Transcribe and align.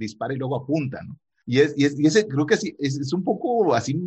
dispara 0.00 0.34
y 0.34 0.36
luego 0.36 0.56
apunta, 0.56 1.00
¿no? 1.02 1.18
Y, 1.46 1.58
es, 1.58 1.74
y, 1.76 2.06
ese 2.06 2.26
creo 2.26 2.46
que 2.46 2.56
sí, 2.56 2.74
es, 2.78 3.12
un 3.12 3.24
poco 3.24 3.74
así, 3.74 3.98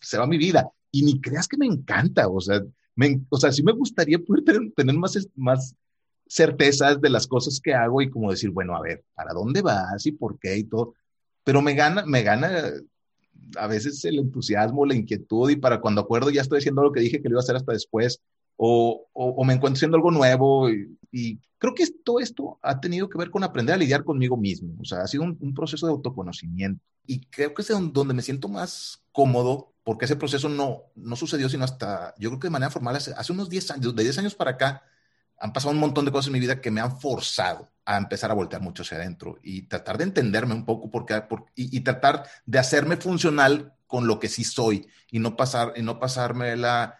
se 0.00 0.18
va 0.18 0.26
mi 0.26 0.38
vida. 0.38 0.70
Y 0.90 1.02
ni 1.02 1.20
creas 1.20 1.46
que 1.46 1.56
me 1.56 1.66
encanta, 1.66 2.28
o 2.28 2.40
sea, 2.40 2.62
me, 2.96 3.20
o 3.28 3.38
sea, 3.38 3.52
sí 3.52 3.62
me 3.62 3.72
gustaría 3.72 4.18
poder 4.18 4.44
tener, 4.44 4.72
tener 4.74 4.96
más, 4.96 5.28
más 5.36 5.74
certezas 6.28 7.00
de 7.00 7.10
las 7.10 7.26
cosas 7.26 7.60
que 7.60 7.74
hago 7.74 8.00
y 8.02 8.10
como 8.10 8.30
decir, 8.30 8.50
bueno, 8.50 8.76
a 8.76 8.80
ver, 8.80 9.04
¿para 9.14 9.32
dónde 9.32 9.62
vas 9.62 10.04
y 10.06 10.12
por 10.12 10.38
qué 10.38 10.58
y 10.58 10.64
todo? 10.64 10.94
Pero 11.44 11.62
me 11.62 11.74
gana, 11.74 12.04
me 12.06 12.22
gana 12.22 12.50
a 13.56 13.66
veces 13.66 14.04
el 14.04 14.18
entusiasmo, 14.18 14.86
la 14.86 14.94
inquietud 14.94 15.50
y 15.50 15.56
para 15.56 15.80
cuando 15.80 16.00
acuerdo 16.00 16.30
ya 16.30 16.42
estoy 16.42 16.58
haciendo 16.58 16.82
lo 16.82 16.92
que 16.92 17.00
dije 17.00 17.20
que 17.20 17.28
lo 17.28 17.34
iba 17.34 17.40
a 17.40 17.44
hacer 17.44 17.56
hasta 17.56 17.72
después 17.72 18.20
o, 18.62 19.08
o, 19.14 19.44
me 19.44 19.54
encuentro 19.54 19.78
haciendo 19.78 19.96
algo 19.96 20.10
nuevo 20.10 20.68
y, 20.68 21.40
creo 21.56 21.74
que 21.74 21.86
todo 22.04 22.20
esto 22.20 22.58
ha 22.62 22.78
tenido 22.78 23.08
que 23.08 23.16
ver 23.16 23.30
con 23.30 23.42
aprender 23.42 23.74
a 23.74 23.78
lidiar 23.78 24.04
conmigo 24.04 24.36
mismo, 24.36 24.74
o 24.78 24.84
sea, 24.84 25.00
ha 25.00 25.06
sido 25.06 25.22
un, 25.22 25.54
proceso 25.54 25.86
de 25.86 25.92
autoconocimiento 25.92 26.84
y 27.06 27.20
creo 27.26 27.54
que 27.54 27.62
es 27.62 27.68
donde 27.68 28.14
me 28.14 28.20
siento 28.20 28.48
más 28.48 29.02
cómodo 29.12 29.72
porque 29.82 30.04
ese 30.04 30.16
proceso 30.16 30.50
no, 30.50 30.82
no 30.94 31.16
sucedió 31.16 31.48
sino 31.48 31.64
hasta, 31.64 32.14
yo 32.18 32.28
creo 32.28 32.40
que 32.40 32.46
de 32.48 32.52
manera 32.52 32.70
formal 32.70 32.96
hace, 32.96 33.14
hace 33.16 33.32
unos 33.32 33.48
10 33.48 33.70
años, 33.70 33.96
de 33.96 34.02
10 34.02 34.18
años 34.18 34.34
para 34.34 34.52
acá, 34.52 34.82
han 35.38 35.54
pasado 35.54 35.72
un 35.72 35.80
montón 35.80 36.04
de 36.04 36.12
cosas 36.12 36.26
en 36.26 36.34
mi 36.34 36.40
vida 36.40 36.60
que 36.60 36.70
me 36.70 36.82
han 36.82 37.00
forzado 37.00 37.70
a 37.86 37.96
empezar 37.96 38.30
a 38.30 38.34
voltear 38.34 38.60
mucho 38.60 38.82
hacia 38.82 38.98
adentro 38.98 39.38
y 39.42 39.62
tratar 39.62 39.96
de 39.96 40.04
entenderme 40.04 40.54
un 40.54 40.66
poco 40.66 40.90
porque, 40.90 41.22
y, 41.54 41.80
tratar 41.80 42.26
de 42.44 42.58
hacerme 42.58 42.98
funcional 42.98 43.72
con 43.86 44.06
lo 44.06 44.20
que 44.20 44.28
sí 44.28 44.44
soy 44.44 44.86
y 45.10 45.18
no 45.18 45.36
pasar 45.36 45.72
y 45.76 45.82
no 45.82 45.98
pasarme 45.98 46.56
la 46.56 46.99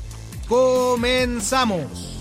¡Comenzamos! 0.51 2.19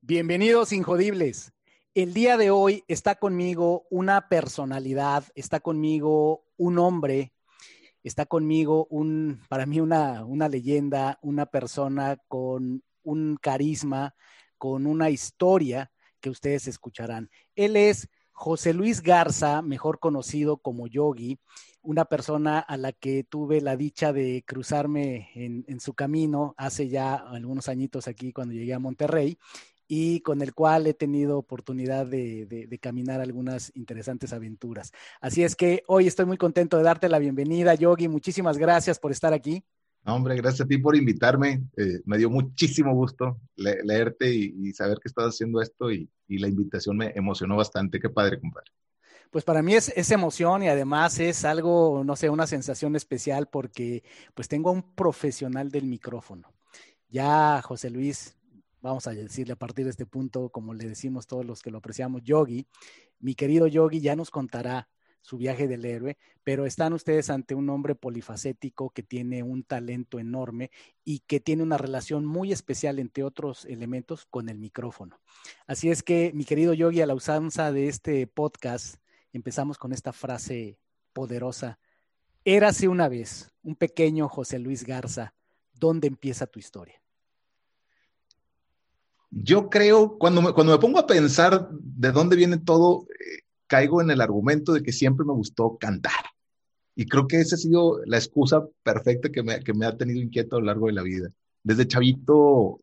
Bienvenidos 0.00 0.72
Injodibles. 0.72 1.52
El 1.92 2.14
día 2.14 2.36
de 2.36 2.52
hoy 2.52 2.84
está 2.86 3.16
conmigo 3.16 3.88
una 3.90 4.28
personalidad, 4.28 5.24
está 5.34 5.58
conmigo 5.58 6.44
un 6.56 6.78
hombre 6.78 7.32
está 8.04 8.26
conmigo 8.26 8.86
un, 8.90 9.42
para 9.48 9.66
mí 9.66 9.80
una, 9.80 10.24
una 10.24 10.48
leyenda, 10.48 11.18
una 11.22 11.46
persona 11.46 12.16
con 12.28 12.84
un 13.02 13.36
carisma, 13.42 14.14
con 14.56 14.86
una 14.86 15.10
historia 15.10 15.90
que 16.20 16.30
ustedes 16.30 16.68
escucharán. 16.68 17.28
Él 17.56 17.74
es 17.74 18.08
José 18.30 18.74
Luis 18.74 19.02
Garza, 19.02 19.60
mejor 19.60 19.98
conocido 19.98 20.58
como 20.58 20.86
Yogi, 20.86 21.40
una 21.86 22.04
persona 22.04 22.58
a 22.58 22.76
la 22.76 22.92
que 22.92 23.24
tuve 23.24 23.60
la 23.60 23.76
dicha 23.76 24.12
de 24.12 24.44
cruzarme 24.46 25.30
en, 25.34 25.64
en, 25.68 25.80
su 25.80 25.94
camino 25.94 26.54
hace 26.58 26.88
ya 26.88 27.14
algunos 27.14 27.68
añitos 27.68 28.08
aquí 28.08 28.32
cuando 28.32 28.54
llegué 28.54 28.74
a 28.74 28.78
Monterrey 28.78 29.38
y 29.88 30.20
con 30.20 30.42
el 30.42 30.54
cual 30.54 30.86
he 30.86 30.94
tenido 30.94 31.38
oportunidad 31.38 32.06
de, 32.06 32.78
caminar 32.80 33.20
algunas 33.20 33.72
interesantes 33.74 34.32
aventuras. 34.32 34.92
Así 35.20 35.42
es 35.42 35.56
que 35.56 35.82
hoy 35.86 36.06
estoy 36.06 36.26
muy 36.26 36.36
contento 36.36 36.76
de 36.76 36.82
darte 36.82 37.08
la 37.08 37.18
bienvenida, 37.18 37.74
Yogi. 37.74 38.08
Muchísimas 38.08 38.58
gracias 38.58 38.98
por 38.98 39.12
estar 39.12 39.32
aquí. 39.32 39.64
hombre, 40.04 40.36
gracias 40.36 40.62
a 40.62 40.68
ti 40.68 40.78
por 40.78 40.96
invitarme. 40.96 41.62
Eh, 41.76 42.00
me 42.04 42.18
dio 42.18 42.30
muchísimo 42.30 42.94
gusto 42.94 43.40
leerte 43.56 44.32
y, 44.32 44.72
saber 44.72 44.98
que 44.98 45.08
estás 45.08 45.26
haciendo 45.26 45.60
esto 45.60 45.90
y, 45.90 46.08
la 46.28 46.48
invitación 46.48 46.96
me 46.96 47.12
emocionó 47.14 47.56
bastante. 47.56 48.00
Qué 48.00 48.10
padre, 48.10 48.40
compadre. 48.40 48.70
Pues 49.30 49.44
para 49.44 49.62
mí 49.62 49.74
es, 49.74 49.92
es, 49.96 50.10
emoción 50.10 50.62
y 50.62 50.68
además 50.68 51.18
es 51.18 51.44
algo, 51.44 52.02
no 52.04 52.16
sé, 52.16 52.30
una 52.30 52.46
sensación 52.46 52.96
especial 52.96 53.48
porque 53.48 54.02
pues 54.34 54.48
tengo 54.48 54.70
a 54.70 54.72
un 54.72 54.94
profesional 54.94 55.70
del 55.70 55.86
micrófono. 55.86 56.52
Ya 57.08 57.60
José 57.62 57.90
Luis 57.90 58.36
vamos 58.86 59.06
a 59.06 59.10
decirle 59.12 59.54
a 59.54 59.56
partir 59.56 59.84
de 59.84 59.90
este 59.90 60.06
punto, 60.06 60.48
como 60.50 60.72
le 60.72 60.88
decimos 60.88 61.26
todos 61.26 61.44
los 61.44 61.62
que 61.62 61.70
lo 61.70 61.78
apreciamos, 61.78 62.22
Yogi. 62.22 62.66
Mi 63.18 63.34
querido 63.34 63.66
Yogi 63.66 64.00
ya 64.00 64.14
nos 64.14 64.30
contará 64.30 64.88
su 65.22 65.38
viaje 65.38 65.66
del 65.66 65.84
héroe, 65.84 66.16
pero 66.44 66.66
están 66.66 66.92
ustedes 66.92 67.30
ante 67.30 67.56
un 67.56 67.68
hombre 67.68 67.96
polifacético 67.96 68.90
que 68.90 69.02
tiene 69.02 69.42
un 69.42 69.64
talento 69.64 70.20
enorme 70.20 70.70
y 71.04 71.18
que 71.26 71.40
tiene 71.40 71.64
una 71.64 71.78
relación 71.78 72.24
muy 72.24 72.52
especial, 72.52 73.00
entre 73.00 73.24
otros 73.24 73.64
elementos, 73.64 74.24
con 74.26 74.48
el 74.48 74.58
micrófono. 74.58 75.18
Así 75.66 75.90
es 75.90 76.04
que, 76.04 76.30
mi 76.32 76.44
querido 76.44 76.72
Yogi, 76.74 77.00
a 77.00 77.06
la 77.06 77.14
usanza 77.14 77.72
de 77.72 77.88
este 77.88 78.28
podcast, 78.28 79.00
empezamos 79.36 79.78
con 79.78 79.92
esta 79.92 80.12
frase 80.12 80.78
poderosa. 81.12 81.78
Érase 82.44 82.88
una 82.88 83.08
vez 83.08 83.50
un 83.62 83.76
pequeño 83.76 84.28
José 84.28 84.58
Luis 84.58 84.84
Garza. 84.84 85.34
¿Dónde 85.74 86.08
empieza 86.08 86.46
tu 86.46 86.58
historia? 86.58 87.00
Yo 89.30 89.68
creo, 89.68 90.16
cuando 90.18 90.40
me, 90.40 90.52
cuando 90.52 90.72
me 90.72 90.78
pongo 90.78 90.98
a 90.98 91.06
pensar 91.06 91.68
de 91.70 92.12
dónde 92.12 92.36
viene 92.36 92.58
todo, 92.58 93.06
eh, 93.10 93.42
caigo 93.66 94.00
en 94.00 94.10
el 94.10 94.20
argumento 94.20 94.72
de 94.72 94.82
que 94.82 94.92
siempre 94.92 95.26
me 95.26 95.32
gustó 95.32 95.76
cantar. 95.78 96.12
Y 96.94 97.06
creo 97.06 97.26
que 97.26 97.40
esa 97.40 97.56
ha 97.56 97.58
sido 97.58 98.00
la 98.06 98.16
excusa 98.16 98.64
perfecta 98.82 99.28
que 99.30 99.42
me, 99.42 99.60
que 99.62 99.74
me 99.74 99.84
ha 99.84 99.96
tenido 99.96 100.22
inquieto 100.22 100.56
a 100.56 100.60
lo 100.60 100.66
largo 100.66 100.86
de 100.86 100.94
la 100.94 101.02
vida. 101.02 101.30
Desde 101.62 101.86
chavito 101.86 102.80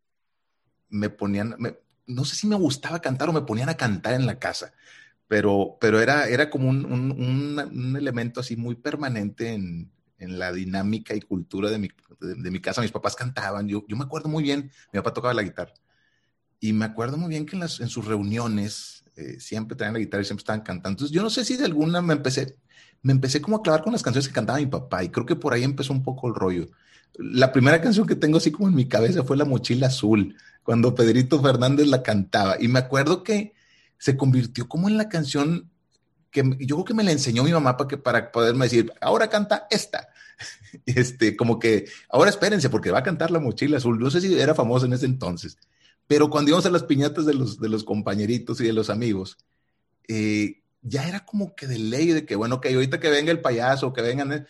me 0.90 1.10
ponían, 1.10 1.56
no 2.06 2.26
sé 2.26 2.36
si 2.36 2.46
me 2.46 2.56
gustaba 2.56 3.00
cantar 3.00 3.30
o 3.30 3.34
me 3.34 3.42
ponían 3.42 3.70
a 3.70 3.78
cantar 3.78 4.14
en 4.14 4.28
la 4.28 4.38
casa, 4.38 4.74
pero, 5.28 5.78
pero 5.80 6.02
era, 6.02 6.28
era 6.28 6.50
como 6.50 6.70
un, 6.70 6.86
un, 6.86 7.96
elemento 7.96 8.40
así 8.40 8.56
muy 8.56 8.76
permanente 8.76 9.54
en, 9.54 9.92
en, 10.20 10.40
la 10.40 10.52
dinámica 10.52 11.16
y 11.16 11.22
cultura 11.22 11.70
de 11.70 11.80
mi, 11.80 11.90
de, 12.20 12.52
mi 12.52 12.60
casa. 12.60 12.82
Mis 12.82 12.92
papás 12.92 13.16
cantaban, 13.16 13.68
yo, 13.68 13.84
yo 13.88 13.96
me 13.96 14.04
acuerdo 14.04 14.30
muy 14.30 14.44
bien, 14.44 14.72
mi 14.92 15.00
papá 15.00 15.14
tocaba 15.14 15.34
la 15.34 15.44
guitarra 15.44 15.74
y 16.64 16.72
me 16.72 16.86
acuerdo 16.86 17.18
muy 17.18 17.28
bien 17.28 17.46
que 17.46 17.58
en, 17.58 17.60
las, 17.60 17.82
en 17.82 17.90
sus 17.90 18.06
reuniones 18.06 19.04
eh, 19.18 19.38
siempre 19.38 19.76
traían 19.76 19.96
la 19.96 20.00
guitarra 20.00 20.22
y 20.22 20.26
siempre 20.26 20.44
estaban 20.44 20.62
cantando. 20.62 20.92
Entonces, 20.92 21.14
yo 21.14 21.22
no 21.22 21.30
sé 21.30 21.44
si 21.44 21.58
de 21.58 21.66
alguna 21.66 22.02
me 22.02 22.14
empecé, 22.14 22.56
me 23.02 23.12
empecé 23.12 23.42
como 23.42 23.58
a 23.58 23.62
clavar 23.62 23.84
con 23.84 23.92
las 23.92 24.02
canciones 24.02 24.30
que 24.30 24.34
cantaba 24.34 24.60
mi 24.60 24.68
papá 24.68 25.04
y 25.04 25.10
creo 25.10 25.26
que 25.26 25.36
por 25.36 25.52
ahí 25.52 25.66
empezó 25.66 25.92
un 25.92 26.04
poco 26.04 26.30
el 26.30 26.36
rollo. 26.36 26.68
La 27.18 27.52
primera 27.52 27.82
canción 27.82 28.08
que 28.08 28.16
tengo 28.16 28.38
así 28.38 28.50
como 28.50 28.70
en 28.70 28.76
mi 28.76 28.88
cabeza 28.88 29.26
fue 29.26 29.36
La 29.36 29.44
Mochila 29.44 29.88
Azul, 29.88 30.38
cuando 30.64 30.96
Pedrito 30.96 31.42
Fernández 31.42 31.88
la 31.88 32.02
cantaba. 32.02 32.56
Y 32.58 32.70
me 32.70 32.80
acuerdo 32.80 33.24
que 33.24 33.54
se 34.04 34.18
convirtió 34.18 34.68
como 34.68 34.90
en 34.90 34.98
la 34.98 35.08
canción 35.08 35.72
que 36.30 36.44
yo 36.60 36.76
creo 36.76 36.84
que 36.84 36.94
me 36.94 37.06
la 37.06 37.14
enseñó 37.14 37.42
mi 37.42 37.54
mamá 37.54 37.78
para, 37.78 37.88
que, 37.88 37.98
para 37.98 38.34
poderme 38.34 38.66
decir, 38.66 38.92
ahora 39.00 39.30
canta 39.30 39.66
esta. 39.70 40.10
Este, 40.86 41.38
como 41.38 41.58
que, 41.58 41.86
ahora 42.10 42.30
espérense 42.32 42.70
porque 42.70 42.92
va 42.92 43.00
a 43.00 43.04
cantar 43.04 43.32
La 43.32 43.40
Mochila 43.40 43.78
Azul. 43.78 44.00
No 44.00 44.12
sé 44.12 44.20
si 44.20 44.38
era 44.38 44.54
famosa 44.54 44.88
en 44.88 44.94
ese 44.94 45.06
entonces. 45.06 45.58
Pero 46.06 46.30
cuando 46.30 46.50
íbamos 46.50 46.66
a 46.66 46.72
las 46.72 46.84
piñatas 46.84 47.26
de 47.26 47.34
los, 47.34 47.62
de 47.62 47.70
los 47.70 47.86
compañeritos 47.86 48.60
y 48.60 48.66
de 48.66 48.74
los 48.74 48.90
amigos, 48.90 49.38
eh, 50.10 50.64
ya 50.82 51.08
era 51.08 51.24
como 51.24 51.56
que 51.56 51.68
de 51.68 51.78
ley 51.78 52.08
de 52.08 52.26
que, 52.26 52.36
bueno, 52.36 52.60
que 52.60 52.74
ahorita 52.74 53.00
que 53.00 53.10
venga 53.10 53.32
el 53.32 53.40
payaso, 53.40 53.94
que 53.94 54.02
vengan, 54.02 54.34
eh, 54.34 54.46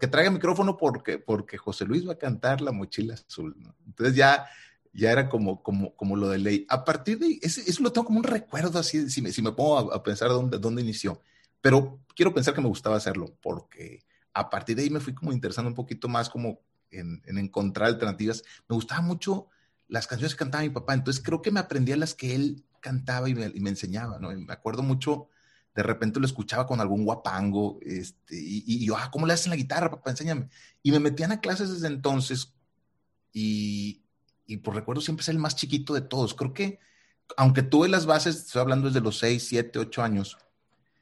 que 0.00 0.08
traiga 0.08 0.30
micrófono 0.30 0.76
porque, 0.76 1.18
porque 1.18 1.58
José 1.58 1.84
Luis 1.84 2.08
va 2.08 2.14
a 2.14 2.18
cantar 2.18 2.60
la 2.60 2.72
mochila 2.72 3.14
azul. 3.14 3.54
Entonces 3.86 4.16
ya, 4.16 4.46
ya 4.96 5.12
era 5.12 5.28
como, 5.28 5.62
como, 5.62 5.94
como 5.96 6.16
lo 6.16 6.28
de 6.28 6.38
ley. 6.38 6.66
A 6.68 6.84
partir 6.84 7.18
de 7.18 7.38
eso, 7.42 7.60
eso 7.66 7.82
lo 7.82 7.92
tengo 7.92 8.06
como 8.06 8.18
un 8.18 8.24
recuerdo 8.24 8.78
así, 8.78 9.10
si 9.10 9.22
me, 9.22 9.32
si 9.32 9.42
me 9.42 9.52
pongo 9.52 9.92
a, 9.92 10.02
pensar 10.02 10.28
dónde, 10.28 10.58
dónde 10.58 10.82
inició. 10.82 11.20
Pero 11.60 12.00
quiero 12.14 12.32
pensar 12.32 12.54
que 12.54 12.60
me 12.60 12.68
gustaba 12.68 12.96
hacerlo 12.96 13.36
porque 13.42 14.04
a 14.32 14.50
partir 14.50 14.76
de 14.76 14.82
ahí 14.82 14.90
me 14.90 15.00
fui 15.00 15.14
como 15.14 15.32
interesando 15.32 15.68
un 15.68 15.74
poquito 15.74 16.08
más 16.08 16.28
como 16.28 16.60
en, 16.90 17.22
en 17.26 17.38
encontrar 17.38 17.88
alternativas. 17.88 18.42
Me 18.68 18.74
gustaba 18.74 19.02
mucho 19.02 19.48
las 19.88 20.06
canciones 20.06 20.34
que 20.34 20.38
cantaba 20.38 20.64
mi 20.64 20.70
papá, 20.70 20.94
entonces 20.94 21.22
creo 21.22 21.42
que 21.42 21.50
me 21.50 21.60
aprendía 21.60 21.96
las 21.96 22.14
que 22.14 22.34
él 22.34 22.64
cantaba 22.80 23.28
y 23.28 23.34
me, 23.34 23.68
enseñaba, 23.68 24.18
¿no? 24.18 24.30
me 24.30 24.52
acuerdo 24.52 24.82
mucho, 24.82 25.28
de 25.74 25.82
repente 25.82 26.20
lo 26.20 26.26
escuchaba 26.26 26.66
con 26.66 26.80
algún 26.80 27.04
guapango, 27.04 27.78
este, 27.82 28.36
y, 28.38 28.84
yo, 28.84 28.96
ah, 28.96 29.10
¿cómo 29.10 29.26
le 29.26 29.32
hacen 29.32 29.50
la 29.50 29.56
guitarra, 29.56 29.90
papá? 29.90 30.10
Enséñame. 30.10 30.48
Y 30.82 30.92
me 30.92 31.00
metían 31.00 31.32
a 31.32 31.40
clases 31.40 31.70
desde 31.70 31.88
entonces, 31.88 32.54
y, 33.32 34.05
y 34.46 34.58
por 34.58 34.74
recuerdo 34.74 35.00
siempre 35.02 35.22
es 35.22 35.28
el 35.28 35.38
más 35.38 35.56
chiquito 35.56 35.94
de 35.94 36.00
todos. 36.00 36.34
Creo 36.34 36.52
que, 36.52 36.78
aunque 37.36 37.62
tuve 37.62 37.88
las 37.88 38.06
bases, 38.06 38.36
estoy 38.36 38.62
hablando 38.62 38.88
desde 38.88 39.00
los 39.00 39.18
6, 39.18 39.46
7, 39.48 39.78
8 39.78 40.02
años, 40.02 40.38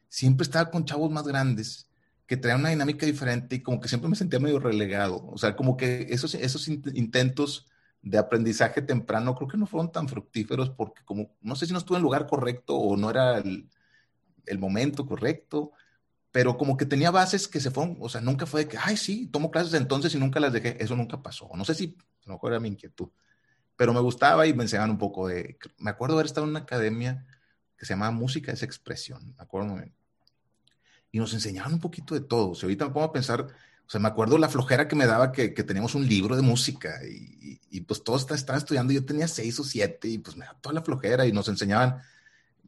siempre 0.08 0.44
estaba 0.44 0.70
con 0.70 0.84
chavos 0.84 1.10
más 1.10 1.26
grandes 1.26 1.88
que 2.26 2.36
traían 2.36 2.60
una 2.60 2.70
dinámica 2.70 3.04
diferente 3.04 3.56
y 3.56 3.62
como 3.62 3.80
que 3.80 3.88
siempre 3.88 4.08
me 4.08 4.16
sentía 4.16 4.40
medio 4.40 4.58
relegado. 4.58 5.26
O 5.26 5.36
sea, 5.38 5.56
como 5.56 5.76
que 5.76 6.06
esos, 6.10 6.34
esos 6.34 6.68
intentos 6.68 7.66
de 8.00 8.18
aprendizaje 8.18 8.82
temprano 8.82 9.34
creo 9.34 9.48
que 9.48 9.56
no 9.56 9.66
fueron 9.66 9.90
tan 9.90 10.08
fructíferos 10.08 10.70
porque 10.70 11.02
como 11.04 11.30
no 11.40 11.56
sé 11.56 11.66
si 11.66 11.72
no 11.72 11.78
estuve 11.78 11.96
en 11.96 12.00
el 12.00 12.04
lugar 12.04 12.26
correcto 12.26 12.76
o 12.76 12.96
no 12.98 13.08
era 13.08 13.38
el, 13.38 13.68
el 14.46 14.58
momento 14.58 15.06
correcto, 15.06 15.72
pero 16.30 16.58
como 16.58 16.76
que 16.76 16.86
tenía 16.86 17.10
bases 17.10 17.48
que 17.48 17.60
se 17.60 17.70
fueron, 17.70 17.96
o 18.00 18.08
sea, 18.08 18.20
nunca 18.20 18.46
fue 18.46 18.64
de 18.64 18.68
que, 18.68 18.78
ay, 18.78 18.96
sí, 18.96 19.26
tomo 19.28 19.50
clases 19.50 19.74
entonces 19.74 20.14
y 20.14 20.18
nunca 20.18 20.40
las 20.40 20.52
dejé, 20.52 20.82
eso 20.82 20.96
nunca 20.96 21.22
pasó. 21.22 21.48
No 21.54 21.64
sé 21.64 21.74
si, 21.74 21.96
a 22.26 22.30
lo 22.30 22.48
era 22.48 22.60
mi 22.60 22.68
inquietud, 22.68 23.08
pero 23.76 23.92
me 23.92 24.00
gustaba 24.00 24.46
y 24.46 24.54
me 24.54 24.62
enseñaban 24.62 24.90
un 24.90 24.98
poco 24.98 25.28
de, 25.28 25.58
me 25.78 25.90
acuerdo 25.90 26.14
haber 26.14 26.26
estado 26.26 26.44
en 26.44 26.50
una 26.50 26.60
academia 26.60 27.26
que 27.76 27.86
se 27.86 27.94
llamaba 27.94 28.12
Música 28.12 28.52
es 28.52 28.62
Expresión, 28.62 29.34
me 29.36 29.42
acuerdo. 29.42 29.76
Y 31.10 31.18
nos 31.18 31.34
enseñaban 31.34 31.74
un 31.74 31.80
poquito 31.80 32.14
de 32.14 32.20
todo. 32.20 32.54
Si 32.54 32.64
ahorita 32.64 32.86
me 32.86 32.92
pongo 32.92 33.06
a 33.06 33.12
pensar, 33.12 33.42
o 33.42 33.90
sea, 33.90 34.00
me 34.00 34.08
acuerdo 34.08 34.38
la 34.38 34.48
flojera 34.48 34.88
que 34.88 34.96
me 34.96 35.06
daba 35.06 35.32
que, 35.32 35.48
teníamos 35.50 35.94
un 35.94 36.06
libro 36.06 36.36
de 36.36 36.42
música 36.42 37.00
y, 37.04 37.60
y, 37.70 37.80
pues 37.82 38.02
todos 38.02 38.30
estaban 38.30 38.58
estudiando, 38.58 38.92
yo 38.92 39.04
tenía 39.04 39.28
seis 39.28 39.58
o 39.60 39.64
siete 39.64 40.08
y 40.08 40.18
pues 40.18 40.36
me 40.36 40.44
daba 40.46 40.58
toda 40.60 40.74
la 40.74 40.82
flojera 40.82 41.26
y 41.26 41.32
nos 41.32 41.48
enseñaban, 41.48 42.00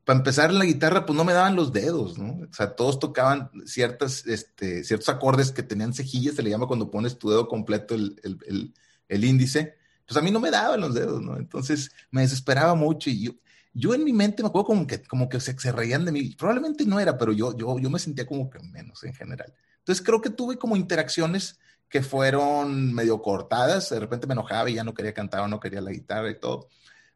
para 0.05 0.19
empezar 0.19 0.53
la 0.53 0.65
guitarra, 0.65 1.05
pues 1.07 1.17
no 1.17 1.25
me 1.25 1.33
daban 1.33 1.57
los 1.57 1.73
dedos, 1.73 2.19
¿no? 2.19 2.47
O 2.49 2.53
sea, 2.53 2.77
todos 2.77 3.01
tocaban 3.01 3.51
ciertas, 3.65 4.25
este, 4.27 4.85
ciertos 4.85 5.09
acordes 5.09 5.51
que 5.51 5.65
tenían 5.65 5.95
cejillas, 5.95 6.37
se 6.37 6.43
le 6.43 6.51
llama 6.51 6.69
cuando 6.69 6.91
pones 6.91 7.19
tu 7.19 7.31
dedo 7.31 7.49
completo 7.49 7.97
el, 7.97 8.73
el 9.09 9.25
índice, 9.25 9.77
pues 10.07 10.17
a 10.17 10.23
mí 10.23 10.31
no 10.31 10.41
me 10.41 10.51
daban 10.51 10.81
los 10.81 10.95
dedos, 10.95 11.21
¿no? 11.23 11.37
Entonces 11.37 11.91
me 12.11 12.23
desesperaba 12.23 12.75
mucho 12.75 13.11
y 13.11 13.25
yo, 13.25 13.33
yo 13.75 13.95
en 13.95 14.05
mi 14.05 14.13
mente 14.13 14.43
me 14.43 14.49
acuerdo 14.49 14.67
como 14.67 14.87
que, 14.87 15.03
como 15.03 15.29
que 15.29 15.41
se, 15.41 15.59
se 15.59 15.73
reían 15.73 16.05
de 16.05 16.13
mí, 16.13 16.35
probablemente 16.39 16.87
no 16.87 17.01
era, 17.01 17.19
pero 17.19 17.33
yo, 17.33 17.57
yo, 17.57 17.79
yo 17.79 17.91
me 17.91 17.99
sentía 17.99 18.27
como 18.27 18.49
que 18.49 18.59
menos 18.61 19.03
en 19.05 19.13
general. 19.13 19.53
Entonces 19.79 20.05
creo 20.05 20.21
que 20.21 20.31
tuve 20.31 20.57
como 20.57 20.77
interacciones 20.77 21.59
que 21.89 22.03
fueron 22.03 22.93
medio 22.95 23.21
cortadas, 23.21 23.91
de 23.91 24.01
repente 24.01 24.27
me 24.27 24.33
enojaba 24.33 24.71
y 24.71 24.75
ya 24.75 24.85
no 24.85 24.95
quería 24.95 25.13
cantar 25.13 25.41
o 25.41 25.49
no 25.49 25.61
quería 25.61 25.81
la 25.81 25.93
guitarra 25.93 26.31
y 26.31 26.39
todo. 26.39 26.69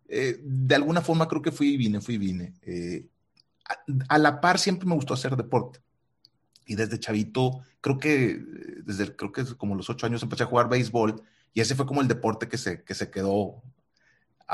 Eh, 0.08 0.40
de 0.42 0.74
alguna 0.74 1.00
forma 1.00 1.28
creo 1.28 1.42
que 1.42 1.52
fui 1.52 1.74
y 1.74 1.76
vine, 1.76 2.00
fui 2.00 2.16
y 2.16 2.18
vine. 2.18 2.54
Eh, 2.62 3.06
a, 3.68 4.14
a, 4.14 4.18
la 4.18 4.40
par 4.40 4.58
siempre 4.58 4.88
me 4.88 4.94
gustó 4.94 5.14
hacer 5.14 5.36
deporte. 5.36 5.80
Y 6.66 6.74
desde 6.74 7.00
chavito, 7.00 7.62
creo 7.80 7.98
que 7.98 8.40
desde 8.84 9.14
creo 9.16 9.32
que 9.32 9.44
como 9.56 9.74
los 9.74 9.88
ocho 9.90 10.06
años 10.06 10.22
empecé 10.22 10.44
a 10.44 10.46
jugar 10.46 10.68
béisbol 10.68 11.22
y 11.52 11.60
ese 11.60 11.74
fue 11.74 11.86
como 11.86 12.00
el 12.00 12.08
deporte 12.08 12.48
que 12.48 12.58
se, 12.58 12.82
que 12.82 12.94
se 12.94 13.10
quedó 13.10 13.62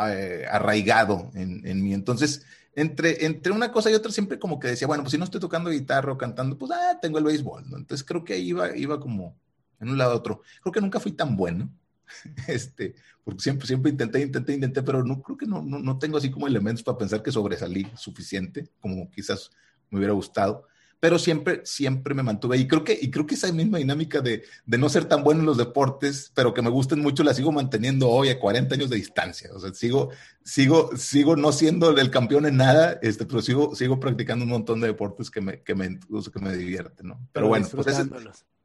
eh, 0.08 0.44
arraigado 0.50 1.30
en, 1.34 1.66
en, 1.66 1.82
mí. 1.82 1.94
Entonces, 1.94 2.44
entre, 2.74 3.24
entre 3.24 3.52
una 3.52 3.72
cosa 3.72 3.90
y 3.90 3.94
otra 3.94 4.12
siempre 4.12 4.38
como 4.38 4.58
que 4.58 4.68
decía, 4.68 4.86
bueno, 4.86 5.02
pues 5.02 5.12
si 5.12 5.18
no 5.18 5.24
estoy 5.24 5.40
tocando 5.40 5.70
guitarra 5.70 6.12
o 6.12 6.18
cantando, 6.18 6.56
pues 6.58 6.72
ah, 6.72 6.98
tengo 7.00 7.18
el 7.18 7.24
béisbol, 7.24 7.68
¿no? 7.70 7.76
Entonces 7.76 8.06
creo 8.06 8.24
que 8.24 8.38
iba, 8.38 8.76
iba 8.76 9.00
como 9.00 9.36
en 9.80 9.90
un 9.90 9.98
lado 9.98 10.12
a 10.12 10.16
otro. 10.16 10.42
Creo 10.62 10.72
que 10.72 10.80
nunca 10.80 11.00
fui 11.00 11.12
tan 11.12 11.36
bueno, 11.36 11.70
este, 12.46 12.94
porque 13.24 13.42
siempre, 13.42 13.66
siempre 13.66 13.90
intenté, 13.90 14.20
intenté, 14.20 14.54
intenté, 14.54 14.82
pero 14.82 15.04
no 15.04 15.22
creo 15.22 15.36
que 15.36 15.46
no, 15.46 15.62
no, 15.62 15.78
no 15.78 15.98
tengo 15.98 16.18
así 16.18 16.30
como 16.30 16.46
elementos 16.46 16.82
para 16.82 16.98
pensar 16.98 17.22
que 17.22 17.32
sobresalí 17.32 17.90
suficiente, 17.96 18.68
como 18.80 19.10
quizás 19.10 19.50
me 19.90 19.98
hubiera 19.98 20.14
gustado 20.14 20.66
pero 20.98 21.18
siempre, 21.18 21.60
siempre 21.64 22.14
me 22.14 22.22
mantuve. 22.22 22.56
Y 22.56 22.66
creo 22.66 22.82
que, 22.82 22.98
y 23.00 23.10
creo 23.10 23.26
que 23.26 23.34
esa 23.34 23.52
misma 23.52 23.78
dinámica 23.78 24.20
de, 24.20 24.44
de, 24.64 24.78
no 24.78 24.88
ser 24.88 25.04
tan 25.04 25.22
bueno 25.22 25.40
en 25.40 25.46
los 25.46 25.58
deportes, 25.58 26.32
pero 26.34 26.54
que 26.54 26.62
me 26.62 26.70
gusten 26.70 27.00
mucho, 27.00 27.22
la 27.22 27.34
sigo 27.34 27.52
manteniendo 27.52 28.08
hoy 28.08 28.30
a 28.30 28.40
40 28.40 28.74
años 28.74 28.90
de 28.90 28.96
distancia. 28.96 29.50
O 29.54 29.60
sea, 29.60 29.74
sigo, 29.74 30.10
sigo, 30.42 30.90
sigo 30.96 31.36
no 31.36 31.52
siendo 31.52 31.90
el 31.90 32.10
campeón 32.10 32.46
en 32.46 32.56
nada, 32.56 32.98
este, 33.02 33.26
pero 33.26 33.42
sigo, 33.42 33.74
sigo 33.74 34.00
practicando 34.00 34.44
un 34.44 34.50
montón 34.50 34.80
de 34.80 34.88
deportes 34.88 35.30
que 35.30 35.40
me, 35.40 35.60
que 35.62 35.74
me, 35.74 35.98
que 35.98 36.40
me 36.40 36.56
divierten, 36.56 37.08
¿no? 37.08 37.14
Pero, 37.14 37.30
pero 37.32 37.48
bueno, 37.48 37.68
pues 37.70 37.86
ese, 37.88 38.08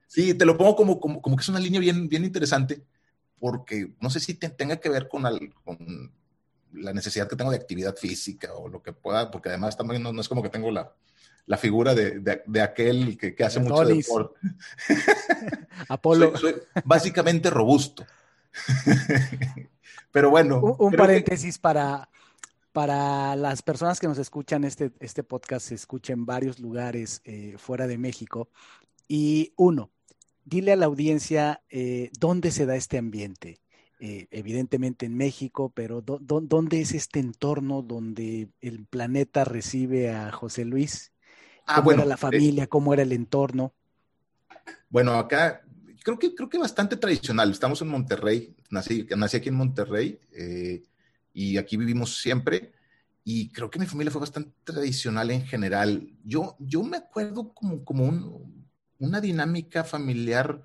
sí, 0.08 0.34
te 0.34 0.46
lo 0.46 0.58
pongo 0.58 0.76
como, 0.76 1.00
como, 1.00 1.22
como, 1.22 1.36
que 1.36 1.42
es 1.42 1.50
una 1.50 1.60
línea 1.60 1.82
bien, 1.82 2.08
bien 2.08 2.24
interesante, 2.24 2.82
porque 3.40 3.94
no 4.00 4.10
sé 4.10 4.20
si 4.22 4.36
te, 4.36 4.50
tenga 4.50 4.78
que 4.78 4.90
ver 4.90 5.10
con, 5.10 5.26
al, 5.26 5.54
con 5.66 6.12
la 6.74 6.94
necesidad 6.94 7.28
que 7.28 7.36
tengo 7.36 7.52
de 7.52 7.58
actividad 7.58 7.96
física 7.98 8.54
o 8.54 8.70
lo 8.70 8.82
que 8.82 8.94
pueda, 8.94 9.30
porque 9.30 9.50
además 9.50 9.76
también 9.76 10.02
no, 10.02 10.14
no 10.14 10.22
es 10.22 10.30
como 10.30 10.42
que 10.42 10.50
tengo 10.50 10.72
la 10.72 10.94
la 11.46 11.58
figura 11.58 11.94
de, 11.96 12.20
de, 12.20 12.42
de 12.46 12.62
aquel 12.62 13.18
que, 13.18 13.36
que 13.36 13.44
hace 13.44 13.60
mucho 13.60 13.86
deporte. 13.86 14.40
Apolo. 15.90 16.38
Soy, 16.38 16.52
soy 16.54 16.62
básicamente 16.86 17.50
robusto. 17.50 18.06
Pero 20.12 20.30
bueno. 20.30 20.60
Un, 20.60 20.76
un 20.80 20.94
paréntesis 20.94 21.58
que... 21.58 21.62
para, 21.62 22.10
para 22.72 23.36
las 23.36 23.62
personas 23.62 24.00
que 24.00 24.08
nos 24.08 24.18
escuchan, 24.18 24.64
este, 24.64 24.92
este 25.00 25.24
podcast 25.24 25.68
se 25.68 25.76
escucha 25.76 26.14
en 26.14 26.26
varios 26.26 26.60
lugares 26.60 27.22
eh, 27.26 27.56
fuera 27.58 27.88
de 27.88 27.98
México. 27.98 28.50
Y 29.08 29.54
uno, 29.58 29.92
dile 30.46 30.72
a 30.72 30.78
la 30.78 30.86
audiencia 30.86 31.62
eh, 31.70 32.12
dónde 32.20 32.52
se 32.52 32.66
da 32.66 32.76
este 32.76 32.98
ambiente. 32.98 33.60
Eh, 34.04 34.28
evidentemente 34.32 35.06
en 35.06 35.16
México, 35.16 35.72
pero 35.76 36.02
do, 36.02 36.18
do, 36.18 36.42
¿dónde 36.42 36.82
es 36.82 36.94
este 36.94 37.20
entorno 37.20 37.84
donde 37.84 38.50
el 38.60 38.86
planeta 38.88 39.44
recibe 39.44 40.10
a 40.10 40.32
José 40.32 40.66
Luis? 40.66 41.11
Ah, 41.72 41.76
¿Cómo 41.76 41.86
bueno, 41.86 42.02
era 42.02 42.10
la 42.10 42.18
familia? 42.18 42.64
Eh, 42.66 42.68
¿Cómo 42.68 42.94
era 42.94 43.04
el 43.04 43.14
entorno? 43.14 43.74
Bueno, 44.90 45.14
acá 45.14 45.62
creo 46.04 46.20
que, 46.20 46.36
creo 46.36 46.50
que 46.50 46.58
bastante 46.58 46.98
tradicional. 46.98 47.50
Estamos 47.50 47.82
en 47.82 47.88
Monterrey, 47.88 48.54
nací, 48.70 49.08
nací 49.16 49.38
aquí 49.38 49.50
en 49.50 49.56
Monterrey 49.56 50.20
eh, 50.34 50.84
y 51.34 51.58
aquí 51.58 51.78
vivimos 51.78 52.18
siempre. 52.18 52.74
Y 53.24 53.50
creo 53.54 53.70
que 53.70 53.80
mi 53.80 53.86
familia 53.86 54.12
fue 54.12 54.20
bastante 54.20 54.52
tradicional 54.66 55.32
en 55.32 55.46
general. 55.46 56.10
Yo, 56.26 56.58
yo 56.60 56.84
me 56.84 56.98
acuerdo 56.98 57.54
como, 57.54 57.86
como 57.86 58.04
un, 58.04 58.68
una 59.00 59.22
dinámica 59.22 59.86
familiar 59.86 60.62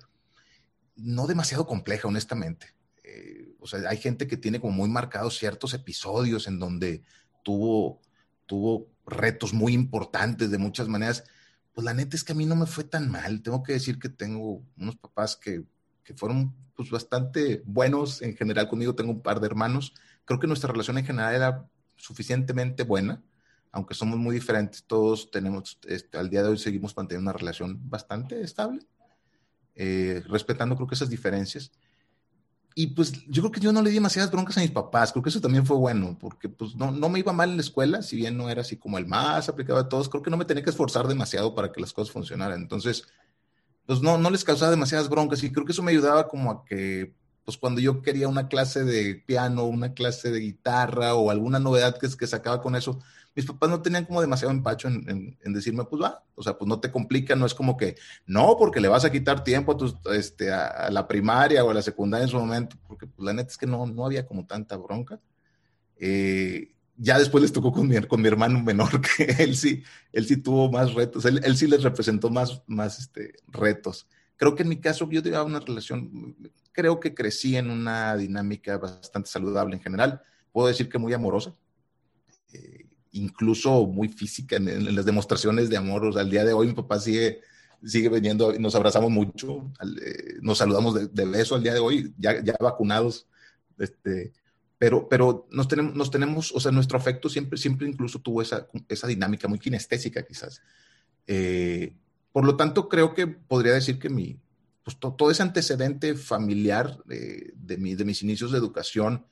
no 0.97 1.25
demasiado 1.25 1.65
compleja, 1.65 2.09
honestamente. 2.09 2.73
Eh, 3.03 3.55
o 3.59 3.67
sea, 3.67 3.87
hay 3.87 3.97
gente 3.97 4.27
que 4.27 4.35
tiene 4.35 4.59
como 4.59 4.73
muy 4.73 4.89
marcados 4.89 5.37
ciertos 5.37 5.73
episodios 5.73 6.47
en 6.47 6.59
donde 6.59 7.03
tuvo, 7.43 8.01
tuvo 8.45 8.89
retos 9.07 9.53
muy 9.53 9.73
importantes 9.73 10.51
de 10.51 10.57
muchas 10.57 10.87
maneras. 10.87 11.23
Pues 11.73 11.85
la 11.85 11.93
neta 11.93 12.15
es 12.15 12.23
que 12.23 12.33
a 12.33 12.35
mí 12.35 12.45
no 12.45 12.55
me 12.55 12.65
fue 12.65 12.83
tan 12.83 13.09
mal. 13.09 13.41
Tengo 13.41 13.63
que 13.63 13.73
decir 13.73 13.97
que 13.97 14.09
tengo 14.09 14.61
unos 14.77 14.97
papás 14.97 15.35
que, 15.35 15.63
que 16.03 16.13
fueron 16.13 16.53
pues 16.75 16.89
bastante 16.91 17.63
buenos 17.65 18.21
en 18.21 18.35
general 18.35 18.67
conmigo. 18.67 18.95
Tengo 18.95 19.11
un 19.11 19.21
par 19.21 19.39
de 19.39 19.47
hermanos. 19.47 19.93
Creo 20.25 20.39
que 20.39 20.47
nuestra 20.47 20.71
relación 20.71 20.97
en 20.97 21.05
general 21.05 21.33
era 21.33 21.69
suficientemente 21.95 22.83
buena, 22.83 23.23
aunque 23.71 23.95
somos 23.95 24.17
muy 24.19 24.35
diferentes. 24.35 24.83
Todos 24.83 25.31
tenemos, 25.31 25.79
este, 25.87 26.17
al 26.17 26.29
día 26.29 26.43
de 26.43 26.49
hoy 26.49 26.57
seguimos 26.57 26.95
manteniendo 26.95 27.31
una 27.31 27.37
relación 27.37 27.79
bastante 27.89 28.41
estable, 28.41 28.85
eh, 29.75 30.23
respetando 30.27 30.75
creo 30.75 30.87
que 30.87 30.95
esas 30.95 31.09
diferencias 31.09 31.71
y 32.79 32.85
pues 32.85 33.25
yo 33.25 33.41
creo 33.41 33.51
que 33.51 33.59
yo 33.59 33.73
no 33.73 33.81
le 33.81 33.89
di 33.89 33.95
demasiadas 33.95 34.29
broncas 34.29 34.55
a 34.55 34.61
mis 34.61 34.69
papás, 34.69 35.11
creo 35.11 35.23
que 35.23 35.29
eso 35.29 35.41
también 35.41 35.65
fue 35.65 35.75
bueno, 35.75 36.15
porque 36.21 36.47
pues 36.47 36.75
no, 36.75 36.91
no 36.91 37.09
me 37.09 37.17
iba 37.17 37.33
mal 37.33 37.49
en 37.49 37.57
la 37.57 37.63
escuela, 37.63 38.03
si 38.03 38.15
bien 38.15 38.37
no 38.37 38.51
era 38.51 38.61
así 38.61 38.77
como 38.77 38.99
el 38.99 39.07
más 39.07 39.49
aplicado 39.49 39.81
de 39.81 39.89
todos, 39.89 40.09
creo 40.09 40.21
que 40.21 40.29
no 40.29 40.37
me 40.37 40.45
tenía 40.45 40.63
que 40.63 40.69
esforzar 40.69 41.07
demasiado 41.07 41.55
para 41.55 41.71
que 41.71 41.81
las 41.81 41.91
cosas 41.91 42.13
funcionaran. 42.13 42.61
Entonces, 42.61 43.07
pues 43.87 44.03
no, 44.03 44.19
no 44.19 44.29
les 44.29 44.43
causaba 44.43 44.69
demasiadas 44.69 45.09
broncas 45.09 45.41
y 45.41 45.51
creo 45.51 45.65
que 45.65 45.71
eso 45.71 45.81
me 45.81 45.91
ayudaba 45.91 46.27
como 46.27 46.51
a 46.51 46.65
que, 46.65 47.15
pues 47.45 47.57
cuando 47.57 47.81
yo 47.81 48.03
quería 48.03 48.27
una 48.27 48.47
clase 48.47 48.83
de 48.83 49.15
piano, 49.25 49.63
una 49.63 49.95
clase 49.95 50.29
de 50.29 50.39
guitarra 50.39 51.15
o 51.15 51.31
alguna 51.31 51.57
novedad 51.57 51.97
que, 51.97 52.07
que 52.15 52.27
sacaba 52.27 52.61
con 52.61 52.75
eso, 52.75 52.99
mis 53.37 53.45
papás 53.45 53.69
no 53.69 53.83
tenían 53.83 54.05
como 54.05 54.19
demasiado 54.19 54.51
empacho 54.51 54.87
en, 54.87 55.07
en, 55.07 55.37
en, 55.43 55.53
decirme, 55.53 55.83
pues 55.83 56.01
va, 56.01 56.23
o 56.33 56.41
sea, 56.41 56.57
pues 56.57 56.67
no 56.67 56.79
te 56.79 56.89
complica, 56.89 57.35
no 57.35 57.45
es 57.45 57.53
como 57.53 57.77
que, 57.77 57.95
no, 58.25 58.55
porque 58.57 58.81
le 58.81 58.87
vas 58.87 59.05
a 59.05 59.11
quitar 59.11 59.43
tiempo 59.43 59.73
a, 59.73 59.77
tus, 59.77 59.95
este, 60.11 60.51
a, 60.51 60.65
a 60.65 60.89
la 60.89 61.07
primaria 61.07 61.63
o 61.63 61.69
a 61.69 61.73
la 61.75 61.83
secundaria 61.83 62.23
en 62.23 62.31
su 62.31 62.39
momento, 62.39 62.77
porque 62.87 63.05
pues 63.05 63.23
la 63.23 63.33
neta 63.33 63.49
es 63.49 63.57
que 63.57 63.67
no, 63.67 63.85
no 63.85 64.07
había 64.07 64.25
como 64.25 64.47
tanta 64.47 64.75
bronca. 64.75 65.19
Eh, 65.99 66.73
ya 66.95 67.19
después 67.19 67.43
les 67.43 67.53
tocó 67.53 67.71
con 67.71 67.87
mi, 67.87 68.01
con 68.01 68.19
mi 68.23 68.27
hermano 68.27 68.59
menor, 68.59 69.01
que 69.17 69.25
él 69.37 69.55
sí, 69.55 69.83
él 70.11 70.25
sí 70.25 70.37
tuvo 70.37 70.71
más 70.71 70.95
retos, 70.95 71.23
él, 71.25 71.39
él 71.43 71.55
sí 71.55 71.67
les 71.67 71.83
representó 71.83 72.31
más, 72.31 72.63
más 72.65 72.97
este, 72.97 73.35
retos. 73.49 74.07
Creo 74.35 74.55
que 74.55 74.63
en 74.63 74.69
mi 74.69 74.77
caso 74.77 75.07
yo 75.11 75.21
tenía 75.21 75.43
una 75.43 75.59
relación, 75.59 76.35
creo 76.71 76.99
que 76.99 77.13
crecí 77.13 77.55
en 77.55 77.69
una 77.69 78.17
dinámica 78.17 78.79
bastante 78.79 79.29
saludable 79.29 79.75
en 79.75 79.83
general, 79.83 80.23
puedo 80.51 80.69
decir 80.69 80.89
que 80.89 80.97
muy 80.97 81.13
amorosa. 81.13 81.53
Eh, 82.51 82.86
incluso 83.17 83.85
muy 83.85 84.09
física 84.09 84.55
en, 84.55 84.69
en, 84.69 84.95
las 84.95 85.05
demostraciones 85.05 85.69
de 85.69 85.77
amor. 85.77 86.05
O 86.05 86.13
sea, 86.13 86.21
al 86.21 86.29
día 86.29 86.45
de 86.45 86.53
hoy 86.53 86.67
mi 86.67 86.73
papá 86.73 86.99
sigue, 86.99 87.41
sigue 87.83 88.09
viniendo, 88.09 88.53
nos 88.59 88.75
abrazamos 88.75 89.11
mucho, 89.11 89.71
eh, 90.01 90.35
nos 90.41 90.57
saludamos 90.57 90.95
de, 90.95 91.07
de, 91.07 91.25
beso 91.25 91.55
al 91.55 91.63
día 91.63 91.73
de 91.73 91.79
hoy, 91.79 92.13
ya, 92.17 92.43
ya 92.43 92.55
vacunados. 92.59 93.27
Este, 93.77 94.33
pero, 94.77 95.09
pero 95.09 95.47
nos 95.51 95.67
tenemos, 95.67 95.95
nos 95.95 96.11
tenemos, 96.11 96.51
o 96.51 96.59
sea, 96.59 96.71
nuestro 96.71 96.97
afecto 96.97 97.29
siempre, 97.29 97.57
siempre 97.57 97.87
incluso 97.87 98.19
tuvo 98.19 98.41
esa, 98.41 98.67
esa 98.87 99.07
dinámica 99.07 99.47
muy 99.47 99.59
kinestésica 99.59 100.23
quizás. 100.23 100.61
Eh, 101.25 101.93
por 102.31 102.45
lo 102.45 102.55
tanto, 102.55 102.87
creo 102.87 103.13
que 103.13 103.25
podría 103.27 103.73
decir 103.73 103.97
que 103.97 104.09
mi, 104.09 104.39
pues 104.83 104.97
to, 104.99 105.13
todo 105.13 105.31
ese 105.31 105.41
antecedente 105.41 106.15
familiar 106.15 107.03
de, 107.05 107.53
de, 107.55 107.77
mi, 107.77 107.95
de 107.95 108.05
mis 108.05 108.21
inicios 108.21 108.51
de 108.51 108.59
educación, 108.59 109.25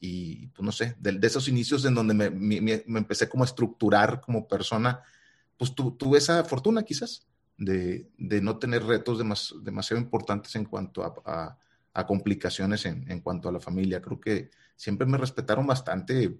y 0.00 0.46
pues 0.48 0.64
no 0.64 0.72
sé, 0.72 0.96
de, 0.98 1.12
de, 1.12 1.26
esos 1.26 1.46
inicios 1.46 1.84
en 1.84 1.94
donde 1.94 2.14
me, 2.14 2.30
me, 2.30 2.60
me, 2.60 2.98
empecé 2.98 3.28
como 3.28 3.44
a 3.44 3.46
estructurar 3.46 4.20
como 4.22 4.48
persona, 4.48 5.02
pues 5.58 5.74
tu, 5.74 5.92
tuve 5.92 6.18
esa 6.18 6.42
fortuna 6.44 6.82
quizás 6.82 7.26
de, 7.58 8.08
de 8.16 8.40
no 8.40 8.58
tener 8.58 8.82
retos 8.82 9.18
demas, 9.18 9.54
demasiado 9.62 10.00
importantes 10.00 10.56
en 10.56 10.64
cuanto 10.64 11.04
a, 11.04 11.14
a, 11.26 11.58
a 11.92 12.06
complicaciones 12.06 12.86
en, 12.86 13.08
en, 13.10 13.20
cuanto 13.20 13.50
a 13.50 13.52
la 13.52 13.60
familia. 13.60 14.00
Creo 14.00 14.18
que 14.18 14.50
siempre 14.74 15.06
me 15.06 15.18
respetaron 15.18 15.66
bastante 15.66 16.34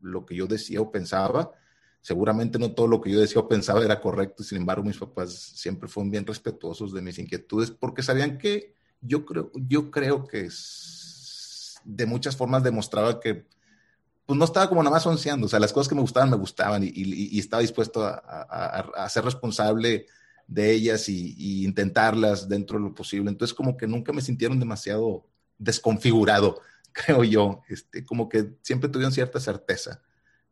lo 0.00 0.24
que 0.24 0.34
yo 0.34 0.46
decía 0.46 0.80
o 0.80 0.90
pensaba. 0.90 1.50
Seguramente 2.00 2.58
no 2.58 2.72
todo 2.72 2.88
lo 2.88 3.02
que 3.02 3.10
yo 3.10 3.20
decía 3.20 3.42
o 3.42 3.48
pensaba 3.48 3.84
era 3.84 4.00
correcto, 4.00 4.42
sin 4.42 4.58
embargo 4.58 4.84
mis 4.84 4.98
papás 4.98 5.34
siempre 5.34 5.88
fueron 5.88 6.10
bien 6.10 6.26
respetuosos 6.26 6.94
de 6.94 7.02
mis 7.02 7.18
inquietudes 7.18 7.70
porque 7.70 8.02
sabían 8.02 8.38
que 8.38 8.74
yo 9.02 9.26
creo, 9.26 9.52
yo 9.54 9.90
creo 9.90 10.26
que 10.26 10.48
de 11.84 12.06
muchas 12.06 12.36
formas 12.36 12.62
demostraba 12.62 13.20
que 13.20 13.46
pues 14.26 14.38
no 14.38 14.44
estaba 14.44 14.68
como 14.68 14.82
nada 14.82 14.94
más 14.94 15.06
onceando, 15.06 15.46
o 15.46 15.48
sea, 15.48 15.58
las 15.58 15.72
cosas 15.72 15.88
que 15.88 15.94
me 15.94 16.00
gustaban 16.00 16.30
me 16.30 16.36
gustaban 16.36 16.82
y, 16.84 17.38
estaba 17.38 17.60
dispuesto 17.60 18.04
a, 18.04 19.08
ser 19.08 19.24
responsable 19.24 20.06
de 20.46 20.72
ellas 20.72 21.08
y, 21.08 21.64
intentarlas 21.64 22.48
dentro 22.48 22.78
de 22.78 22.84
lo 22.84 22.94
posible. 22.94 23.30
Entonces 23.30 23.54
como 23.54 23.76
que 23.76 23.86
nunca 23.86 24.12
me 24.12 24.22
sintieron 24.22 24.58
demasiado 24.58 25.26
desconfigurado, 25.58 26.60
creo 26.92 27.24
yo, 27.24 27.62
este, 27.68 28.04
como 28.04 28.28
que 28.28 28.54
siempre 28.62 28.88
tuvieron 28.88 29.12
cierta 29.12 29.40
certeza 29.40 30.00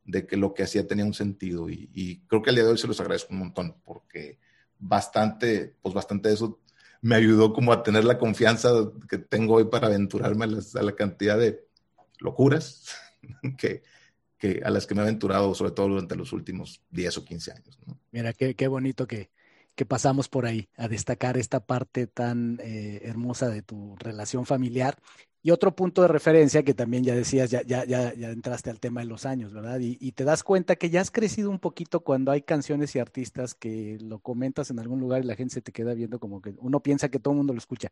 de 0.05 0.27
que 0.27 0.37
lo 0.37 0.55
que 0.55 0.63
hacía 0.63 0.87
tenía 0.87 1.05
un 1.05 1.15
sentido 1.15 1.69
y, 1.69 2.23
creo 2.27 2.43
que 2.43 2.51
al 2.51 2.57
día 2.57 2.65
de 2.65 2.71
hoy 2.71 2.79
se 2.79 2.87
los 2.87 3.01
agradezco 3.01 3.33
un 3.33 3.41
montón 3.41 3.77
porque 3.85 4.39
bastante, 4.79 5.77
pues 5.83 5.95
bastante 5.95 6.29
de 6.29 6.35
eso 6.35 6.59
me 7.03 7.15
ayudó 7.15 7.53
como 7.53 7.73
a 7.73 7.83
tener 7.83 8.05
la 8.05 8.19
confianza 8.19 8.71
que 9.09 9.19
tengo 9.19 9.55
hoy 9.55 9.65
para 9.65 9.87
aventurarme 9.87 10.45
a, 10.45 10.83
la 10.83 10.95
cantidad 10.95 11.39
de 11.39 11.67
locuras 12.19 12.95
que, 13.59 13.83
que, 14.39 14.61
a 14.65 14.71
las 14.71 14.87
que 14.87 14.95
me 14.95 15.01
he 15.01 15.05
aventurado, 15.05 15.55
sobre 15.55 15.73
todo 15.73 15.89
durante 15.89 16.17
los 16.17 16.33
últimos 16.33 16.83
10 16.91 17.19
o 17.19 17.25
15 17.25 17.53
años. 17.53 17.79
Mira, 18.11 18.33
qué, 18.33 18.55
qué 18.55 18.69
bonito 18.69 19.07
que, 19.07 19.31
que 19.75 19.87
pasamos 19.87 20.29
por 20.29 20.47
ahí, 20.47 20.69
a 20.77 20.89
destacar 20.89 21.39
esta 21.39 21.65
parte 21.65 22.07
tan 22.07 22.59
eh, 22.63 23.01
hermosa 23.05 23.49
de 23.49 23.63
tu 23.63 23.97
relación 23.99 24.45
familiar. 24.45 24.99
Y 25.43 25.53
otro 25.53 25.75
punto 25.75 26.03
de 26.03 26.09
referencia 26.09 26.63
que 26.63 26.75
también 26.75 27.03
ya 27.03 27.15
decías, 27.15 27.51
ya, 27.51 27.63
ya, 27.63 27.85
ya, 27.85 28.13
ya 28.15 28.31
entraste 28.31 28.69
al 28.69 28.79
tema 28.79 29.01
de 29.01 29.07
los 29.07 29.25
años, 29.25 29.55
¿verdad? 29.55 29.81
Y, 29.81 29.97
y, 29.99 30.13
te 30.13 30.25
das 30.25 30.43
cuenta 30.43 30.77
que 30.77 30.91
ya 30.91 31.01
has 31.01 31.11
crecido 31.11 31.49
un 31.51 31.59
poquito 31.59 32.01
cuando 32.01 32.31
hay 32.31 32.43
canciones 32.43 32.95
y 32.95 32.99
artistas 32.99 33.55
que 33.55 33.97
lo 34.03 34.19
comentas 34.19 34.71
en 34.71 34.79
algún 34.79 35.01
lugar 35.01 35.23
y 35.23 35.27
la 35.27 35.37
gente 35.37 35.55
se 35.55 35.63
te 35.63 35.73
queda 35.73 35.95
viendo 35.95 36.21
como 36.21 36.43
que 36.43 36.55
uno 36.59 36.81
piensa 36.81 37.09
que 37.09 37.19
todo 37.19 37.33
el 37.33 37.39
mundo 37.39 37.55
lo 37.55 37.59
escucha. 37.59 37.91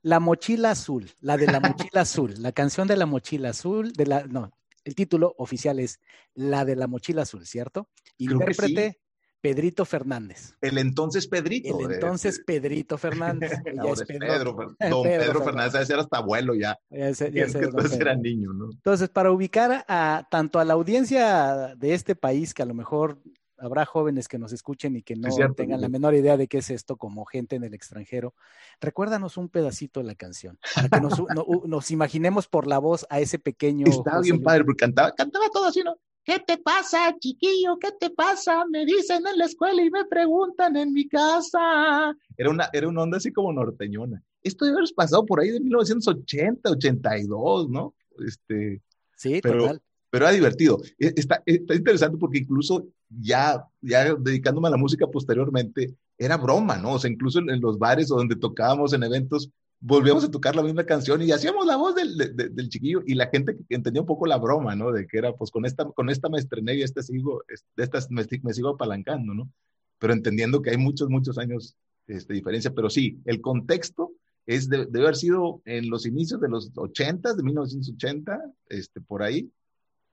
La 0.00 0.18
mochila 0.18 0.70
azul, 0.70 1.10
la 1.20 1.36
de 1.36 1.46
la 1.46 1.60
mochila 1.60 2.00
azul, 2.00 2.34
la 2.38 2.52
canción 2.52 2.88
de 2.88 2.96
la 2.96 3.04
mochila 3.04 3.50
azul, 3.50 3.92
de 3.92 4.06
la, 4.06 4.24
no, 4.24 4.50
el 4.84 4.94
título 4.94 5.34
oficial 5.36 5.80
es 5.80 6.00
La 6.34 6.64
de 6.64 6.74
la 6.74 6.86
mochila 6.86 7.22
azul, 7.22 7.46
¿cierto? 7.46 7.90
Intérprete 8.16 8.98
Pedrito 9.40 9.84
Fernández. 9.84 10.56
El 10.60 10.78
entonces 10.78 11.26
Pedrito. 11.28 11.78
El 11.78 11.92
entonces 11.92 12.40
Pedrito 12.44 12.98
Fernández. 12.98 13.52
ya 13.64 13.90
es 13.90 14.02
Pedro, 14.02 14.56
don 14.90 15.02
Pedro, 15.02 15.44
Fernández, 15.44 15.82
ese 15.82 15.92
era 15.92 16.02
hasta 16.02 16.18
abuelo 16.18 16.54
ya. 16.54 16.78
ya, 16.90 17.08
entonces 17.20 18.00
era 18.00 18.16
niño, 18.16 18.52
¿no? 18.52 18.70
Entonces, 18.72 19.08
para 19.08 19.30
ubicar 19.30 19.84
a 19.88 20.26
tanto 20.30 20.58
a 20.58 20.64
la 20.64 20.74
audiencia 20.74 21.74
de 21.76 21.94
este 21.94 22.16
país, 22.16 22.52
que 22.52 22.62
a 22.62 22.66
lo 22.66 22.74
mejor 22.74 23.18
habrá 23.58 23.84
jóvenes 23.84 24.28
que 24.28 24.38
nos 24.38 24.52
escuchen 24.52 24.96
y 24.96 25.02
que 25.02 25.16
no 25.16 25.28
tengan 25.54 25.80
la 25.80 25.88
menor 25.88 26.14
idea 26.14 26.36
de 26.36 26.46
qué 26.46 26.58
es 26.58 26.70
esto 26.70 26.96
como 26.96 27.24
gente 27.24 27.56
en 27.56 27.64
el 27.64 27.74
extranjero. 27.74 28.34
Recuérdanos 28.80 29.36
un 29.36 29.48
pedacito 29.48 30.00
de 30.00 30.06
la 30.06 30.14
canción, 30.14 30.58
para 30.74 30.88
que 30.88 31.00
nos, 31.00 31.22
nos 31.64 31.90
imaginemos 31.90 32.48
por 32.48 32.66
la 32.66 32.78
voz 32.78 33.06
a 33.10 33.20
ese 33.20 33.38
pequeño. 33.38 33.86
Estaba 33.86 34.20
bien 34.20 34.42
padre, 34.42 34.64
porque 34.64 34.80
cantaba, 34.80 35.12
cantaba 35.12 35.48
todo 35.50 35.66
así, 35.66 35.82
¿no? 35.82 35.96
¿Qué 36.28 36.38
te 36.40 36.58
pasa, 36.58 37.16
chiquillo? 37.18 37.78
¿Qué 37.78 37.88
te 37.98 38.10
pasa? 38.10 38.66
Me 38.66 38.84
dicen 38.84 39.26
en 39.26 39.38
la 39.38 39.46
escuela 39.46 39.82
y 39.82 39.90
me 39.90 40.04
preguntan 40.04 40.76
en 40.76 40.92
mi 40.92 41.08
casa. 41.08 42.14
Era 42.36 42.50
una, 42.50 42.68
era 42.74 42.86
una 42.86 43.04
onda 43.04 43.16
así 43.16 43.32
como 43.32 43.50
norteñona. 43.50 44.22
Esto 44.42 44.66
debe 44.66 44.76
haber 44.76 44.90
pasado 44.94 45.24
por 45.24 45.40
ahí 45.40 45.48
de 45.48 45.60
1980, 45.60 46.70
82, 46.70 47.70
¿no? 47.70 47.94
Este, 48.18 48.82
sí, 49.16 49.40
total 49.40 49.80
pero 50.10 50.24
era 50.24 50.34
divertido. 50.34 50.80
E, 50.98 51.12
está, 51.16 51.42
está, 51.44 51.74
interesante 51.74 52.16
porque 52.18 52.38
incluso 52.38 52.86
ya, 53.08 53.64
ya 53.80 54.14
dedicándome 54.14 54.68
a 54.68 54.72
la 54.72 54.76
música 54.76 55.06
posteriormente, 55.06 55.94
era 56.16 56.36
broma, 56.36 56.76
¿no? 56.76 56.94
O 56.94 56.98
sea, 56.98 57.10
incluso 57.10 57.38
en, 57.38 57.60
los 57.60 57.78
bares 57.78 58.10
o 58.10 58.16
donde 58.16 58.36
tocábamos 58.36 58.92
en 58.92 59.02
eventos, 59.02 59.50
volvíamos 59.80 60.24
a 60.24 60.30
tocar 60.30 60.56
la 60.56 60.62
misma 60.62 60.84
canción 60.84 61.22
y 61.22 61.30
hacíamos 61.30 61.66
la 61.66 61.76
voz 61.76 61.94
del, 61.94 62.16
del 62.34 62.68
chiquillo 62.68 63.02
y 63.06 63.14
la 63.14 63.28
gente 63.28 63.56
entendía 63.68 64.02
un 64.02 64.06
poco 64.06 64.26
la 64.26 64.36
broma, 64.36 64.74
¿no? 64.74 64.90
De 64.90 65.06
que 65.06 65.18
era, 65.18 65.34
pues 65.34 65.50
con 65.50 65.64
esta, 65.64 65.84
con 65.84 66.10
esta 66.10 66.28
me 66.28 66.38
estrené 66.38 66.74
y 66.74 66.82
esta 66.82 67.02
sigo, 67.02 67.42
de 67.76 67.84
estas 67.84 68.10
me, 68.10 68.26
me, 68.42 68.52
sigo 68.52 68.70
apalancando, 68.70 69.34
¿no? 69.34 69.50
Pero 69.98 70.12
entendiendo 70.12 70.62
que 70.62 70.70
hay 70.70 70.78
muchos, 70.78 71.08
muchos 71.08 71.38
años 71.38 71.76
este, 72.06 72.32
de 72.32 72.38
diferencia, 72.38 72.72
pero 72.74 72.90
sí, 72.90 73.20
el 73.24 73.40
contexto 73.40 74.12
es 74.46 74.68
de, 74.68 74.86
debe 74.86 75.06
haber 75.06 75.16
sido 75.16 75.62
en 75.64 75.90
los 75.90 76.06
inicios 76.06 76.40
de 76.40 76.48
los 76.48 76.70
80, 76.74 77.34
de 77.34 77.42
1980, 77.42 78.40
este, 78.68 79.00
por 79.00 79.22
ahí, 79.22 79.50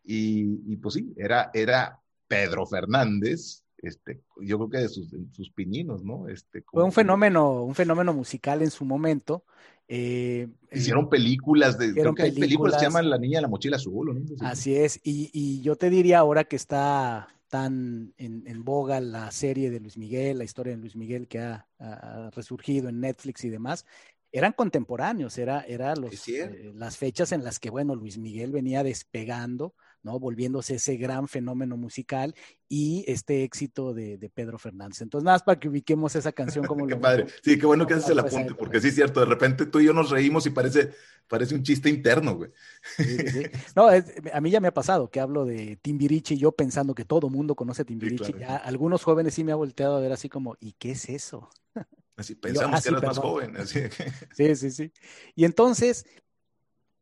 y, 0.07 0.75
pues 0.77 0.95
sí, 0.95 1.13
era, 1.17 1.49
era 1.53 1.99
Pedro 2.27 2.67
Fernández, 2.67 3.63
este, 3.77 4.21
yo 4.41 4.57
creo 4.57 4.69
que 4.69 4.77
de 4.79 4.89
sus, 4.89 5.13
sus 5.31 5.49
pininos, 5.51 6.03
¿no? 6.03 6.27
Este, 6.27 6.63
Fue 6.71 6.83
un 6.83 6.91
fenómeno, 6.91 7.63
un 7.63 7.75
fenómeno 7.75 8.13
musical 8.13 8.61
en 8.61 8.71
su 8.71 8.85
momento. 8.85 9.43
Eh, 9.87 10.47
hicieron 10.71 11.09
películas 11.09 11.77
de, 11.77 11.93
creo 11.93 12.15
que 12.15 12.23
hay 12.23 12.31
películas 12.31 12.75
que 12.75 12.79
se 12.79 12.85
llaman 12.85 13.09
La 13.09 13.19
Niña 13.19 13.37
de 13.37 13.43
la 13.43 13.47
Mochila 13.47 13.75
Azul, 13.75 14.15
¿no? 14.15 14.47
Así 14.47 14.75
es, 14.75 14.99
y, 15.03 15.29
y, 15.31 15.61
yo 15.61 15.75
te 15.75 15.91
diría 15.91 16.19
ahora 16.19 16.45
que 16.45 16.55
está 16.55 17.27
tan 17.49 18.13
en, 18.17 18.43
en, 18.47 18.63
boga 18.63 18.99
la 18.99 19.31
serie 19.31 19.69
de 19.69 19.79
Luis 19.79 19.97
Miguel, 19.97 20.39
la 20.39 20.43
historia 20.43 20.73
de 20.73 20.81
Luis 20.81 20.95
Miguel 20.95 21.27
que 21.27 21.39
ha, 21.39 21.67
ha 21.77 22.31
resurgido 22.31 22.89
en 22.89 22.99
Netflix 22.99 23.45
y 23.45 23.49
demás, 23.49 23.85
eran 24.35 24.51
contemporáneos, 24.51 25.37
era, 25.37 25.61
era 25.61 25.95
los, 25.95 26.27
eh, 26.27 26.73
las 26.75 26.97
fechas 26.97 27.31
en 27.31 27.45
las 27.45 27.57
que, 27.57 27.69
bueno, 27.69 27.95
Luis 27.95 28.17
Miguel 28.17 28.51
venía 28.51 28.83
despegando, 28.83 29.75
¿no? 30.05 30.19
Volviéndose 30.19 30.75
ese 30.75 30.95
gran 30.97 31.27
fenómeno 31.27 31.75
musical 31.75 32.35
y 32.69 33.03
este 33.07 33.43
éxito 33.43 33.93
de, 33.93 34.17
de 34.17 34.29
Pedro 34.29 34.59
Fernández. 34.59 35.01
Entonces, 35.01 35.25
nada 35.25 35.35
más 35.35 35.43
para 35.43 35.59
que 35.59 35.67
ubiquemos 35.67 36.15
esa 36.15 36.31
canción 36.31 36.65
como 36.65 36.85
qué 36.87 36.95
padre. 36.95 37.25
Sí, 37.43 37.57
qué 37.57 37.65
bueno 37.65 37.87
que 37.87 37.95
haces 37.95 38.11
el 38.11 38.19
apunte, 38.19 38.53
porque 38.53 38.79
sí 38.79 38.89
es 38.89 38.95
cierto, 38.95 39.19
de 39.19 39.25
repente 39.25 39.65
tú 39.65 39.79
y 39.79 39.85
yo 39.85 39.93
nos 39.93 40.11
reímos 40.11 40.45
y 40.45 40.51
parece, 40.51 40.91
parece 41.27 41.55
un 41.55 41.63
chiste 41.63 41.89
interno, 41.89 42.35
güey. 42.35 42.51
No, 43.75 43.89
a 43.89 44.41
mí 44.41 44.51
ya 44.51 44.59
me 44.59 44.67
ha 44.67 44.73
pasado 44.73 45.09
que 45.09 45.19
hablo 45.19 45.43
de 45.43 45.77
Timbiriche 45.77 46.35
y 46.35 46.37
yo 46.37 46.51
pensando 46.51 46.93
que 46.93 47.03
todo 47.03 47.29
mundo 47.29 47.55
conoce 47.55 47.83
Timbiriche. 47.83 48.33
ya 48.39 48.57
algunos 48.57 49.03
jóvenes 49.03 49.33
sí 49.33 49.43
me 49.43 49.51
ha 49.51 49.55
volteado 49.55 49.97
a 49.97 49.99
ver 49.99 50.11
así 50.11 50.29
como, 50.29 50.55
¿y 50.59 50.73
qué 50.73 50.91
es 50.91 51.09
eso? 51.09 51.49
Así 52.15 52.35
pensamos 52.35 52.83
que 52.83 52.89
eras 52.89 53.03
más 53.03 53.17
joven. 53.17 53.57
Así. 53.57 53.81
Sí, 54.35 54.55
sí, 54.55 54.69
sí. 54.69 54.93
Y 55.33 55.45
entonces, 55.45 56.05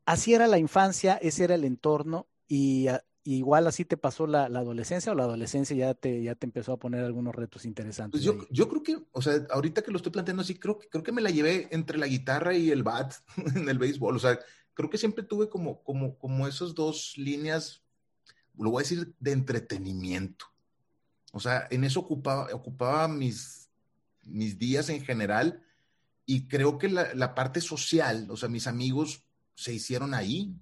así 0.05 0.33
era 0.33 0.47
la 0.47 0.57
infancia, 0.57 1.19
ese 1.21 1.43
era 1.43 1.55
el 1.55 1.65
entorno 1.65 2.27
y, 2.55 2.87
igual 3.25 3.67
así 3.67 3.85
te 3.85 3.95
pasó 3.95 4.27
la, 4.27 4.45
adolescencia 4.45 5.11
o 5.11 5.15
la 5.15 5.23
adolescencia 5.23 5.75
ya 5.75 5.93
te, 5.93 6.21
ya 6.21 6.35
te 6.35 6.45
empezó 6.45 6.73
a 6.73 6.79
poner 6.79 7.05
algunos 7.05 7.33
retos 7.33 7.63
interesantes. 7.65 8.21
Pues 8.21 8.23
yo, 8.23 8.45
yo, 8.49 8.67
creo 8.67 8.83
que, 8.83 8.97
o 9.11 9.21
sea, 9.21 9.45
ahorita 9.49 9.81
que 9.81 9.91
lo 9.91 9.97
estoy 9.97 10.11
planteando 10.11 10.41
así, 10.41 10.55
creo, 10.55 10.77
creo 10.77 11.03
que 11.03 11.13
me 11.13 11.21
la 11.21 11.29
llevé 11.29 11.69
entre 11.71 11.97
la 11.97 12.07
guitarra 12.07 12.55
y 12.55 12.69
el 12.69 12.83
bat 12.83 13.13
en 13.55 13.69
el 13.69 13.77
béisbol. 13.77 14.15
O 14.15 14.19
sea, 14.19 14.37
creo 14.73 14.89
que 14.89 14.97
siempre 14.97 15.23
tuve 15.23 15.49
como, 15.49 15.81
como, 15.83 16.17
como 16.17 16.47
esas 16.47 16.75
dos 16.75 17.13
líneas, 17.17 17.81
lo 18.57 18.71
voy 18.71 18.81
a 18.81 18.83
decir, 18.83 19.15
de 19.19 19.31
entretenimiento. 19.31 20.45
O 21.31 21.39
sea, 21.39 21.67
en 21.71 21.83
eso 21.85 22.01
ocupaba, 22.01 22.47
ocupaba 22.53 23.07
mis 23.07 23.63
mis 24.25 24.57
días 24.57 24.89
en 24.89 25.03
general 25.03 25.63
y 26.25 26.47
creo 26.47 26.77
que 26.77 26.89
la, 26.89 27.35
parte 27.35 27.59
social, 27.59 28.27
o 28.29 28.37
sea, 28.37 28.47
mis 28.47 28.67
amigos 28.67 29.23
se 29.55 29.73
hicieron 29.73 30.13
ahí. 30.13 30.55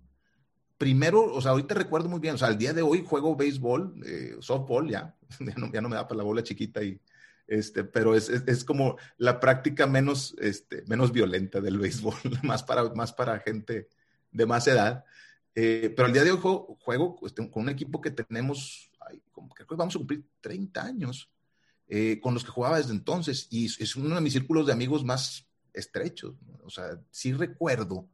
Primero, 0.82 1.32
o 1.32 1.40
sea, 1.40 1.52
ahorita 1.52 1.76
recuerdo 1.76 2.10
muy 2.10 2.20
bien, 2.20 2.34
o 2.34 2.38
sea, 2.40 2.48
al 2.48 2.58
día 2.58 2.74
de 2.74 2.82
hoy 2.82 3.06
juego 3.06 3.36
béisbol, 3.36 4.02
eh, 4.04 4.38
softball 4.40 4.90
ya, 4.90 5.16
ya 5.40 5.54
no, 5.56 5.72
ya 5.72 5.80
no, 5.80 5.90
me 5.90 5.96
da 5.96 6.08
para 6.08 6.18
la 6.18 6.24
bola 6.24 6.42
chiquita 6.42 6.82
y, 6.82 7.00
este, 7.46 7.84
pero 7.84 8.16
es, 8.16 8.30
es, 8.30 8.64
como 8.64 8.98
la 9.18 9.40
práctica 9.40 9.86
menos, 9.86 10.36
este, 10.40 10.84
menos 10.88 11.12
violenta 11.12 11.62
del 11.62 11.78
béisbol, 11.78 12.16
más 12.42 12.64
para, 12.64 12.92
más 12.96 13.14
para 13.14 13.38
gente 13.42 13.90
de 14.32 14.46
más 14.48 14.66
edad. 14.66 15.06
Eh, 15.54 15.94
pero 15.96 16.08
al 16.08 16.14
día 16.14 16.24
de 16.24 16.32
hoy 16.32 16.40
juego, 16.40 16.80
juego 16.82 17.20
este, 17.28 17.48
con 17.52 17.62
un 17.62 17.70
equipo 17.70 18.02
que 18.02 18.10
tenemos, 18.10 18.90
como, 19.32 19.50
creo 19.50 19.68
que 19.68 19.76
vamos 19.76 19.96
a 19.96 20.00
cumplir 20.00 20.26
30 20.42 20.84
años. 20.84 21.30
Eh, 21.90 22.20
con 22.22 22.34
los 22.34 22.44
que 22.44 22.50
jugaba 22.50 22.78
desde 22.78 22.94
entonces 22.94 23.48
y 23.52 23.66
es 23.66 23.96
uno 23.98 24.16
de 24.16 24.22
mis 24.22 24.34
círculos 24.34 24.66
de 24.66 24.74
amigos 24.74 25.06
más 25.06 25.46
estrechos. 25.74 26.34
O 26.64 26.72
sea, 26.72 27.00
sí 27.12 27.34
recuerdo 27.34 28.08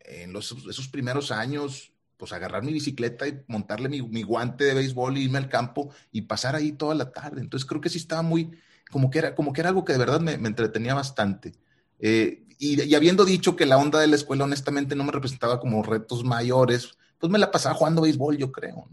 en 0.00 0.32
los, 0.32 0.52
esos 0.68 0.88
primeros 0.88 1.30
años, 1.30 1.89
pues 2.20 2.32
agarrar 2.32 2.62
mi 2.62 2.72
bicicleta 2.72 3.26
y 3.26 3.42
montarle 3.48 3.88
mi, 3.88 4.02
mi, 4.02 4.22
guante 4.22 4.62
de 4.64 4.74
béisbol 4.74 5.18
y 5.18 5.24
irme 5.24 5.38
al 5.38 5.48
campo 5.48 5.90
y 6.12 6.22
pasar 6.22 6.54
ahí 6.54 6.72
toda 6.72 6.94
la 6.94 7.10
tarde. 7.10 7.40
Entonces 7.40 7.68
creo 7.68 7.80
que 7.80 7.88
sí 7.88 7.98
estaba 7.98 8.22
muy, 8.22 8.52
como 8.92 9.10
que 9.10 9.18
era, 9.18 9.34
como 9.34 9.52
que 9.52 9.62
era 9.62 9.70
algo 9.70 9.84
que 9.84 9.94
de 9.94 9.98
verdad 9.98 10.20
me, 10.20 10.38
me 10.38 10.48
entretenía 10.48 10.94
bastante. 10.94 11.54
Eh, 11.98 12.44
y, 12.58 12.94
habiendo 12.94 13.24
dicho 13.24 13.56
que 13.56 13.64
la 13.64 13.78
onda 13.78 14.00
de 14.00 14.06
la 14.06 14.16
escuela 14.16 14.44
honestamente 14.44 14.94
no 14.94 15.02
me 15.04 15.12
representaba 15.12 15.58
como 15.58 15.82
retos 15.82 16.24
mayores, 16.24 16.98
pues 17.18 17.32
me 17.32 17.38
la 17.38 17.50
pasaba 17.50 17.74
jugando 17.74 18.02
béisbol, 18.02 18.36
yo 18.36 18.52
creo, 18.52 18.86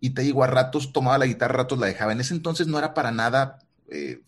y 0.00 0.10
te 0.10 0.22
digo, 0.22 0.42
a 0.42 0.46
ratos 0.46 0.92
tomaba 0.92 1.18
la 1.18 1.26
guitarra, 1.26 1.54
a 1.54 1.58
ratos 1.58 1.78
la 1.78 1.86
dejaba. 1.86 2.12
En 2.12 2.20
ese 2.20 2.34
entonces 2.34 2.66
no 2.66 2.78
era 2.78 2.92
para 2.94 3.10
nada 3.10 3.58
eh, 3.88 4.22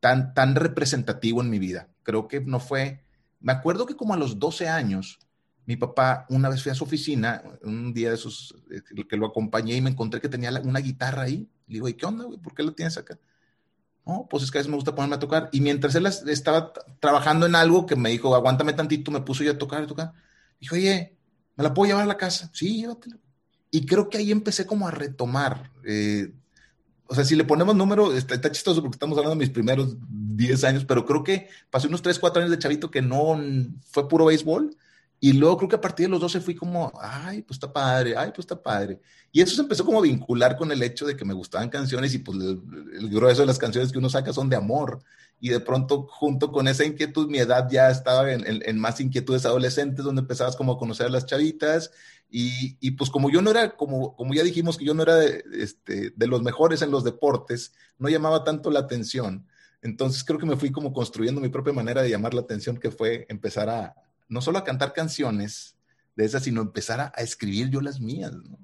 tan, 0.00 0.34
tan 0.34 0.54
representativo 0.54 1.40
en 1.40 1.50
mi 1.50 1.58
vida. 1.58 1.88
Creo 2.02 2.28
que 2.28 2.40
no 2.40 2.60
fue 2.60 3.04
Me 3.40 3.52
acuerdo 3.52 3.86
que 3.86 3.96
como 3.96 4.14
a 4.14 4.18
los 4.18 4.38
12 4.38 4.68
años, 4.68 5.18
mi 5.64 5.76
papá 5.76 6.26
una 6.28 6.48
vez 6.48 6.62
fui 6.62 6.72
a 6.72 6.74
su 6.74 6.84
oficina, 6.84 7.42
un 7.62 7.92
día 7.92 8.08
de 8.08 8.16
esos 8.16 8.54
eh, 8.70 8.82
que 9.08 9.16
lo 9.16 9.26
acompañé 9.26 9.76
y 9.76 9.80
me 9.80 9.90
encontré 9.90 10.20
que 10.20 10.28
tenía 10.28 10.50
una 10.64 10.80
guitarra 10.80 11.22
ahí. 11.22 11.48
Le 11.68 11.74
digo, 11.74 11.88
¿y 11.88 11.94
qué 11.94 12.06
onda, 12.06 12.24
güey? 12.24 12.38
¿Por 12.38 12.54
qué 12.54 12.62
la 12.62 12.72
tienes 12.72 12.96
acá? 12.98 13.18
No, 14.04 14.26
pues 14.28 14.42
es 14.42 14.50
que 14.50 14.58
a 14.58 14.60
veces 14.60 14.70
me 14.70 14.76
gusta 14.76 14.94
ponerme 14.94 15.16
a 15.16 15.20
tocar. 15.20 15.48
Y 15.52 15.60
mientras 15.60 15.94
él 15.94 16.06
estaba 16.06 16.72
trabajando 16.98 17.46
en 17.46 17.54
algo 17.54 17.86
que 17.86 17.94
me 17.94 18.10
dijo, 18.10 18.34
aguántame 18.34 18.72
tantito, 18.72 19.12
me 19.12 19.20
puso 19.20 19.44
yo 19.44 19.52
a 19.52 19.58
tocar, 19.58 19.82
a 19.82 19.86
tocar. 19.86 20.12
Dijo, 20.60 20.74
oye, 20.74 21.16
¿me 21.56 21.62
la 21.62 21.72
puedo 21.72 21.88
llevar 21.88 22.04
a 22.04 22.08
la 22.08 22.16
casa? 22.16 22.50
Sí, 22.52 22.78
llévatela. 22.78 23.18
Y 23.70 23.86
creo 23.86 24.10
que 24.10 24.18
ahí 24.18 24.32
empecé 24.32 24.66
como 24.66 24.88
a 24.88 24.90
retomar. 24.90 25.70
Eh, 25.84 26.32
o 27.06 27.14
sea, 27.14 27.24
si 27.24 27.36
le 27.36 27.44
ponemos 27.44 27.76
número, 27.76 28.12
está, 28.12 28.34
está, 28.34 28.50
chistoso 28.50 28.82
porque 28.82 28.96
estamos 28.96 29.16
hablando 29.16 29.36
de 29.36 29.44
mis 29.44 29.50
primeros 29.50 29.96
10 30.08 30.64
años, 30.64 30.84
pero 30.84 31.06
creo 31.06 31.22
que 31.22 31.48
pasé 31.70 31.86
unos 31.86 32.02
3, 32.02 32.18
4 32.18 32.42
años 32.42 32.50
de 32.50 32.58
chavito 32.58 32.90
que 32.90 33.02
no 33.02 33.38
fue 33.90 34.08
puro 34.08 34.26
béisbol 34.26 34.76
y 35.24 35.34
luego 35.34 35.56
creo 35.56 35.68
que 35.68 35.76
a 35.76 35.80
partir 35.80 36.06
de 36.06 36.10
los 36.10 36.20
12 36.20 36.40
fui 36.40 36.56
como, 36.56 36.92
ay, 37.00 37.42
pues 37.42 37.54
está 37.54 37.72
padre, 37.72 38.16
ay, 38.16 38.30
pues 38.30 38.40
está 38.40 38.60
padre. 38.60 39.00
Y 39.30 39.40
eso 39.40 39.54
se 39.54 39.62
empezó 39.62 39.84
como 39.84 40.00
a 40.00 40.02
vincular 40.02 40.56
con 40.56 40.72
el 40.72 40.82
hecho 40.82 41.06
de 41.06 41.16
que 41.16 41.24
me 41.24 41.32
gustaban 41.32 41.68
canciones 41.68 42.12
y 42.12 42.18
pues 42.18 42.36
el, 42.38 43.08
grueso 43.08 43.42
de 43.42 43.46
las 43.46 43.56
canciones 43.56 43.92
que 43.92 43.98
uno 43.98 44.10
saca 44.10 44.32
son 44.32 44.48
de 44.48 44.56
amor. 44.56 45.00
Y 45.38 45.50
de 45.50 45.60
pronto, 45.60 46.08
junto 46.10 46.50
con 46.50 46.66
esa 46.66 46.84
inquietud, 46.84 47.28
mi 47.30 47.38
edad 47.38 47.68
ya 47.70 47.88
estaba 47.88 48.32
en, 48.32 48.44
en, 48.44 48.78
más 48.80 48.98
inquietudes 49.00 49.46
adolescentes, 49.46 50.04
donde 50.04 50.22
empezabas 50.22 50.56
como 50.56 50.72
a 50.72 50.78
conocer 50.78 51.06
a 51.06 51.10
las 51.10 51.24
chavitas. 51.24 51.92
Y, 52.28 52.76
y, 52.80 52.90
pues 52.90 53.08
como 53.08 53.30
yo 53.30 53.42
no 53.42 53.52
era, 53.52 53.76
como, 53.76 54.16
como 54.16 54.34
ya 54.34 54.42
dijimos 54.42 54.76
que 54.76 54.84
yo 54.84 54.92
no 54.92 55.04
era 55.04 55.14
de, 55.14 55.44
este, 55.52 56.10
de 56.16 56.26
los 56.26 56.42
mejores 56.42 56.82
en 56.82 56.90
los 56.90 57.04
deportes, 57.04 57.74
no 57.96 58.08
llamaba 58.08 58.42
tanto 58.42 58.72
la 58.72 58.80
atención. 58.80 59.46
Entonces 59.82 60.24
creo 60.24 60.40
que 60.40 60.46
me 60.46 60.56
fui 60.56 60.72
como 60.72 60.92
construyendo 60.92 61.40
mi 61.40 61.48
propia 61.48 61.72
manera 61.72 62.02
de 62.02 62.10
llamar 62.10 62.34
la 62.34 62.40
atención, 62.40 62.76
que 62.76 62.90
fue 62.90 63.24
empezar 63.28 63.68
a, 63.68 63.94
no 64.32 64.40
solo 64.40 64.58
a 64.58 64.64
cantar 64.64 64.94
canciones 64.94 65.76
de 66.16 66.24
esas, 66.24 66.44
sino 66.44 66.62
empezar 66.62 67.00
a, 67.00 67.08
escribir 67.22 67.68
yo 67.68 67.82
las 67.82 68.00
mías, 68.00 68.32
¿no? 68.32 68.58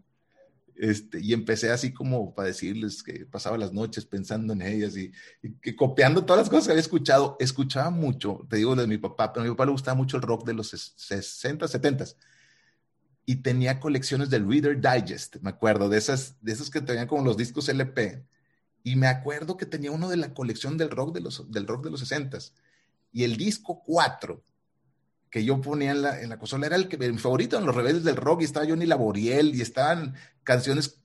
Este, 0.74 1.20
y 1.20 1.32
empecé 1.32 1.70
así 1.70 1.92
como 1.92 2.34
para 2.34 2.48
decirles 2.48 3.02
que 3.02 3.26
pasaba 3.26 3.58
las 3.58 3.72
noches 3.72 4.06
pensando 4.06 4.52
en 4.52 4.62
ellas 4.62 4.96
y, 4.96 5.12
que 5.60 5.74
copiando 5.76 6.24
todas 6.24 6.42
las 6.42 6.48
cosas 6.48 6.66
que 6.66 6.72
había 6.72 6.80
escuchado. 6.80 7.36
Escuchaba 7.38 7.90
mucho, 7.90 8.46
te 8.48 8.56
digo 8.56 8.76
de 8.76 8.86
mi 8.86 8.96
papá, 8.96 9.32
pero 9.32 9.42
a 9.42 9.44
mi 9.44 9.50
papá 9.50 9.66
le 9.66 9.72
gustaba 9.72 9.96
mucho 9.96 10.16
el 10.16 10.22
rock 10.22 10.46
de 10.46 10.54
los 10.54 10.68
60, 10.68 11.68
70 11.68 12.04
y 13.26 13.36
tenía 13.36 13.78
colecciones 13.78 14.30
del 14.30 14.48
Reader 14.48 14.80
Digest, 14.80 15.36
me 15.42 15.50
acuerdo, 15.50 15.90
de 15.90 15.98
esas, 15.98 16.36
de 16.40 16.52
esos 16.52 16.70
que 16.70 16.80
tenían 16.80 17.08
como 17.08 17.24
los 17.24 17.36
discos 17.36 17.68
LP. 17.68 18.24
Y 18.84 18.96
me 18.96 19.08
acuerdo 19.08 19.58
que 19.58 19.66
tenía 19.66 19.90
uno 19.90 20.08
de 20.08 20.16
la 20.16 20.32
colección 20.32 20.78
del 20.78 20.90
rock 20.90 21.12
de 21.12 21.20
los, 21.20 21.50
del 21.50 21.66
rock 21.66 21.84
de 21.84 21.90
los 21.90 22.00
60 22.00 22.38
y 23.12 23.24
el 23.24 23.36
disco 23.36 23.82
4 23.84 24.42
que 25.30 25.44
yo 25.44 25.60
ponía 25.60 25.90
en 25.90 26.02
la, 26.02 26.20
en 26.20 26.28
la 26.28 26.38
consola 26.38 26.66
era 26.66 26.76
el, 26.76 26.88
que, 26.88 26.96
mi 26.96 27.18
favorito 27.18 27.58
en 27.58 27.66
los 27.66 27.74
rebeldes 27.74 28.04
del 28.04 28.16
rock 28.16 28.42
y 28.42 28.44
estaba 28.44 28.66
Johnny 28.66 28.86
Laboriel 28.86 29.54
y 29.54 29.60
estaban 29.60 30.14
canciones 30.42 30.98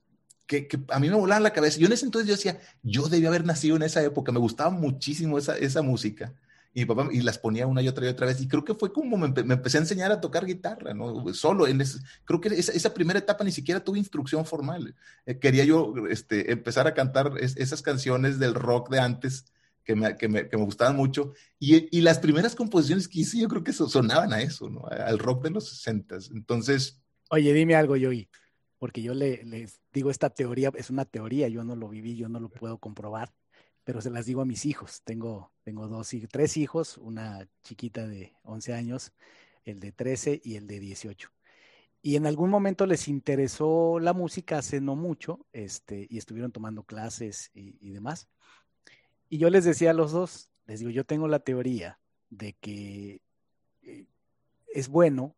que, 0.45 0.67
que, 0.67 0.79
a 0.89 0.99
mí 0.99 1.09
me 1.09 1.15
volaban 1.15 1.43
la 1.43 1.53
cabeza. 1.53 1.79
Yo 1.79 1.87
en 1.87 1.93
ese 1.93 2.05
entonces 2.05 2.27
yo 2.27 2.35
decía, 2.35 2.59
yo 2.83 3.07
debía 3.07 3.29
haber 3.29 3.45
nacido 3.45 3.75
en 3.75 3.83
esa 3.83 4.03
época, 4.03 4.31
me 4.31 4.39
gustaba 4.39 4.69
muchísimo 4.69 5.37
esa, 5.37 5.57
esa 5.57 5.81
música. 5.81 6.33
Y 6.75 6.81
mi 6.81 6.85
papá 6.87 7.07
y 7.11 7.21
las 7.21 7.37
ponía 7.37 7.67
una 7.67 7.83
y 7.83 7.87
otra 7.87 8.05
y 8.05 8.09
otra 8.09 8.25
vez. 8.25 8.41
Y 8.41 8.47
creo 8.47 8.63
que 8.63 8.73
fue 8.73 8.91
como 8.91 9.15
me, 9.15 9.27
me 9.43 9.53
empecé 9.53 9.77
a 9.77 9.81
enseñar 9.81 10.11
a 10.11 10.19
tocar 10.19 10.45
guitarra, 10.45 10.93
¿no? 10.93 11.31
Solo. 11.33 11.67
En 11.67 11.83
creo 12.25 12.41
que 12.41 12.49
esa, 12.49 12.71
esa, 12.71 12.93
primera 12.93 13.19
etapa 13.19 13.43
ni 13.43 13.51
siquiera 13.51 13.83
tuve 13.83 13.99
instrucción 13.99 14.43
formal. 14.43 14.95
Eh, 15.27 15.37
quería 15.37 15.65
yo 15.65 15.93
este, 16.09 16.51
empezar 16.51 16.87
a 16.87 16.95
cantar 16.95 17.33
esas 17.39 17.83
canciones 17.83 18.39
del 18.39 18.55
rock 18.55 18.89
de 18.89 18.99
antes 18.99 19.45
que 19.83 19.95
me, 19.95 20.15
que 20.17 20.27
me, 20.27 20.47
que 20.49 20.57
me 20.57 20.63
gustaban 20.63 20.95
mucho. 20.95 21.33
Y, 21.59 21.95
y, 21.95 22.01
las 22.01 22.19
primeras 22.19 22.55
composiciones 22.55 23.07
que 23.07 23.19
hice, 23.19 23.39
yo 23.39 23.47
creo 23.47 23.63
que 23.63 23.73
sonaban 23.73 24.33
a 24.33 24.41
eso, 24.41 24.69
¿no? 24.69 24.85
Al 24.87 25.19
rock 25.19 25.43
de 25.43 25.51
los 25.51 25.69
60. 25.69 26.17
Entonces. 26.33 27.01
Oye, 27.29 27.53
dime 27.53 27.75
algo, 27.75 27.95
Yogi, 27.95 28.29
porque 28.77 29.01
yo 29.01 29.13
le, 29.13 29.43
les 29.43 29.81
digo, 29.91 30.11
esta 30.11 30.29
teoría 30.29 30.71
es 30.75 30.89
una 30.89 31.05
teoría, 31.05 31.47
yo 31.47 31.63
no 31.63 31.75
lo 31.75 31.89
viví, 31.89 32.15
yo 32.15 32.29
no 32.29 32.39
lo 32.39 32.49
puedo 32.49 32.77
comprobar, 32.77 33.33
pero 33.83 34.01
se 34.01 34.09
las 34.09 34.25
digo 34.25 34.41
a 34.41 34.45
mis 34.45 34.65
hijos. 34.65 35.01
Tengo, 35.03 35.51
tengo 35.63 35.87
dos, 35.87 36.09
tres 36.31 36.57
hijos, 36.57 36.97
una 36.97 37.47
chiquita 37.63 38.07
de 38.07 38.33
11 38.43 38.73
años, 38.73 39.13
el 39.65 39.79
de 39.79 39.91
13 39.91 40.41
y 40.43 40.55
el 40.55 40.67
de 40.67 40.79
18 40.79 41.33
y 42.05 42.17
en 42.17 42.27
algún 42.27 42.49
momento 42.49 42.85
les 42.85 43.07
interesó 43.07 43.97
la 43.97 44.11
música 44.13 44.57
hace 44.57 44.81
no 44.81 44.97
mucho, 44.97 45.47
este, 45.53 46.05
y 46.09 46.17
estuvieron 46.17 46.51
tomando 46.51 46.83
clases 46.83 47.49
y, 47.53 47.77
y 47.79 47.91
demás. 47.91 48.27
Y 49.33 49.39
yo 49.39 49.49
les 49.49 49.65
decía 49.65 49.89
a 49.89 49.93
los 49.95 50.11
dos, 50.11 50.51
les 50.67 50.81
digo, 50.81 50.91
yo 50.91 51.05
tengo 51.05 51.27
la 51.27 51.39
teoría 51.39 51.97
de 52.29 52.53
que 52.53 53.19
eh, 53.81 54.05
es 54.67 54.89
bueno, 54.89 55.35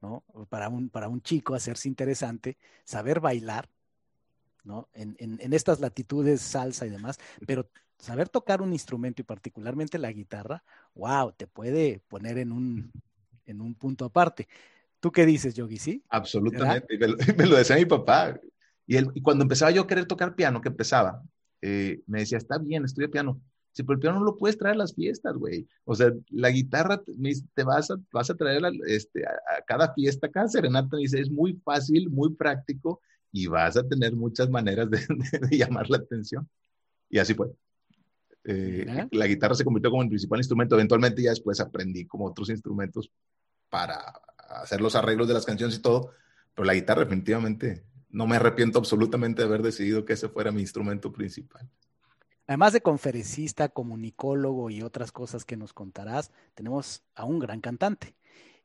¿no? 0.00 0.24
Para 0.48 0.68
un, 0.68 0.90
para 0.90 1.06
un 1.06 1.22
chico 1.22 1.54
hacerse 1.54 1.86
interesante, 1.86 2.58
saber 2.82 3.20
bailar, 3.20 3.70
¿no? 4.64 4.88
En, 4.94 5.14
en, 5.20 5.52
estas 5.52 5.78
latitudes, 5.78 6.40
salsa 6.40 6.86
y 6.86 6.90
demás, 6.90 7.20
pero 7.46 7.70
saber 7.98 8.28
tocar 8.28 8.62
un 8.62 8.72
instrumento 8.72 9.22
y 9.22 9.24
particularmente 9.24 9.96
la 9.96 10.10
guitarra, 10.10 10.64
wow, 10.96 11.30
te 11.30 11.46
puede 11.46 12.00
poner 12.08 12.38
en 12.38 12.50
un, 12.50 12.90
en 13.44 13.60
un 13.60 13.76
punto 13.76 14.06
aparte. 14.06 14.48
¿Tú 14.98 15.12
qué 15.12 15.24
dices, 15.24 15.54
Yogi? 15.54 15.76
¿Sí? 15.76 16.02
Absolutamente. 16.08 16.98
Me 16.98 17.06
lo, 17.06 17.16
me 17.38 17.46
lo, 17.46 17.56
decía 17.56 17.76
mi 17.76 17.86
papá. 17.86 18.40
Y, 18.88 18.96
él, 18.96 19.12
y 19.14 19.22
cuando 19.22 19.44
empezaba 19.44 19.70
yo 19.70 19.82
a 19.82 19.86
querer 19.86 20.06
tocar 20.06 20.34
piano, 20.34 20.60
que 20.60 20.68
empezaba, 20.68 21.22
eh, 21.62 22.00
me 22.06 22.20
decía, 22.20 22.38
está 22.38 22.58
bien, 22.58 22.84
estudia 22.84 23.08
piano. 23.08 23.40
Sí, 23.72 23.82
pero 23.82 23.94
el 23.94 24.00
piano 24.00 24.18
no 24.20 24.24
lo 24.24 24.38
puedes 24.38 24.56
traer 24.56 24.74
a 24.74 24.78
las 24.78 24.94
fiestas, 24.94 25.36
güey. 25.36 25.68
O 25.84 25.94
sea, 25.94 26.10
la 26.30 26.50
guitarra 26.50 27.02
te 27.54 27.62
vas 27.62 27.90
a, 27.90 27.96
vas 28.10 28.30
a 28.30 28.34
traer 28.34 28.64
a, 28.64 28.70
este, 28.86 29.26
a, 29.26 29.62
cada 29.66 29.92
fiesta, 29.92 30.30
cada 30.30 30.48
serenata, 30.48 30.96
me 30.96 31.02
dice, 31.02 31.20
es 31.20 31.30
muy 31.30 31.60
fácil, 31.62 32.08
muy 32.08 32.34
práctico 32.34 33.02
y 33.32 33.48
vas 33.48 33.76
a 33.76 33.86
tener 33.86 34.16
muchas 34.16 34.48
maneras 34.48 34.88
de, 34.90 34.98
de, 35.50 35.58
llamar 35.58 35.90
la 35.90 35.98
atención. 35.98 36.48
Y 37.10 37.18
así 37.18 37.34
fue. 37.34 37.48
Eh, 38.44 39.08
la 39.10 39.26
guitarra 39.26 39.54
se 39.54 39.64
convirtió 39.64 39.90
como 39.90 40.02
el 40.02 40.08
principal 40.08 40.38
instrumento. 40.38 40.76
Eventualmente 40.76 41.22
ya 41.22 41.30
después 41.30 41.60
aprendí 41.60 42.06
como 42.06 42.26
otros 42.26 42.48
instrumentos 42.48 43.10
para 43.68 44.00
hacer 44.48 44.80
los 44.80 44.94
arreglos 44.94 45.28
de 45.28 45.34
las 45.34 45.44
canciones 45.44 45.76
y 45.76 45.82
todo, 45.82 46.12
pero 46.54 46.64
la 46.64 46.74
guitarra 46.74 47.02
definitivamente 47.02 47.84
no 48.10 48.26
me 48.26 48.36
arrepiento 48.36 48.78
absolutamente 48.78 49.42
de 49.42 49.48
haber 49.48 49.62
decidido 49.62 50.04
que 50.04 50.14
ese 50.14 50.28
fuera 50.28 50.52
mi 50.52 50.60
instrumento 50.60 51.12
principal. 51.12 51.68
Además 52.46 52.72
de 52.72 52.80
conferencista, 52.80 53.68
comunicólogo 53.68 54.70
y 54.70 54.82
otras 54.82 55.10
cosas 55.10 55.44
que 55.44 55.56
nos 55.56 55.72
contarás, 55.72 56.30
tenemos 56.54 57.02
a 57.14 57.24
un 57.24 57.40
gran 57.40 57.60
cantante. 57.60 58.14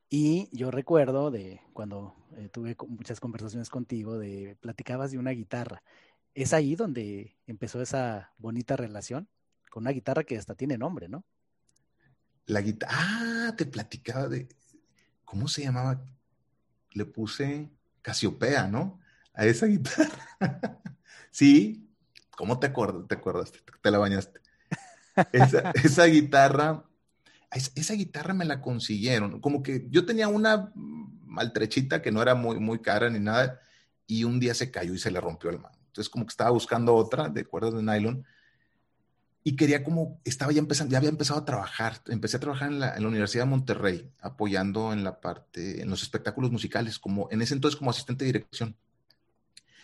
Y 0.08 0.49
yo 0.51 0.69
recuerdo 0.71 1.32
de 1.32 1.62
cuando 1.73 2.15
eh, 2.38 2.49
tuve 2.49 2.75
muchas 2.88 3.19
conversaciones 3.19 3.69
contigo, 3.69 4.19
de 4.19 4.58
platicabas 4.62 5.12
de 5.12 5.17
una 5.17 5.32
guitarra. 5.32 5.82
Es 6.36 6.54
ahí 6.54 6.75
donde 6.75 7.38
empezó 7.47 7.82
esa 7.82 8.34
bonita 8.38 8.75
relación 8.75 9.27
con 9.69 9.84
una 9.84 9.91
guitarra 9.91 10.23
que 10.23 10.38
hasta 10.38 10.54
tiene 10.54 10.77
nombre, 10.77 11.08
¿no? 11.10 11.23
La 12.45 12.62
guitarra, 12.62 12.93
ah, 12.93 13.56
te 13.58 13.65
platicaba 13.65 14.27
de, 14.27 14.47
¿cómo 15.25 15.47
se 15.47 15.63
llamaba? 15.63 16.06
Le 16.91 17.06
puse 17.06 17.71
Casiopea, 18.01 18.67
¿no? 18.67 19.00
A 19.34 19.46
esa 19.46 19.65
guitarra. 19.65 20.38
sí, 21.32 21.89
¿cómo 22.36 22.60
te 22.60 22.67
acuerdas? 22.67 23.08
¿Te 23.08 23.15
acuerdas? 23.15 23.52
Te 23.82 23.91
la 23.91 23.98
bañaste. 23.98 24.41
Esa, 25.32 25.72
esa 25.84 26.06
guitarra, 26.06 26.84
esa, 27.52 27.94
guitarra 27.94 28.34
me 28.34 28.46
la 28.46 28.62
consiguieron. 28.62 29.39
Como 29.41 29.63
que 29.63 29.88
yo 29.89 30.06
tenía 30.06 30.28
una 30.28 30.72
maltrechita 30.76 32.02
que 32.02 32.12
no 32.12 32.22
era 32.22 32.36
muy, 32.36 32.60
muy 32.60 32.80
cara 32.80 33.10
ni 33.10 33.20
nada, 33.20 33.60
y 34.08 34.24
un 34.24 34.39
día 34.39 34.54
se 34.54 34.72
cayó 34.72 34.94
y 34.94 35.00
se 35.00 35.12
le 35.12 35.22
rompió 35.22 35.50
el 35.50 35.60
mano. 35.60 35.78
Entonces, 35.88 36.10
como 36.10 36.26
que 36.26 36.32
estaba 36.32 36.50
buscando 36.50 36.96
otra 36.96 37.30
de 37.30 37.46
cuerdas 37.46 37.74
de 37.74 37.84
nylon 37.84 38.26
y 39.44 39.56
quería 39.56 39.84
como, 39.84 40.22
estaba 40.24 40.52
ya 40.52 40.60
empezando, 40.60 40.91
ya 40.91 41.00
había 41.00 41.10
empezado 41.10 41.39
a 41.39 41.46
trabajar. 41.46 42.02
Empecé 42.08 42.38
a 42.38 42.39
trabajar 42.39 42.72
en 42.72 42.80
la, 42.80 42.96
en 42.96 43.02
la, 43.02 43.10
Universidad 43.10 43.46
de 43.46 43.50
Monterrey, 43.50 44.12
apoyando 44.20 44.94
en 44.94 45.04
la 45.04 45.20
parte, 45.20 45.82
en 45.82 45.89
los 45.89 46.04
espectáculos 46.04 46.52
musicales, 46.52 47.00
como 47.00 47.28
en 47.32 47.41
ese 47.41 47.56
entonces 47.56 47.78
como 47.78 47.89
asistente 47.89 48.24
de 48.26 48.34
dirección. 48.34 48.76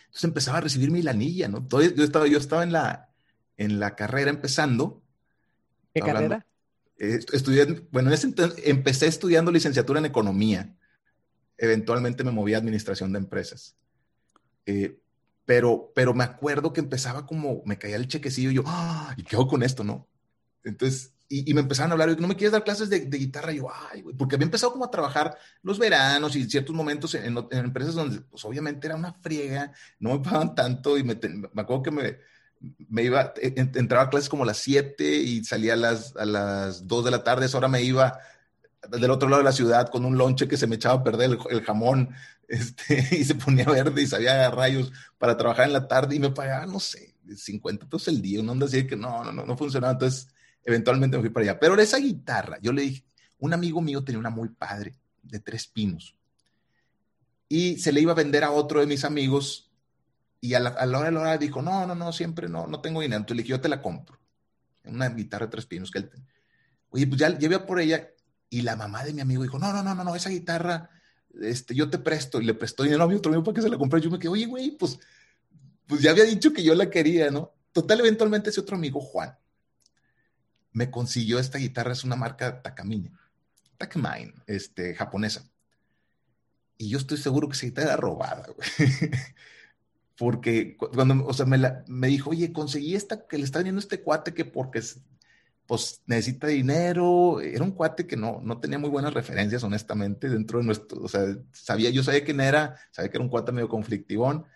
Entonces 0.08 0.24
empezaba 0.24 0.58
a 0.58 0.62
recibir 0.62 0.90
mi 0.90 1.02
lanilla, 1.02 1.48
¿no? 1.48 1.66
Todo, 1.66 1.82
yo, 1.82 2.02
estaba, 2.02 2.26
yo 2.26 2.38
estaba 2.38 2.62
en 2.62 2.72
la, 2.72 3.10
en 3.56 3.78
la 3.78 3.94
carrera 3.94 4.30
empezando. 4.30 5.02
¿Qué 5.94 6.00
carrera? 6.00 6.46
Eh, 6.98 7.20
estudié, 7.32 7.86
bueno, 7.92 8.08
en 8.08 8.14
ese 8.14 8.26
entonces 8.26 8.60
empecé 8.64 9.06
estudiando 9.06 9.52
licenciatura 9.52 10.00
en 10.00 10.06
economía. 10.06 10.74
Eventualmente 11.56 12.24
me 12.24 12.30
moví 12.30 12.54
a 12.54 12.58
administración 12.58 13.12
de 13.12 13.18
empresas. 13.18 13.76
Eh, 14.66 14.98
pero, 15.44 15.92
pero 15.94 16.14
me 16.14 16.24
acuerdo 16.24 16.72
que 16.72 16.80
empezaba 16.80 17.26
como, 17.26 17.62
me 17.64 17.78
caía 17.78 17.96
el 17.96 18.08
chequecillo 18.08 18.50
y 18.50 18.54
yo, 18.54 18.64
¡ah! 18.66 19.14
¿Y 19.16 19.22
qué 19.22 19.36
hago 19.36 19.48
con 19.48 19.62
esto, 19.62 19.84
no? 19.84 20.08
Entonces, 20.64 21.12
y, 21.28 21.50
y, 21.50 21.54
me 21.54 21.60
empezaron 21.60 21.90
a 21.90 21.94
hablar, 21.94 22.18
¿no 22.20 22.28
me 22.28 22.36
quieres 22.36 22.52
dar 22.52 22.64
clases 22.64 22.88
de, 22.88 23.00
de 23.00 23.18
guitarra? 23.18 23.52
Y 23.52 23.58
yo, 23.58 23.68
ay, 23.92 24.02
güey, 24.02 24.16
porque 24.16 24.36
había 24.36 24.46
empezado 24.46 24.72
como 24.72 24.84
a 24.84 24.90
trabajar 24.90 25.36
los 25.62 25.78
veranos 25.78 26.34
y 26.36 26.48
ciertos 26.48 26.74
momentos 26.74 27.14
en, 27.14 27.24
en, 27.24 27.48
en, 27.50 27.58
empresas 27.58 27.94
donde, 27.94 28.20
pues 28.22 28.44
obviamente 28.44 28.86
era 28.86 28.96
una 28.96 29.12
friega, 29.12 29.72
no 29.98 30.14
me 30.14 30.20
pagaban 30.20 30.54
tanto 30.54 30.96
y 30.96 31.04
me, 31.04 31.18
me 31.52 31.62
acuerdo 31.62 31.82
que 31.82 31.90
me, 31.90 32.18
me 32.88 33.02
iba, 33.02 33.32
entraba 33.36 34.04
a 34.04 34.10
clases 34.10 34.28
como 34.28 34.44
a 34.44 34.46
las 34.46 34.58
7 34.58 35.16
y 35.16 35.44
salía 35.44 35.74
a 35.74 35.76
las, 35.76 36.16
a 36.16 36.24
las 36.24 36.86
2 36.86 37.04
de 37.04 37.10
la 37.10 37.22
tarde, 37.22 37.46
esa 37.46 37.58
hora 37.58 37.68
me 37.68 37.82
iba 37.82 38.18
del 38.90 39.10
otro 39.10 39.28
lado 39.28 39.42
de 39.42 39.44
la 39.44 39.52
ciudad 39.52 39.88
con 39.90 40.04
un 40.04 40.16
lonche 40.16 40.48
que 40.48 40.56
se 40.56 40.66
me 40.66 40.76
echaba 40.76 41.00
a 41.00 41.04
perder 41.04 41.38
el, 41.50 41.62
jamón 41.62 42.10
este, 42.48 43.06
y 43.12 43.24
se 43.24 43.34
ponía 43.34 43.64
verde 43.64 44.02
y 44.02 44.06
sabía 44.06 44.50
rayos 44.50 44.92
para 45.18 45.36
trabajar 45.36 45.66
en 45.66 45.72
la 45.72 45.88
tarde 45.88 46.16
y 46.16 46.20
me 46.20 46.30
pagaba, 46.30 46.66
no 46.66 46.80
sé, 46.80 47.14
50 47.34 47.86
pesos 47.86 48.08
el 48.08 48.22
día, 48.22 48.40
una 48.40 48.52
onda 48.52 48.66
así 48.66 48.86
que 48.86 48.96
no, 48.96 49.22
no, 49.24 49.32
no, 49.32 49.44
no 49.44 49.56
funcionaba. 49.56 49.92
Entonces, 49.92 50.28
eventualmente 50.68 51.16
me 51.16 51.22
fui 51.22 51.30
para 51.30 51.44
allá. 51.44 51.60
Pero 51.60 51.74
esa 51.76 51.98
guitarra, 51.98 52.58
yo 52.60 52.72
le 52.72 52.82
dije, 52.82 53.04
un 53.38 53.52
amigo 53.52 53.80
mío 53.80 54.04
tenía 54.04 54.18
una 54.18 54.30
muy 54.30 54.48
padre 54.48 54.94
de 55.22 55.40
tres 55.40 55.66
pinos 55.66 56.14
y 57.48 57.78
se 57.78 57.92
le 57.92 58.00
iba 58.00 58.12
a 58.12 58.16
vender 58.16 58.44
a 58.44 58.50
otro 58.50 58.80
de 58.80 58.86
mis 58.86 59.04
amigos 59.04 59.70
y 60.40 60.54
a 60.54 60.60
la, 60.60 60.70
a 60.70 60.86
hora 60.86 61.04
de 61.04 61.12
la 61.12 61.20
hora 61.20 61.38
dijo, 61.38 61.62
no, 61.62 61.86
no, 61.86 61.94
no, 61.94 62.12
siempre 62.12 62.48
no, 62.48 62.66
no 62.66 62.80
tengo 62.80 63.00
dinero. 63.00 63.18
Entonces 63.18 63.36
le 63.38 63.42
dije, 63.42 63.50
yo 63.50 63.60
te 63.60 63.68
la 63.68 63.82
compro. 63.82 64.20
Una 64.84 65.08
guitarra 65.08 65.46
de 65.46 65.50
tres 65.50 65.66
pinos 65.66 65.90
que 65.90 65.98
él 65.98 66.08
tenía. 66.08 66.28
Oye, 66.90 67.06
pues 67.06 67.18
ya 67.18 67.36
llevé 67.36 67.58
por 67.60 67.80
ella 67.80 68.10
y 68.50 68.62
la 68.62 68.76
mamá 68.76 69.04
de 69.04 69.12
mi 69.12 69.20
amigo 69.20 69.42
dijo, 69.42 69.58
no, 69.58 69.72
no, 69.72 69.82
no, 69.82 69.94
no, 69.94 70.04
no, 70.04 70.14
esa 70.14 70.30
guitarra, 70.30 70.90
este, 71.40 71.74
yo 71.74 71.90
te 71.90 71.98
presto. 71.98 72.40
Y 72.40 72.44
le 72.44 72.54
prestó 72.54 72.82
dinero 72.82 73.04
a 73.04 73.08
mi 73.08 73.14
otro 73.14 73.30
amigo 73.30 73.44
para 73.44 73.56
que 73.56 73.62
se 73.62 73.68
la 73.68 73.78
compré. 73.78 74.00
Yo 74.00 74.10
me 74.10 74.18
quedé, 74.18 74.28
oye, 74.28 74.46
güey, 74.46 74.70
pues, 74.72 74.98
pues 75.86 76.02
ya 76.02 76.10
había 76.10 76.24
dicho 76.24 76.52
que 76.52 76.62
yo 76.62 76.74
la 76.74 76.90
quería, 76.90 77.30
¿no? 77.30 77.52
Total, 77.72 78.00
eventualmente 78.00 78.50
ese 78.50 78.60
otro 78.60 78.76
amigo, 78.76 79.00
Juan, 79.00 79.36
me 80.72 80.90
consiguió 80.90 81.38
esta 81.38 81.58
guitarra, 81.58 81.92
es 81.92 82.04
una 82.04 82.16
marca 82.16 82.62
Takamine, 82.62 83.12
Takamine, 83.76 84.34
este, 84.46 84.94
japonesa. 84.94 85.48
Y 86.76 86.90
yo 86.90 86.98
estoy 86.98 87.18
seguro 87.18 87.48
que 87.48 87.54
esa 87.54 87.66
guitarra 87.66 87.88
era 87.88 87.96
robada, 87.96 88.46
güey. 88.54 88.68
Porque 90.16 90.76
cuando, 90.76 91.26
o 91.26 91.32
sea, 91.32 91.46
me, 91.46 91.58
me 91.86 92.08
dijo, 92.08 92.30
oye, 92.30 92.52
conseguí 92.52 92.96
esta 92.96 93.26
que 93.26 93.38
le 93.38 93.44
está 93.44 93.60
vendiendo 93.60 93.78
este 93.78 94.02
cuate 94.02 94.34
que 94.34 94.44
porque 94.44 94.82
pues 95.68 96.02
necesita 96.06 96.48
dinero. 96.48 97.40
Era 97.40 97.62
un 97.62 97.70
cuate 97.70 98.06
que 98.06 98.16
no, 98.16 98.40
no 98.42 98.58
tenía 98.58 98.78
muy 98.78 98.90
buenas 98.90 99.14
referencias, 99.14 99.62
honestamente, 99.62 100.28
dentro 100.28 100.58
de 100.58 100.64
nuestro, 100.64 101.02
o 101.02 101.08
sea, 101.08 101.24
sabía, 101.52 101.90
yo 101.90 102.02
sabía 102.02 102.24
quién 102.24 102.40
era, 102.40 102.76
sabía 102.90 103.10
que 103.10 103.18
era 103.18 103.24
un 103.24 103.30
cuate 103.30 103.52
medio 103.52 103.68
conflictivón 103.68 104.46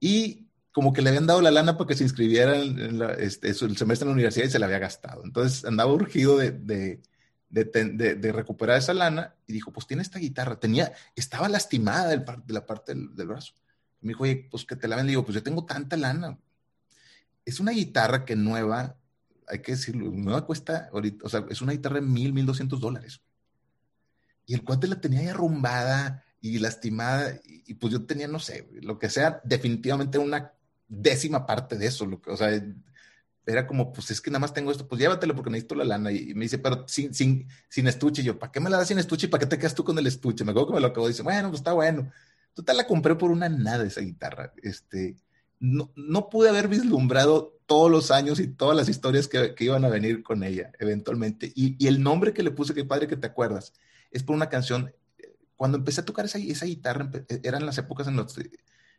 y 0.00 0.47
como 0.78 0.92
que 0.92 1.02
le 1.02 1.08
habían 1.08 1.26
dado 1.26 1.42
la 1.42 1.50
lana 1.50 1.76
para 1.76 1.88
que 1.88 1.96
se 1.96 2.04
inscribiera 2.04 2.56
en, 2.56 3.02
este, 3.18 3.48
el 3.48 3.76
semestre 3.76 4.04
en 4.04 4.10
la 4.10 4.12
universidad 4.12 4.46
y 4.46 4.50
se 4.50 4.60
la 4.60 4.66
había 4.66 4.78
gastado. 4.78 5.24
Entonces 5.24 5.64
andaba 5.64 5.92
urgido 5.92 6.38
de, 6.38 6.52
de, 6.52 7.02
de, 7.50 8.32
recuperar 8.32 8.78
esa 8.78 8.94
lana 8.94 9.34
y 9.48 9.54
dijo, 9.54 9.72
pues 9.72 9.88
tiene 9.88 10.04
esta 10.04 10.20
guitarra, 10.20 10.60
tenía, 10.60 10.92
estaba 11.16 11.48
lastimada 11.48 12.10
de 12.10 12.52
la 12.52 12.64
parte 12.64 12.94
del, 12.94 13.12
del 13.16 13.26
brazo. 13.26 13.54
me 14.02 14.10
dijo, 14.10 14.22
oye, 14.22 14.46
pues 14.48 14.64
que 14.64 14.76
te 14.76 14.86
la 14.86 14.94
ven. 14.94 15.08
Digo, 15.08 15.24
pues 15.24 15.34
yo 15.34 15.42
tengo 15.42 15.64
tanta 15.64 15.96
lana. 15.96 16.38
Es 17.44 17.58
una 17.58 17.72
guitarra 17.72 18.24
que 18.24 18.36
nueva 18.36 18.96
hay 19.48 19.62
que 19.62 19.72
decirlo, 19.72 20.12
nueva 20.12 20.46
cuesta, 20.46 20.88
ahorita, 20.92 21.26
o 21.26 21.28
sea, 21.28 21.44
es 21.50 21.60
una 21.60 21.72
guitarra 21.72 21.96
de 21.96 22.02
mil, 22.02 22.32
mil 22.32 22.46
doscientos 22.46 22.80
dólares. 22.80 23.20
Y 24.46 24.54
el 24.54 24.62
cuate 24.62 24.86
la 24.86 25.00
tenía 25.00 25.30
arrumbada 25.30 26.24
y 26.40 26.58
lastimada, 26.58 27.34
y, 27.44 27.74
pues 27.74 27.92
yo 27.92 28.04
tenía, 28.04 28.28
no 28.28 28.38
sé, 28.38 28.68
lo 28.82 28.98
que 28.98 29.10
sea, 29.10 29.40
definitivamente 29.44 30.18
una 30.18 30.52
décima 30.88 31.46
parte 31.46 31.76
de 31.76 31.86
eso, 31.86 32.06
lo 32.06 32.20
que, 32.20 32.30
o 32.30 32.36
sea, 32.36 32.50
era 33.46 33.66
como, 33.66 33.92
pues 33.92 34.10
es 34.10 34.20
que 34.20 34.30
nada 34.30 34.40
más 34.40 34.52
tengo 34.52 34.70
esto, 34.70 34.86
pues 34.86 35.00
llévatelo 35.00 35.34
porque 35.34 35.50
necesito 35.50 35.74
la 35.74 35.84
lana. 35.84 36.12
Y, 36.12 36.34
me 36.34 36.44
dice, 36.44 36.58
pero 36.58 36.86
sin, 36.86 37.14
sin, 37.14 37.48
sin 37.68 37.86
estuche. 37.88 38.20
Y 38.20 38.26
yo, 38.26 38.38
¿para 38.38 38.52
qué 38.52 38.60
me 38.60 38.68
la 38.68 38.76
das 38.76 38.88
sin 38.88 38.98
estuche 38.98 39.26
y 39.26 39.30
para 39.30 39.40
qué 39.40 39.46
te 39.46 39.58
quedas 39.58 39.74
tú 39.74 39.84
con 39.84 39.98
el 39.98 40.06
estuche? 40.06 40.44
Me 40.44 40.50
acuerdo 40.50 40.68
que 40.68 40.74
me 40.74 40.80
lo 40.80 40.88
acabó. 40.88 41.08
Dice, 41.08 41.22
bueno, 41.22 41.48
pues 41.48 41.60
está 41.60 41.72
bueno. 41.72 42.10
Total, 42.52 42.76
la 42.76 42.86
compré 42.86 43.14
por 43.14 43.30
una 43.30 43.48
nada 43.48 43.86
esa 43.86 44.02
guitarra. 44.02 44.52
Este, 44.62 45.16
no, 45.60 45.90
no 45.96 46.28
pude 46.28 46.50
haber 46.50 46.68
vislumbrado 46.68 47.58
todos 47.68 47.90
los 47.90 48.10
años 48.10 48.40
y 48.40 48.48
todas 48.48 48.76
las 48.76 48.88
historias 48.88 49.28
que, 49.28 49.54
iban 49.60 49.84
a 49.84 49.88
venir 49.88 50.22
con 50.22 50.42
ella, 50.42 50.72
eventualmente. 50.78 51.52
Y, 51.54 51.86
el 51.86 52.02
nombre 52.02 52.32
que 52.32 52.42
le 52.42 52.50
puse, 52.50 52.74
qué 52.74 52.84
padre 52.84 53.08
que 53.08 53.16
te 53.16 53.26
acuerdas, 53.26 53.72
es 54.10 54.22
por 54.22 54.36
una 54.36 54.48
canción. 54.48 54.92
Cuando 55.56 55.78
empecé 55.78 56.00
a 56.00 56.04
tocar 56.04 56.24
esa, 56.24 56.38
esa 56.38 56.66
guitarra, 56.66 57.10
eran 57.42 57.66
las 57.66 57.78
épocas 57.78 58.08
en 58.08 58.16
las 58.16 58.32
que 58.32 58.50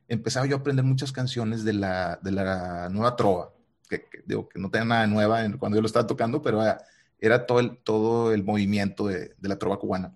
empezaba 0.10 0.46
yo 0.46 0.58
a 0.58 0.60
aprender 0.60 0.84
muchas 0.84 1.12
canciones 1.12 1.64
de 1.64 1.74
la, 1.74 2.20
de 2.22 2.32
la 2.32 2.90
nueva 2.90 3.16
trova, 3.16 3.54
que, 3.90 4.06
digo 4.26 4.50
que 4.50 4.60
no 4.60 4.70
tenía 4.70 4.86
nada 4.86 5.08
nueva 5.08 5.42
cuando 5.58 5.78
yo 5.78 5.82
lo 5.82 5.88
estaba 5.88 6.08
tocando, 6.08 6.42
pero 6.42 6.62
era, 7.20 7.46
todo, 7.46 7.60
el, 7.62 7.78
todo 7.78 8.34
el 8.34 8.44
movimiento 8.44 9.08
de, 9.08 9.36
de 9.38 9.50
la 9.50 9.58
trova 9.58 9.80
cubana 9.80 10.14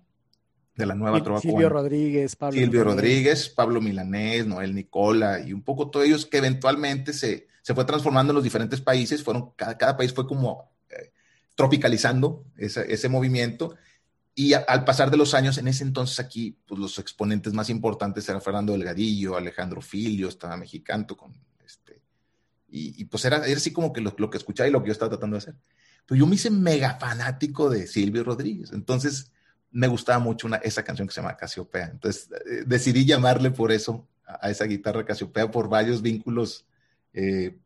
de 0.76 0.86
la 0.86 0.94
nueva 0.94 1.22
trova 1.22 1.40
Silvio 1.40 1.68
Rodríguez, 1.68 2.34
Pablo 2.36 2.58
Silvio 2.58 2.84
Rodríguez, 2.84 3.48
Pablo 3.48 3.80
Milanés, 3.80 4.46
Noel 4.46 4.74
Nicola 4.74 5.40
y 5.40 5.52
un 5.52 5.62
poco 5.62 5.90
todos 5.90 6.06
ellos 6.06 6.26
que 6.26 6.38
eventualmente 6.38 7.12
se, 7.12 7.46
se 7.62 7.74
fue 7.74 7.84
transformando 7.84 8.32
en 8.32 8.36
los 8.36 8.44
diferentes 8.44 8.80
países, 8.80 9.22
fueron, 9.22 9.52
cada, 9.56 9.78
cada 9.78 9.96
país 9.96 10.12
fue 10.12 10.26
como 10.26 10.72
eh, 10.90 11.12
tropicalizando 11.54 12.44
ese, 12.56 12.92
ese, 12.92 13.08
movimiento 13.08 13.76
y 14.34 14.52
al 14.54 14.84
pasar 14.84 15.10
de 15.10 15.16
los 15.16 15.32
años, 15.34 15.58
en 15.58 15.68
ese 15.68 15.84
entonces 15.84 16.18
aquí, 16.18 16.58
pues 16.66 16.80
los 16.80 16.98
exponentes 16.98 17.52
más 17.52 17.70
importantes 17.70 18.28
eran 18.28 18.42
Fernando 18.42 18.72
Delgadillo, 18.72 19.36
Alejandro 19.36 19.80
Filio, 19.80 20.28
estaba 20.28 20.56
mexicano 20.56 21.06
con 21.16 21.32
este, 21.64 22.02
y, 22.68 23.00
y 23.00 23.04
pues 23.04 23.24
era, 23.24 23.46
era, 23.46 23.56
así 23.56 23.72
como 23.72 23.92
que 23.92 24.00
lo, 24.00 24.12
lo 24.18 24.30
que 24.30 24.38
escuchaba 24.38 24.68
y 24.68 24.72
lo 24.72 24.82
que 24.82 24.88
yo 24.88 24.92
estaba 24.92 25.10
tratando 25.10 25.34
de 25.34 25.38
hacer. 25.38 25.54
Pero 26.06 26.18
yo 26.18 26.26
me 26.26 26.34
hice 26.34 26.50
mega 26.50 26.98
fanático 26.98 27.70
de 27.70 27.86
Silvio 27.86 28.24
Rodríguez, 28.24 28.72
entonces 28.72 29.30
me 29.74 29.88
gustaba 29.88 30.20
mucho 30.20 30.48
esa 30.62 30.84
canción 30.84 31.08
que 31.08 31.14
se 31.14 31.20
llama 31.20 31.36
Casiopea. 31.36 31.86
Entonces 31.86 32.28
eh, 32.32 32.62
decidí 32.64 33.04
llamarle 33.04 33.50
por 33.50 33.72
eso 33.72 34.08
a, 34.24 34.50
esa 34.50 34.64
guitarra 34.66 35.04
Casiopea 35.04 35.50
por 35.50 35.68
varios 35.68 36.00
vínculos 36.00 36.64
eh, 37.12 37.58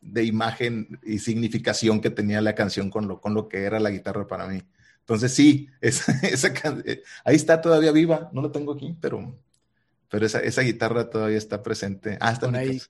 de 0.00 0.24
imagen 0.24 0.98
y 1.02 1.18
significación 1.18 2.00
que 2.00 2.10
tenía 2.10 2.40
la 2.40 2.54
canción 2.54 2.90
con 2.90 3.08
lo, 3.08 3.20
con 3.20 3.34
lo 3.34 3.46
que 3.48 3.64
era 3.64 3.78
la 3.78 3.90
guitarra 3.90 4.26
para 4.26 4.46
mí. 4.48 4.62
Entonces 5.08 5.32
sí, 5.32 5.70
esa, 5.80 6.12
esa 6.20 6.52
eh, 6.84 7.02
ahí 7.24 7.36
está 7.36 7.62
todavía 7.62 7.92
viva, 7.92 8.28
no 8.34 8.42
la 8.42 8.52
tengo 8.52 8.72
aquí, 8.72 8.94
pero, 9.00 9.34
pero 10.10 10.26
esa, 10.26 10.40
esa 10.40 10.60
guitarra 10.60 11.08
todavía 11.08 11.38
está 11.38 11.62
presente. 11.62 12.18
Ah, 12.20 12.32
está 12.32 12.46
por 12.46 12.56
ahí, 12.56 12.82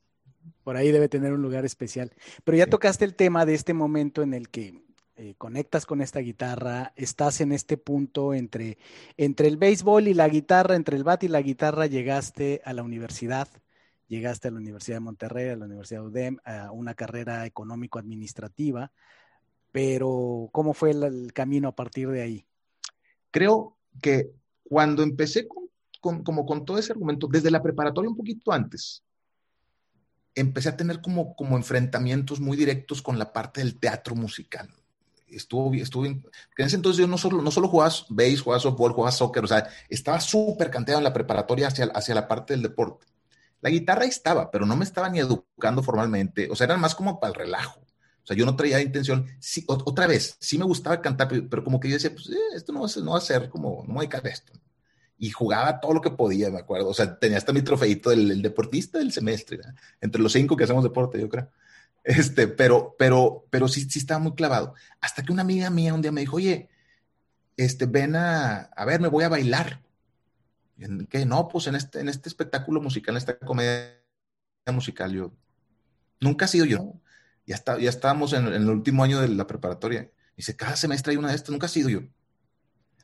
por 0.65 0.77
ahí 0.77 0.91
debe 0.91 1.09
tener 1.09 1.33
un 1.33 1.43
lugar 1.43 1.65
especial. 1.65 2.13
Pero 2.43 2.59
ya 2.59 2.67
tocaste 2.67 3.05
el 3.05 3.15
tema 3.15 3.47
de 3.47 3.55
este 3.55 3.73
momento 3.73 4.23
en 4.23 4.35
el 4.35 4.49
que 4.49 4.83
eh, 5.15 5.37
conectas 5.39 5.87
con 5.87 6.01
esta 6.01 6.19
guitarra, 6.19 6.93
estás 6.97 7.41
en 7.41 7.53
este 7.53 7.77
punto 7.77 8.35
entre, 8.35 8.79
entre 9.17 9.47
el 9.47 9.57
béisbol 9.57 10.09
y 10.09 10.15
la 10.15 10.29
guitarra, 10.29 10.75
entre 10.75 10.97
el 10.97 11.05
bat 11.05 11.23
y 11.23 11.29
la 11.29 11.41
guitarra, 11.41 11.87
llegaste 11.87 12.63
a 12.65 12.73
la 12.73 12.83
universidad, 12.83 13.49
llegaste 14.09 14.49
a 14.49 14.51
la 14.51 14.59
Universidad 14.59 14.97
de 14.97 15.01
Monterrey, 15.01 15.51
a 15.51 15.57
la 15.57 15.67
Universidad 15.67 16.01
de 16.01 16.07
UDEM, 16.09 16.39
a 16.45 16.73
una 16.73 16.95
carrera 16.95 17.47
económico-administrativa, 17.47 18.91
pero 19.73 20.49
¿cómo 20.53 20.75
fue 20.75 20.91
el, 20.91 21.33
camino 21.33 21.69
a 21.69 21.75
partir 21.75 22.09
de 22.09 22.23
ahí? 22.23 22.47
Creo 23.31 23.77
que 24.01 24.31
cuando 24.65 25.03
empecé 25.03 25.47
con, 26.01 26.23
como 26.23 26.47
con 26.47 26.65
todo 26.65 26.79
ese 26.79 26.93
argumento, 26.93 27.27
desde 27.27 27.51
la 27.51 27.63
preparatoria 27.63 28.11
un 28.11 28.17
poquito 28.17 28.53
antes, 28.53 29.03
empecé 30.35 30.69
a 30.69 30.77
tener 30.77 31.01
como, 31.01 31.35
como 31.35 31.57
enfrentamientos 31.57 32.41
muy 32.41 32.57
directos 32.57 33.03
con 33.03 33.19
la 33.19 33.33
parte 33.33 33.61
del 33.61 33.79
teatro 33.79 34.15
musical 34.15 34.69
estuvo, 35.31 35.73
estuvo 35.75 36.07
en 36.07 36.25
ese 36.57 36.77
entonces 36.77 37.01
yo 37.01 37.07
no 37.07 37.19
solo, 37.19 37.43
no 37.43 37.51
solo 37.51 37.69
jugaba 37.69 37.91
jugaba 37.91 38.61
softball, 38.61 38.93
jugaba 38.93 39.13
soccer, 39.13 39.45
o 39.45 39.47
sea, 39.47 39.69
estaba 39.89 40.21
súper 40.21 40.71
canteado 40.71 40.99
en 40.99 41.05
la 41.05 41.13
preparatoria 41.13 41.69
hacia, 41.69 41.87
hacia 41.87 42.15
la 42.15 42.29
parte 42.29 42.55
del 42.55 42.63
deporte. 42.63 43.07
La 43.61 43.71
guitarra 43.71 44.05
estaba, 44.05 44.51
pero 44.51 44.67
no 44.67 44.77
me 44.77 44.85
estaba 44.85 45.09
ni 45.09 45.19
educando 45.19 45.83
formalmente, 45.83 46.49
o 46.51 46.57
sea, 46.57 46.67
era 46.67 46.77
más 46.77 46.95
como 46.95 47.19
para 47.19 47.33
el 47.33 47.39
relajo. 47.39 47.81
Sea, 48.29 48.37
yo 48.37 48.45
no 48.45 48.57
traía 48.57 48.79
intención, 48.83 49.27
sí, 49.41 49.65
otra 49.67 50.07
vez, 50.07 50.37
sí 50.39 50.59
me 50.59 50.67
gustaba 50.67 51.01
cantar, 51.01 51.29
pero 51.29 51.65
como 51.65 51.81
que 51.81 51.89
yo 51.89 51.95
decía, 51.95 52.13
pues 52.13 52.29
eh, 52.29 52.37
esto 52.55 52.75
no 52.75 52.81
va, 52.81 52.87
a 52.87 52.89
ser, 52.91 53.03
no 53.03 53.13
va 53.13 53.19
a 53.19 53.23
ser 53.23 53.49
como, 53.49 53.85
no 53.89 53.95
voy 53.95 54.05
a 54.05 54.09
caer 54.11 54.27
esto. 54.27 54.53
Y 55.17 55.31
jugaba 55.31 55.81
todo 55.81 55.95
lo 55.95 56.03
que 56.03 56.11
podía, 56.11 56.51
me 56.51 56.59
acuerdo. 56.59 56.91
O 56.91 56.95
sea, 56.95 57.19
tenía 57.19 57.39
hasta 57.39 57.55
mi 57.55 57.63
trofeito 57.63 58.11
del 58.11 58.43
deportista 58.43 58.99
del 58.99 59.13
semestre, 59.13 59.61
entre 60.03 60.21
los 60.21 60.33
cinco 60.33 60.57
que 60.57 60.65
hacemos 60.65 60.85
deporte, 60.85 61.19
yo 61.19 61.31
creo. 61.31 61.49
Este, 62.05 62.49
pero, 62.49 62.95
pero, 62.99 63.47
pero 63.51 63.67
sí, 63.67 63.89
sí 63.89 63.99
estaba 63.99 64.21
muy 64.21 64.35
clavado. 64.35 64.75
Hasta 65.01 65.23
que 65.23 65.33
una 65.33 65.43
amiga 65.43 65.71
mía 65.71 65.95
un 65.95 66.03
día 66.03 66.13
me 66.13 66.21
dijo, 66.21 66.37
oye, 66.37 66.69
este, 67.57 67.87
ven 67.87 68.15
a, 68.15 68.61
a 68.77 68.85
ver, 68.85 69.01
me 69.01 69.09
voy 69.09 69.25
a 69.25 69.31
bailar. 69.31 69.83
que 71.09 71.25
no, 71.25 71.49
pues 71.49 71.67
en 71.67 71.77
este, 71.77 72.01
en 72.01 72.11
este 72.11 72.29
espectáculo 72.29 72.83
musical, 72.83 73.15
en 73.15 73.19
esta 73.19 73.39
comedia 73.39 73.95
musical, 74.71 75.13
yo 75.13 75.33
nunca 76.21 76.45
he 76.45 76.49
sido 76.49 76.67
yo. 76.67 76.93
Ya, 77.49 77.57
está, 77.57 77.79
ya 77.79 77.91
estábamos 77.91 78.33
en, 78.33 78.47
el 78.47 78.69
último 78.69 79.03
año 79.03 79.21
de 79.21 79.29
la 79.29 79.47
preparatoria. 79.47 80.09
Dice, 80.37 80.55
cada 80.55 80.77
semestre 80.77 81.11
hay 81.11 81.17
una 81.17 81.31
de 81.31 81.35
estas, 81.35 81.51
nunca 81.51 81.67
he 81.67 81.71
sido 81.71 81.89
yo. 81.89 82.03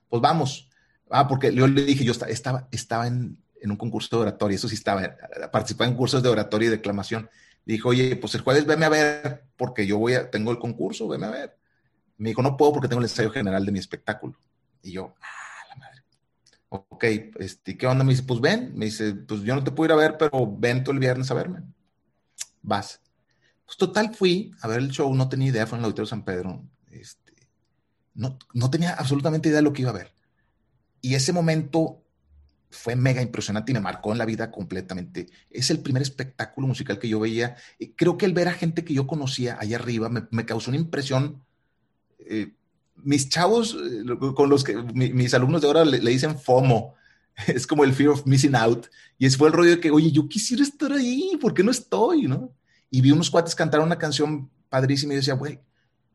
Pues 0.09 0.23
vamos. 0.23 0.71
Ah, 1.11 1.27
porque 1.27 1.53
yo 1.53 1.67
le 1.67 1.85
dije, 1.85 2.05
yo 2.05 2.13
estaba, 2.13 2.69
estaba 2.71 3.07
en, 3.09 3.43
en 3.61 3.71
un 3.71 3.77
concurso 3.77 4.17
de 4.17 4.23
oratoria, 4.23 4.55
eso 4.55 4.69
sí 4.69 4.77
estaba, 4.77 5.17
participaba 5.51 5.91
en 5.91 5.97
cursos 5.97 6.23
de 6.23 6.29
oratoria 6.29 6.69
y 6.69 6.71
declamación 6.71 7.29
dijo, 7.65 7.89
oye, 7.91 8.17
pues 8.17 8.35
el 8.35 8.43
jueves 8.43 8.67
veme 8.67 8.87
a 8.87 8.91
ver, 8.91 9.45
porque 9.57 9.87
yo 9.87 9.99
voy 9.99 10.15
a, 10.15 10.31
tengo 10.31 10.51
el 10.51 10.59
concurso, 10.59 11.09
veme 11.09 11.27
a 11.27 11.31
ver. 11.31 11.59
Me 12.17 12.31
dijo, 12.31 12.43
no 12.43 12.57
puedo 12.57 12.73
porque 12.73 12.89
tengo 12.89 13.01
el 13.01 13.07
ensayo 13.07 13.31
general 13.31 13.65
de 13.65 13.73
mi 13.73 13.79
espectáculo. 13.79 14.39
Y 14.83 14.93
yo, 14.93 15.15
ah, 15.21 15.69
la 15.71 15.77
madre. 15.77 16.05
Ok, 16.69 17.05
este, 17.41 17.77
¿qué 17.77 17.87
onda? 17.87 18.05
Me 18.05 18.13
dice, 18.13 18.23
pues 18.23 18.41
ven. 18.41 18.73
Me 18.77 18.87
dice, 18.87 19.15
pues 19.15 19.41
yo 19.43 19.55
no 19.55 19.65
te 19.65 19.73
puedo 19.73 19.87
ir 19.87 19.93
a 19.93 20.09
ver, 20.09 20.19
pero 20.19 20.55
ven 20.57 20.85
tú 20.85 20.91
el 20.91 20.99
viernes 20.99 21.31
a 21.31 21.35
verme. 21.35 21.63
Vas. 22.63 23.01
Pues 23.67 23.77
total 23.79 24.15
fui 24.15 24.53
a 24.61 24.69
ver 24.69 24.81
el 24.81 24.91
show, 24.91 25.15
no 25.15 25.29
tenía 25.29 25.49
idea, 25.49 25.67
fue 25.67 25.79
en 25.79 25.81
el 25.81 25.87
Auditorio 25.87 26.07
San 26.07 26.25
Pedro. 26.25 26.63
Este, 26.91 27.33
no, 28.15 28.39
no 28.53 28.71
tenía 28.71 28.95
absolutamente 28.95 29.49
idea 29.49 29.59
de 29.59 29.63
lo 29.63 29.73
que 29.73 29.83
iba 29.83 29.91
a 29.91 29.95
ver. 29.95 30.13
Y 31.01 31.15
ese 31.15 31.33
momento 31.33 32.05
fue 32.75 32.97
mega 32.97 33.23
impresionante 33.23 33.73
y 33.73 33.75
me 33.75 33.81
marcó 33.81 34.13
en 34.13 34.19
la 34.19 34.25
vida 34.25 34.51
completamente. 34.51 35.29
Es 35.51 35.71
el 35.71 35.81
primer 35.81 36.03
espectáculo 36.03 36.67
musical 36.67 36.99
que 36.99 37.09
yo 37.09 37.21
veía. 37.21 37.57
Creo 37.97 38.19
que 38.19 38.27
el 38.27 38.33
ver 38.33 38.49
a 38.49 38.53
gente 38.53 38.85
que 38.85 38.95
yo 38.95 39.07
conocía 39.07 39.57
allá 39.61 39.77
arriba 39.77 40.09
me, 40.09 40.45
causó 40.45 40.71
una 40.71 40.79
impresión. 40.79 41.43
Eh, 42.19 42.53
mis 42.97 43.29
chavos, 43.29 43.77
eh, 43.77 44.05
con 44.35 44.51
los 44.51 44.65
que 44.65 44.77
mis 44.77 45.35
alumnos 45.35 45.61
de 45.61 45.67
ahora 45.69 45.85
le, 45.85 45.99
dicen 46.01 46.39
FOMO, 46.39 46.95
es 47.47 47.67
como 47.67 47.85
el 47.85 47.95
fear 47.95 48.11
of 48.11 48.27
missing 48.27 48.57
out. 48.57 48.87
Y 49.19 49.27
ese 49.27 49.39
fue 49.39 49.49
el 49.49 49.55
rollo 49.55 49.71
de 49.71 49.81
que, 49.81 49.91
oye, 49.91 50.11
yo 50.11 50.29
quisiera 50.29 50.63
estar 50.63 50.93
ahí, 50.93 51.39
¿por 51.41 51.55
qué 51.55 51.63
no 51.63 51.71
estoy? 51.71 52.23
¿no? 52.23 52.53
Y 52.95 53.01
vi 53.01 53.11
unos 53.11 53.29
cuates 53.29 53.57
cantar 53.57 53.81
una 53.81 53.99
canción 53.99 54.49
padrísima 54.69 55.15
y 55.15 55.17
decía, 55.17 55.35
güey, 55.35 55.59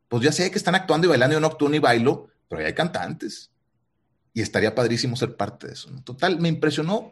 pues 0.07 0.23
ya 0.23 0.31
sé 0.31 0.49
que 0.49 0.57
están 0.57 0.75
actuando 0.75 1.07
y 1.07 1.09
bailando, 1.09 1.33
yo 1.33 1.41
no 1.41 1.47
actúo 1.47 1.67
ni 1.67 1.77
bailo, 1.77 2.29
pero 2.47 2.65
hay 2.65 2.73
cantantes 2.73 3.51
y 4.33 4.39
estaría 4.39 4.73
padrísimo 4.73 5.17
ser 5.17 5.35
parte 5.35 5.67
de 5.67 5.73
eso. 5.73 5.89
Total, 6.05 6.39
me 6.39 6.47
impresionó 6.47 7.11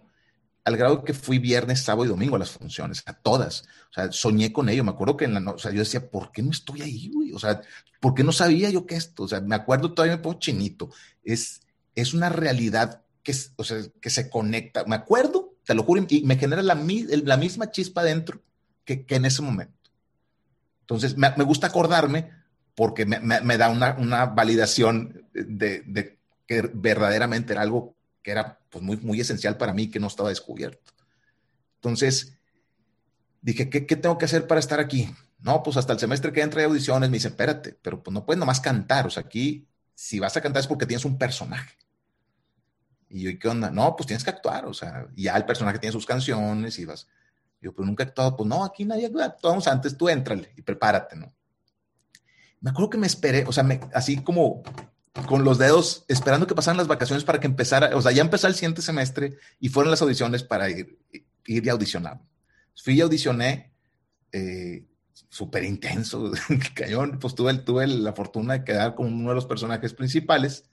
al 0.64 0.78
grado 0.78 1.04
que 1.04 1.14
fui 1.14 1.38
viernes, 1.38 1.82
sábado 1.82 2.06
y 2.06 2.08
domingo 2.08 2.38
a 2.38 2.40
las 2.40 2.52
funciones, 2.52 3.04
a 3.08 3.12
todas. 3.12 3.64
O 3.90 3.94
sea, 3.94 4.10
soñé 4.14 4.54
con 4.54 4.70
ello. 4.70 4.86
Me 4.86 4.92
acuerdo 4.92 5.18
que 5.18 5.26
en 5.26 5.34
la 5.34 5.42
noche, 5.42 5.56
o 5.56 5.60
sea, 5.60 5.72
yo 5.74 5.80
decía, 5.80 6.10
¿por 6.10 6.32
qué 6.32 6.42
no 6.42 6.52
estoy 6.52 6.84
ahí, 6.84 7.12
güey? 7.14 7.34
O 7.34 7.40
sea, 7.40 7.60
¿por 8.00 8.14
qué 8.14 8.24
no 8.24 8.32
sabía 8.32 8.70
yo 8.70 8.86
que 8.86 8.96
esto? 8.96 9.24
O 9.24 9.28
sea, 9.28 9.42
me 9.42 9.56
acuerdo, 9.56 9.94
todavía 9.94 10.16
me 10.16 10.24
pongo 10.24 10.40
chinito. 10.40 10.92
Es, 11.26 11.60
es 11.94 12.14
una 12.14 12.30
realidad 12.30 13.02
que, 13.22 13.36
o 13.58 13.66
sea, 13.66 13.80
que 14.00 14.10
se 14.12 14.30
conecta. 14.30 14.86
Me 14.86 14.96
acuerdo, 14.96 15.56
te 15.66 15.74
lo 15.74 15.84
juro, 15.84 16.06
y 16.08 16.24
me 16.24 16.38
genera 16.38 16.64
la, 16.64 16.76
la 16.76 17.36
misma 17.36 17.70
chispa 17.70 18.02
dentro 18.02 18.40
que, 18.88 19.16
en 19.16 19.26
ese 19.26 19.42
momento. 19.42 19.92
Entonces, 20.82 21.18
me, 21.18 21.30
gusta 21.44 21.68
acordarme 21.68 22.32
porque 22.74 23.06
me, 23.06 23.58
da 23.58 23.70
una, 23.70 23.96
una 24.00 24.28
validación 24.28 25.28
de, 25.34 26.18
que 26.48 26.62
verdaderamente 26.74 27.54
era 27.54 27.62
algo 27.62 27.96
que 28.24 28.32
era 28.32 28.60
pues, 28.70 28.84
muy, 28.84 28.98
muy 28.98 29.20
esencial 29.20 29.58
para 29.58 29.74
mí, 29.74 29.90
que 29.90 30.00
no 30.00 30.08
estaba 30.08 30.30
descubierto. 30.30 30.94
Entonces, 31.76 32.38
dije, 33.42 33.70
¿qué, 33.70 33.82
tengo 33.82 34.18
que 34.18 34.26
hacer 34.26 34.48
para 34.48 34.60
estar 34.60 34.80
aquí? 34.80 35.14
No, 35.40 35.62
pues 35.62 35.78
hasta 35.78 35.94
el 35.94 36.00
semestre 36.00 36.32
que 36.32 36.42
entra 36.42 36.62
de 36.62 36.68
audiciones, 36.68 37.10
me 37.10 37.18
dice, 37.18 37.28
espérate, 37.28 37.78
pero 37.82 38.02
pues 38.02 38.14
no 38.14 38.26
puedes 38.26 38.40
nomás 38.40 38.60
cantar, 38.60 39.06
o 39.06 39.10
sea, 39.10 39.24
aquí, 39.24 39.68
si 39.94 40.20
vas 40.20 40.36
a 40.38 40.42
cantar 40.42 40.62
es 40.62 40.68
porque 40.68 40.86
tienes 40.86 41.06
un 41.06 41.18
personaje. 41.18 41.76
Y 43.10 43.22
yo, 43.22 43.30
¿y 43.30 43.40
qué 43.40 43.48
onda? 43.48 43.70
No, 43.70 43.96
pues 43.96 44.08
tienes 44.08 44.24
que 44.24 44.30
actuar, 44.30 44.66
o 44.66 44.74
sea, 44.74 45.08
ya 45.16 45.36
el 45.36 45.46
personaje 45.46 45.80
tiene 45.80 45.94
sus 45.94 46.06
canciones 46.06 46.80
y 46.80 46.86
vas. 46.86 47.08
Pero 47.74 47.86
nunca 47.86 48.04
he 48.04 48.08
actuado, 48.08 48.36
pues 48.36 48.48
no, 48.48 48.64
aquí 48.64 48.86
nadie 48.86 49.12
actuamos 49.22 49.68
antes, 49.68 49.98
tú 49.98 50.10
éntrale 50.10 50.52
y 50.56 50.62
prepárate, 50.62 51.16
¿no? 51.16 51.34
Me 52.60 52.72
acuerdo 52.72 52.90
que 52.90 52.98
me 52.98 53.08
esperé, 53.08 53.46
o 53.46 53.52
sea, 53.52 53.64
me, 53.64 53.80
así 53.94 54.18
como 54.18 54.64
con 55.26 55.44
los 55.44 55.58
dedos 55.58 56.06
esperando 56.08 56.48
que 56.48 56.56
pasaran 56.56 56.78
las 56.78 56.88
vacaciones 56.88 57.24
para 57.24 57.40
que 57.40 57.48
empezara, 57.48 57.96
o 57.96 58.02
sea, 58.02 58.12
ya 58.12 58.22
empezó 58.22 58.48
el 58.48 58.56
siguiente 58.56 58.82
semestre 58.82 59.38
y 59.60 59.70
fueron 59.70 59.92
las 59.92 60.02
audiciones 60.02 60.44
para 60.44 60.70
ir, 60.70 61.00
ir 61.46 61.66
y 61.66 61.70
audicionar. 61.70 62.22
Fui 62.76 62.94
y 62.94 63.02
audicioné, 63.02 63.74
eh, 64.32 64.86
súper 65.30 65.64
intenso, 65.64 66.32
cañón, 66.76 67.20
pues 67.20 67.36
tuve, 67.36 67.54
tuve 67.56 67.88
la 67.88 68.14
fortuna 68.14 68.54
de 68.54 68.64
quedar 68.64 68.96
con 68.96 69.14
uno 69.14 69.30
de 69.30 69.36
los 69.36 69.46
personajes 69.46 69.94
principales. 69.94 70.66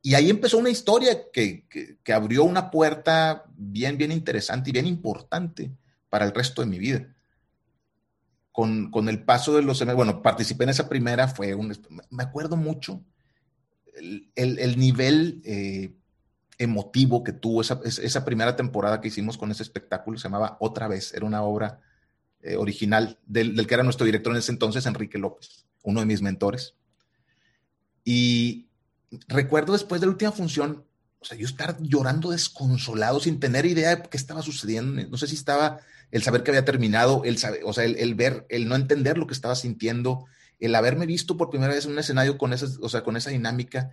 Y 0.00 0.14
ahí 0.14 0.30
empezó 0.30 0.58
una 0.58 0.70
historia 0.70 1.30
que, 1.32 1.66
que, 1.68 2.12
abrió 2.12 2.44
una 2.44 2.70
puerta 2.70 3.44
bien, 3.56 3.98
bien 3.98 4.12
interesante 4.12 4.70
y 4.70 4.72
bien 4.72 4.86
importante 4.86 5.72
para 6.08 6.24
el 6.24 6.32
resto 6.32 6.62
de 6.62 6.68
mi 6.68 6.78
vida. 6.78 7.14
Con, 8.52 8.90
con 8.90 9.08
el 9.08 9.22
paso 9.24 9.54
de 9.54 9.62
los 9.62 9.84
bueno, 9.94 10.20
participé 10.22 10.64
en 10.64 10.70
esa 10.70 10.88
primera, 10.88 11.28
fue 11.28 11.54
un, 11.54 11.76
me 12.10 12.22
acuerdo 12.24 12.56
mucho, 12.56 13.04
el, 14.34 14.78
nivel 14.78 15.40
eh, 15.44 15.94
emotivo 16.58 17.22
que 17.22 17.32
tuvo 17.32 17.60
esa, 17.60 18.24
primera 18.24 18.56
temporada 18.56 19.00
que 19.00 19.08
hicimos 19.08 19.38
con 19.38 19.50
ese 19.50 19.62
espectáculo, 19.62 20.18
se 20.18 20.24
llamaba 20.24 20.56
Otra 20.60 20.88
vez, 20.88 21.14
era 21.14 21.24
una 21.24 21.42
obra 21.42 21.80
eh, 22.40 22.56
original 22.56 23.18
del, 23.26 23.66
que 23.66 23.74
era 23.74 23.82
nuestro 23.82 24.06
director 24.06 24.32
en 24.32 24.38
ese 24.38 24.52
entonces, 24.52 24.86
Enrique 24.86 25.18
López, 25.18 25.66
uno 25.82 26.00
de 26.00 26.06
mis 26.06 26.22
mentores. 26.22 26.74
Y 28.04 28.68
recuerdo 29.28 29.72
después 29.72 30.00
de 30.00 30.06
la 30.06 30.12
última 30.12 30.32
función, 30.32 30.84
o 31.20 31.24
sea, 31.24 31.36
yo 31.36 31.46
estar 31.46 31.76
llorando 31.80 32.30
desconsolado 32.30 33.20
sin 33.20 33.40
tener 33.40 33.66
idea 33.66 33.96
de 33.96 34.02
qué 34.02 34.16
estaba 34.16 34.42
sucediendo. 34.42 35.02
No 35.08 35.16
sé 35.16 35.26
si 35.26 35.34
estaba 35.34 35.80
el 36.10 36.22
saber 36.22 36.42
que 36.42 36.50
había 36.50 36.64
terminado, 36.64 37.22
el 37.24 37.38
saber, 37.38 37.60
o 37.64 37.72
sea, 37.72 37.84
el, 37.84 38.14
ver, 38.14 38.46
el 38.48 38.68
no 38.68 38.76
entender 38.76 39.18
lo 39.18 39.26
que 39.26 39.34
estaba 39.34 39.54
sintiendo, 39.54 40.26
el 40.60 40.74
haberme 40.74 41.06
visto 41.06 41.36
por 41.36 41.50
primera 41.50 41.74
vez 41.74 41.84
en 41.84 41.92
un 41.92 41.98
escenario 41.98 42.38
con 42.38 42.52
esa, 42.52 42.66
o 42.80 42.88
sea, 42.88 43.02
con 43.02 43.16
esa 43.16 43.30
dinámica, 43.30 43.90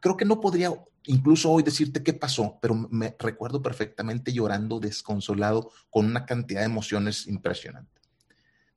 creo 0.00 0.16
que 0.16 0.24
no 0.24 0.40
podría 0.40 0.72
incluso 1.04 1.50
hoy 1.50 1.62
decirte 1.62 2.02
qué 2.02 2.12
pasó, 2.12 2.58
pero 2.60 2.74
me 2.74 3.16
recuerdo 3.18 3.62
perfectamente 3.62 4.32
llorando 4.32 4.78
desconsolado 4.78 5.72
con 5.88 6.06
una 6.06 6.26
cantidad 6.26 6.60
de 6.60 6.66
emociones 6.66 7.26
impresionante. 7.26 8.00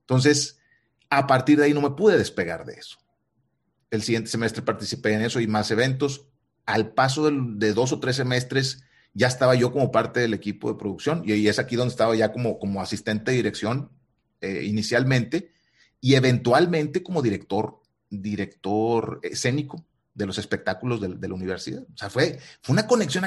Entonces, 0.01 0.60
a 1.10 1.27
partir 1.27 1.58
de 1.58 1.65
ahí 1.65 1.73
no 1.73 1.82
me 1.82 1.91
pude 1.91 2.17
despegar 2.17 2.65
de 2.65 2.73
eso. 2.73 2.97
El 3.91 4.01
siguiente 4.01 4.29
semestre 4.29 4.63
participé 4.63 5.13
en 5.13 5.21
eso 5.21 5.39
y 5.39 5.47
más 5.47 5.69
eventos. 5.71 6.27
Al 6.65 6.93
paso 6.93 7.30
de, 7.30 7.73
dos 7.73 7.91
o 7.91 7.99
tres 7.99 8.15
semestres 8.15 8.84
ya 9.13 9.28
estaba 9.28 9.56
yo 9.56 9.71
como 9.71 9.91
parte 9.91 10.19
del 10.19 10.34
equipo 10.34 10.71
de 10.71 10.80
producción 10.80 11.23
y, 11.26 11.47
es 11.47 11.60
aquí 11.60 11.76
donde 11.76 11.91
estaba 11.91 12.15
ya 12.15 12.32
como, 12.32 12.60
como 12.60 12.82
asistente 12.82 13.32
de 13.32 13.38
dirección 13.38 13.91
eh, 14.41 14.63
inicialmente 14.63 15.52
y 16.02 16.15
eventualmente 16.15 17.04
como 17.04 17.21
director, 17.21 17.80
director 18.10 19.19
escénico 19.23 19.86
de 20.13 20.26
los 20.26 20.38
espectáculos 20.38 21.02
de, 21.02 21.28
la 21.28 21.34
universidad. 21.34 21.84
O 21.93 21.97
sea, 21.97 22.10
fue, 22.10 22.39
fue 22.62 22.73
una 22.73 22.88
conexión 22.88 23.26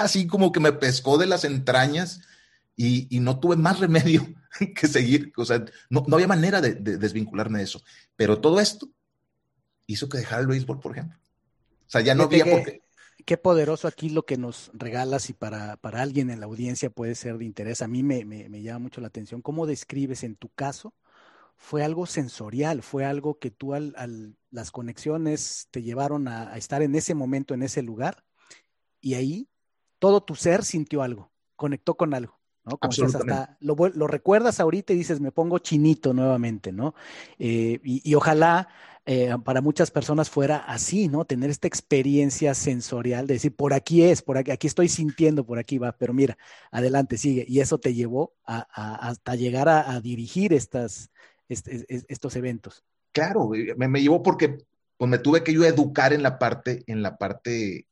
así 0.00 0.26
como 0.26 0.50
que 0.50 0.60
me 0.60 0.72
pescó 0.72 1.18
de 1.18 1.26
las 1.26 1.44
entrañas 1.44 2.20
y, 2.76 3.20
no 3.20 3.38
tuve 3.38 3.56
más 3.56 3.78
remedio 3.78 4.26
que 4.74 4.88
seguir. 4.88 5.32
O 5.36 5.44
sea, 5.44 5.64
no, 5.90 6.04
había 6.12 6.26
manera 6.26 6.60
de, 6.60 6.74
desvincularme 6.74 7.58
de 7.58 7.64
eso. 7.64 7.82
Pero 8.16 8.40
todo 8.40 8.60
esto 8.60 8.88
hizo 9.86 10.08
que 10.08 10.18
dejara 10.18 10.42
el 10.42 10.48
béisbol, 10.48 10.80
por 10.80 10.92
ejemplo. 10.92 11.18
Sea, 11.94 12.02
ya 12.02 12.14
no 12.14 12.24
había 12.24 12.44
qué. 13.24 13.36
Poderoso 13.36 13.88
aquí 13.88 14.10
lo 14.10 14.26
que 14.26 14.36
nos 14.36 14.70
regalas 14.74 15.30
y 15.30 15.32
para, 15.32 15.76
para 15.78 16.02
alguien 16.02 16.28
en 16.30 16.40
la 16.40 16.46
audiencia 16.46 16.90
puede 16.90 17.14
ser 17.14 17.38
de 17.38 17.44
interés. 17.44 17.80
A 17.80 17.88
mí 17.88 18.02
me, 18.02 18.24
me 18.24 18.62
llama 18.62 18.80
mucho 18.80 19.00
la 19.00 19.06
atención. 19.06 19.40
¿Cómo 19.40 19.66
describes 19.66 20.24
en 20.24 20.36
tu 20.36 20.50
caso 20.50 20.94
fue 21.56 21.82
algo 21.82 22.06
sensorial, 22.06 22.82
fue 22.82 23.04
algo 23.04 23.38
que 23.38 23.50
tú 23.50 23.74
al, 23.74 24.36
las 24.50 24.70
conexiones 24.70 25.68
te 25.70 25.82
llevaron 25.82 26.28
a, 26.28 26.56
estar 26.56 26.82
en 26.82 26.94
ese 26.94 27.14
momento, 27.14 27.54
en 27.54 27.62
ese 27.62 27.82
lugar, 27.82 28.24
y 29.00 29.14
ahí 29.14 29.48
todo 29.98 30.22
tu 30.22 30.34
ser 30.34 30.64
sintió 30.64 31.02
algo, 31.02 31.32
conectó 31.56 31.96
con 31.96 32.14
algo. 32.14 32.38
¿No? 32.64 32.78
Como 32.78 33.06
hasta 33.06 33.56
lo, 33.60 33.76
lo, 33.94 34.06
recuerdas 34.06 34.60
ahorita 34.60 34.92
y 34.92 34.96
dices, 34.96 35.20
me 35.20 35.32
pongo 35.32 35.58
chinito 35.58 36.12
nuevamente, 36.14 36.72
¿no? 36.72 36.94
Eh, 37.38 37.80
y, 37.84 38.14
ojalá 38.14 38.68
eh, 39.06 39.34
para 39.44 39.60
muchas 39.60 39.90
personas 39.90 40.30
fuera 40.30 40.56
así, 40.56 41.08
¿no? 41.08 41.24
Tener 41.24 41.50
esta 41.50 41.68
experiencia 41.68 42.54
sensorial 42.54 43.26
de 43.26 43.34
decir, 43.34 43.54
por 43.54 43.74
aquí 43.74 44.02
es, 44.02 44.22
por 44.22 44.38
aquí, 44.38 44.50
aquí 44.50 44.66
estoy 44.66 44.88
sintiendo, 44.88 45.44
por 45.44 45.58
aquí 45.58 45.78
va, 45.78 45.92
pero 45.92 46.14
mira, 46.14 46.38
adelante, 46.70 47.18
sigue. 47.18 47.44
Y 47.46 47.60
eso 47.60 47.78
te 47.78 47.92
llevó 47.92 48.34
a, 48.46 48.60
hasta 49.08 49.34
llegar 49.34 49.68
a, 49.68 50.00
dirigir 50.00 50.52
estas, 50.54 51.10
estos 51.48 52.36
eventos. 52.36 52.82
Claro, 53.12 53.50
me, 53.76 53.88
me, 53.88 54.00
llevó 54.00 54.22
porque 54.22 54.58
pues, 54.96 55.10
me 55.10 55.18
tuve 55.18 55.44
que 55.44 55.52
yo 55.52 55.64
educar 55.64 56.12
en 56.14 56.22
la 56.22 56.38
parte, 56.38 56.82
en 56.86 57.02
la 57.02 57.18
parte 57.18 57.86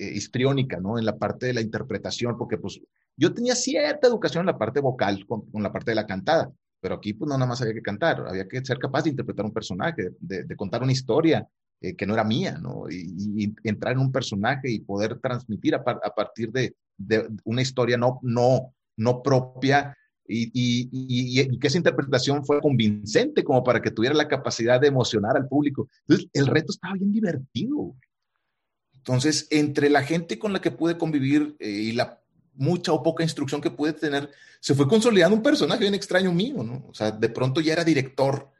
eh, 0.00 0.12
histriónica, 0.14 0.78
¿no? 0.78 0.98
En 0.98 1.04
la 1.04 1.18
parte 1.18 1.46
de 1.46 1.52
la 1.52 1.60
interpretación, 1.60 2.38
porque 2.38 2.56
pues 2.56 2.80
yo 3.20 3.34
tenía 3.34 3.54
cierta 3.54 4.08
educación 4.08 4.42
en 4.42 4.46
la 4.46 4.58
parte 4.58 4.80
vocal 4.80 5.26
con, 5.26 5.44
la 5.52 5.70
parte 5.70 5.90
de 5.90 5.94
la 5.94 6.06
cantada, 6.06 6.50
pero 6.80 6.94
aquí 6.94 7.12
pues 7.12 7.28
no 7.28 7.36
nada 7.36 7.48
más 7.48 7.60
había 7.60 7.74
que 7.74 7.82
cantar, 7.82 8.24
había 8.26 8.48
que 8.48 8.64
ser 8.64 8.78
capaz 8.78 9.02
de 9.02 9.10
interpretar 9.10 9.44
un 9.44 9.52
personaje, 9.52 10.12
de, 10.18 10.56
contar 10.56 10.82
una 10.82 10.92
historia 10.92 11.46
eh, 11.82 11.94
que 11.94 12.06
no 12.06 12.14
era 12.14 12.24
mía, 12.24 12.58
¿no? 12.58 12.84
Y, 12.90 13.54
entrar 13.62 13.92
en 13.92 14.00
un 14.00 14.10
personaje 14.10 14.70
y 14.70 14.80
poder 14.80 15.18
transmitir 15.20 15.74
a, 15.74 15.78
a 15.78 16.14
partir 16.14 16.50
de, 16.50 16.74
de, 16.96 17.28
una 17.44 17.60
historia 17.60 17.98
no, 17.98 18.20
no, 18.22 18.74
no 18.96 19.22
propia 19.22 19.94
y, 20.32 21.58
que 21.58 21.66
esa 21.66 21.78
interpretación 21.78 22.44
fue 22.44 22.60
convincente 22.60 23.44
como 23.44 23.64
para 23.64 23.82
que 23.82 23.90
tuviera 23.90 24.14
la 24.14 24.28
capacidad 24.28 24.80
de 24.80 24.88
emocionar 24.88 25.36
al 25.36 25.48
público. 25.48 25.88
Entonces, 26.06 26.30
el 26.32 26.46
reto 26.46 26.72
estaba 26.72 26.94
bien 26.94 27.12
divertido. 27.12 27.96
Entonces, 28.94 29.46
entre 29.50 29.90
la 29.90 30.02
gente 30.02 30.38
con 30.38 30.52
la 30.52 30.60
que 30.60 30.70
pude 30.70 30.98
convivir 30.98 31.56
eh, 31.58 31.68
y 31.68 31.92
la 31.92 32.20
mucha 32.54 32.92
o 32.92 33.02
poca 33.02 33.22
instrucción 33.22 33.60
que 33.60 33.70
pude 33.70 33.92
tener, 33.92 34.30
se 34.60 34.74
fue 34.74 34.88
consolidando 34.88 35.36
un 35.36 35.42
personaje 35.42 35.80
bien 35.80 35.94
extraño 35.94 36.32
mío, 36.32 36.62
¿no? 36.62 36.86
O 36.88 36.94
sea, 36.94 37.10
de 37.10 37.28
pronto 37.28 37.60
ya 37.60 37.72
era 37.72 37.84
director 37.84 38.50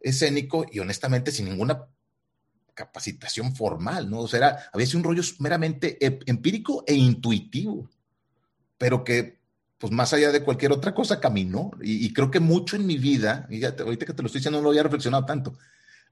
escénico 0.00 0.66
y 0.70 0.78
honestamente 0.78 1.32
sin 1.32 1.46
ninguna 1.46 1.86
capacitación 2.74 3.54
formal, 3.54 4.08
¿no? 4.08 4.20
O 4.20 4.28
sea, 4.28 4.38
era, 4.38 4.70
había 4.72 4.86
sido 4.86 4.98
un 4.98 5.04
rollo 5.04 5.22
meramente 5.38 5.98
empírico 6.00 6.84
e 6.86 6.94
intuitivo, 6.94 7.90
pero 8.78 9.04
que 9.04 9.40
pues 9.80 9.92
más 9.94 10.12
allá 10.12 10.30
de 10.30 10.44
cualquier 10.44 10.72
otra 10.72 10.94
cosa, 10.94 11.20
caminó. 11.20 11.70
Y, 11.80 12.12
creo 12.12 12.30
que 12.30 12.38
mucho 12.38 12.76
en 12.76 12.86
mi 12.86 12.98
vida, 12.98 13.46
y 13.48 13.64
ahorita 13.64 14.04
que 14.04 14.12
te 14.12 14.22
lo 14.22 14.26
estoy 14.26 14.40
diciendo 14.40 14.58
no 14.58 14.64
lo 14.64 14.68
había 14.70 14.82
reflexionado 14.82 15.24
tanto, 15.24 15.56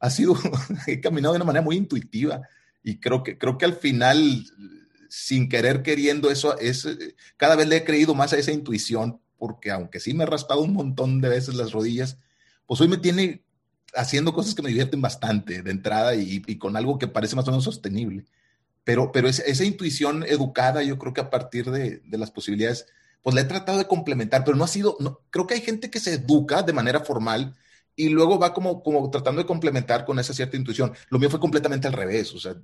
ha 0.00 0.08
sido, 0.08 0.34
he 0.86 1.00
caminado 1.00 1.34
de 1.34 1.36
una 1.36 1.44
manera 1.44 1.62
muy 1.62 1.76
intuitiva 1.76 2.40
y 2.82 2.98
creo 2.98 3.22
que, 3.22 3.36
creo 3.36 3.58
que 3.58 3.66
al 3.66 3.74
final, 3.74 4.46
sin 5.08 5.48
querer 5.48 5.82
queriendo 5.82 6.30
eso, 6.30 6.58
es, 6.58 6.86
cada 7.36 7.56
vez 7.56 7.68
le 7.68 7.76
he 7.76 7.84
creído 7.84 8.14
más 8.14 8.32
a 8.32 8.38
esa 8.38 8.52
intuición, 8.52 9.20
porque 9.38 9.70
aunque 9.70 10.00
sí 10.00 10.14
me 10.14 10.24
he 10.24 10.26
raspado 10.26 10.60
un 10.60 10.72
montón 10.72 11.20
de 11.20 11.28
veces 11.28 11.54
las 11.54 11.72
rodillas, 11.72 12.18
pues 12.66 12.80
hoy 12.80 12.88
me 12.88 12.98
tiene 12.98 13.42
haciendo 13.94 14.32
cosas 14.32 14.54
que 14.54 14.62
me 14.62 14.68
divierten 14.68 15.00
bastante 15.00 15.62
de 15.62 15.70
entrada 15.70 16.14
y, 16.14 16.40
con 16.58 16.76
algo 16.76 16.98
que 16.98 17.08
parece 17.08 17.36
más 17.36 17.48
o 17.48 17.50
menos 17.50 17.64
sostenible. 17.64 18.24
Pero, 18.84 19.12
pero 19.12 19.28
esa, 19.28 19.64
intuición 19.64 20.24
educada, 20.24 20.82
yo 20.82 20.98
creo 20.98 21.12
que 21.12 21.20
a 21.20 21.30
partir 21.30 21.70
de, 21.70 22.00
de, 22.04 22.18
las 22.18 22.30
posibilidades, 22.30 22.86
pues 23.22 23.34
la 23.34 23.42
he 23.42 23.44
tratado 23.44 23.78
de 23.78 23.86
complementar, 23.86 24.44
pero 24.44 24.56
no 24.56 24.64
ha 24.64 24.68
sido, 24.68 24.96
no, 25.00 25.20
creo 25.30 25.46
que 25.46 25.54
hay 25.54 25.60
gente 25.60 25.90
que 25.90 26.00
se 26.00 26.14
educa 26.14 26.62
de 26.62 26.72
manera 26.72 27.00
formal 27.00 27.54
y 27.98 28.08
luego 28.10 28.38
va 28.38 28.54
como, 28.54 28.82
como 28.82 29.10
tratando 29.10 29.42
de 29.42 29.46
complementar 29.46 30.04
con 30.04 30.18
esa 30.18 30.32
cierta 30.32 30.56
intuición. 30.56 30.92
Lo 31.10 31.18
mío 31.18 31.28
fue 31.28 31.40
completamente 31.40 31.88
al 31.88 31.92
revés, 31.92 32.32
o 32.32 32.38
sea, 32.38 32.54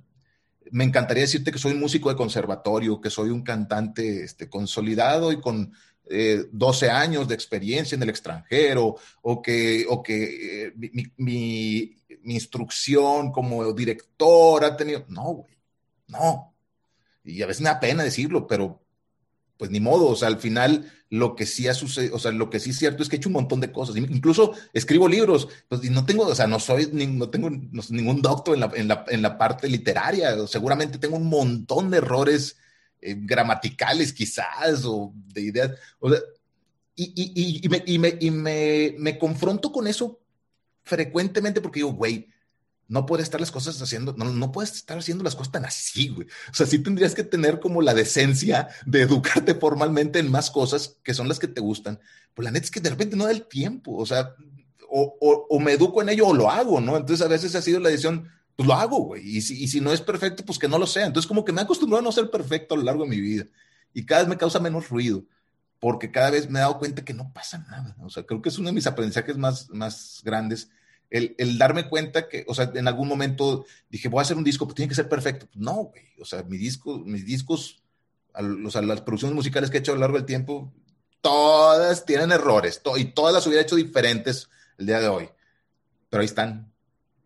me 0.71 0.83
encantaría 0.83 1.21
decirte 1.23 1.51
que 1.51 1.59
soy 1.59 1.73
un 1.73 1.79
músico 1.79 2.09
de 2.09 2.15
conservatorio, 2.15 3.01
que 3.01 3.09
soy 3.09 3.29
un 3.29 3.43
cantante 3.43 4.23
este, 4.23 4.49
consolidado 4.49 5.31
y 5.31 5.39
con 5.39 5.73
12 6.07 6.85
eh, 6.85 6.89
años 6.89 7.27
de 7.27 7.35
experiencia 7.35 7.95
en 7.95 8.03
el 8.03 8.09
extranjero, 8.09 8.95
o 9.21 9.41
que, 9.41 9.85
o 9.89 10.03
que 10.03 10.67
eh, 10.67 10.73
mi, 10.75 11.11
mi, 11.17 11.95
instrucción 12.27 13.31
como 13.31 13.71
director 13.73 14.63
ha 14.65 14.75
tenido... 14.75 15.05
No, 15.09 15.33
güey, 15.33 15.55
no. 16.07 16.53
Y 17.23 17.41
a 17.41 17.47
veces 17.47 17.61
me 17.61 17.69
da 17.69 17.79
pena 17.79 18.03
decirlo, 18.03 18.47
pero 18.47 18.84
pues 19.57 19.71
ni 19.71 19.79
modo, 19.79 20.07
o 20.07 20.15
sea, 20.15 20.27
al 20.27 20.39
final 20.39 20.91
lo 21.09 21.35
que 21.35 21.45
sí 21.45 21.67
ha 21.67 21.73
sucedido, 21.73 22.15
o 22.15 22.19
sea, 22.19 22.31
lo 22.31 22.49
que 22.49 22.59
sí 22.59 22.71
es 22.71 22.77
cierto 22.77 23.03
es 23.03 23.09
que 23.09 23.15
he 23.15 23.19
hecho 23.19 23.29
un 23.29 23.33
montón 23.33 23.61
de 23.61 23.71
cosas, 23.71 23.95
incluso 23.95 24.53
escribo 24.73 25.07
libros, 25.07 25.47
pues 25.67 25.83
y 25.83 25.89
no 25.89 26.05
tengo, 26.05 26.27
o 26.27 26.35
sea, 26.35 26.47
no 26.47 26.59
soy, 26.59 26.89
no 26.91 27.29
tengo 27.29 27.49
ningún 27.49 28.21
doctor 28.21 28.55
en 28.55 28.59
la, 28.61 28.71
en, 28.75 28.87
la, 28.87 29.05
en 29.07 29.21
la, 29.21 29.37
parte 29.37 29.69
literaria, 29.69 30.35
seguramente 30.47 30.97
tengo 30.97 31.17
un 31.17 31.29
montón 31.29 31.89
de 31.89 31.97
errores 31.97 32.57
eh, 33.01 33.15
gramaticales 33.17 34.11
quizás, 34.13 34.83
o 34.85 35.13
de 35.15 35.41
ideas, 35.41 35.71
o 35.99 36.09
sea, 36.09 36.19
y, 36.95 37.13
y, 37.15 37.65
y, 37.65 37.69
me, 37.69 37.83
y, 37.85 37.99
me, 37.99 38.17
y 38.19 38.31
me, 38.31 38.95
me 38.97 39.17
confronto 39.17 39.71
con 39.71 39.85
eso 39.87 40.19
frecuentemente 40.83 41.59
porque 41.59 41.79
digo, 41.79 41.93
güey, 41.93 42.29
no 42.87 43.05
puedes 43.05 43.25
estar 43.25 43.39
las 43.39 43.51
cosas 43.51 43.81
haciendo, 43.81 44.13
no, 44.17 44.25
no 44.25 44.51
puedes 44.51 44.73
estar 44.73 44.97
haciendo 44.97 45.23
las 45.23 45.35
cosas 45.35 45.51
tan 45.51 45.65
así, 45.65 46.09
güey. 46.09 46.27
O 46.51 46.53
sea, 46.53 46.67
sí 46.67 46.79
tendrías 46.79 47.15
que 47.15 47.23
tener 47.23 47.59
como 47.59 47.81
la 47.81 47.93
decencia 47.93 48.69
de 48.85 49.01
educarte 49.01 49.55
formalmente 49.55 50.19
en 50.19 50.29
más 50.29 50.51
cosas 50.51 50.97
que 51.03 51.13
son 51.13 51.27
las 51.27 51.39
que 51.39 51.47
te 51.47 51.61
gustan. 51.61 51.99
Pues 52.33 52.43
la 52.45 52.51
neta 52.51 52.65
es 52.65 52.71
que 52.71 52.81
de 52.81 52.89
repente 52.89 53.15
no 53.15 53.25
da 53.25 53.31
el 53.31 53.47
tiempo, 53.47 53.95
o 53.95 54.05
sea, 54.05 54.35
o, 54.89 55.17
o, 55.19 55.47
o 55.49 55.59
me 55.59 55.73
educo 55.73 56.01
en 56.01 56.09
ello 56.09 56.27
o 56.27 56.33
lo 56.33 56.49
hago, 56.49 56.79
¿no? 56.79 56.95
Entonces 56.95 57.25
a 57.25 57.29
veces 57.29 57.55
ha 57.55 57.61
sido 57.61 57.79
la 57.79 57.89
decisión, 57.89 58.29
pues 58.55 58.67
lo 58.67 58.75
hago, 58.75 58.99
güey. 58.99 59.37
Y 59.37 59.41
si, 59.41 59.63
y 59.63 59.67
si 59.67 59.81
no 59.81 59.91
es 59.91 60.01
perfecto, 60.01 60.45
pues 60.45 60.59
que 60.59 60.67
no 60.67 60.77
lo 60.77 60.85
sea. 60.85 61.07
Entonces 61.07 61.27
como 61.27 61.43
que 61.43 61.51
me 61.51 61.61
he 61.61 61.63
acostumbrado 61.63 62.01
a 62.01 62.03
no 62.03 62.11
ser 62.11 62.29
perfecto 62.29 62.75
a 62.75 62.77
lo 62.77 62.83
largo 62.83 63.03
de 63.03 63.09
mi 63.09 63.19
vida. 63.19 63.45
Y 63.93 64.05
cada 64.05 64.21
vez 64.21 64.29
me 64.29 64.37
causa 64.37 64.59
menos 64.59 64.89
ruido, 64.89 65.23
porque 65.79 66.11
cada 66.11 66.29
vez 66.29 66.49
me 66.49 66.59
he 66.59 66.61
dado 66.61 66.77
cuenta 66.77 67.03
que 67.03 67.13
no 67.13 67.31
pasa 67.33 67.57
nada. 67.57 67.95
O 68.01 68.09
sea, 68.09 68.23
creo 68.23 68.41
que 68.41 68.49
es 68.49 68.57
uno 68.59 68.69
de 68.69 68.73
mis 68.73 68.87
aprendizajes 68.87 69.37
más, 69.37 69.69
más 69.69 70.21
grandes 70.23 70.69
el, 71.15 71.57
darme 71.57 71.87
cuenta 71.87 72.27
que, 72.27 72.43
o 72.47 72.53
sea, 72.53 72.71
en 72.73 72.87
algún 72.87 73.07
momento 73.07 73.65
dije, 73.89 74.09
voy 74.09 74.19
a 74.19 74.21
hacer 74.23 74.37
un 74.37 74.43
disco, 74.43 74.65
pues 74.65 74.75
tiene 74.75 74.89
que 74.89 74.95
ser 74.95 75.07
perfecto. 75.07 75.47
No, 75.53 75.75
güey, 75.85 76.03
o 76.19 76.25
sea, 76.25 76.43
mi 76.43 76.57
disco, 76.57 76.99
mis 76.99 77.25
discos, 77.25 77.81
sea, 78.69 78.81
las 78.81 79.01
producciones 79.01 79.35
musicales 79.35 79.69
que 79.69 79.77
he 79.77 79.79
hecho 79.79 79.93
a 79.93 79.95
lo 79.95 80.01
largo 80.01 80.17
del 80.17 80.25
tiempo, 80.25 80.73
todas 81.21 82.05
tienen 82.05 82.31
errores, 82.31 82.81
y 82.97 83.05
todas 83.05 83.33
las 83.33 83.47
hubiera 83.47 83.63
hecho 83.63 83.75
diferentes 83.75 84.49
el 84.77 84.87
día 84.87 84.99
de 84.99 85.07
hoy, 85.07 85.29
pero 86.09 86.21
ahí 86.21 86.25
están. 86.25 86.71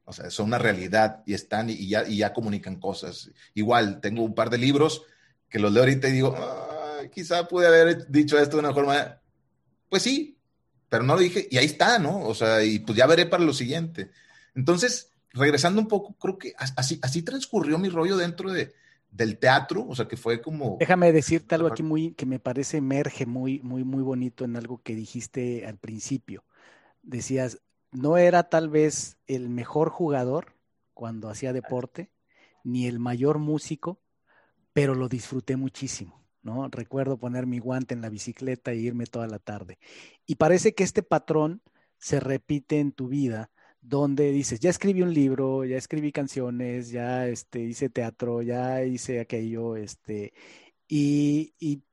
O 0.05 0.13
sea, 0.13 0.31
son 0.31 0.47
una 0.47 0.57
realidad 0.57 1.21
y 1.27 1.35
están 1.35 1.69
y, 1.69 1.87
ya, 1.87 2.07
y 2.07 2.17
ya 2.17 2.33
comunican 2.33 2.79
cosas. 2.79 3.29
Igual, 3.53 4.01
tengo 4.01 4.23
un 4.23 4.33
par 4.33 4.49
de 4.49 4.57
libros 4.57 5.03
que 5.49 5.59
los 5.59 5.71
leo 5.71 5.83
ahorita 5.83 6.09
y 6.09 6.13
digo, 6.13 6.35
quizá 7.13 7.47
pude 7.47 7.67
haber 7.67 8.09
dicho 8.09 8.39
esto 8.39 8.57
de 8.57 8.63
una 8.63 8.73
forma. 8.73 9.21
Pues 9.87 10.01
sí, 10.01 10.38
pero 10.89 11.03
no 11.03 11.15
lo 11.15 11.21
dije 11.21 11.47
y 11.49 11.57
ahí 11.57 11.65
está, 11.65 11.99
¿no? 11.99 12.21
O 12.21 12.33
sea, 12.33 12.63
y 12.63 12.79
pues 12.79 12.97
ya 12.97 13.07
veré 13.07 13.25
para 13.25 13.43
lo 13.43 13.53
siguiente. 13.53 14.11
Entonces, 14.55 15.13
regresando 15.31 15.79
un 15.79 15.87
poco, 15.87 16.15
creo 16.15 16.37
que 16.37 16.53
así, 16.57 16.99
así 17.01 17.21
transcurrió 17.21 17.77
mi 17.77 17.89
rollo 17.89 18.17
dentro 18.17 18.51
de, 18.51 18.73
del 19.11 19.37
teatro, 19.37 19.85
o 19.87 19.95
sea, 19.95 20.07
que 20.07 20.17
fue 20.17 20.41
como... 20.41 20.77
Déjame 20.79 21.11
decirte 21.11 21.55
algo 21.55 21.67
aquí 21.67 21.83
muy, 21.83 22.13
que 22.13 22.25
me 22.25 22.39
parece 22.39 22.77
emerge 22.77 23.25
muy, 23.25 23.59
muy, 23.61 23.83
muy 23.83 24.03
bonito 24.03 24.45
en 24.45 24.55
algo 24.55 24.81
que 24.81 24.95
dijiste 24.95 25.65
al 25.65 25.77
principio. 25.77 26.43
Decías, 27.01 27.61
no 27.91 28.17
era 28.17 28.43
tal 28.49 28.69
vez 28.69 29.17
el 29.27 29.49
mejor 29.49 29.89
jugador 29.89 30.55
cuando 30.93 31.29
hacía 31.29 31.53
deporte, 31.53 32.11
ni 32.63 32.87
el 32.87 32.99
mayor 32.99 33.39
músico, 33.39 34.01
pero 34.73 34.95
lo 34.95 35.07
disfruté 35.07 35.55
muchísimo. 35.55 36.18
¿No? 36.41 36.67
Recuerdo 36.69 37.17
poner 37.17 37.45
mi 37.45 37.59
guante 37.59 37.93
en 37.93 38.01
la 38.01 38.09
bicicleta 38.09 38.71
e 38.71 38.77
irme 38.77 39.05
toda 39.05 39.27
la 39.27 39.39
tarde. 39.39 39.79
Y 40.25 40.35
parece 40.35 40.73
que 40.73 40.83
este 40.83 41.03
patrón 41.03 41.61
se 41.97 42.19
repite 42.19 42.79
en 42.79 42.91
tu 42.91 43.07
vida, 43.07 43.51
donde 43.81 44.31
dices, 44.31 44.59
ya 44.59 44.69
escribí 44.69 45.01
un 45.01 45.13
libro, 45.13 45.65
ya 45.65 45.77
escribí 45.77 46.11
canciones, 46.11 46.89
ya 46.91 47.27
este, 47.27 47.61
hice 47.61 47.89
teatro, 47.89 48.41
ya 48.41 48.83
hice 48.83 49.19
aquello, 49.19 49.75
este, 49.75 50.33
y, 50.87 51.53
y 51.59 51.83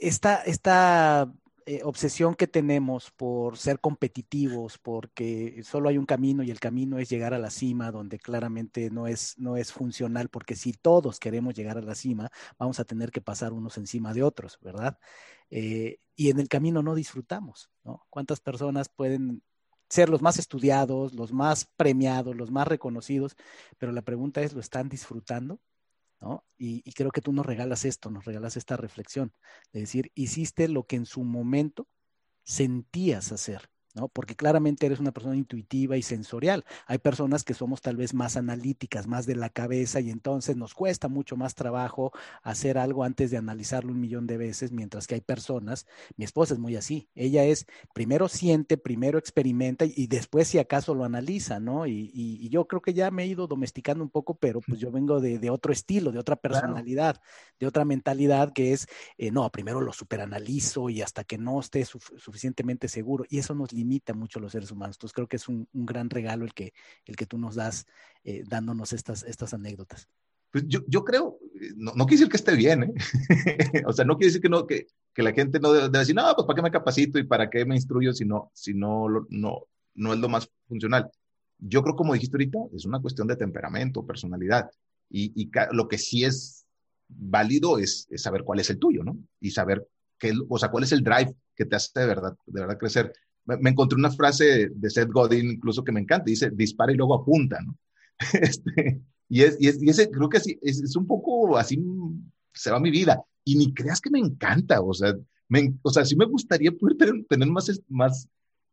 esta, 0.00 0.36
esta 0.42 1.32
eh, 1.66 1.80
obsesión 1.82 2.34
que 2.34 2.46
tenemos 2.46 3.10
por 3.10 3.56
ser 3.56 3.80
competitivos, 3.80 4.78
porque 4.78 5.62
solo 5.64 5.88
hay 5.88 5.96
un 5.96 6.04
camino 6.04 6.42
y 6.42 6.50
el 6.50 6.60
camino 6.60 6.98
es 6.98 7.08
llegar 7.08 7.32
a 7.32 7.38
la 7.38 7.50
cima, 7.50 7.90
donde 7.90 8.18
claramente 8.18 8.90
no 8.90 9.06
es, 9.06 9.38
no 9.38 9.56
es 9.56 9.72
funcional, 9.72 10.28
porque 10.28 10.56
si 10.56 10.74
todos 10.74 11.18
queremos 11.18 11.54
llegar 11.54 11.78
a 11.78 11.82
la 11.82 11.94
cima, 11.94 12.30
vamos 12.58 12.80
a 12.80 12.84
tener 12.84 13.10
que 13.10 13.22
pasar 13.22 13.52
unos 13.52 13.78
encima 13.78 14.12
de 14.12 14.22
otros, 14.22 14.58
¿verdad? 14.60 14.98
Eh, 15.50 16.00
y 16.14 16.30
en 16.30 16.38
el 16.38 16.48
camino 16.48 16.82
no 16.82 16.94
disfrutamos, 16.94 17.70
¿no? 17.82 18.06
¿Cuántas 18.10 18.40
personas 18.40 18.88
pueden 18.88 19.42
ser 19.88 20.08
los 20.10 20.22
más 20.22 20.38
estudiados, 20.38 21.14
los 21.14 21.32
más 21.32 21.66
premiados, 21.76 22.36
los 22.36 22.50
más 22.50 22.68
reconocidos? 22.68 23.36
Pero 23.78 23.92
la 23.92 24.02
pregunta 24.02 24.42
es, 24.42 24.52
¿lo 24.52 24.60
están 24.60 24.88
disfrutando? 24.88 25.60
Y, 26.56 26.92
creo 26.92 27.10
que 27.10 27.20
tú 27.20 27.32
nos 27.32 27.44
regalas 27.44 27.84
esto, 27.84 28.10
nos 28.10 28.24
regalas 28.24 28.56
esta 28.56 28.76
reflexión, 28.76 29.32
de 29.72 29.80
decir, 29.80 30.10
hiciste 30.14 30.68
lo 30.68 30.84
que 30.84 30.96
en 30.96 31.06
su 31.06 31.22
momento 31.24 31.88
sentías 32.42 33.32
hacer. 33.32 33.68
¿No? 33.94 34.08
Porque 34.08 34.34
claramente 34.34 34.86
eres 34.86 34.98
una 34.98 35.12
persona 35.12 35.36
intuitiva 35.36 35.96
y 35.96 36.02
sensorial. 36.02 36.64
Hay 36.86 36.98
personas 36.98 37.44
que 37.44 37.54
somos 37.54 37.80
tal 37.80 37.96
vez 37.96 38.12
más 38.12 38.36
analíticas, 38.36 39.06
más 39.06 39.24
de 39.24 39.36
la 39.36 39.48
cabeza 39.48 40.00
y 40.00 40.10
entonces 40.10 40.56
nos 40.56 40.74
cuesta 40.74 41.08
mucho 41.08 41.36
más 41.36 41.54
trabajo 41.54 42.12
hacer 42.42 42.76
algo 42.76 43.04
antes 43.04 43.30
de 43.30 43.36
analizarlo 43.36 43.92
un 43.92 44.00
millón 44.00 44.26
de 44.26 44.36
veces, 44.36 44.72
mientras 44.72 45.06
que 45.06 45.14
hay 45.14 45.20
personas, 45.20 45.86
mi 46.16 46.24
esposa 46.24 46.54
es 46.54 46.60
muy 46.60 46.76
así, 46.76 47.08
ella 47.14 47.44
es, 47.44 47.66
primero 47.92 48.28
siente, 48.28 48.76
primero 48.76 49.18
experimenta 49.18 49.84
y 49.84 50.06
después 50.08 50.48
si 50.48 50.58
acaso 50.58 50.94
lo 50.94 51.04
analiza, 51.04 51.60
¿no? 51.60 51.86
Y, 51.86 52.04
yo 52.54 52.68
creo 52.68 52.82
que 52.82 52.92
ya 52.92 53.10
me 53.10 53.24
he 53.24 53.26
ido 53.26 53.46
domesticando 53.46 54.04
un 54.04 54.10
poco, 54.10 54.34
pero 54.34 54.60
pues 54.60 54.78
yo 54.78 54.90
vengo 54.92 55.20
de, 55.20 55.50
otro 55.50 55.72
estilo, 55.72 56.12
de 56.12 56.18
otra 56.18 56.36
personalidad, 56.36 57.20
de 57.58 57.66
otra 57.66 57.84
mentalidad 57.84 58.52
que 58.52 58.72
es, 58.72 58.86
eh, 59.18 59.30
no, 59.30 59.50
primero 59.50 59.80
lo 59.80 59.92
superanalizo 59.92 60.88
y 60.90 61.02
hasta 61.02 61.24
que 61.24 61.38
no 61.38 61.58
esté 61.58 61.84
suficientemente 61.84 62.88
seguro 62.88 63.24
y 63.28 63.38
eso 63.38 63.54
nos 63.54 63.72
limita 63.72 63.83
limita 63.84 64.14
mucho 64.14 64.38
a 64.38 64.42
los 64.42 64.52
seres 64.52 64.70
humanos. 64.70 64.96
Entonces 64.96 65.14
creo 65.14 65.28
que 65.28 65.36
es 65.36 65.48
un, 65.48 65.68
gran 65.72 66.08
regalo 66.10 66.44
el 66.44 66.54
que, 66.54 66.72
el 67.04 67.16
que 67.16 67.26
tú 67.26 67.38
nos 67.38 67.54
das 67.54 67.86
eh, 68.24 68.42
dándonos 68.46 68.92
estas, 68.92 69.22
estas 69.24 69.52
anécdotas. 69.52 70.08
Pues 70.50 70.64
yo, 70.68 70.80
yo 70.86 71.04
creo, 71.04 71.38
no, 71.76 71.92
no 71.94 72.06
quiere 72.06 72.20
decir 72.20 72.28
que 72.28 72.36
esté 72.36 72.54
bien, 72.54 72.84
¿eh? 72.84 72.94
o 73.86 73.92
sea, 73.92 74.04
no 74.04 74.16
quiere 74.16 74.28
decir 74.28 74.40
que, 74.40 74.48
no, 74.48 74.66
que, 74.66 74.86
que 75.12 75.22
la 75.22 75.32
gente 75.32 75.60
no 75.60 75.72
debe, 75.72 75.98
decir, 75.98 76.14
no, 76.14 76.32
pues 76.34 76.46
para 76.46 76.56
qué 76.56 76.62
me 76.62 76.70
capacito 76.70 77.18
y 77.18 77.24
para 77.24 77.50
qué 77.50 77.64
me 77.64 77.74
instruyo 77.74 78.12
si 78.12 78.24
no, 78.24 78.50
si 78.54 78.72
no, 78.72 79.06
no, 79.28 79.66
no 79.94 80.12
es 80.12 80.18
lo 80.18 80.28
más 80.28 80.48
funcional. 80.68 81.10
Yo 81.58 81.82
creo, 81.82 81.96
como 81.96 82.14
dijiste 82.14 82.36
ahorita, 82.36 82.58
es 82.72 82.84
una 82.84 83.00
cuestión 83.00 83.26
de 83.26 83.36
temperamento, 83.36 84.06
personalidad. 84.06 84.70
Y, 85.10 85.32
y 85.34 85.50
lo 85.72 85.88
que 85.88 85.98
sí 85.98 86.24
es 86.24 86.64
válido 87.08 87.78
es, 87.78 88.06
es, 88.10 88.22
saber 88.22 88.44
cuál 88.44 88.60
es 88.60 88.70
el 88.70 88.78
tuyo, 88.78 89.04
¿no? 89.04 89.18
Y 89.40 89.50
saber 89.50 89.86
qué, 90.18 90.32
o 90.48 90.58
sea, 90.58 90.70
cuál 90.70 90.84
es 90.84 90.92
el 90.92 91.02
drive 91.02 91.34
que 91.54 91.64
te 91.64 91.76
hace 91.76 91.98
de 91.98 92.06
verdad, 92.06 92.36
de 92.46 92.60
verdad 92.60 92.78
crecer 92.78 93.12
me 93.46 93.70
encontré 93.70 93.96
una 93.96 94.10
frase 94.10 94.70
de 94.74 94.90
Seth 94.90 95.10
Godin 95.10 95.52
incluso 95.52 95.84
que 95.84 95.92
me 95.92 96.00
encanta, 96.00 96.24
dice, 96.24 96.50
dispara 96.50 96.92
y 96.92 96.96
luego 96.96 97.14
apunta, 97.14 97.60
¿no? 97.60 97.76
Este, 98.40 99.02
y, 99.28 99.42
es, 99.42 99.56
y, 99.60 99.68
es, 99.68 99.82
y, 99.82 99.90
ese 99.90 100.10
creo 100.10 100.28
que 100.28 100.38
así, 100.38 100.58
es, 100.62 100.80
es, 100.80 100.96
un 100.96 101.06
poco 101.06 101.56
así 101.56 101.82
se 102.52 102.70
va 102.70 102.80
mi 102.80 102.90
vida. 102.90 103.22
Y 103.44 103.56
ni 103.56 103.74
creas 103.74 104.00
que 104.00 104.10
me 104.10 104.18
encanta, 104.18 104.80
o 104.80 104.94
sea, 104.94 105.14
me, 105.48 105.74
o 105.82 105.90
sea 105.90 106.04
sí 106.04 106.16
me 106.16 106.24
gustaría 106.24 106.72
poder 106.72 106.96
tener, 106.96 107.24
tener 107.28 107.48
más, 107.48 107.70
más 107.88 108.28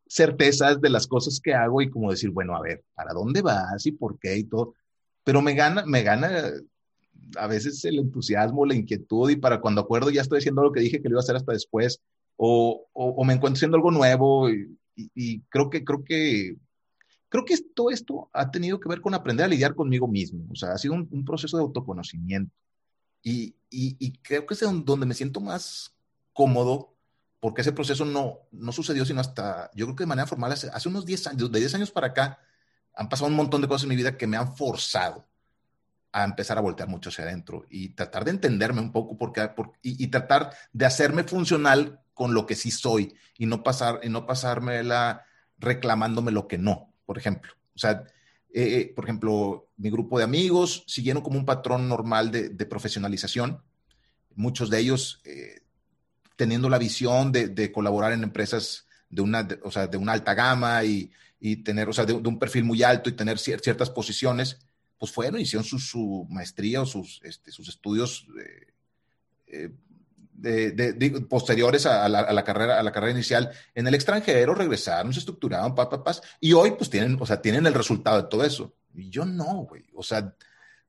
certezas 0.07 0.79
de 0.79 0.89
las 0.89 1.07
cosas 1.07 1.39
que 1.39 1.53
hago 1.53 1.81
y 1.81 1.89
como 1.89 2.11
decir, 2.11 2.29
bueno, 2.29 2.55
a 2.55 2.61
ver, 2.61 2.83
¿para 2.93 3.13
dónde 3.13 3.41
vas 3.41 3.85
y 3.85 3.91
por 3.91 4.19
qué 4.19 4.37
y 4.37 4.43
todo? 4.45 4.75
Pero 5.23 5.41
me 5.41 5.53
gana, 5.53 5.85
me 5.85 6.03
gana 6.03 6.51
a 7.37 7.47
veces 7.47 7.83
el 7.85 7.99
entusiasmo, 7.99 8.65
la 8.65 8.75
inquietud 8.75 9.29
y 9.29 9.35
para 9.35 9.61
cuando 9.61 9.81
acuerdo 9.81 10.09
ya 10.09 10.21
estoy 10.21 10.39
haciendo 10.39 10.63
lo 10.63 10.71
que 10.71 10.81
dije 10.81 11.01
que 11.01 11.09
lo 11.09 11.13
iba 11.13 11.19
a 11.19 11.23
hacer 11.23 11.35
hasta 11.35 11.53
después 11.53 12.01
o, 12.43 12.87
o, 12.93 13.23
me 13.23 13.33
encuentro 13.33 13.57
haciendo 13.57 13.77
algo 13.77 13.91
nuevo 13.91 14.49
y, 14.49 15.41
creo 15.41 15.69
que, 15.69 15.83
creo 15.83 16.03
que 16.03 16.55
creo 17.29 17.45
que 17.45 17.55
todo 17.75 17.91
esto 17.91 18.31
ha 18.33 18.49
tenido 18.49 18.79
que 18.79 18.89
ver 18.89 18.99
con 18.99 19.13
aprender 19.13 19.45
a 19.45 19.47
lidiar 19.47 19.75
conmigo 19.75 20.07
mismo. 20.07 20.47
O 20.51 20.55
sea, 20.55 20.71
ha 20.71 20.77
sido 20.79 20.95
un, 20.95 21.23
proceso 21.23 21.57
de 21.57 21.63
autoconocimiento. 21.63 22.51
Y, 23.21 23.55
y, 23.69 24.11
creo 24.23 24.47
que 24.47 24.55
es 24.55 24.59
donde 24.59 25.05
me 25.05 25.13
siento 25.13 25.39
más 25.39 25.95
cómodo, 26.33 26.95
porque 27.39 27.61
ese 27.61 27.73
proceso 27.73 28.05
no, 28.05 28.39
no 28.51 28.71
sucedió 28.71 29.05
sino 29.05 29.21
hasta, 29.21 29.69
yo 29.75 29.85
creo 29.85 29.95
que 29.95 30.03
de 30.03 30.07
manera 30.07 30.25
formal, 30.25 30.51
hace, 30.51 30.67
hace 30.73 30.89
unos 30.89 31.05
10 31.05 31.27
años, 31.27 31.51
de 31.51 31.59
10 31.59 31.75
años 31.75 31.91
para 31.91 32.07
acá, 32.07 32.39
han 32.95 33.07
pasado 33.07 33.29
un 33.29 33.35
montón 33.35 33.61
de 33.61 33.67
cosas 33.67 33.83
en 33.83 33.89
mi 33.89 33.95
vida 33.95 34.17
que 34.17 34.25
me 34.25 34.37
han 34.37 34.55
forzado 34.55 35.27
a 36.11 36.23
empezar 36.23 36.57
a 36.57 36.61
voltear 36.61 36.89
mucho 36.89 37.09
hacia 37.09 37.23
adentro 37.23 37.65
y 37.69 37.89
tratar 37.89 38.25
de 38.25 38.31
entenderme 38.31 38.81
un 38.81 38.91
poco 38.91 39.17
porque, 39.17 39.47
y, 39.81 40.07
tratar 40.07 40.53
de 40.73 40.85
hacerme 40.85 41.23
funcional 41.23 42.01
con 42.21 42.35
lo 42.35 42.45
que 42.45 42.53
sí 42.53 42.69
soy 42.69 43.15
y 43.35 43.47
no 43.47 43.63
pasar 43.63 43.99
y 44.03 44.09
no 44.09 44.27
pasármela 44.27 45.25
reclamándome 45.57 46.31
lo 46.31 46.47
que 46.47 46.59
no, 46.59 46.93
por 47.03 47.17
ejemplo. 47.17 47.51
O 47.73 47.79
sea, 47.79 48.03
eh, 48.53 48.77
eh, 48.77 48.93
por 48.95 49.05
ejemplo, 49.05 49.71
mi 49.77 49.89
grupo 49.89 50.19
de 50.19 50.23
amigos 50.23 50.83
siguieron 50.85 51.23
como 51.23 51.39
un 51.39 51.45
patrón 51.47 51.89
normal 51.89 52.29
de, 52.29 52.65
profesionalización, 52.67 53.63
muchos 54.35 54.69
de 54.69 54.77
ellos 54.77 55.23
eh, 55.25 55.61
teniendo 56.35 56.69
la 56.69 56.77
visión 56.77 57.31
de, 57.31 57.71
colaborar 57.71 58.13
en 58.13 58.21
empresas 58.21 58.85
de 59.09 59.23
una, 59.23 59.47
o 59.63 59.71
sea, 59.71 59.87
de 59.87 59.97
una 59.97 60.11
alta 60.11 60.35
gama 60.35 60.83
y, 60.83 61.09
tener, 61.63 61.89
o 61.89 61.93
sea, 61.93 62.05
de, 62.05 62.13
un 62.13 62.37
perfil 62.37 62.65
muy 62.65 62.83
alto 62.83 63.09
y 63.09 63.13
tener 63.13 63.39
ciertas 63.39 63.89
posiciones 63.89 64.59
pues 64.99 65.11
fueron, 65.11 65.41
hicieron 65.41 65.65
su, 65.65 66.27
maestría 66.29 66.83
o 66.83 66.85
sus, 66.85 67.19
este, 67.23 67.51
sus 67.51 67.67
estudios 67.67 68.27
de, 70.33 71.25
posteriores 71.29 71.85
a 71.85 72.07
la, 72.09 72.43
carrera, 72.43 72.79
a 72.79 72.83
la 72.83 72.91
carrera 72.91 73.13
inicial 73.13 73.51
en 73.75 73.87
el 73.87 73.95
extranjero, 73.95 74.55
regresaron, 74.55 75.13
se 75.13 75.19
estructuraron, 75.19 75.75
papás, 75.75 76.21
y 76.39 76.53
hoy 76.53 76.71
pues 76.71 76.89
tienen, 76.89 77.17
o 77.19 77.25
sea, 77.25 77.41
tienen 77.41 77.65
el 77.67 77.73
resultado 77.73 78.21
de 78.21 78.27
todo 78.27 78.43
eso. 78.43 78.73
Y 78.93 79.09
yo 79.09 79.25
no, 79.25 79.65
güey, 79.69 79.85
o 79.95 80.03
sea, 80.03 80.33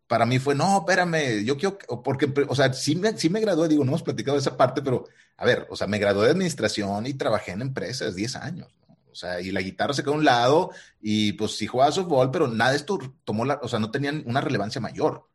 para 0.07 0.27
mí 0.27 0.39
fue, 0.39 0.55
no, 0.55 0.79
espérame, 0.79 1.45
yo 1.45 1.57
quiero, 1.57 1.79
porque, 2.03 2.33
o 2.49 2.55
sea, 2.55 2.73
sí 2.73 2.97
me, 2.97 3.17
sí 3.17 3.31
me 3.31 3.41
gradué, 3.41 3.69
digo, 3.69 3.85
no 3.85 3.93
hemos 3.93 4.03
platicado 4.03 4.37
de 4.37 4.41
esa 4.41 4.57
parte, 4.57 4.83
pero, 4.83 5.05
a 5.37 5.45
ver, 5.45 5.67
o 5.71 5.77
sea, 5.77 5.87
me 5.87 5.99
gradué 5.99 6.27
de 6.27 6.33
administración 6.33 7.07
y 7.07 7.15
trabajé 7.15 7.53
en 7.53 7.63
empresas 7.63 8.15
10 8.15 8.37
años. 8.37 8.69
O 9.13 9.15
sea, 9.15 9.41
y 9.41 9.51
la 9.51 9.61
guitarra 9.61 9.93
se 9.93 10.03
quedó 10.03 10.15
a 10.15 10.17
un 10.17 10.25
lado 10.25 10.71
y 11.01 11.35
pues 11.35 11.57
sí 11.57 11.67
jugaba 11.67 11.93
softball, 11.93 12.31
pero 12.31 12.49
nada 12.49 12.71
de 12.71 12.79
esto 12.79 12.99
tomó 13.25 13.45
la, 13.45 13.61
o 13.63 13.69
sea, 13.69 13.79
no 13.79 13.91
tenían 13.91 14.23
una 14.27 14.41
relevancia 14.41 14.81
mayor. 14.81 15.29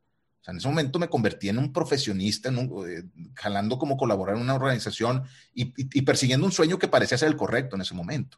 Sea, 0.47 0.53
en 0.53 0.59
ese 0.59 0.67
momento 0.69 0.97
me 0.97 1.09
convertí 1.09 1.49
en 1.49 1.57
un 1.57 1.73
profesionista, 1.73 2.47
en 2.47 2.57
eh, 2.57 3.03
jalando 3.35 3.77
como 3.77 3.97
colaborar 3.97 4.37
en 4.37 4.43
una 4.43 4.55
organización 4.55 5.23
y, 5.53 6.01
persiguiendo 6.03 6.45
un 6.45 6.53
sueño 6.53 6.79
que 6.79 6.87
parecía 6.87 7.17
ser 7.17 7.27
el 7.27 7.35
correcto 7.35 7.75
en 7.75 7.81
ese 7.81 7.93
momento. 7.93 8.37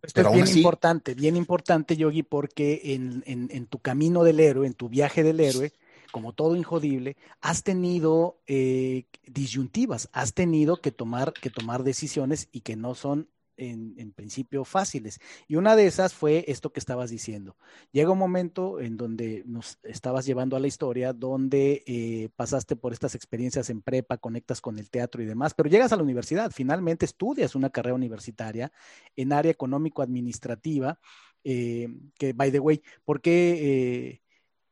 Esto 0.00 0.22
es 0.22 0.32
bien 0.32 0.56
importante, 0.56 1.14
bien 1.14 1.36
importante, 1.36 1.96
Yogi, 1.96 2.22
porque 2.22 2.80
en, 2.94 3.22
en, 3.26 3.66
tu 3.66 3.80
camino 3.80 4.24
del 4.24 4.40
héroe, 4.40 4.66
en 4.66 4.72
tu 4.72 4.88
viaje 4.88 5.22
del 5.22 5.40
héroe, 5.40 5.72
como 6.10 6.32
todo 6.32 6.56
injodible, 6.56 7.18
has 7.42 7.62
tenido 7.62 8.40
eh, 8.46 9.04
disyuntivas, 9.26 10.08
has 10.12 10.32
tenido 10.32 10.80
que 10.80 10.90
tomar, 10.90 11.34
que 11.34 11.50
tomar 11.50 11.82
decisiones 11.82 12.48
y 12.50 12.60
que 12.60 12.76
no 12.76 12.94
son 12.94 13.28
en, 13.56 14.12
principio 14.12 14.64
fáciles. 14.64 15.20
Y 15.48 15.56
una 15.56 15.76
de 15.76 15.86
esas 15.86 16.14
fue 16.14 16.44
esto 16.48 16.72
que 16.72 16.80
estabas 16.80 17.10
diciendo. 17.10 17.56
Llega 17.92 18.10
un 18.10 18.18
momento 18.18 18.80
en 18.80 18.96
donde 18.96 19.42
nos 19.46 19.78
estabas 19.82 20.26
llevando 20.26 20.56
a 20.56 20.60
la 20.60 20.66
historia, 20.66 21.12
donde 21.12 21.82
eh, 21.86 22.28
pasaste 22.36 22.76
por 22.76 22.92
estas 22.92 23.14
experiencias 23.14 23.70
en 23.70 23.82
prepa, 23.82 24.18
conectas 24.18 24.60
con 24.60 24.78
el 24.78 24.90
teatro 24.90 25.22
y 25.22 25.26
demás, 25.26 25.54
pero 25.54 25.68
llegas 25.68 25.92
a 25.92 25.96
la 25.96 26.02
universidad, 26.02 26.50
finalmente 26.52 27.04
estudias 27.04 27.54
una 27.54 27.70
carrera 27.70 27.94
universitaria 27.94 28.72
en 29.16 29.32
área 29.32 29.52
económico-administrativa, 29.52 30.98
eh, 31.44 31.88
que, 32.18 32.32
by 32.32 32.50
the 32.50 32.60
way, 32.60 32.82
¿por 33.04 33.20
qué 33.20 34.20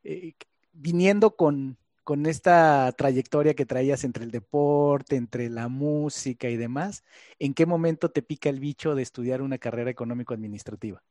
eh, 0.03 0.35
viniendo 0.73 1.35
con 1.35 1.77
con 2.05 2.27
esta 2.27 2.91
trayectoria 2.91 3.55
que 3.55 3.65
traías 3.65 4.03
entre 4.03 4.23
el 4.23 4.31
deporte, 4.31 5.15
entre 5.15 5.49
la 5.49 5.69
música 5.69 6.47
y 6.49 6.55
demás, 6.55 7.03
¿en 7.39 7.55
qué 7.55 7.65
momento 7.65 8.11
te 8.11 8.21
pica 8.21 8.47
el 8.47 8.59
bicho 8.59 8.93
de 8.93 9.01
estudiar 9.01 9.41
una 9.41 9.57
carrera 9.57 9.89
económico-administrativa? 9.89 11.03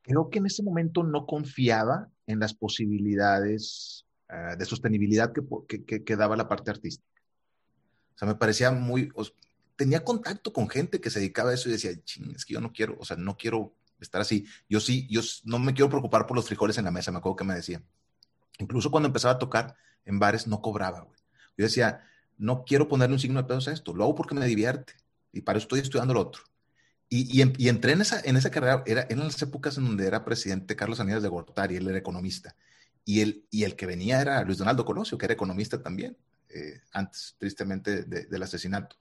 Creo 0.00 0.30
que 0.30 0.38
en 0.38 0.46
ese 0.46 0.62
momento 0.62 1.02
no 1.02 1.26
confiaba 1.26 2.08
en 2.28 2.38
las 2.38 2.54
posibilidades 2.54 4.06
ah, 4.28 4.54
de 4.56 4.64
sostenibilidad 4.64 5.32
que, 5.32 6.16
daba 6.16 6.36
la 6.36 6.48
parte 6.48 6.70
artística. 6.70 7.20
O 8.14 8.18
sea, 8.18 8.28
me 8.28 8.36
parecía 8.36 8.70
muy... 8.70 9.10
tenía 9.74 10.04
contacto 10.04 10.52
con 10.52 10.68
gente 10.68 11.00
que 11.00 11.10
se 11.10 11.18
dedicaba 11.18 11.50
a 11.50 11.54
eso 11.54 11.68
y 11.68 11.72
decía, 11.72 11.90
es 11.90 12.44
que 12.44 12.54
yo 12.54 12.60
no 12.60 12.72
quiero, 12.72 12.96
o 13.00 13.04
sea, 13.04 13.16
no 13.16 13.36
quiero 13.36 13.74
estar 13.98 14.20
así. 14.20 14.46
Yo 14.68 14.78
sí, 14.78 15.08
yo 15.10 15.20
no 15.42 15.58
me 15.58 15.74
quiero 15.74 15.88
preocupar 15.88 16.28
por 16.28 16.36
los 16.36 16.46
frijoles 16.46 16.78
en 16.78 16.84
la 16.84 16.92
mesa, 16.92 17.10
me 17.10 17.18
acuerdo 17.18 17.34
que 17.34 17.44
me 17.44 17.56
decía. 17.56 17.82
Incluso 18.60 18.88
cuando 18.88 19.08
empezaba 19.08 19.34
a 19.34 19.38
tocar, 19.38 19.74
en 20.04 20.18
bares 20.18 20.46
no 20.46 20.60
cobraba, 20.60 21.00
güey. 21.00 21.18
Yo 21.56 21.64
decía, 21.64 22.04
no 22.38 22.64
quiero 22.64 22.88
ponerle 22.88 23.14
un 23.14 23.20
signo 23.20 23.40
de 23.40 23.48
pedos 23.48 23.68
a 23.68 23.72
esto, 23.72 23.94
lo 23.94 24.04
hago 24.04 24.14
porque 24.14 24.34
me 24.34 24.46
divierte 24.46 24.94
y 25.32 25.42
para 25.42 25.58
eso 25.58 25.64
estoy 25.64 25.80
estudiando 25.80 26.14
lo 26.14 26.20
otro. 26.20 26.42
Y, 27.08 27.42
y, 27.58 27.68
entré 27.68 27.92
en 27.92 28.00
esa, 28.00 28.22
en 28.24 28.36
esa 28.38 28.50
carrera, 28.50 28.82
era, 28.86 29.06
en 29.10 29.18
las 29.18 29.40
épocas 29.42 29.76
en 29.76 29.84
donde 29.84 30.06
era 30.06 30.24
presidente 30.24 30.76
Carlos 30.76 30.98
Aníbal 30.98 31.20
de 31.20 31.28
Gortari, 31.28 31.76
él 31.76 31.86
era 31.86 31.98
economista, 31.98 32.56
y 33.04 33.20
el, 33.20 33.44
y 33.50 33.64
el 33.64 33.76
que 33.76 33.84
venía 33.84 34.20
era 34.22 34.42
Luis 34.44 34.56
Donaldo 34.56 34.86
Colosio, 34.86 35.18
que 35.18 35.26
era 35.26 35.34
economista 35.34 35.82
también, 35.82 36.16
eh, 36.48 36.80
antes, 36.90 37.36
tristemente, 37.38 38.04
del 38.04 38.42
asesinato. 38.42 38.96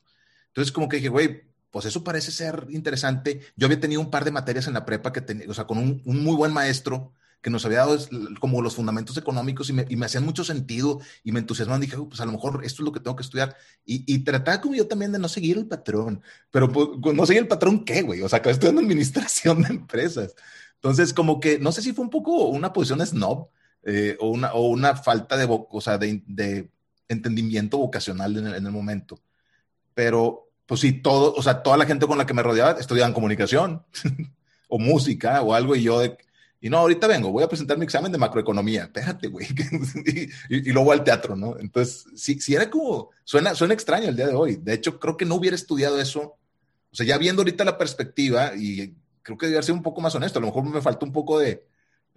Entonces, 0.48 0.74
como 0.74 0.90
que 0.90 0.98
dije, 0.98 1.08
güey, 1.08 1.44
pues 1.70 1.86
eso 1.86 2.04
parece 2.04 2.32
ser 2.32 2.68
interesante. 2.70 3.40
Yo 3.56 3.68
había 3.68 3.80
tenido 3.80 4.02
un 4.02 4.12
par 4.12 4.26
de 4.26 4.32
materias 4.32 4.68
en 4.68 4.74
la 4.74 4.84
prepa 4.84 5.14
que 5.14 5.22
tenía, 5.22 5.50
o 5.50 5.54
sea, 5.54 5.64
con 5.64 5.78
un 5.78 6.02
muy 6.04 6.36
buen 6.36 6.52
maestro 6.52 7.14
que 7.42 7.50
nos 7.50 7.66
había 7.66 7.80
dado 7.80 7.98
como 8.40 8.62
los 8.62 8.76
fundamentos 8.76 9.18
económicos 9.18 9.70
y 9.70 9.74
me, 9.74 10.06
hacían 10.06 10.24
mucho 10.24 10.44
sentido 10.44 11.00
y 11.24 11.32
me 11.32 11.40
entusiasmaban. 11.40 11.82
Dije, 11.82 11.98
pues 11.98 12.22
a 12.22 12.26
lo 12.26 12.32
mejor 12.32 12.64
esto 12.64 12.84
es 12.84 12.86
lo 12.86 12.92
que 12.92 13.00
tengo 13.00 13.16
que 13.16 13.24
estudiar. 13.24 13.56
Y, 13.84 14.04
y 14.12 14.20
trataba 14.20 14.62
como 14.62 14.76
yo 14.76 14.88
también 14.88 15.12
de 15.12 15.20
no 15.20 15.28
seguir 15.28 15.58
el 15.58 15.66
patrón. 15.66 16.22
Pero 16.52 16.72
pues, 16.72 17.16
no 17.16 17.26
seguir 17.26 17.42
el 17.42 17.48
patrón, 17.48 17.84
¿qué, 17.84 18.04
güey? 18.04 18.22
O 18.22 18.30
sea, 18.30 18.40
acabé 18.40 18.54
estudiando 18.54 18.82
administración 18.82 19.64
de 19.64 19.70
empresas. 19.70 20.36
Entonces, 20.76 21.14
como 21.14 21.40
que 21.40 21.58
no 21.58 21.72
sé 21.72 21.82
si 21.82 21.94
fue 21.94 22.06
un 22.06 22.12
poco 22.12 22.46
una 22.46 22.74
posición 22.74 23.06
snob 23.06 23.50
eh, 23.84 24.18
o, 24.20 24.30
una, 24.30 24.54
o 24.54 24.68
una 24.68 24.96
falta 24.96 25.36
de, 25.36 25.48
o 25.50 25.82
sea, 25.82 25.98
de, 25.98 26.70
entendimiento 27.08 27.78
vocacional 27.78 28.38
en 28.38 28.48
el, 28.48 28.56
en 28.56 28.66
el 28.66 28.72
momento. 28.72 29.20
Pero, 29.96 30.50
pues 30.68 30.80
sí, 30.82 30.94
todo, 30.94 31.34
o 31.34 31.42
sea, 31.42 31.64
toda 31.64 31.78
la 31.78 31.86
gente 31.86 32.06
con 32.06 32.18
la 32.18 32.26
que 32.26 32.34
me 32.34 32.44
rodeaba 32.44 32.80
estudiaban 32.80 33.14
comunicación 33.14 33.84
o 34.70 34.80
música 34.80 35.42
o 35.42 35.54
algo 35.54 35.76
y 35.76 35.84
yo 35.84 36.00
de 36.00 36.18
y 36.64 36.70
no, 36.70 36.78
ahorita 36.78 37.08
vengo, 37.08 37.32
voy 37.32 37.44
a 37.44 37.50
presentar 37.50 37.76
mi 37.80 37.86
examen 37.86 38.12
de 38.12 38.20
macroeconomía. 38.20 38.84
Espérate, 38.84 39.28
güey. 39.28 39.48
y, 40.06 40.70
y, 40.70 40.72
luego 40.72 40.92
al 40.92 41.04
teatro, 41.04 41.36
¿no? 41.36 41.58
Entonces, 41.58 42.06
sí, 42.16 42.40
sí 42.40 42.54
era 42.54 42.70
como, 42.70 43.10
suena, 43.24 43.56
suena 43.56 43.74
extraño 43.74 44.10
el 44.10 44.16
día 44.16 44.28
de 44.28 44.36
hoy. 44.36 44.58
De 44.58 44.74
hecho, 44.74 45.00
creo 45.00 45.18
que 45.18 45.26
no 45.26 45.36
hubiera 45.36 45.56
estudiado 45.56 46.00
eso. 46.00 46.38
O 46.92 46.96
sea, 46.96 47.04
ya 47.04 47.18
viendo 47.18 47.42
ahorita 47.42 47.66
la 47.66 47.80
perspectiva, 47.80 48.56
y 48.56 48.96
creo 49.24 49.40
que 49.40 49.48
debería 49.48 49.64
ser 49.64 49.74
un 49.74 49.82
poco 49.82 50.02
más 50.02 50.14
honesto, 50.14 50.38
a 50.38 50.42
lo 50.42 50.50
mejor 50.50 50.64
me 50.64 50.82
faltó 50.82 51.04
un 51.04 51.12
poco 51.12 51.40
de 51.40 51.66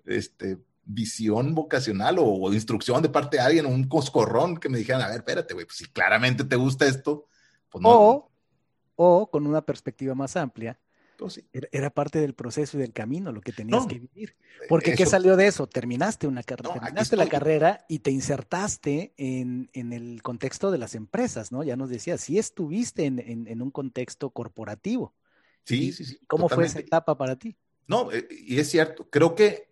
este, 0.05 0.59
visión 0.84 1.55
vocacional 1.55 2.16
o, 2.18 2.53
instrucción 2.53 3.01
de 3.01 3.09
parte 3.09 3.38
de 3.38 3.45
alguien, 3.45 3.64
un 3.64 3.88
coscorrón 3.88 4.59
que 4.59 4.68
me 4.68 4.76
dijeran, 4.76 5.01
a 5.01 5.09
ver, 5.09 5.16
espérate, 5.16 5.55
güey, 5.55 5.64
pues 5.64 5.78
si 5.78 5.86
claramente 5.86 6.45
te 6.45 6.57
gusta 6.57 6.84
esto, 6.84 7.28
pues 7.70 7.80
no. 7.80 7.90
O, 7.90 8.30
o 8.97 9.30
con 9.30 9.47
una 9.47 9.62
perspectiva 9.62 10.14
más 10.14 10.36
amplia, 10.36 10.78
pues 11.17 11.43
era, 11.73 11.91
parte 11.91 12.21
del 12.21 12.35
proceso 12.35 12.77
y 12.77 12.81
del 12.81 12.93
camino 12.93 13.33
lo 13.33 13.41
que 13.41 13.53
tenías 13.53 13.87
que 13.87 13.99
vivir. 13.99 14.37
Porque 14.69 14.95
¿qué 14.95 15.07
salió 15.07 15.37
de 15.37 15.47
eso? 15.47 15.67
Terminaste 15.67 16.27
una 16.27 16.43
carrera, 16.43 16.75
terminaste 16.75 17.17
la 17.17 17.29
carrera 17.29 17.85
y 17.89 18.01
te 18.01 18.11
insertaste 18.11 19.12
en, 19.17 19.69
el 19.75 20.23
contexto 20.23 20.71
de 20.71 20.79
las 20.79 20.95
empresas, 20.95 21.53
¿no? 21.53 21.62
Ya 21.62 21.77
nos 21.77 21.91
decías, 21.91 22.21
sí 22.21 22.39
estuviste 22.39 23.07
en, 23.07 23.62
un 23.62 23.71
contexto 23.71 24.31
corporativo. 24.31 25.15
Sí, 25.65 25.93
sí, 25.93 26.05
sí. 26.05 26.19
¿Cómo 26.27 26.49
fue 26.49 26.67
esa 26.67 26.81
etapa 26.81 27.17
para 27.17 27.37
ti? 27.37 27.57
No, 27.87 28.12
eh, 28.12 28.27
y 28.31 28.59
es 28.59 28.71
cierto, 28.71 29.09
creo 29.11 29.35
que 29.35 29.69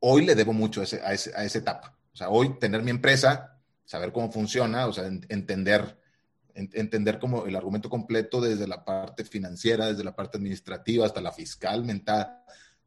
hoy 0.00 0.24
le 0.24 0.34
debo 0.34 0.52
mucho 0.52 0.82
a, 0.82 0.84
a, 0.84 1.12
esa 1.14 1.58
etapa. 1.58 1.96
O 2.12 2.16
sea, 2.16 2.28
hoy 2.28 2.58
tener 2.58 2.82
mi 2.82 2.90
empresa, 2.90 3.60
saber 3.84 4.12
cómo 4.12 4.30
funciona, 4.30 4.86
o 4.86 4.92
sea, 4.92 5.06
entender 5.06 6.01
entender 6.54 7.18
como 7.18 7.46
el 7.46 7.56
argumento 7.56 7.88
completo 7.88 8.40
desde 8.40 8.66
la 8.66 8.84
parte 8.84 9.24
financiera, 9.24 9.86
desde 9.86 10.04
la 10.04 10.14
parte 10.14 10.38
administrativa 10.38 11.06
hasta 11.06 11.20
la 11.20 11.32
fiscal, 11.32 11.84
mental, 11.84 12.38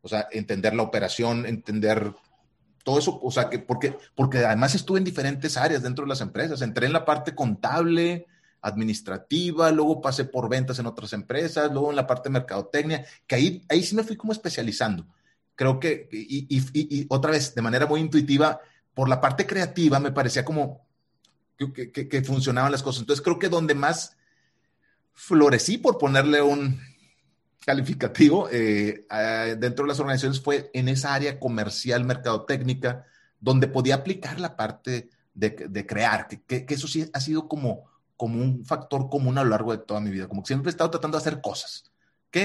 o 0.01 0.07
sea, 0.07 0.27
entender 0.31 0.75
la 0.75 0.83
operación, 0.83 1.45
entender 1.45 2.13
todo 2.83 2.99
eso, 2.99 3.19
o 3.21 3.31
sea, 3.31 3.49
que 3.49 3.59
porque, 3.59 3.97
porque 4.15 4.39
además 4.39 4.75
estuve 4.75 4.99
en 4.99 5.03
diferentes 5.03 5.57
áreas 5.57 5.81
dentro 5.81 6.05
de 6.05 6.09
las 6.09 6.21
empresas, 6.21 6.61
entré 6.61 6.85
en 6.85 6.93
la 6.93 7.05
parte 7.05 7.33
contable, 7.33 8.27
administrativa, 8.65 9.71
luego 9.71 10.01
pasé 10.01 10.25
por 10.25 10.49
ventas 10.49 10.79
en 10.79 10.87
otras 10.87 11.13
empresas, 11.13 11.71
luego 11.71 11.91
en 11.91 11.95
la 11.95 12.07
parte 12.07 12.29
de 12.29 12.33
mercadotecnia, 12.33 13.05
que 13.27 13.35
ahí, 13.35 13.61
ahí 13.69 13.83
sí 13.83 13.95
me 13.95 14.03
fui 14.03 14.15
como 14.15 14.33
especializando. 14.33 15.05
Creo 15.55 15.79
que, 15.79 16.09
y, 16.11 17.05
otra 17.09 17.31
vez, 17.31 17.53
de 17.53 17.61
manera 17.61 17.85
muy 17.85 18.01
intuitiva, 18.01 18.59
por 18.93 19.07
la 19.07 19.21
parte 19.21 19.45
creativa 19.45 19.99
me 19.99 20.11
parecía 20.11 20.43
como, 20.43 20.84
que, 21.57 22.23
funcionaban 22.23 22.71
las 22.71 22.83
cosas. 22.83 23.01
Entonces 23.01 23.23
creo 23.23 23.39
que 23.39 23.49
donde 23.49 23.75
más 23.75 24.17
florecí, 25.13 25.77
por 25.77 25.97
ponerle 25.97 26.41
un, 26.41 26.79
calificativo 27.65 28.47
eh, 28.51 29.05
dentro 29.57 29.85
de 29.85 29.89
las 29.89 29.99
organizaciones 29.99 30.39
fue 30.39 30.69
en 30.73 30.87
esa 30.87 31.13
área 31.13 31.39
comercial, 31.39 32.05
mercadotécnica, 32.05 33.05
donde 33.39 33.67
podía 33.67 33.95
aplicar 33.95 34.39
la 34.39 34.55
parte 34.55 35.09
de, 35.33 35.85
crear, 35.85 36.27
que, 36.27 36.65
eso 36.69 36.87
sí 36.87 37.09
ha 37.11 37.19
sido 37.19 37.47
como, 37.47 37.85
como 38.15 38.41
un 38.41 38.63
factor 38.65 39.09
común 39.09 39.37
a 39.37 39.43
lo 39.43 39.49
largo 39.49 39.71
de 39.71 39.79
toda 39.79 39.99
mi 39.99 40.11
vida, 40.11 40.27
como 40.27 40.45
siempre 40.45 40.69
he 40.69 40.71
estado 40.71 40.91
tratando 40.91 41.17
de 41.17 41.23
hacer 41.23 41.41
cosas, 41.41 41.91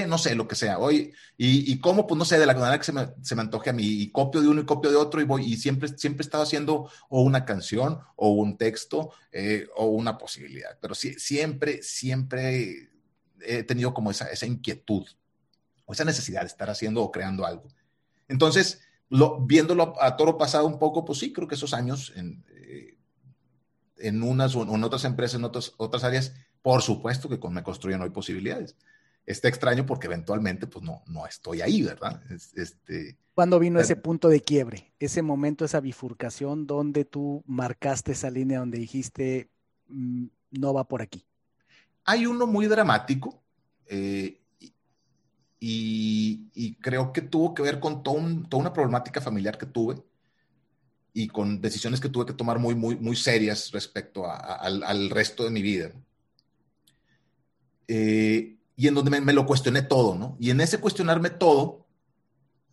no 0.07 0.17
sé, 0.17 0.35
lo 0.35 0.47
que 0.47 0.55
sea, 0.55 0.79
hoy, 0.79 1.13
y, 1.37 1.71
y 1.71 1.79
cómo, 1.79 2.07
pues 2.07 2.17
no 2.17 2.25
sé, 2.25 2.39
de 2.39 2.45
la 2.45 2.53
manera 2.53 2.77
que 2.77 2.85
se 2.85 2.93
me, 2.93 3.09
se 3.21 3.35
me, 3.35 3.41
antoje 3.41 3.69
a 3.69 3.73
mí, 3.73 3.83
y 3.83 4.11
copio 4.11 4.41
de 4.41 4.47
uno 4.47 4.61
y 4.61 4.65
copio 4.65 4.89
de 4.89 4.95
otro, 4.95 5.21
y 5.21 5.25
voy, 5.25 5.43
y 5.45 5.57
siempre, 5.57 5.89
siempre 5.97 6.23
he 6.23 6.25
estado 6.25 6.43
haciendo 6.43 6.89
o 7.09 7.21
una 7.21 7.45
canción, 7.45 7.99
o 8.15 8.29
un 8.29 8.57
texto, 8.57 9.11
eh, 9.31 9.67
o 9.75 9.87
una 9.87 10.17
posibilidad, 10.17 10.77
pero 10.81 10.95
sí, 10.95 11.13
siempre, 11.15 11.83
siempre 11.83 12.89
he 13.41 13.63
tenido 13.63 13.93
como 13.93 14.11
esa, 14.11 14.29
esa 14.29 14.45
inquietud, 14.45 15.05
o 15.85 15.93
esa 15.93 16.05
necesidad 16.05 16.41
de 16.41 16.47
estar 16.47 16.69
haciendo 16.69 17.03
o 17.03 17.11
creando 17.11 17.45
algo. 17.45 17.67
Entonces, 18.27 18.81
lo, 19.09 19.41
viéndolo 19.41 19.95
a 20.01 20.15
toro 20.15 20.37
pasado 20.37 20.65
un 20.67 20.79
poco, 20.79 21.03
pues 21.03 21.19
sí, 21.19 21.33
creo 21.33 21.47
que 21.47 21.55
esos 21.55 21.73
años 21.73 22.13
en, 22.15 22.45
en 23.97 24.23
unas 24.23 24.55
o 24.55 24.63
en 24.63 24.83
otras 24.83 25.05
empresas, 25.05 25.39
en 25.39 25.45
otras, 25.45 25.73
otras 25.77 26.03
áreas, 26.03 26.33
por 26.61 26.81
supuesto 26.81 27.29
que 27.29 27.49
me 27.49 27.63
construyen 27.63 28.01
hoy 28.01 28.09
posibilidades. 28.09 28.75
Está 29.25 29.47
extraño 29.47 29.85
porque 29.85 30.07
eventualmente 30.07 30.67
pues 30.67 30.83
no, 30.83 31.03
no 31.07 31.25
estoy 31.25 31.61
ahí, 31.61 31.83
¿verdad? 31.83 32.21
Este, 32.55 33.17
¿Cuándo 33.33 33.59
vino 33.59 33.79
ese 33.79 33.95
punto 33.95 34.27
de 34.27 34.41
quiebre? 34.41 34.93
Ese 34.99 35.21
momento, 35.21 35.63
esa 35.63 35.79
bifurcación 35.79 36.67
donde 36.67 37.05
tú 37.05 37.43
marcaste 37.47 38.11
esa 38.11 38.29
línea 38.29 38.59
donde 38.59 38.77
dijiste, 38.77 39.49
mm, 39.87 40.25
no 40.51 40.73
va 40.73 40.87
por 40.87 41.01
aquí. 41.01 41.25
Hay 42.03 42.25
uno 42.25 42.45
muy 42.45 42.67
dramático 42.67 43.41
eh, 43.85 44.41
y, 45.59 46.75
creo 46.81 47.13
que 47.13 47.21
tuvo 47.21 47.53
que 47.53 47.61
ver 47.61 47.79
con 47.79 48.01
toda 48.03 48.17
una 48.51 48.73
problemática 48.73 49.21
familiar 49.21 49.57
que 49.57 49.67
tuve 49.67 50.01
y 51.13 51.27
con 51.27 51.61
decisiones 51.61 51.99
que 51.99 52.09
tuve 52.09 52.25
que 52.25 52.33
tomar 52.33 52.57
muy, 52.57 52.73
muy, 52.73 52.95
muy 52.95 53.15
serias 53.15 53.71
respecto 53.71 54.25
al, 54.27 55.09
resto 55.09 55.43
de 55.43 55.51
mi 55.51 55.61
vida. 55.61 55.91
Eh, 57.87 58.57
y 58.81 58.87
en 58.87 58.95
donde 58.95 59.21
me, 59.21 59.31
lo 59.31 59.45
cuestioné 59.45 59.83
todo, 59.83 60.15
¿no? 60.15 60.35
Y 60.39 60.49
en 60.49 60.59
ese 60.59 60.79
cuestionarme 60.79 61.29
todo, 61.29 61.85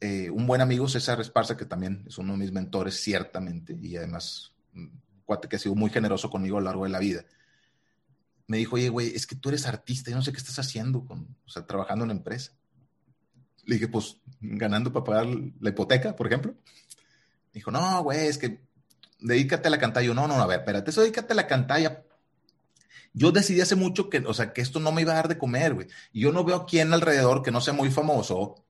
eh, 0.01 0.31
un 0.31 0.47
buen 0.47 0.63
amigo, 0.63 0.89
César 0.89 1.21
Esparza, 1.21 1.55
que 1.55 1.67
también 1.67 2.03
es 2.09 2.17
uno 2.17 2.33
de 2.33 2.39
mis 2.39 2.51
mentores, 2.51 2.99
ciertamente, 2.99 3.77
y 3.79 3.95
además 3.95 4.55
un 4.73 5.03
cuate 5.27 5.51
que 5.51 5.57
ha 5.57 5.59
sido 5.59 5.75
muy 5.75 5.91
generoso 5.91 6.31
conmigo 6.31 6.57
a 6.57 6.61
lo 6.61 6.65
largo 6.65 6.85
de 6.85 6.89
la 6.89 6.99
vida, 6.99 7.27
me 8.47 8.57
dijo, 8.57 8.77
oye, 8.77 8.89
güey, 8.89 9.15
es 9.15 9.27
que 9.27 9.37
tú 9.37 9.51
eres 9.51 9.67
artista, 9.67 10.11
yo 10.11 10.17
no 10.17 10.23
sé 10.23 10.33
qué 10.33 10.39
estás 10.39 10.59
haciendo, 10.59 11.05
con, 11.05 11.37
o 11.45 11.51
sea, 11.51 11.67
trabajando 11.67 12.05
en 12.05 12.09
la 12.09 12.15
empresa. 12.15 12.53
Le 13.67 13.75
dije, 13.75 13.89
pues, 13.89 14.17
ganando 14.41 14.91
para 14.91 15.05
pagar 15.05 15.27
la 15.61 15.69
hipoteca, 15.69 16.17
por 16.17 16.27
ejemplo. 16.27 16.55
Dijo, 17.53 17.71
no, 17.71 18.03
güey, 18.03 18.29
es 18.29 18.39
que 18.39 18.63
dedícate 19.21 19.69
a 19.69 19.71
la 19.71 19.79
cantalla. 19.79 20.07
Yo, 20.07 20.15
no, 20.15 20.27
no, 20.27 20.41
a 20.41 20.47
ver, 20.47 20.61
espérate, 20.61 20.89
eso 20.89 21.03
dedícate 21.03 21.35
a 21.35 21.37
la 21.37 21.47
cantalla. 21.47 22.03
Yo 23.19 23.33
decidí 23.33 23.61
hace 23.61 23.75
mucho 23.75 24.09
que, 24.09 24.19
o 24.19 24.33
sea, 24.33 24.53
que 24.53 24.61
esto 24.61 24.79
no 24.79 24.93
me 24.93 25.03
iba 25.03 25.13
a 25.13 25.17
dar 25.17 25.29
de 25.29 25.39
comer, 25.39 25.75
güey. 25.75 25.89
Y 26.13 26.21
yo 26.21 26.33
no 26.33 26.45
veo 26.45 26.57
a 26.57 26.67
quien 26.67 26.93
alrededor 26.93 27.43
que 27.43 27.51
no 27.51 27.61
sea 27.61 27.75
muy 27.75 27.91
famoso, 27.91 28.65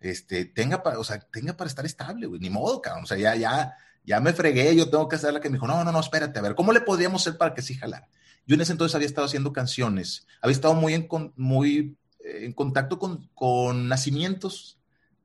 este, 0.00 0.44
tenga 0.46 0.82
para, 0.82 0.98
o 0.98 1.04
sea, 1.04 1.20
tenga 1.20 1.56
para 1.56 1.68
estar 1.68 1.86
estable, 1.86 2.26
güey. 2.26 2.40
Ni 2.40 2.50
modo, 2.50 2.82
cabrón. 2.82 3.04
O 3.04 3.06
sea, 3.06 3.16
ya, 3.16 3.36
ya, 3.36 3.74
ya 4.04 4.20
me 4.20 4.32
fregué, 4.32 4.74
yo 4.74 4.90
tengo 4.90 5.08
que 5.08 5.16
hacer 5.16 5.32
la 5.32 5.40
que 5.40 5.48
me 5.48 5.54
dijo, 5.54 5.68
no, 5.68 5.84
no, 5.84 5.92
no, 5.92 6.00
espérate, 6.00 6.38
a 6.38 6.42
ver, 6.42 6.54
¿cómo 6.54 6.72
le 6.72 6.80
podríamos 6.80 7.22
hacer 7.22 7.38
para 7.38 7.54
que 7.54 7.62
sí 7.62 7.74
jalara? 7.74 8.08
Yo 8.46 8.56
en 8.56 8.60
ese 8.60 8.72
entonces 8.72 8.94
había 8.94 9.06
estado 9.06 9.26
haciendo 9.26 9.52
canciones, 9.52 10.26
había 10.42 10.54
estado 10.54 10.74
muy 10.74 10.92
en, 10.94 11.08
muy, 11.36 11.96
eh, 12.18 12.40
en 12.42 12.52
contacto 12.52 12.98
con, 12.98 13.28
con 13.34 13.88
nacimientos 13.88 14.78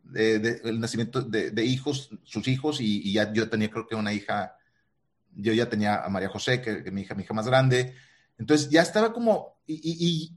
de, 0.04 0.62
el 0.64 0.80
nacimiento 0.80 1.22
de, 1.22 1.66
hijos, 1.66 2.10
sus 2.24 2.48
hijos, 2.48 2.80
y, 2.82 3.12
ya 3.14 3.32
yo 3.34 3.50
tenía 3.50 3.70
creo 3.70 3.88
que 3.88 3.96
una 3.96 4.14
hija, 4.14 4.56
yo 5.36 5.54
ya 5.54 5.70
tenía 5.70 6.04
a 6.04 6.10
María 6.10 6.30
José, 6.30 6.62
que, 6.62 6.84
es 6.86 6.92
mi 6.92 7.02
hija, 7.02 7.16
mi 7.16 7.24
hija 7.24 7.34
más 7.34 7.48
grande, 7.48 7.96
entonces 8.40 8.70
ya 8.70 8.82
estaba 8.82 9.14
como, 9.14 9.58
y, 9.68 10.32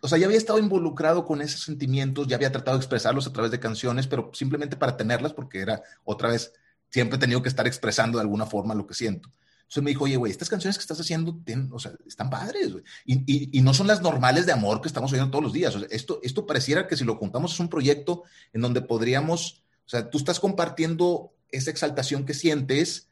o 0.00 0.08
sea, 0.08 0.18
ya 0.18 0.26
había 0.26 0.38
estado 0.38 0.58
involucrado 0.58 1.24
con 1.24 1.42
esos 1.42 1.60
sentimientos, 1.60 2.26
ya 2.26 2.36
había 2.36 2.50
tratado 2.50 2.76
de 2.76 2.80
expresarlos 2.80 3.26
a 3.26 3.32
través 3.32 3.52
de 3.52 3.60
canciones, 3.60 4.08
pero 4.08 4.30
simplemente 4.32 4.76
para 4.76 4.96
tenerlas, 4.96 5.32
porque 5.32 5.60
era 5.60 5.82
otra 6.04 6.30
vez, 6.30 6.52
siempre 6.90 7.16
he 7.16 7.20
tenido 7.20 7.42
que 7.42 7.48
estar 7.48 7.66
expresando 7.66 8.18
de 8.18 8.22
alguna 8.22 8.46
forma 8.46 8.74
lo 8.74 8.86
que 8.86 8.94
siento. 8.94 9.30
Entonces 9.60 9.84
me 9.84 9.90
dijo, 9.90 10.04
oye, 10.04 10.16
güey, 10.16 10.32
estas 10.32 10.50
canciones 10.50 10.76
que 10.76 10.82
estás 10.82 11.00
haciendo, 11.00 11.40
o 11.70 11.78
sea, 11.78 11.92
están 12.06 12.28
padres, 12.28 12.72
güey. 12.72 12.84
Y, 13.06 13.58
y, 13.58 13.62
no 13.62 13.72
son 13.72 13.86
las 13.86 14.02
normales 14.02 14.44
de 14.44 14.52
amor 14.52 14.82
que 14.82 14.88
estamos 14.88 15.12
oyendo 15.12 15.30
todos 15.30 15.44
los 15.44 15.52
días. 15.54 15.74
O 15.74 15.78
sea, 15.78 15.88
esto, 15.90 16.20
esto 16.22 16.44
pareciera 16.44 16.86
que 16.86 16.96
si 16.96 17.04
lo 17.04 17.16
juntamos 17.16 17.54
es 17.54 17.60
un 17.60 17.70
proyecto 17.70 18.24
en 18.52 18.60
donde 18.60 18.82
podríamos, 18.82 19.62
o 19.86 19.88
sea, 19.88 20.10
tú 20.10 20.18
estás 20.18 20.40
compartiendo 20.40 21.32
esa 21.50 21.70
exaltación 21.70 22.26
que 22.26 22.34
sientes 22.34 23.08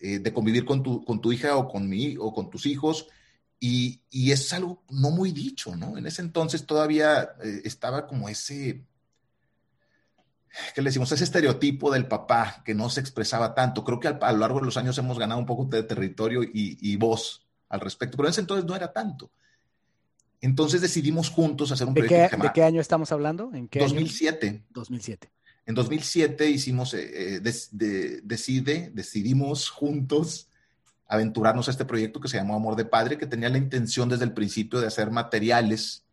eh, 0.00 0.18
de 0.18 0.32
convivir 0.34 0.64
con 0.66 0.82
tu, 0.82 1.04
con 1.04 1.20
tu 1.20 1.32
hija 1.32 1.56
o 1.56 1.68
con, 1.68 1.88
mi, 1.88 2.16
o 2.18 2.34
con 2.34 2.50
tus 2.50 2.66
hijos. 2.66 3.06
Y, 3.64 4.00
y, 4.10 4.32
es 4.32 4.52
algo 4.52 4.82
no 4.90 5.12
muy 5.12 5.30
dicho, 5.30 5.76
¿no? 5.76 5.96
En 5.96 6.04
ese 6.04 6.20
entonces 6.20 6.66
todavía 6.66 7.36
eh, 7.44 7.60
estaba 7.62 8.08
como 8.08 8.28
ese, 8.28 8.84
¿qué 10.74 10.82
le 10.82 10.88
decimos? 10.88 11.12
Ese 11.12 11.22
estereotipo 11.22 11.92
del 11.92 12.08
papá 12.08 12.60
que 12.64 12.74
no 12.74 12.90
se 12.90 12.98
expresaba 12.98 13.54
tanto. 13.54 13.84
Creo 13.84 14.00
que 14.00 14.08
a, 14.08 14.32
lo 14.32 14.38
largo 14.38 14.58
de 14.58 14.64
los 14.64 14.76
años 14.76 14.98
hemos 14.98 15.16
ganado 15.16 15.38
un 15.38 15.46
poco 15.46 15.66
de 15.66 15.84
territorio 15.84 16.40
y, 16.42 16.96
voz 16.96 17.46
al 17.68 17.78
respecto, 17.78 18.16
pero 18.16 18.26
en 18.26 18.32
ese 18.32 18.40
entonces 18.40 18.66
no 18.66 18.74
era 18.74 18.92
tanto. 18.92 19.30
Entonces 20.40 20.80
decidimos 20.80 21.30
juntos 21.30 21.70
hacer 21.70 21.86
un 21.86 21.94
proyecto. 21.94 22.38
¿De 22.38 22.50
qué 22.52 22.64
año 22.64 22.80
estamos 22.80 23.12
hablando? 23.12 23.52
¿En 23.54 23.68
qué 23.68 23.78
2007. 23.78 24.64
2007. 24.70 25.30
En 25.66 25.76
2007 25.76 26.50
hicimos, 26.50 26.94
eh, 26.94 27.36
eh, 27.36 28.20
decide, 28.24 28.90
decidimos 28.92 29.70
juntos 29.70 30.48
aventurarnos 31.12 31.68
a 31.68 31.72
este 31.72 31.84
proyecto 31.84 32.20
que 32.20 32.28
se 32.28 32.38
llamó 32.38 32.56
Amor 32.56 32.74
de 32.74 32.86
Padre, 32.86 33.18
que 33.18 33.26
tenía 33.26 33.50
la 33.50 33.58
intención 33.58 34.08
desde 34.08 34.24
el 34.24 34.32
principio 34.32 34.80
de 34.80 34.86
hacer 34.86 35.10
materiales, 35.10 36.06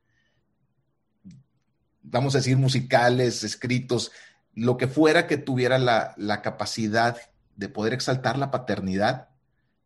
vamos 2.02 2.36
a 2.36 2.39
decir, 2.39 2.58
musicales, 2.58 3.45
escritos, 3.45 4.12
lo 4.56 4.76
que 4.76 4.89
fuera 4.89 5.26
que 5.26 5.38
tuviera 5.38 5.78
la, 5.78 6.41
capacidad 6.41 7.16
de 7.56 7.70
poder 7.70 7.93
exaltar 7.93 8.38
la 8.38 8.52
paternidad 8.52 9.30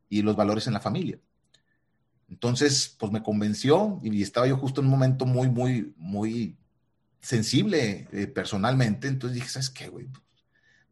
y 0.09 0.23
los 0.23 0.35
valores 0.35 0.65
en 0.65 0.73
la 0.73 0.79
familia. 0.79 1.19
Entonces, 2.27 2.95
pues 2.97 3.11
me 3.11 3.21
convenció 3.21 3.99
y 4.01 4.19
estaba 4.23 4.47
yo 4.47 4.57
justo 4.57 4.81
en 4.81 4.87
un 4.87 4.93
momento 4.93 5.27
muy, 5.27 5.47
muy, 5.47 5.93
muy 5.95 6.57
sensible 7.21 8.07
eh, 8.11 8.25
personalmente. 8.25 9.07
Entonces 9.07 9.35
dije, 9.35 9.49
¿sabes 9.49 9.69
qué, 9.69 9.89
güey? 9.89 10.07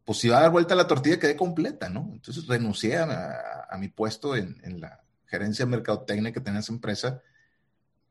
Pues 0.04 0.18
si 0.18 0.28
va 0.28 0.38
a 0.38 0.42
dar 0.42 0.50
vuelta 0.50 0.74
la 0.74 0.86
tortilla, 0.86 1.18
quedé 1.18 1.36
completa, 1.36 1.88
¿no? 1.88 2.10
Entonces 2.12 2.46
renuncié 2.46 2.98
a, 2.98 3.76
mi 3.78 3.88
puesto 3.88 4.36
en, 4.36 4.80
la 4.80 5.02
gerencia 5.26 5.64
de 5.64 5.70
mercadotecnia 5.70 6.32
que 6.32 6.40
tenía 6.40 6.60
esa 6.60 6.72
empresa 6.72 7.22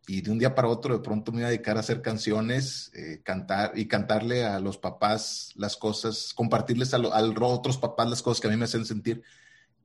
y 0.07 0.21
de 0.21 0.31
un 0.31 0.39
día 0.39 0.55
para 0.55 0.67
otro 0.67 0.97
de 0.97 1.03
pronto 1.03 1.31
me 1.31 1.39
iba 1.39 1.47
a 1.47 1.51
dedicar 1.51 1.77
a 1.77 1.81
hacer 1.81 2.01
canciones, 2.01 2.91
eh, 2.95 3.21
cantar 3.23 3.73
y 3.75 3.87
cantarle 3.87 4.43
a 4.43 4.59
los 4.59 4.77
papás 4.77 5.51
las 5.55 5.77
cosas, 5.77 6.33
compartirles 6.33 6.93
a, 6.93 6.97
a, 6.97 7.45
otros 7.45 7.77
papás 7.77 8.09
las 8.09 8.21
cosas 8.21 8.41
que 8.41 8.47
a 8.47 8.49
mí 8.49 8.57
me 8.57 8.65
hacen 8.65 8.85
sentir 8.85 9.21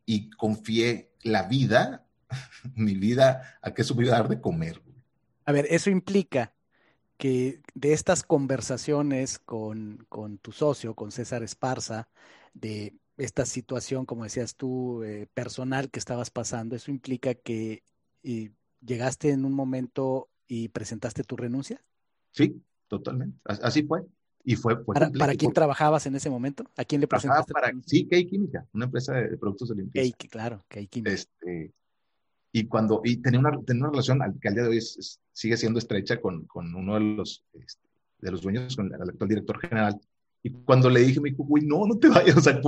y 0.07 0.31
confié 0.31 1.13
la 1.23 1.43
vida, 1.43 2.07
mi 2.75 2.95
vida, 2.95 3.59
a 3.61 3.75
que 3.75 3.83
eso 3.83 3.95
a 3.99 4.05
dar 4.05 4.29
de 4.29 4.41
comer. 4.41 4.81
A 5.45 5.53
ver, 5.53 5.67
eso 5.69 5.91
implica 5.91 6.56
que 7.17 7.61
de 7.75 7.93
estas 7.93 8.23
conversaciones 8.23 9.39
con, 9.39 10.07
con 10.09 10.39
tu 10.39 10.53
socio, 10.53 10.95
con 10.95 11.13
César 11.13 11.43
Esparza, 11.43 12.09
de 12.55 12.95
esta 13.17 13.47
situación, 13.47 14.07
como 14.07 14.25
decías 14.25 14.57
tú, 14.57 15.03
eh, 15.03 15.27
personal 15.33 15.91
que 15.91 15.99
estabas 15.99 16.31
pasando, 16.31 16.77
eso 16.77 16.91
implica 16.91 17.35
que 17.35 17.83
llegaste 18.81 19.31
en 19.31 19.45
un 19.45 19.53
momento 19.53 20.29
y 20.47 20.69
presentaste 20.69 21.23
tu 21.25 21.37
renuncia? 21.37 21.83
Sí, 22.31 22.63
totalmente. 22.89 23.39
Así 23.45 23.83
fue. 23.83 24.03
Y 24.45 24.55
fue, 24.55 24.85
¿Para, 24.85 25.11
¿Para, 25.11 25.35
quién 25.35 25.53
trabajabas 25.53 26.07
en 26.07 26.15
ese 26.15 26.31
momento? 26.31 26.65
¿A 26.77 26.85
quién 26.85 27.01
le 27.01 27.09
presentaste? 27.09 27.53
Para, 27.53 27.73
sí, 27.85 28.07
Key 28.07 28.27
Química, 28.27 28.65
una 28.73 28.85
empresa 28.85 29.15
de, 29.15 29.37
productos 29.37 29.71
de 29.71 29.75
limpieza. 29.75 30.17
Key, 30.17 30.29
claro, 30.29 30.65
Key 30.69 30.87
Química. 30.87 31.13
Este, 31.13 31.73
y 32.59 32.69
cuando, 32.69 33.03
y 33.05 33.19
tenía 33.19 33.39
una, 33.39 33.51
tenía 33.67 33.83
una 33.83 33.91
relación 33.91 34.19
que 34.41 34.49
al 34.49 34.55
día 34.55 34.63
de 34.63 34.71
hoy 34.71 34.81
sigue 34.81 35.59
siendo 35.59 35.79
estrecha 35.79 36.19
con, 36.19 36.47
con 36.47 36.75
uno 36.75 36.95
de 36.95 37.01
los, 37.01 37.45
este, 37.53 37.87
de 38.19 38.31
los 38.31 38.41
dueños, 38.41 38.75
con 38.75 38.87
el 38.87 39.11
actual 39.11 39.29
director 39.29 39.61
general. 39.61 40.01
Y 40.43 40.53
cuando 40.65 40.89
le 40.89 41.01
dije, 41.01 41.21
me 41.21 41.29
dijo, 41.29 41.45
güey, 41.45 41.67
no, 41.67 41.87
no 41.87 41.99
te 41.99 42.09
vayas. 42.09 42.35
O 42.35 42.41
sea, 42.41 42.59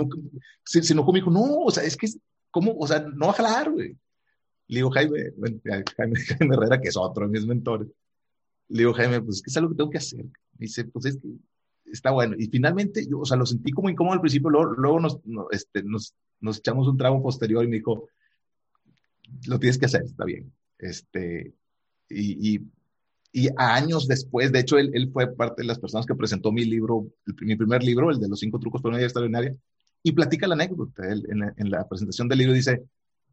si, 0.63 0.83
si 0.83 0.95
no, 0.95 1.07
me 1.07 1.21
dijo, 1.21 1.31
no, 1.31 1.61
o 1.61 1.71
sea, 1.71 1.85
es 1.85 1.97
que, 1.97 2.07
¿cómo? 2.51 2.77
O 2.79 2.87
sea, 2.87 3.01
no 3.01 3.29
va 3.29 3.33
a 3.33 3.37
jalar, 3.37 3.71
güey. 3.71 3.97
Le 4.67 4.77
digo, 4.77 4.91
Jaime, 4.91 5.33
Jaime, 5.97 6.17
Jaime 6.39 6.55
Herrera, 6.55 6.79
que 6.83 6.89
es 6.89 6.97
otro 6.99 7.25
de 7.25 7.33
mis 7.33 7.47
mentores, 7.47 7.89
le 8.69 8.81
digo, 8.81 8.93
Jaime, 8.93 9.23
pues 9.23 9.37
es 9.37 9.43
que 9.43 9.51
es 9.51 9.57
algo 9.57 9.71
que 9.71 9.77
tengo 9.77 9.91
que 9.91 9.97
hacer. 9.97 10.23
Me 10.23 10.67
dice, 10.67 10.85
pues 10.85 11.07
es 11.07 11.17
que 11.17 11.29
está 11.91 12.11
bueno. 12.11 12.37
Y 12.39 12.49
finalmente, 12.49 13.07
yo, 13.09 13.21
o 13.21 13.25
sea, 13.25 13.39
lo 13.39 13.47
sentí 13.47 13.73
como 13.73 13.89
incómodo 13.89 14.13
al 14.13 14.21
principio, 14.21 14.51
luego, 14.51 14.73
luego 14.75 15.01
nos, 15.01 15.19
este, 15.51 15.83
nos, 15.83 16.15
nos, 16.41 16.59
echamos 16.59 16.87
un 16.89 16.99
trago 16.99 17.23
posterior 17.23 17.65
y 17.65 17.69
me 17.69 17.77
dijo, 17.77 18.07
lo 19.47 19.59
tienes 19.59 19.79
que 19.79 19.87
hacer, 19.87 20.03
está 20.03 20.25
bien. 20.25 20.53
Este, 20.79 21.55
y, 22.09 22.55
y, 22.55 22.61
y 23.33 23.49
años 23.57 24.09
después, 24.09 24.53
de 24.53 24.61
hecho, 24.61 24.79
él, 24.79 25.11
fue 25.13 25.35
parte 25.35 25.63
de 25.63 25.69
las 25.69 25.79
personas 25.79 26.07
que 26.07 26.15
presentó 26.15 26.51
mi 26.51 26.65
libro, 26.65 27.09
mi 27.43 27.57
primer 27.57 27.83
libro, 27.83 28.11
el 28.11 28.19
de 28.19 28.29
los 28.29 28.41
cinco 28.41 28.59
trucos 28.59 28.81
para 28.81 28.91
una 28.91 28.99
vida 28.99 29.07
extraordinaria, 29.07 29.55
y 30.03 30.13
platica 30.13 30.47
la 30.47 30.55
anécdota. 30.55 31.11
Él, 31.11 31.27
en, 31.29 31.41
la, 31.41 31.55
en, 31.57 31.71
la, 31.71 31.87
presentación 31.89 32.29
del 32.29 32.39
libro 32.39 32.55
dice, 32.55 32.83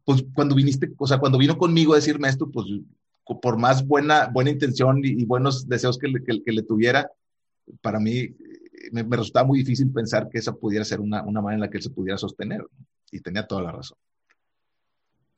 pues 0.04 0.24
cuando 0.34 0.54
viniste, 0.54 0.92
o 0.98 1.06
sea, 1.06 1.18
cuando 1.18 1.38
vino 1.38 1.56
conmigo 1.56 1.92
a 1.92 1.96
decirme 1.96 2.28
esto, 2.28 2.50
pues 2.50 2.66
por 3.42 3.58
más 3.58 3.84
buena, 3.84 4.28
buena 4.28 4.50
intención 4.50 5.00
y, 5.02 5.24
buenos 5.24 5.68
deseos 5.68 5.98
que 5.98 6.08
le, 6.08 6.22
que, 6.22 6.52
le, 6.52 6.62
tuviera, 6.62 7.10
para 7.80 7.98
mí 7.98 8.36
me, 8.92 9.02
me, 9.02 9.16
resultaba 9.16 9.46
muy 9.46 9.58
difícil 9.58 9.90
pensar 9.90 10.28
que 10.28 10.38
esa 10.38 10.54
pudiera 10.54 10.84
ser 10.84 11.00
una, 11.00 11.22
una 11.24 11.40
manera 11.40 11.56
en 11.56 11.60
la 11.62 11.70
que 11.70 11.78
él 11.78 11.82
se 11.82 11.90
pudiera 11.90 12.18
sostener. 12.18 12.64
Y 13.10 13.20
tenía 13.20 13.46
toda 13.46 13.62
la 13.62 13.72
razón. 13.72 13.98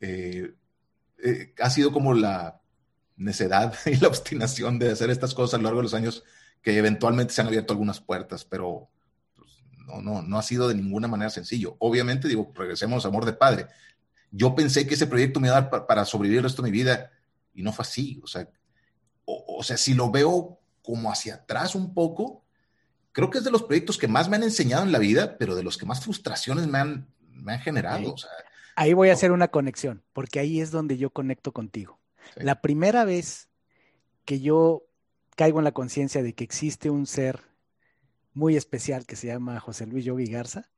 Eh, 0.00 0.54
eh, 1.22 1.54
ha 1.60 1.70
sido 1.70 1.92
como 1.92 2.14
la 2.14 2.60
necedad 3.16 3.74
y 3.86 3.96
la 3.96 4.08
obstinación 4.08 4.78
de 4.78 4.92
hacer 4.92 5.10
estas 5.10 5.34
cosas 5.34 5.54
a 5.54 5.58
lo 5.58 5.64
largo 5.64 5.80
de 5.80 5.84
los 5.84 5.94
años 5.94 6.24
que 6.62 6.76
eventualmente 6.76 7.32
se 7.32 7.40
han 7.40 7.46
abierto 7.46 7.72
algunas 7.72 8.00
puertas, 8.00 8.44
pero 8.44 8.88
pues, 9.36 9.62
no, 9.86 10.00
no, 10.00 10.22
no 10.22 10.38
ha 10.38 10.42
sido 10.42 10.68
de 10.68 10.74
ninguna 10.74 11.08
manera 11.08 11.30
sencillo. 11.30 11.76
Obviamente, 11.78 12.28
digo, 12.28 12.52
regresemos 12.54 13.04
a 13.04 13.08
amor 13.08 13.24
de 13.24 13.32
padre. 13.32 13.66
Yo 14.30 14.54
pensé 14.54 14.86
que 14.86 14.94
ese 14.94 15.06
proyecto 15.06 15.40
me 15.40 15.48
iba 15.48 15.56
a 15.56 15.60
dar 15.62 15.70
pa 15.70 15.86
para 15.86 16.04
sobrevivir 16.04 16.38
el 16.38 16.44
resto 16.44 16.62
de 16.62 16.70
mi 16.70 16.76
vida 16.76 17.10
y 17.54 17.62
no 17.62 17.72
fue 17.72 17.84
así. 17.84 18.20
O 18.22 18.26
sea, 18.26 18.48
o, 19.24 19.58
o 19.58 19.62
sea, 19.62 19.76
si 19.76 19.94
lo 19.94 20.10
veo 20.10 20.60
como 20.82 21.10
hacia 21.10 21.36
atrás 21.36 21.74
un 21.74 21.94
poco, 21.94 22.44
creo 23.12 23.30
que 23.30 23.38
es 23.38 23.44
de 23.44 23.50
los 23.50 23.62
proyectos 23.62 23.98
que 23.98 24.08
más 24.08 24.28
me 24.28 24.36
han 24.36 24.42
enseñado 24.42 24.84
en 24.84 24.92
la 24.92 24.98
vida, 24.98 25.38
pero 25.38 25.54
de 25.54 25.62
los 25.62 25.76
que 25.76 25.86
más 25.86 26.00
frustraciones 26.00 26.66
me 26.66 26.78
han, 26.78 27.08
me 27.30 27.54
han 27.54 27.60
generado. 27.60 28.04
Sí. 28.04 28.12
O 28.14 28.18
sea, 28.18 28.30
ahí 28.78 28.92
voy 28.92 29.10
a 29.10 29.12
hacer 29.12 29.32
una 29.32 29.48
conexión, 29.48 30.04
porque 30.12 30.38
ahí 30.38 30.60
es 30.60 30.70
donde 30.70 30.96
yo 30.96 31.10
conecto 31.10 31.52
contigo. 31.52 32.00
Sí. 32.34 32.44
La 32.44 32.60
primera 32.60 33.04
vez 33.04 33.48
que 34.24 34.40
yo 34.40 34.84
caigo 35.36 35.58
en 35.58 35.64
la 35.64 35.72
conciencia 35.72 36.22
de 36.22 36.32
que 36.32 36.44
existe 36.44 36.88
un 36.88 37.06
ser 37.06 37.40
muy 38.34 38.56
especial 38.56 39.04
que 39.04 39.16
se 39.16 39.26
llama 39.26 39.58
José 39.58 39.86
Luis 39.86 40.04
Yogi 40.04 40.26
Garza, 40.26 40.70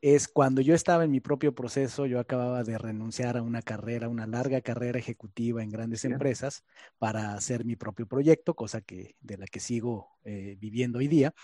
es 0.00 0.28
cuando 0.28 0.62
yo 0.62 0.74
estaba 0.74 1.04
en 1.04 1.10
mi 1.10 1.20
propio 1.20 1.54
proceso, 1.54 2.06
yo 2.06 2.18
acababa 2.18 2.64
de 2.64 2.78
renunciar 2.78 3.36
a 3.36 3.42
una 3.42 3.60
carrera, 3.60 4.08
una 4.08 4.26
larga 4.26 4.60
carrera 4.62 4.98
ejecutiva 4.98 5.62
en 5.62 5.68
grandes 5.68 6.00
sí. 6.00 6.08
empresas 6.08 6.64
para 6.98 7.34
hacer 7.34 7.64
mi 7.64 7.76
propio 7.76 8.06
proyecto, 8.06 8.54
cosa 8.54 8.80
que 8.80 9.14
de 9.20 9.36
la 9.36 9.46
que 9.46 9.60
sigo 9.60 10.08
eh, 10.24 10.56
viviendo 10.58 10.98
hoy 10.98 11.06
día. 11.06 11.34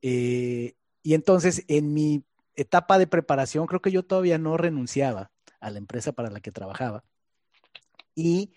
Eh, 0.00 0.74
y 1.02 1.14
entonces 1.14 1.64
en 1.68 1.92
mi 1.92 2.24
etapa 2.56 2.98
de 2.98 3.06
preparación, 3.06 3.66
creo 3.66 3.82
que 3.82 3.92
yo 3.92 4.02
todavía 4.02 4.38
no 4.38 4.56
renunciaba 4.56 5.30
a 5.60 5.70
la 5.70 5.78
empresa 5.78 6.12
para 6.12 6.30
la 6.30 6.40
que 6.40 6.52
trabajaba. 6.52 7.04
Y 8.14 8.52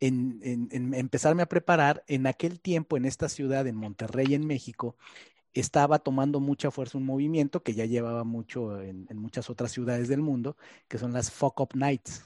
en, 0.00 0.40
en, 0.42 0.68
en, 0.72 0.94
empezarme 0.94 1.42
a 1.42 1.48
preparar, 1.48 2.04
en 2.06 2.26
aquel 2.26 2.60
tiempo, 2.60 2.96
en 2.96 3.04
esta 3.04 3.28
ciudad, 3.28 3.66
en 3.66 3.76
Monterrey, 3.76 4.34
en 4.34 4.46
México, 4.46 4.96
estaba 5.52 5.98
tomando 5.98 6.40
mucha 6.40 6.70
fuerza 6.70 6.98
un 6.98 7.04
movimiento 7.04 7.62
que 7.62 7.74
ya 7.74 7.84
llevaba 7.84 8.24
mucho 8.24 8.80
en, 8.80 9.06
en 9.10 9.18
muchas 9.18 9.50
otras 9.50 9.72
ciudades 9.72 10.08
del 10.08 10.20
mundo, 10.20 10.56
que 10.88 10.98
son 10.98 11.12
las 11.12 11.30
Fuck 11.30 11.60
Up 11.60 11.70
Nights. 11.74 12.24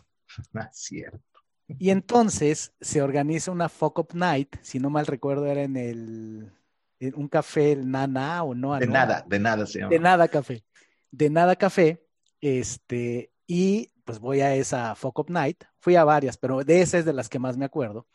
Ah, 0.55 0.71
cierto. 0.73 1.21
Y 1.67 1.91
entonces 1.91 2.75
se 2.81 3.01
organiza 3.01 3.51
una 3.51 3.69
Fuck 3.69 3.99
Up 3.99 4.09
Night, 4.15 4.57
si 4.61 4.79
no 4.79 4.91
mal 4.91 5.07
recuerdo, 5.07 5.47
era 5.47 5.63
en 5.63 5.77
el 5.77 6.53
en 7.01 7.15
un 7.17 7.29
café, 7.29 7.73
el 7.73 7.91
Nana 7.91 8.43
o 8.45 8.55
no. 8.55 8.79
De 8.79 8.87
no, 8.87 8.93
nada, 8.93 9.25
de 9.27 9.39
nada 9.39 9.67
se 9.67 9.79
llama. 9.79 9.91
De 9.91 9.99
nada 9.99 10.29
café. 10.29 10.65
De 11.11 11.31
nada 11.31 11.57
café, 11.57 12.05
este, 12.41 13.31
y 13.47 13.93
pues 14.05 14.19
voy 14.19 14.41
a 14.41 14.55
esa 14.55 14.95
Fuck 14.95 15.19
Up 15.21 15.31
Night. 15.31 15.65
Fui 15.79 15.97
a 15.97 16.05
varias, 16.05 16.37
pero 16.37 16.63
de 16.63 16.83
esa 16.83 16.99
es 16.99 17.05
de 17.05 17.13
las 17.13 17.29
que 17.29 17.39
más 17.39 17.57
me 17.57 17.65
acuerdo, 17.65 18.07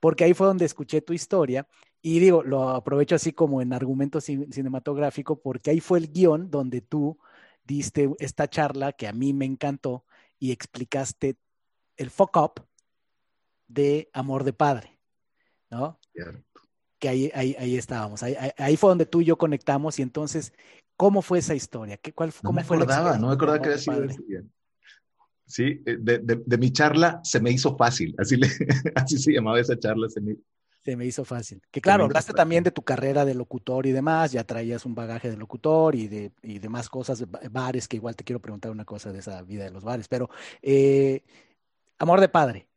porque 0.00 0.24
ahí 0.24 0.34
fue 0.34 0.46
donde 0.46 0.64
escuché 0.64 1.00
tu 1.00 1.12
historia 1.12 1.66
y 2.02 2.18
digo, 2.20 2.42
lo 2.42 2.70
aprovecho 2.70 3.14
así 3.14 3.32
como 3.32 3.60
en 3.60 3.72
argumento 3.72 4.20
cinematográfico, 4.20 5.40
porque 5.40 5.70
ahí 5.70 5.80
fue 5.80 5.98
el 5.98 6.12
guion 6.12 6.50
donde 6.50 6.80
tú 6.80 7.18
diste 7.64 8.10
esta 8.18 8.48
charla 8.48 8.92
que 8.92 9.08
a 9.08 9.12
mí 9.12 9.32
me 9.32 9.44
encantó 9.44 10.04
y 10.38 10.52
explicaste 10.52 11.36
el 11.96 12.10
fuck 12.10 12.36
up 12.36 12.66
de 13.66 14.08
amor 14.12 14.44
de 14.44 14.52
padre, 14.52 15.00
¿no? 15.70 15.98
Yeah. 16.14 16.40
Que 16.98 17.08
ahí, 17.08 17.30
ahí, 17.34 17.56
ahí 17.58 17.76
estábamos, 17.76 18.22
ahí, 18.22 18.36
ahí, 18.56 18.76
fue 18.76 18.90
donde 18.90 19.06
tú 19.06 19.20
y 19.20 19.24
yo 19.24 19.36
conectamos 19.36 19.98
y 19.98 20.02
entonces, 20.02 20.52
¿cómo 20.96 21.22
fue 21.22 21.40
esa 21.40 21.54
historia? 21.54 21.96
¿Qué, 21.96 22.12
cuál, 22.12 22.30
no 22.30 22.34
¿Cómo 22.42 22.56
me 22.56 22.64
fue 22.64 22.76
acordaba, 22.76 23.12
la 23.12 23.18
no 23.18 23.28
me 23.28 23.34
acordaba 23.34 23.60
que 23.60 23.68
había 23.70 23.78
sido. 23.78 24.06
Sí, 25.46 25.82
eh, 25.86 25.96
de, 26.00 26.18
de, 26.18 26.42
de, 26.44 26.58
mi 26.58 26.72
charla 26.72 27.20
se 27.22 27.40
me 27.40 27.52
hizo 27.52 27.76
fácil, 27.76 28.14
así, 28.18 28.36
le, 28.36 28.48
así 28.96 29.16
se 29.16 29.32
llamaba 29.32 29.60
esa 29.60 29.78
charla. 29.78 30.08
Se 30.08 30.20
me, 30.20 30.36
se 30.84 30.96
me 30.96 31.04
hizo 31.06 31.24
fácil. 31.24 31.60
Que 31.70 31.80
claro, 31.80 32.04
hablaste 32.04 32.28
fácil. 32.28 32.36
también 32.36 32.64
de 32.64 32.70
tu 32.70 32.82
carrera 32.82 33.24
de 33.24 33.34
locutor 33.34 33.86
y 33.86 33.92
demás, 33.92 34.32
ya 34.32 34.44
traías 34.44 34.86
un 34.86 34.94
bagaje 34.94 35.30
de 35.30 35.36
locutor 35.36 35.94
y 35.94 36.08
de 36.08 36.32
y 36.42 36.58
demás 36.58 36.88
cosas, 36.88 37.24
bares, 37.50 37.88
que 37.88 37.96
igual 37.96 38.16
te 38.16 38.24
quiero 38.24 38.40
preguntar 38.40 38.70
una 38.70 38.84
cosa 38.84 39.12
de 39.12 39.18
esa 39.20 39.42
vida 39.42 39.64
de 39.64 39.70
los 39.70 39.84
bares, 39.84 40.08
pero 40.08 40.30
eh, 40.62 41.22
amor 41.98 42.20
de 42.20 42.28
padre, 42.28 42.68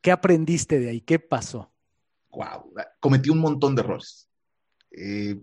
¿qué 0.00 0.10
aprendiste 0.10 0.78
de 0.78 0.90
ahí? 0.90 1.00
¿Qué 1.00 1.18
pasó? 1.18 1.70
Wow, 2.30 2.72
cometí 3.00 3.30
un 3.30 3.38
montón 3.38 3.74
de 3.74 3.82
errores. 3.82 4.28
Eh, 4.90 5.38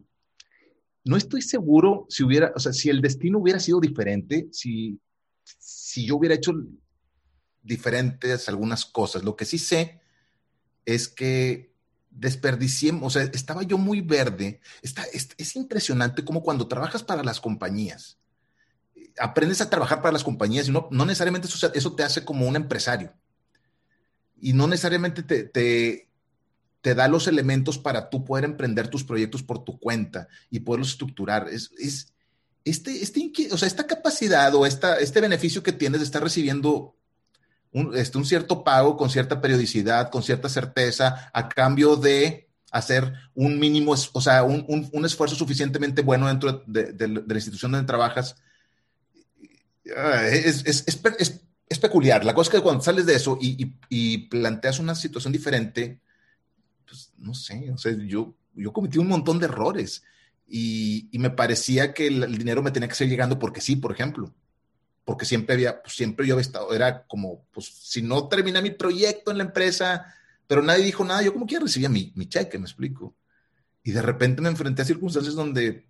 no 1.04 1.18
estoy 1.18 1.42
seguro 1.42 2.06
si 2.10 2.24
hubiera, 2.24 2.52
o 2.56 2.60
sea, 2.60 2.74
si 2.74 2.90
el 2.90 3.02
destino 3.02 3.40
hubiera 3.40 3.60
sido 3.60 3.80
diferente, 3.80 4.48
si, 4.52 5.00
si 5.44 6.06
yo 6.06 6.16
hubiera 6.16 6.36
hecho 6.36 6.54
diferentes 7.64 8.50
algunas 8.50 8.86
cosas. 8.86 9.24
Lo 9.24 9.36
que 9.36 9.46
sí 9.46 9.58
sé 9.58 10.02
es 10.86 11.08
que 11.08 11.72
desperdicié, 12.10 12.98
o 13.02 13.10
sea, 13.10 13.24
estaba 13.24 13.64
yo 13.64 13.78
muy 13.78 14.02
verde. 14.02 14.60
Está, 14.82 15.04
es, 15.14 15.30
es, 15.38 15.56
impresionante 15.56 16.26
como 16.26 16.44
cuando 16.44 16.68
trabajas 16.68 17.04
para 17.04 17.24
las 17.24 17.40
compañías, 17.40 18.20
aprendes 19.18 19.62
a 19.62 19.70
trabajar 19.70 20.02
para 20.02 20.14
las 20.14 20.24
compañías 20.24 20.68
y 20.68 20.72
no, 20.72 20.88
no 20.92 21.06
necesariamente 21.06 21.48
eso, 21.48 21.72
eso, 21.74 21.96
te 21.96 22.04
hace 22.04 22.26
como 22.26 22.48
un 22.48 22.56
empresario. 22.56 23.14
Y 24.40 24.54
no 24.54 24.68
necesariamente 24.68 25.24
te, 25.24 25.44
te, 25.44 26.10
te, 26.82 26.96
da 26.96 27.08
los 27.08 27.28
elementos 27.28 27.78
para 27.78 28.10
tú 28.10 28.26
poder 28.26 28.44
emprender 28.44 28.90
tus 28.90 29.04
proyectos 29.04 29.44
por 29.44 29.64
tu 29.64 29.80
cuenta 29.80 30.28
y 30.50 30.62
poderlos 30.62 30.90
estructurar. 30.90 31.48
Es, 31.50 31.72
es 31.78 32.14
este, 32.64 33.02
este, 33.02 33.32
o 33.52 33.58
sea, 33.58 33.68
esta 33.68 33.88
capacidad 33.88 34.54
o 34.56 34.66
esta, 34.66 34.98
este 34.98 35.22
beneficio 35.22 35.64
que 35.64 35.72
tienes 35.72 36.00
de 36.00 36.06
estar 36.06 36.22
recibiendo 36.22 36.96
un, 37.72 37.96
este, 37.96 38.18
un, 38.18 38.26
cierto 38.26 38.64
pago 38.64 38.98
con 38.98 39.10
cierta 39.10 39.42
periodicidad, 39.42 40.10
con 40.10 40.24
cierta 40.24 40.50
certeza, 40.50 41.32
a 41.34 41.50
cambio 41.50 41.96
de 41.96 42.50
hacer 42.72 43.14
un 43.34 43.60
mínimo, 43.60 43.94
o 44.14 44.22
sea, 44.22 44.44
un, 44.44 44.66
un, 44.68 44.90
un 44.94 45.06
esfuerzo 45.06 45.36
suficientemente 45.36 46.02
bueno 46.02 46.28
dentro 46.28 46.64
de, 46.68 46.96
la 47.08 47.36
institución 47.36 47.72
donde 47.72 47.88
trabajas, 47.88 48.36
es, 49.84 50.64
es, 50.66 50.84
es, 50.88 51.42
es, 51.68 51.80
peculiar. 51.80 52.24
La 52.24 52.34
cosa 52.34 52.50
es 52.50 52.56
que 52.56 52.64
cuando 52.64 52.84
sales 52.84 53.06
de 53.06 53.16
eso 53.16 53.38
y, 53.42 53.62
y, 53.62 53.76
y 53.90 54.18
planteas 54.30 54.80
una 54.80 54.96
situación 54.96 55.34
diferente, 55.34 56.00
pues 56.86 57.12
no 57.18 57.34
sé, 57.34 57.72
o 57.72 57.78
sea, 57.78 57.94
yo, 57.98 58.36
yo 58.54 58.72
cometí 58.72 59.00
un 59.00 59.08
montón 59.08 59.40
de 59.40 59.46
errores. 59.46 60.04
Y, 60.54 61.10
me 61.14 61.30
parecía 61.30 61.94
que 61.94 62.08
el, 62.08 62.38
dinero 62.38 62.62
me 62.62 62.72
tenía 62.72 62.90
que 62.90 62.96
seguir 62.96 63.12
llegando 63.14 63.40
porque 63.40 63.62
sí, 63.62 63.78
por 63.78 63.92
ejemplo 63.92 64.34
porque 65.04 65.26
siempre 65.26 65.56
había, 65.56 65.82
pues 65.82 65.96
siempre 65.96 66.28
yo 66.28 66.36
había 66.36 66.42
estado, 66.42 66.74
era 66.74 67.06
como, 67.08 67.46
pues 67.52 67.66
si 67.66 68.02
no 68.02 68.28
terminé 68.28 68.62
mi 68.62 68.70
proyecto 68.70 69.32
en 69.32 69.40
la 69.40 69.44
empresa, 69.44 70.14
pero 70.48 70.62
nadie 70.62 70.86
dijo 70.86 71.04
nada, 71.04 71.22
yo 71.24 71.34
como 71.34 71.48
que 71.48 71.60
recibía 71.60 71.90
mi, 71.90 72.14
mi 72.16 72.28
cheque, 72.28 72.60
me 72.60 72.66
explico. 72.66 73.16
Y 73.84 73.92
de 73.92 74.02
repente 74.02 74.42
me 74.42 74.50
enfrenté 74.50 74.84
a 74.84 74.86
circunstancias 74.86 75.34
donde 75.34 75.88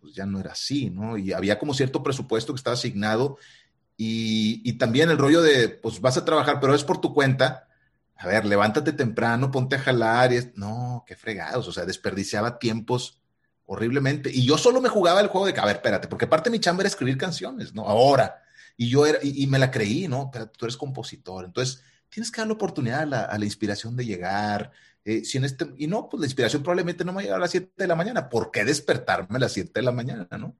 pues 0.00 0.14
ya 0.14 0.26
no 0.26 0.38
era 0.38 0.52
así, 0.52 0.90
¿no? 0.90 1.18
Y 1.18 1.32
había 1.32 1.58
como 1.58 1.74
cierto 1.74 2.02
presupuesto 2.02 2.52
que 2.52 2.58
estaba 2.58 2.74
asignado 2.74 3.36
y, 3.96 4.62
y 4.64 4.74
también 4.74 5.10
el 5.10 5.18
rollo 5.18 5.42
de, 5.42 5.68
pues 5.68 6.00
vas 6.00 6.16
a 6.16 6.24
trabajar, 6.24 6.60
pero 6.60 6.74
es 6.74 6.84
por 6.84 7.00
tu 7.00 7.12
cuenta. 7.12 7.68
A 8.16 8.28
ver, 8.28 8.44
levántate 8.44 8.92
temprano, 8.92 9.50
ponte 9.50 9.76
a 9.76 9.80
jalar 9.80 10.32
y 10.32 10.36
es, 10.36 10.56
no, 10.56 11.04
qué 11.06 11.16
fregados, 11.16 11.66
o 11.66 11.72
sea, 11.72 11.84
desperdiciaba 11.84 12.58
tiempos 12.58 13.21
horriblemente. 13.72 14.30
Y 14.32 14.44
yo 14.44 14.58
solo 14.58 14.80
me 14.80 14.88
jugaba 14.88 15.20
el 15.20 15.28
juego 15.28 15.46
de 15.46 15.54
que, 15.54 15.60
a 15.60 15.64
ver, 15.64 15.76
espérate, 15.76 16.08
porque 16.08 16.26
parte 16.26 16.50
de 16.50 16.56
mi 16.56 16.60
chamba 16.60 16.82
era 16.82 16.88
escribir 16.88 17.16
canciones, 17.16 17.74
¿no? 17.74 17.88
Ahora, 17.88 18.42
y 18.76 18.88
yo 18.88 19.06
era, 19.06 19.18
y, 19.22 19.46
me 19.46 19.58
la 19.58 19.70
creí, 19.70 20.08
¿no? 20.08 20.30
Pero 20.32 20.48
tú 20.48 20.64
eres 20.64 20.76
compositor, 20.76 21.44
entonces 21.44 21.82
tienes 22.08 22.30
que 22.30 22.40
dar 22.40 22.48
la 22.48 22.54
oportunidad 22.54 23.00
a 23.00 23.06
la, 23.06 23.22
a 23.22 23.38
la 23.38 23.44
inspiración 23.44 23.96
de 23.96 24.04
llegar. 24.04 24.70
Eh, 25.04 25.24
si 25.24 25.38
en 25.38 25.44
este, 25.44 25.66
y 25.78 25.86
no, 25.86 26.08
pues 26.08 26.20
la 26.20 26.26
inspiración 26.26 26.62
probablemente 26.62 27.04
no 27.04 27.12
me 27.12 27.16
va 27.16 27.20
a 27.20 27.24
llegar 27.24 27.38
a 27.38 27.40
las 27.40 27.50
7 27.50 27.72
de 27.76 27.86
la 27.86 27.96
mañana. 27.96 28.28
¿Por 28.28 28.50
qué 28.50 28.64
despertarme 28.64 29.36
a 29.36 29.40
las 29.40 29.52
7 29.52 29.72
de 29.74 29.82
la 29.82 29.92
mañana, 29.92 30.28
no? 30.38 30.56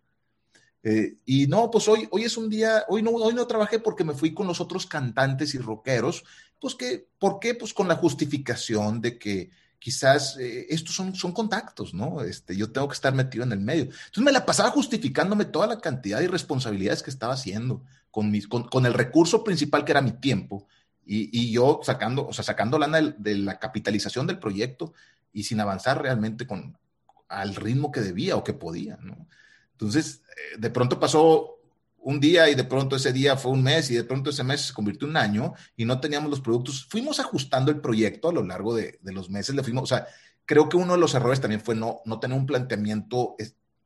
Eh, 0.82 1.14
y 1.24 1.46
no, 1.46 1.70
pues 1.70 1.86
hoy, 1.86 2.08
hoy 2.10 2.24
es 2.24 2.36
un 2.36 2.48
día, 2.48 2.84
hoy 2.88 3.02
no, 3.02 3.10
hoy 3.12 3.34
no 3.34 3.46
trabajé 3.46 3.78
porque 3.78 4.02
me 4.02 4.14
fui 4.14 4.34
con 4.34 4.48
los 4.48 4.60
otros 4.60 4.86
cantantes 4.86 5.54
y 5.54 5.58
rockeros, 5.58 6.24
pues 6.58 6.74
que, 6.74 7.06
¿por 7.18 7.38
qué? 7.38 7.54
Pues 7.54 7.72
con 7.72 7.86
la 7.86 7.94
justificación 7.94 9.00
de 9.00 9.18
que 9.18 9.50
quizás 9.83 10.37
eh, 10.39 10.66
estos 10.70 10.95
son, 10.95 11.12
son 11.16 11.33
contactos, 11.33 11.93
¿no? 11.93 12.22
Este, 12.22 12.57
yo 12.57 12.70
tengo 12.70 12.87
que 12.87 12.95
estar 12.95 13.12
metido 13.12 13.43
en 13.43 13.51
el 13.51 13.59
medio. 13.59 13.83
Entonces 13.83 14.22
me 14.22 14.30
la 14.30 14.47
pasaba 14.47 14.70
justificándome 14.70 15.45
toda 15.45 15.66
la 15.66 15.80
cantidad 15.80 16.20
de 16.20 16.28
responsabilidades 16.28 17.03
que 17.03 17.11
estaba 17.11 17.35
haciendo 17.35 17.83
con, 18.12 18.30
mis, 18.30 18.47
con, 18.47 18.68
con 18.68 18.87
el 18.87 18.95
recurso 18.95 19.43
principal 19.43 19.85
que 19.85 19.91
era 19.91 20.01
mi 20.01 20.12
tiempo 20.12 20.68
y, 21.05 21.37
y, 21.37 21.51
yo 21.51 21.80
sacando, 21.83 22.28
o 22.28 22.33
sea, 22.33 22.45
sacando 22.45 22.78
lana 22.78 23.01
de, 23.01 23.14
de 23.18 23.39
la 23.39 23.59
capitalización 23.59 24.28
del 24.28 24.39
proyecto 24.39 24.93
y 25.33 25.43
sin 25.43 25.59
avanzar 25.59 26.01
realmente 26.01 26.47
con, 26.47 26.78
al 27.28 27.57
ritmo 27.57 27.91
que 27.91 28.03
debía 28.03 28.37
o 28.37 28.45
que 28.45 28.53
podía, 28.53 28.99
¿no? 29.03 29.26
Entonces, 29.72 30.22
eh, 30.30 30.59
de 30.59 30.70
pronto 30.70 31.01
pasó 31.01 31.59
un 32.03 32.20
día 32.20 32.50
y 32.50 32.55
de 32.55 32.64
pronto 32.64 32.96
ese 32.96 33.12
día 33.12 33.36
fue 33.36 33.53
un 33.53 33.62
mes 33.62 33.90
y 33.90 33.94
de 33.94 34.05
pronto 34.05 34.30
ese 34.30 34.44
mes 34.44 34.61
se 34.62 34.74
convirtió 34.74 35.07
en 35.07 35.12
un 35.12 35.16
año 35.16 35.55
y 35.76 35.84
no 35.84 36.00
teníamos 36.00 36.30
los 36.30 36.40
productos. 36.40 36.84
Fuimos 36.88 37.20
ajustando 37.20 37.70
el 37.70 37.80
proyecto 37.80 38.28
a 38.28 38.32
lo 38.32 38.44
largo 38.44 38.74
de, 38.74 38.98
los 39.03 39.30
meses. 39.30 39.55
Le 39.55 39.62
fuimos, 39.62 39.84
o 39.84 39.86
sea, 39.86 40.07
creo 40.44 40.68
que 40.68 40.76
uno 40.76 40.94
de 40.94 40.98
los 40.98 41.14
errores 41.14 41.40
también 41.40 41.61
fue 41.61 41.74
no, 41.74 42.00
no 42.05 42.18
tener 42.18 42.36
un 42.36 42.46
planteamiento 42.46 43.36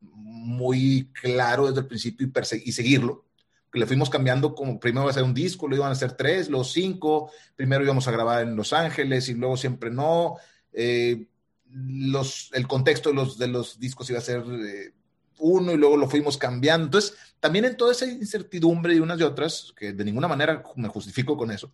muy 0.00 1.10
claro 1.12 1.66
desde 1.66 1.80
el 1.80 1.86
principio 1.86 2.26
y, 2.26 2.68
y 2.68 2.72
seguirlo. 2.72 3.26
Le 3.72 3.86
fuimos 3.86 4.08
cambiando 4.08 4.54
como 4.54 4.80
primero 4.80 5.04
iba 5.04 5.10
a 5.10 5.14
ser 5.14 5.24
un 5.24 5.34
disco, 5.34 5.68
lo 5.68 5.76
iban 5.76 5.92
a 5.92 5.96
ser 5.96 6.12
tres, 6.12 6.48
los 6.48 6.72
cinco, 6.72 7.30
primero 7.54 7.84
íbamos 7.84 8.08
a 8.08 8.12
grabar 8.12 8.42
en 8.42 8.56
Los 8.56 8.72
Ángeles 8.72 9.28
y 9.28 9.34
luego 9.34 9.56
siempre 9.56 9.90
no. 9.90 10.36
Eh, 10.72 11.26
los, 11.70 12.50
el 12.54 12.66
contexto 12.66 13.10
de 13.10 13.16
los, 13.16 13.36
de 13.36 13.48
los 13.48 13.78
discos 13.78 14.08
iba 14.08 14.18
a 14.18 14.22
ser 14.22 14.42
eh, 14.48 14.94
uno 15.38 15.72
y 15.72 15.76
luego 15.76 15.96
lo 15.96 16.08
fuimos 16.08 16.38
cambiando. 16.38 16.86
Entonces, 16.86 17.16
también 17.40 17.64
en 17.64 17.76
toda 17.76 17.92
esa 17.92 18.06
incertidumbre 18.06 18.94
y 18.94 19.00
unas 19.00 19.20
y 19.20 19.22
otras, 19.22 19.72
que 19.76 19.92
de 19.92 20.04
ninguna 20.04 20.28
manera 20.28 20.62
me 20.76 20.88
justifico 20.88 21.36
con 21.36 21.50
eso, 21.50 21.72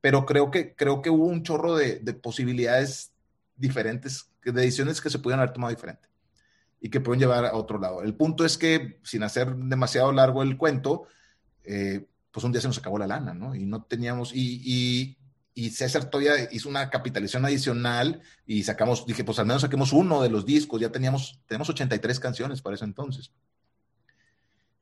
pero 0.00 0.26
creo 0.26 0.50
que, 0.50 0.74
creo 0.74 1.02
que 1.02 1.10
hubo 1.10 1.26
un 1.26 1.42
chorro 1.42 1.76
de, 1.76 2.00
posibilidades 2.14 3.12
diferentes, 3.56 4.30
de 4.44 4.52
decisiones 4.52 5.00
que 5.00 5.10
se 5.10 5.18
pudieron 5.18 5.40
haber 5.40 5.52
tomado 5.52 5.70
diferente 5.70 6.08
y 6.80 6.90
que 6.90 7.00
pueden 7.00 7.20
llevar 7.20 7.46
a 7.46 7.54
otro 7.54 7.78
lado. 7.78 8.02
El 8.02 8.14
punto 8.14 8.44
es 8.44 8.58
que, 8.58 9.00
sin 9.02 9.22
hacer 9.22 9.54
demasiado 9.54 10.12
largo 10.12 10.42
el 10.42 10.56
cuento, 10.58 11.06
eh, 11.64 12.06
pues 12.30 12.44
un 12.44 12.52
día 12.52 12.60
se 12.60 12.68
nos 12.68 12.78
acabó 12.78 12.98
la 12.98 13.06
lana, 13.06 13.32
¿no? 13.32 13.54
Y 13.54 13.64
no 13.64 13.84
teníamos, 13.84 14.32
y 14.34 15.16
César 15.70 16.10
todavía 16.10 16.48
hizo 16.50 16.68
una 16.68 16.90
capitalización 16.90 17.44
adicional 17.44 18.20
y 18.44 18.64
sacamos, 18.64 19.06
dije, 19.06 19.22
pues 19.22 19.38
al 19.38 19.46
menos 19.46 19.62
saquemos 19.62 19.92
uno 19.92 20.20
de 20.20 20.28
los 20.28 20.44
discos, 20.44 20.80
ya 20.80 20.90
teníamos, 20.90 21.40
tenemos 21.46 21.68
83 21.68 22.18
canciones 22.18 22.60
para 22.60 22.74
eso 22.74 22.84
entonces. 22.84 23.30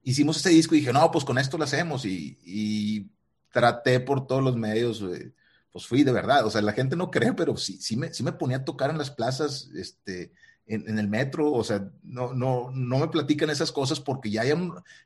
Hicimos 0.03 0.39
ese 0.39 0.49
disco 0.49 0.75
y 0.75 0.79
dije, 0.79 0.93
no, 0.93 1.11
pues 1.11 1.25
con 1.25 1.39
esto 1.39 1.59
lo 1.59 1.65
hacemos 1.65 2.05
y, 2.07 3.11
traté 3.51 4.01
por 4.01 4.27
todos 4.27 4.43
los 4.43 4.57
medios, 4.57 5.03
eh, 5.03 5.35
pues 5.71 5.87
fui 5.87 6.05
de 6.05 6.13
verdad, 6.13 6.47
o 6.47 6.51
sea, 6.51 6.63
la 6.63 6.73
gente 6.73 6.97
no 6.97 7.11
cree, 7.11 7.35
pero 7.35 7.55
sí, 7.59 7.77
sí, 7.83 7.99
me, 7.99 8.15
sí 8.15 8.23
me 8.23 8.33
ponía 8.33 8.57
a 8.57 8.65
tocar 8.65 8.89
en 8.89 8.97
las 8.97 9.11
plazas, 9.11 9.69
este, 9.75 10.33
en, 10.67 10.99
el 10.99 11.07
metro, 11.07 11.53
o 11.53 11.63
sea, 11.63 11.87
no, 12.03 12.33
no, 12.33 12.71
no 12.73 12.99
me 12.99 13.09
platican 13.09 13.51
esas 13.51 13.71
cosas 13.71 14.01
porque 14.01 14.31
ya, 14.31 14.43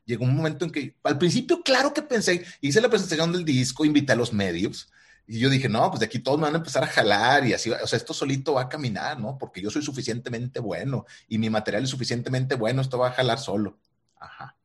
llegó 0.05 0.23
un 0.23 0.35
momento 0.35 0.63
en 0.63 0.71
que, 0.71 0.95
al 1.03 1.17
principio, 1.17 1.61
claro 1.61 1.93
que 1.93 2.01
pensé, 2.01 2.45
hice 2.61 2.79
la 2.79 2.89
presentación 2.89 3.33
del 3.33 3.43
disco, 3.43 3.83
invité 3.83 4.13
a 4.13 4.15
los 4.15 4.31
medios, 4.31 4.89
y 5.27 5.39
yo 5.39 5.49
dije, 5.49 5.67
no, 5.67 5.89
pues 5.89 5.99
de 5.99 6.05
aquí 6.05 6.19
todos 6.19 6.39
me 6.39 6.45
van 6.45 6.55
a 6.55 6.59
empezar 6.59 6.83
a 6.83 6.87
jalar 6.87 7.45
y 7.45 7.53
así, 7.53 7.69
o 7.69 7.85
sea, 7.85 7.97
esto 7.97 8.13
solito 8.13 8.53
va 8.53 8.61
a 8.61 8.69
caminar, 8.69 9.19
¿no? 9.19 9.37
Porque 9.37 9.61
yo 9.61 9.69
soy 9.69 9.81
suficientemente 9.81 10.61
bueno 10.61 11.05
y 11.27 11.37
mi 11.37 11.49
material 11.49 11.83
es 11.83 11.89
suficientemente 11.89 12.55
bueno, 12.55 12.81
esto 12.81 12.97
va 12.97 13.09
a 13.09 13.11
jalar 13.11 13.37
solo. 13.37 13.77
Ajá. 14.15 14.57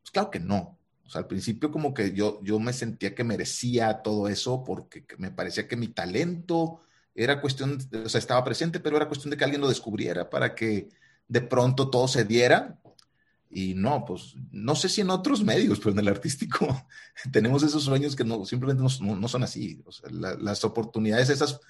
Pues 0.00 0.12
claro 0.12 0.30
que 0.30 0.38
no. 0.38 0.78
O 1.04 1.10
sea, 1.10 1.22
al 1.22 1.26
principio 1.26 1.72
como 1.72 1.92
que 1.92 2.12
yo, 2.12 2.40
yo 2.42 2.60
me 2.60 2.72
sentía 2.72 3.16
que 3.16 3.24
merecía 3.24 4.00
todo 4.02 4.28
eso 4.28 4.62
porque 4.62 5.04
me 5.18 5.32
parecía 5.32 5.66
que 5.66 5.76
mi 5.76 5.88
talento 5.88 6.80
era 7.14 7.40
cuestión, 7.40 7.78
o 8.04 8.08
sea, 8.08 8.20
estaba 8.20 8.44
presente, 8.44 8.78
pero 8.78 8.96
era 8.96 9.08
cuestión 9.08 9.32
de 9.32 9.36
que 9.36 9.44
alguien 9.44 9.60
lo 9.60 9.68
descubriera 9.68 10.30
para 10.30 10.54
que 10.54 10.88
de 11.26 11.40
pronto 11.40 11.90
todo 11.90 12.06
se 12.06 12.24
diera 12.24 12.78
y 13.54 13.74
no, 13.74 14.04
pues 14.04 14.34
no 14.50 14.74
sé 14.74 14.88
si 14.88 15.00
en 15.00 15.10
otros 15.10 15.44
medios, 15.44 15.78
pero 15.78 15.92
en 15.92 16.00
el 16.00 16.08
artístico 16.08 16.86
tenemos 17.32 17.62
esos 17.62 17.84
sueños 17.84 18.16
que 18.16 18.24
no, 18.24 18.44
simplemente 18.44 18.82
no, 18.82 19.28
son 19.28 19.42
así. 19.44 19.80
O 19.86 19.92
sea, 19.92 20.10
las 20.10 20.64
oportunidades 20.64 21.30
esas 21.30 21.60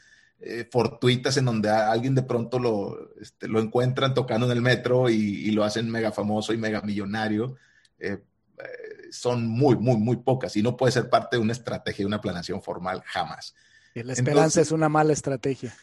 eh, 0.40 0.66
fortuitas 0.72 1.36
en 1.36 1.44
donde 1.44 1.68
alguien 1.68 2.14
de 2.14 2.22
pronto 2.22 2.58
lo, 2.58 3.14
este, 3.20 3.48
lo 3.48 3.60
encuentran 3.60 4.14
tocando 4.14 4.46
en 4.46 4.52
el 4.52 4.62
metro 4.62 5.10
y, 5.10 5.50
lo 5.50 5.62
hacen 5.62 5.90
mega 5.90 6.10
famoso 6.10 6.54
y 6.54 6.56
mega 6.56 6.80
millonario, 6.80 7.56
eh, 7.98 8.22
eh, 8.58 8.64
son 9.10 9.46
muy, 9.46 9.76
muy, 9.76 9.98
muy 9.98 10.16
pocas 10.16 10.56
y 10.56 10.62
no 10.62 10.78
puede 10.78 10.92
ser 10.92 11.10
parte 11.10 11.36
de 11.36 11.42
una 11.42 11.52
estrategia, 11.52 12.02
de 12.02 12.06
una 12.06 12.20
planeación 12.22 12.62
formal, 12.62 13.02
jamás. 13.04 13.54
la 13.94 14.14
esperanza 14.14 14.62
es 14.62 14.72
una 14.72 14.88
mala 14.88 15.12
estrategia. 15.12 15.76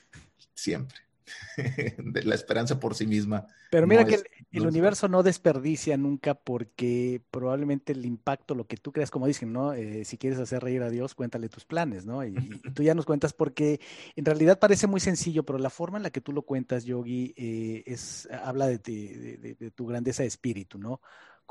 Siempre. 0.56 1.11
de 1.98 2.24
la 2.24 2.36
esperanza 2.36 2.80
por 2.80 2.96
sí 2.96 3.08
misma. 3.08 3.48
Pero 3.70 3.88
mira 3.88 4.06
que 4.06 4.22
el, 4.52 4.68
universo 4.68 5.08
no 5.08 5.24
desperdicia 5.24 5.98
nunca 5.98 6.34
porque 6.34 7.22
probablemente 7.32 7.94
el 7.94 8.06
impacto, 8.06 8.56
lo 8.56 8.68
que 8.68 8.78
tú 8.78 8.92
creas, 8.92 9.12
como 9.12 9.28
dicen, 9.28 9.54
¿no? 9.54 9.74
Eh, 9.74 10.06
si 10.06 10.18
quieres 10.18 10.40
hacer 10.40 10.64
reír 10.64 10.84
a 10.84 10.90
Dios, 10.90 11.16
cuéntale 11.16 11.50
tus 11.50 11.66
planes, 11.66 12.06
¿no? 12.06 12.26
Y, 12.26 12.34
tú 12.76 12.84
ya 12.84 12.96
nos 12.96 13.06
cuentas 13.06 13.34
porque 13.34 13.80
en 14.16 14.26
realidad 14.26 14.60
parece 14.60 14.88
muy 14.88 15.00
sencillo, 15.00 15.44
pero 15.44 15.60
la 15.60 15.70
forma 15.70 15.98
en 15.98 16.04
la 16.04 16.10
que 16.10 16.22
tú 16.22 16.34
lo 16.34 16.42
cuentas, 16.44 16.86
Yogi, 16.86 17.34
eh, 17.38 17.84
es, 17.86 18.28
habla 18.44 18.68
de, 18.68 18.78
de 18.78 19.72
tu 19.72 19.88
grandeza 19.88 20.24
de 20.24 20.28
espíritu, 20.28 20.78
¿no? 20.78 21.02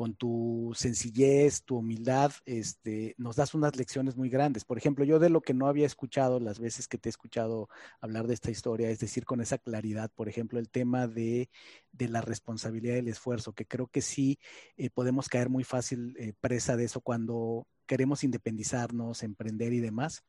Con 0.01 0.15
tu 0.15 0.73
sencillez, 0.75 1.63
tu 1.63 1.77
humildad, 1.77 2.33
este, 2.47 3.15
nos 3.19 3.37
das 3.37 3.53
unas 3.53 3.77
lecciones 3.77 4.17
muy 4.17 4.31
grandes. 4.31 4.65
Por 4.65 4.79
ejemplo, 4.79 5.05
yo 5.05 5.19
de 5.19 5.29
lo 5.29 5.43
que 5.43 5.53
no 5.53 5.67
había 5.67 5.85
escuchado 5.85 6.41
las 6.41 6.59
veces 6.59 6.89
que 6.89 6.97
te 6.97 7.11
he 7.11 7.13
escuchado 7.13 7.69
hablar 8.01 8.27
de 8.27 8.33
esta 8.33 8.51
historia, 8.51 8.89
es 8.89 8.99
decir, 8.99 9.27
con 9.27 9.43
esa 9.43 9.59
claridad, 9.59 10.11
por 10.15 10.31
ejemplo, 10.31 10.59
el 10.59 10.71
tema 10.71 11.07
de, 11.07 11.51
la 11.99 12.23
responsabilidad 12.23 12.95
y 12.95 13.01
el 13.01 13.09
esfuerzo, 13.09 13.53
que 13.53 13.67
creo 13.67 13.89
que 13.89 14.01
sí 14.01 14.39
eh, 14.79 14.89
podemos 14.89 15.29
caer 15.29 15.51
muy 15.51 15.65
fácil 15.65 16.17
eh, 16.19 16.33
presa 16.41 16.79
de 16.79 16.85
eso 16.85 17.03
cuando 17.03 17.67
queremos 17.85 18.25
independizarnos, 18.25 19.23
emprender 19.23 19.75
y 19.75 19.81
demás 19.81 20.25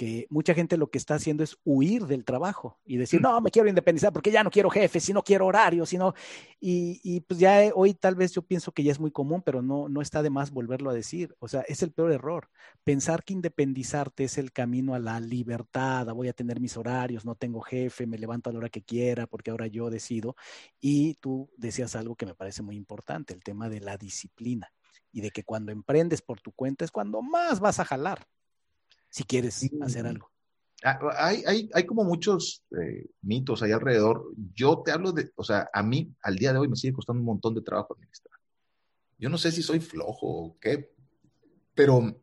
que 0.00 0.26
mucha 0.30 0.54
gente 0.54 0.78
lo 0.78 0.90
que 0.90 0.96
está 0.96 1.16
haciendo 1.16 1.44
es 1.44 1.58
huir 1.62 2.06
del 2.06 2.24
trabajo 2.24 2.78
y 2.86 2.96
decir, 2.96 3.20
no, 3.20 3.38
me 3.42 3.50
quiero 3.50 3.68
independizar 3.68 4.14
porque 4.14 4.30
ya 4.30 4.42
no 4.42 4.50
quiero 4.50 4.70
jefes, 4.70 5.04
si 5.04 5.12
no 5.12 5.22
quiero 5.22 5.44
horarios, 5.44 5.90
sino, 5.90 6.14
y, 6.58 7.02
y 7.04 7.20
pues 7.20 7.38
ya 7.38 7.70
hoy 7.74 7.92
tal 7.92 8.14
vez 8.14 8.32
yo 8.32 8.40
pienso 8.40 8.72
que 8.72 8.82
ya 8.82 8.92
es 8.92 8.98
muy 8.98 9.10
común, 9.10 9.42
pero 9.42 9.60
no, 9.60 9.90
no 9.90 10.00
está 10.00 10.22
de 10.22 10.30
más 10.30 10.52
volverlo 10.52 10.88
a 10.88 10.94
decir. 10.94 11.36
O 11.38 11.48
sea, 11.48 11.60
es 11.68 11.82
el 11.82 11.92
peor 11.92 12.12
error. 12.12 12.48
Pensar 12.82 13.24
que 13.24 13.34
independizarte 13.34 14.24
es 14.24 14.38
el 14.38 14.52
camino 14.52 14.94
a 14.94 14.98
la 14.98 15.20
libertad, 15.20 16.06
voy 16.14 16.28
a 16.28 16.32
tener 16.32 16.60
mis 16.60 16.78
horarios, 16.78 17.26
no 17.26 17.34
tengo 17.34 17.60
jefe, 17.60 18.06
me 18.06 18.16
levanto 18.16 18.48
a 18.48 18.54
la 18.54 18.60
hora 18.60 18.68
que 18.70 18.80
quiera 18.80 19.26
porque 19.26 19.50
ahora 19.50 19.66
yo 19.66 19.90
decido. 19.90 20.34
Y 20.80 21.16
tú 21.16 21.50
decías 21.58 21.94
algo 21.94 22.16
que 22.16 22.24
me 22.24 22.34
parece 22.34 22.62
muy 22.62 22.74
importante, 22.74 23.34
el 23.34 23.42
tema 23.42 23.68
de 23.68 23.80
la 23.80 23.98
disciplina 23.98 24.72
y 25.12 25.20
de 25.20 25.30
que 25.30 25.44
cuando 25.44 25.72
emprendes 25.72 26.22
por 26.22 26.40
tu 26.40 26.52
cuenta 26.52 26.86
es 26.86 26.90
cuando 26.90 27.20
más 27.20 27.60
vas 27.60 27.80
a 27.80 27.84
jalar 27.84 28.26
si 29.10 29.24
quieres 29.24 29.68
hacer 29.82 30.06
algo. 30.06 30.30
Ah, 30.82 30.98
hay, 31.18 31.42
hay, 31.46 31.70
hay 31.74 31.84
como 31.84 32.04
muchos 32.04 32.64
eh, 32.70 33.10
mitos 33.20 33.62
ahí 33.62 33.72
alrededor. 33.72 34.32
Yo 34.54 34.82
te 34.82 34.92
hablo 34.92 35.12
de, 35.12 35.30
o 35.36 35.44
sea, 35.44 35.68
a 35.72 35.82
mí 35.82 36.14
al 36.22 36.36
día 36.36 36.52
de 36.52 36.58
hoy 36.58 36.68
me 36.68 36.76
sigue 36.76 36.94
costando 36.94 37.20
un 37.20 37.26
montón 37.26 37.54
de 37.54 37.60
trabajo 37.60 37.94
administrar. 37.94 38.38
Yo 39.18 39.28
no 39.28 39.36
sé 39.36 39.52
si 39.52 39.62
soy 39.62 39.80
flojo 39.80 40.26
o 40.26 40.58
qué, 40.58 40.94
pero 41.74 42.22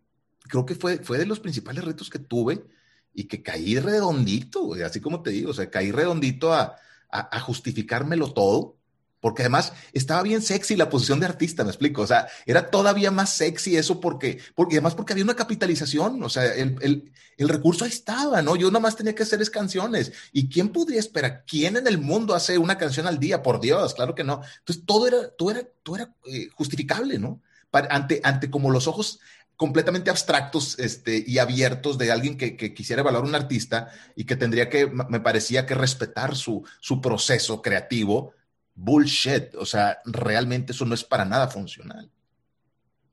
creo 0.49 0.65
que 0.65 0.73
fue, 0.73 0.97
fue 0.97 1.19
de 1.19 1.27
los 1.27 1.39
principales 1.39 1.83
retos 1.83 2.09
que 2.09 2.17
tuve 2.17 2.65
y 3.13 3.25
que 3.25 3.43
caí 3.43 3.77
redondito, 3.79 4.73
así 4.83 4.99
como 5.01 5.21
te 5.21 5.29
digo, 5.29 5.51
o 5.51 5.53
sea, 5.53 5.69
caí 5.69 5.91
redondito 5.91 6.53
a, 6.53 6.75
a, 7.11 7.37
a 7.37 7.39
justificármelo 7.39 8.33
todo 8.33 8.76
porque 9.19 9.43
además 9.43 9.73
estaba 9.93 10.21
bien 10.23 10.41
sexy 10.41 10.75
la 10.75 10.89
posición 10.89 11.19
de 11.19 11.25
artista, 11.25 11.63
me 11.63 11.69
explico, 11.69 12.01
o 12.01 12.07
sea, 12.07 12.27
era 12.45 12.69
todavía 12.69 13.11
más 13.11 13.31
sexy 13.33 13.75
eso 13.75 13.99
porque, 13.99 14.39
porque 14.55 14.75
además 14.75 14.95
porque 14.95 15.13
había 15.13 15.23
una 15.23 15.35
capitalización, 15.35 16.21
o 16.21 16.29
sea, 16.29 16.45
el, 16.53 17.11
recurso 17.39 17.85
ahí 17.85 17.91
estaba, 17.91 18.41
¿no? 18.41 18.55
Yo 18.55 18.71
nomás 18.71 18.95
tenía 18.95 19.13
que 19.13 19.23
hacer 19.23 19.41
es 19.41 19.51
canciones. 19.51 20.11
¿Y 20.31 20.49
quién 20.49 20.69
podría 20.69 20.99
esperar? 20.99 21.43
¿Quién 21.45 21.77
en 21.77 21.85
el 21.85 21.99
mundo 21.99 22.33
hace 22.33 22.57
una 22.57 22.79
canción 22.79 23.05
al 23.05 23.19
día? 23.19 23.43
Por 23.43 23.61
Dios, 23.61 23.93
claro 23.93 24.15
que 24.15 24.23
no. 24.23 24.41
Entonces 24.59 24.83
todo 24.85 25.07
era, 25.07 25.29
todo 25.29 25.51
era, 25.51 25.61
todo 25.83 25.95
era 25.97 26.15
eh, 26.25 26.49
justificable, 26.55 27.19
¿no? 27.19 27.41
ante, 27.71 28.21
ante 28.23 28.49
como 28.49 28.71
los 28.71 28.87
ojos 28.87 29.19
completamente 29.55 30.11
abstractos 30.11 30.77
este, 30.79 31.23
y 31.25 31.39
abiertos 31.39 31.97
de 31.97 32.11
alguien 32.11 32.37
que, 32.37 32.55
quisiera 32.73 33.01
evaluar 33.01 33.23
un 33.23 33.35
artista 33.35 33.89
y 34.15 34.25
que 34.25 34.35
tendría 34.35 34.69
que, 34.69 34.87
me 34.87 35.19
parecía 35.19 35.65
que 35.65 35.73
respetar 35.73 36.35
su, 36.35 36.63
su 36.79 37.01
proceso 37.01 37.61
creativo 37.61 38.33
bullshit. 38.77 39.53
O 39.55 39.65
sea, 39.65 39.99
realmente 40.05 40.71
eso 40.71 40.85
no 40.85 40.93
es 40.93 41.03
para 41.03 41.25
nada 41.25 41.49
funcional. 41.49 42.09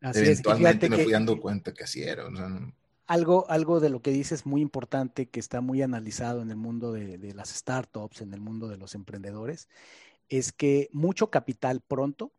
Así 0.00 0.20
Eventualmente 0.20 0.88
me 0.88 0.98
fui 0.98 1.12
dando 1.12 1.40
cuenta 1.40 1.72
que 1.72 1.84
así 1.84 2.02
era. 2.02 2.24
algo, 3.06 3.50
algo 3.50 3.80
de 3.80 3.88
lo 3.88 4.02
que 4.02 4.10
dices 4.10 4.46
muy 4.46 4.60
importante, 4.60 5.26
que 5.26 5.40
está 5.40 5.60
muy 5.60 5.82
analizado 5.82 6.42
en 6.42 6.50
el 6.50 6.56
mundo 6.56 6.92
de, 6.92 7.18
de, 7.18 7.34
las 7.34 7.48
startups, 7.48 8.20
en 8.20 8.34
el 8.34 8.40
mundo 8.40 8.68
de 8.68 8.76
los 8.76 8.94
emprendedores, 8.94 9.68
es 10.28 10.52
que 10.52 10.90
mucho 10.92 11.30
capital 11.30 11.80
pronto 11.80 12.32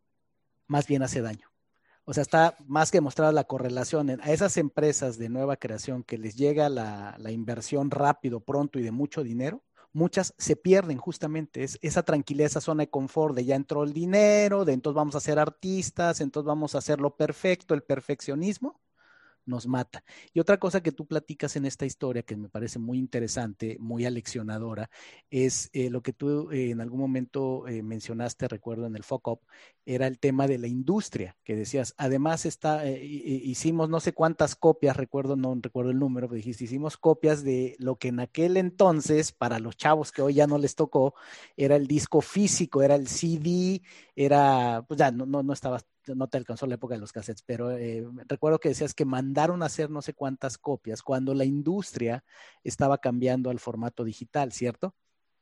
más 0.68 0.88
bien 0.88 1.02
hace 1.02 1.22
daño. 1.22 1.52
O 2.06 2.14
sea, 2.14 2.22
está 2.22 2.56
más 2.68 2.92
que 2.92 2.98
demostrada 2.98 3.32
la 3.32 3.46
correlación 3.46 4.12
a 4.22 4.32
esas 4.32 4.58
empresas 4.58 5.18
de 5.18 5.30
nueva 5.30 5.58
creación 5.58 6.04
que 6.04 6.20
les 6.20 6.36
llega 6.36 6.70
la, 6.70 7.16
la 7.18 7.32
inversión 7.32 7.90
rápido, 7.90 8.42
pronto 8.42 8.78
y 8.78 8.84
de 8.84 8.92
mucho 8.92 9.24
dinero, 9.24 9.64
muchas 9.96 10.34
se 10.38 10.56
pierden 10.56 10.98
justamente. 10.98 11.64
Es 11.64 11.80
esa 11.82 12.04
tranquilidad, 12.04 12.48
esa 12.48 12.62
zona 12.62 12.84
de 12.84 12.90
confort 12.90 13.36
de 13.36 13.46
ya 13.46 13.56
entró 13.56 13.84
el 13.84 13.94
dinero, 13.94 14.66
de 14.66 14.74
entonces 14.74 14.96
vamos 14.96 15.16
a 15.16 15.20
ser 15.22 15.40
artistas, 15.40 16.22
entonces 16.22 16.48
vamos 16.48 16.76
a 16.76 16.80
hacer 16.80 17.00
lo 17.02 17.16
perfecto, 17.18 17.74
el 17.74 17.84
perfeccionismo, 17.84 18.80
nos 19.46 19.68
mata. 19.68 20.04
Y 20.34 20.40
otra 20.40 20.58
cosa 20.58 20.82
que 20.82 20.92
tú 20.92 21.06
platicas 21.06 21.56
en 21.56 21.66
esta 21.66 21.86
historia 21.86 22.24
que 22.24 22.36
me 22.36 22.50
parece 22.50 22.80
muy 22.80 22.98
interesante, 22.98 23.78
muy 23.80 24.06
aleccionadora, 24.06 24.90
es 25.30 25.70
eh, 25.74 25.90
lo 25.90 26.02
que 26.02 26.14
tú 26.14 26.52
eh, 26.52 26.72
en 26.72 26.82
algún 26.82 27.00
momento 27.00 27.68
eh, 27.68 27.82
mencionaste, 27.84 28.48
recuerdo 28.48 28.88
en 28.88 28.96
el 28.96 29.04
FOCOP, 29.04 29.44
era 29.86 30.08
el 30.08 30.18
tema 30.18 30.48
de 30.48 30.58
la 30.58 30.68
industria, 30.68 31.38
que 31.44 31.56
decías, 31.56 31.94
además 31.98 32.48
está, 32.48 32.90
hicimos 32.90 33.88
no 33.88 34.00
sé 34.00 34.14
cuántas 34.14 34.56
copias, 34.56 34.98
recuerdo, 34.98 35.36
no 35.36 35.56
recuerdo 35.62 35.92
el 35.92 36.00
número, 36.00 36.28
pero 36.28 36.38
dijiste, 36.38 36.64
hicimos 36.64 36.98
copias 36.98 37.44
de 37.44 37.76
lo 37.78 37.98
que 37.98 38.08
en 38.08 38.20
aquel 38.20 38.58
entonces, 38.58 39.32
para 39.32 39.60
los 39.60 39.78
chavos 39.78 40.12
que 40.12 40.24
hoy 40.24 40.34
ya 40.36 40.48
no 40.48 40.58
les 40.58 40.74
tocó, 40.74 41.14
era 41.56 41.76
el 41.76 41.86
disco 41.86 42.22
físico, 42.22 42.82
era 42.82 42.96
el 42.96 43.08
CD, 43.08 43.84
era, 44.16 44.84
pues 44.88 44.98
ya 44.98 45.12
no, 45.12 45.26
no, 45.26 45.44
no 45.44 45.54
estaba 45.54 45.80
no 46.14 46.28
te 46.28 46.38
alcanzó 46.38 46.68
la 46.68 46.76
época 46.76 46.94
de 46.94 47.02
los 47.02 47.12
cassettes, 47.12 47.44
pero 47.44 47.72
eh, 47.72 48.06
recuerdo 48.28 48.60
que 48.60 48.70
decías 48.70 48.94
que 48.94 49.06
mandaron 49.06 49.64
a 49.64 49.66
hacer 49.66 49.90
no 49.90 50.02
sé 50.02 50.14
cuántas 50.14 50.58
copias 50.58 51.02
cuando 51.02 51.34
la 51.34 51.46
industria 51.46 52.24
estaba 52.64 53.00
cambiando 53.00 53.50
al 53.50 53.60
formato 53.60 54.04
digital, 54.04 54.52
¿cierto? 54.52 54.94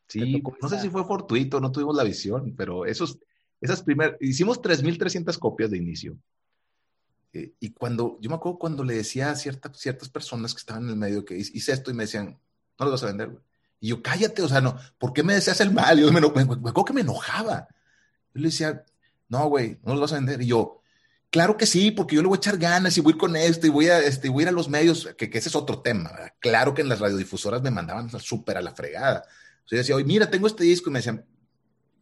Sí, 0.07 0.41
no 0.61 0.69
sé 0.69 0.80
si 0.80 0.89
fue 0.89 1.03
fortuito, 1.03 1.59
no 1.59 1.71
tuvimos 1.71 1.95
la 1.95 2.03
visión, 2.03 2.53
pero 2.55 2.86
esos, 2.86 3.19
esas 3.59 3.84
primeras, 3.84 4.15
hicimos 4.21 4.61
3.300 4.61 5.38
copias 5.38 5.71
de 5.71 5.78
inicio. 5.78 6.17
Eh, 7.34 7.53
y 7.59 7.71
cuando, 7.71 8.17
yo 8.21 8.30
me 8.30 8.36
acuerdo 8.36 8.59
cuando 8.59 8.84
le 8.84 8.95
decía 8.95 9.32
a 9.32 9.36
ciertas 9.36 9.78
ciertas 9.78 10.09
personas 10.09 10.53
que 10.53 10.59
estaban 10.59 10.84
en 10.84 10.89
el 10.91 10.95
medio 10.97 11.26
que 11.26 11.36
hice 11.36 11.71
esto 11.71 11.89
y 11.89 11.95
me 11.95 12.03
decían, 12.03 12.38
no 12.78 12.86
lo 12.86 12.91
vas 12.91 13.03
a 13.03 13.07
vender, 13.07 13.32
Y 13.80 13.89
yo, 13.89 14.01
cállate, 14.01 14.41
o 14.43 14.47
sea, 14.47 14.61
no, 14.61 14.78
¿por 14.97 15.13
qué 15.13 15.24
me 15.24 15.34
deseas 15.34 15.59
el 15.61 15.71
mal? 15.71 15.99
Yo 15.99 16.11
me, 16.11 16.21
me, 16.21 16.30
me, 16.30 16.45
me 16.45 16.69
acuerdo 16.69 16.86
que 16.86 16.93
me 16.93 17.01
enojaba. 17.01 17.67
Yo 18.34 18.42
le 18.42 18.48
decía, 18.48 18.86
no, 19.30 19.48
güey, 19.48 19.80
no 19.84 19.94
los 19.94 20.02
vas 20.02 20.12
a 20.14 20.16
vender. 20.16 20.42
Y 20.42 20.48
yo, 20.48 20.82
claro 21.30 21.58
que 21.58 21.66
sí, 21.66 21.92
porque 21.92 22.16
yo 22.16 22.22
le 22.22 22.28
voy 22.28 22.38
a 22.38 22.38
echar 22.38 22.58
ganas 22.58 22.98
y 22.98 23.02
voy 23.02 23.14
a 23.14 23.16
ir 23.16 23.20
con 23.20 23.36
esto 23.36 23.68
y 23.68 23.70
voy 23.70 23.88
a, 23.88 24.00
este, 24.00 24.30
voy 24.30 24.42
a 24.42 24.46
ir 24.46 24.50
a 24.50 24.52
los 24.52 24.70
medios, 24.70 25.10
que, 25.18 25.26
ese 25.26 25.50
es 25.50 25.56
otro 25.56 25.82
tema. 25.82 26.12
Claro 26.40 26.74
que 26.74 26.82
en 26.82 26.90
las 26.90 27.00
radiodifusoras 27.00 27.62
me 27.62 27.72
mandaban 27.72 28.10
súper 28.20 28.58
a 28.58 28.62
la 28.62 28.76
fregada. 28.76 29.24
Sea, 29.66 29.72
yo 29.72 29.78
decía, 29.78 29.96
oye, 29.96 30.06
mira, 30.06 30.30
tengo 30.30 30.48
este 30.48 30.64
disco 30.64 30.90
y 30.90 30.94
me 30.94 31.00
decían, 31.00 31.26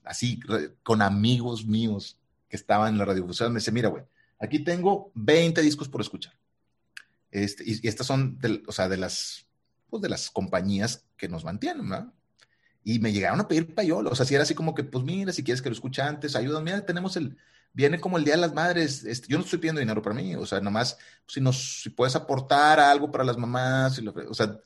así, 0.03 0.39
con 0.83 1.01
amigos 1.01 1.65
míos 1.65 2.17
que 2.49 2.57
estaban 2.57 2.93
en 2.93 2.97
la 2.97 3.05
radiodifusora, 3.05 3.49
me 3.49 3.55
decían, 3.59 3.73
mira, 3.75 3.89
güey, 3.89 4.03
aquí 4.39 4.59
tengo 4.59 5.11
20 5.15 5.61
discos 5.61 5.87
por 5.87 6.01
escuchar. 6.01 6.33
Este, 7.29 7.63
y, 7.65 7.87
estas 7.87 8.07
son, 8.07 8.37
de, 8.39 8.61
o 8.67 8.71
sea, 8.71 8.89
de 8.89 8.97
las, 8.97 9.47
pues 9.89 10.01
de 10.01 10.09
las 10.09 10.29
compañías 10.29 11.05
que 11.15 11.29
nos 11.29 11.45
mantienen, 11.45 11.89
¿verdad? 11.89 12.13
Y 12.83 12.99
me 12.99 13.11
llegaron 13.11 13.39
a 13.39 13.47
pedir 13.47 13.73
payola, 13.75 14.09
o 14.09 14.15
sea, 14.15 14.25
si 14.25 14.33
era 14.33 14.43
así 14.43 14.55
como 14.55 14.73
que, 14.73 14.83
pues 14.83 15.03
mira, 15.03 15.31
si 15.31 15.43
quieres 15.43 15.61
que 15.61 15.69
lo 15.69 15.73
escuche 15.73 16.01
antes, 16.01 16.35
ayúdame, 16.35 16.71
mira, 16.71 16.85
tenemos 16.85 17.15
el, 17.15 17.37
viene 17.73 17.99
como 17.99 18.17
el 18.17 18.23
Día 18.23 18.35
de 18.35 18.41
las 18.41 18.53
Madres, 18.53 19.03
este, 19.03 19.27
yo 19.27 19.37
no 19.37 19.43
estoy 19.43 19.59
pidiendo 19.59 19.79
dinero 19.79 20.01
para 20.01 20.15
mí, 20.15 20.35
o 20.35 20.45
sea, 20.45 20.59
nomás, 20.59 20.97
si 21.27 21.39
nos, 21.41 21.81
si 21.81 21.89
puedes 21.89 22.15
aportar 22.15 22.79
algo 22.79 23.11
para 23.11 23.23
las 23.23 23.37
mamás, 23.37 23.99
o 24.29 24.33
sea, 24.33 24.59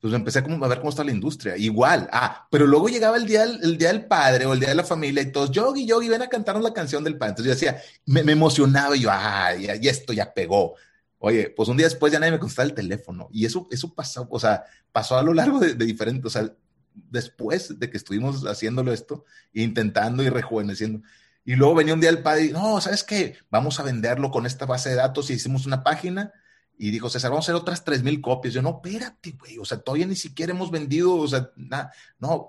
pues 0.00 0.12
empecé 0.12 0.42
como 0.42 0.62
a 0.64 0.68
ver 0.68 0.78
cómo 0.78 0.90
está 0.90 1.04
la 1.04 1.12
industria, 1.12 1.56
igual, 1.56 2.08
ah, 2.12 2.46
pero 2.50 2.66
luego 2.66 2.88
llegaba 2.88 3.16
el 3.16 3.26
día, 3.26 3.44
el 3.44 3.78
día 3.78 3.88
del 3.88 4.06
padre 4.06 4.46
o 4.46 4.52
el 4.52 4.60
día 4.60 4.70
de 4.70 4.74
la 4.74 4.84
familia 4.84 5.22
y 5.22 5.32
todos, 5.32 5.50
Yogi, 5.50 5.86
Yogi, 5.86 6.08
ven 6.08 6.22
a 6.22 6.28
cantarnos 6.28 6.64
la 6.64 6.72
canción 6.72 7.04
del 7.04 7.16
padre, 7.16 7.30
entonces 7.30 7.60
yo 7.60 7.68
decía, 7.68 7.82
me, 8.06 8.22
me 8.22 8.32
emocionaba 8.32 8.96
y 8.96 9.00
yo, 9.00 9.10
ah, 9.12 9.54
ya, 9.54 9.74
esto 9.74 10.12
ya 10.12 10.32
pegó, 10.32 10.74
Oye, 11.18 11.48
pues 11.48 11.70
un 11.70 11.78
día 11.78 11.86
después 11.86 12.12
ya 12.12 12.20
nadie 12.20 12.32
me 12.32 12.38
contestaba 12.38 12.68
el 12.68 12.74
teléfono 12.74 13.28
y 13.32 13.46
eso, 13.46 13.66
eso 13.70 13.92
pasó, 13.94 14.28
o 14.30 14.38
sea, 14.38 14.64
pasó 14.92 15.16
a 15.16 15.22
lo 15.22 15.32
largo 15.32 15.58
de, 15.58 15.72
de 15.72 15.84
diferentes, 15.86 16.26
o 16.26 16.30
sea, 16.30 16.52
después 16.96 17.78
de 17.78 17.90
que 17.90 17.96
estuvimos 17.96 18.44
haciéndolo 18.46 18.92
esto, 18.92 19.24
intentando 19.52 20.22
y 20.22 20.28
rejuveneciendo. 20.28 21.02
Y 21.44 21.54
luego 21.54 21.76
venía 21.76 21.94
un 21.94 22.00
día 22.00 22.10
el 22.10 22.22
padre 22.22 22.46
y, 22.46 22.50
no, 22.50 22.80
¿sabes 22.80 23.04
qué? 23.04 23.36
Vamos 23.50 23.78
a 23.78 23.84
venderlo 23.84 24.30
con 24.30 24.46
esta 24.46 24.66
base 24.66 24.90
de 24.90 24.96
datos 24.96 25.30
y 25.30 25.34
hicimos 25.34 25.66
una 25.66 25.84
página. 25.84 26.32
Y 26.78 26.90
dijo, 26.90 27.08
César, 27.08 27.30
vamos 27.30 27.44
a 27.44 27.52
hacer 27.52 27.60
otras 27.60 27.84
3.000 27.84 28.20
copias. 28.20 28.52
Yo, 28.52 28.62
no, 28.62 28.80
espérate, 28.82 29.36
güey, 29.38 29.58
o 29.58 29.64
sea, 29.64 29.78
todavía 29.78 30.06
ni 30.06 30.16
siquiera 30.16 30.52
hemos 30.52 30.70
vendido, 30.70 31.14
o 31.14 31.28
sea, 31.28 31.50
nada, 31.56 31.92
no, 32.18 32.48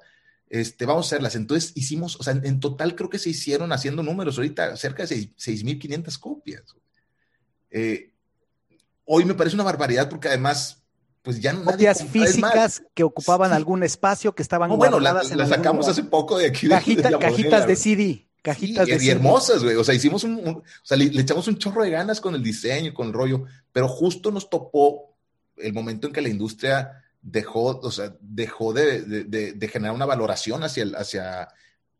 este, 0.49 0.85
vamos 0.85 1.05
a 1.05 1.09
hacerlas. 1.09 1.35
Entonces 1.35 1.73
hicimos, 1.75 2.15
o 2.19 2.23
sea, 2.23 2.33
en 2.41 2.59
total 2.59 2.95
creo 2.95 3.09
que 3.09 3.19
se 3.19 3.29
hicieron 3.29 3.71
haciendo 3.71 4.03
números 4.03 4.37
ahorita 4.37 4.75
cerca 4.77 5.05
de 5.05 5.15
6.500 5.15 6.19
copias. 6.19 6.63
Eh, 7.69 8.13
hoy 9.05 9.25
me 9.25 9.35
parece 9.35 9.55
una 9.55 9.63
barbaridad 9.63 10.09
porque 10.09 10.27
además 10.27 10.83
pues 11.27 11.41
ya 11.41 11.51
no 11.51 11.65
copias 11.65 12.05
físicas 12.05 12.81
que 12.93 13.03
ocupaban 13.03 13.51
algún 13.51 13.83
espacio 13.83 14.33
que 14.33 14.41
estaban 14.41 14.69
no, 14.69 14.77
bueno 14.77 14.97
las 14.97 15.35
la 15.35 15.45
sacamos 15.45 15.85
hace 15.89 16.05
poco 16.05 16.37
de 16.37 16.45
aquí 16.45 16.69
cajitas 16.69 17.67
de 17.67 17.75
CD 17.75 18.29
cajitas 18.41 18.87
de 18.87 19.03
y 19.03 19.09
hermosas 19.09 19.61
güey. 19.61 19.75
O 19.75 19.83
sea 19.83 19.93
hicimos 19.93 20.23
un, 20.23 20.39
o 20.47 20.63
sea 20.83 20.95
le, 20.95 21.03
echamos 21.19 21.49
un 21.49 21.57
chorro 21.57 21.83
de 21.83 21.89
ganas 21.89 22.21
con 22.21 22.33
el 22.33 22.41
diseño 22.41 22.93
con 22.93 23.07
el 23.07 23.13
rollo 23.13 23.43
pero 23.73 23.89
justo 23.89 24.31
nos 24.31 24.49
topó 24.49 25.17
el 25.57 25.73
momento 25.73 26.07
en 26.07 26.13
que 26.13 26.21
la 26.21 26.29
industria 26.29 27.03
dejó 27.21 27.77
o 27.77 27.91
sea 27.91 28.15
dejó 28.21 28.71
de, 28.71 29.01
de, 29.01 29.51
de 29.51 29.67
generar 29.67 29.93
una 29.93 30.05
valoración 30.05 30.63
hacia 30.63 30.83
el, 30.83 30.95
hacia 30.95 31.49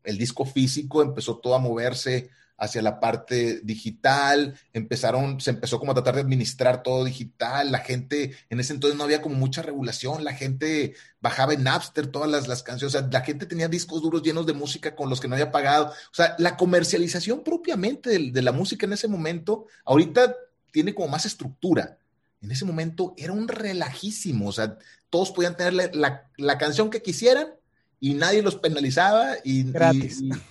el 0.04 0.16
disco 0.16 0.46
físico 0.46 1.02
empezó 1.02 1.36
todo 1.36 1.54
a 1.54 1.58
moverse 1.58 2.30
hacia 2.58 2.82
la 2.82 2.98
parte 2.98 3.60
digital, 3.62 4.58
empezaron, 4.72 5.40
se 5.40 5.50
empezó 5.50 5.78
como 5.78 5.92
a 5.92 5.94
tratar 5.94 6.16
de 6.16 6.22
administrar 6.22 6.82
todo 6.82 7.04
digital, 7.04 7.70
la 7.70 7.78
gente, 7.78 8.34
en 8.50 8.58
ese 8.58 8.72
entonces 8.72 8.98
no 8.98 9.04
había 9.04 9.22
como 9.22 9.36
mucha 9.36 9.62
regulación, 9.62 10.24
la 10.24 10.34
gente 10.34 10.94
bajaba 11.20 11.54
en 11.54 11.62
Napster 11.62 12.08
todas 12.08 12.28
las, 12.28 12.48
las 12.48 12.64
canciones, 12.64 12.96
o 12.96 12.98
sea, 12.98 13.08
la 13.10 13.20
gente 13.20 13.46
tenía 13.46 13.68
discos 13.68 14.02
duros 14.02 14.22
llenos 14.22 14.44
de 14.44 14.54
música 14.54 14.96
con 14.96 15.08
los 15.08 15.20
que 15.20 15.28
no 15.28 15.36
había 15.36 15.52
pagado, 15.52 15.86
o 15.86 16.14
sea, 16.14 16.34
la 16.38 16.56
comercialización 16.56 17.44
propiamente 17.44 18.18
de, 18.18 18.42
la 18.42 18.52
música 18.52 18.86
en 18.86 18.92
ese 18.92 19.06
momento, 19.06 19.66
ahorita 19.84 20.34
tiene 20.72 20.94
como 20.94 21.08
más 21.08 21.26
estructura, 21.26 21.98
en 22.40 22.50
ese 22.50 22.64
momento 22.64 23.14
era 23.16 23.32
un 23.32 23.46
relajísimo, 23.46 24.48
o 24.48 24.52
sea, 24.52 24.78
todos 25.10 25.30
podían 25.30 25.56
tener 25.56 25.94
la, 25.94 26.28
la 26.36 26.58
canción 26.58 26.90
que 26.90 27.02
quisieran 27.02 27.57
y 28.00 28.14
nadie 28.14 28.42
los 28.42 28.56
penalizaba 28.56 29.36
y, 29.44 29.66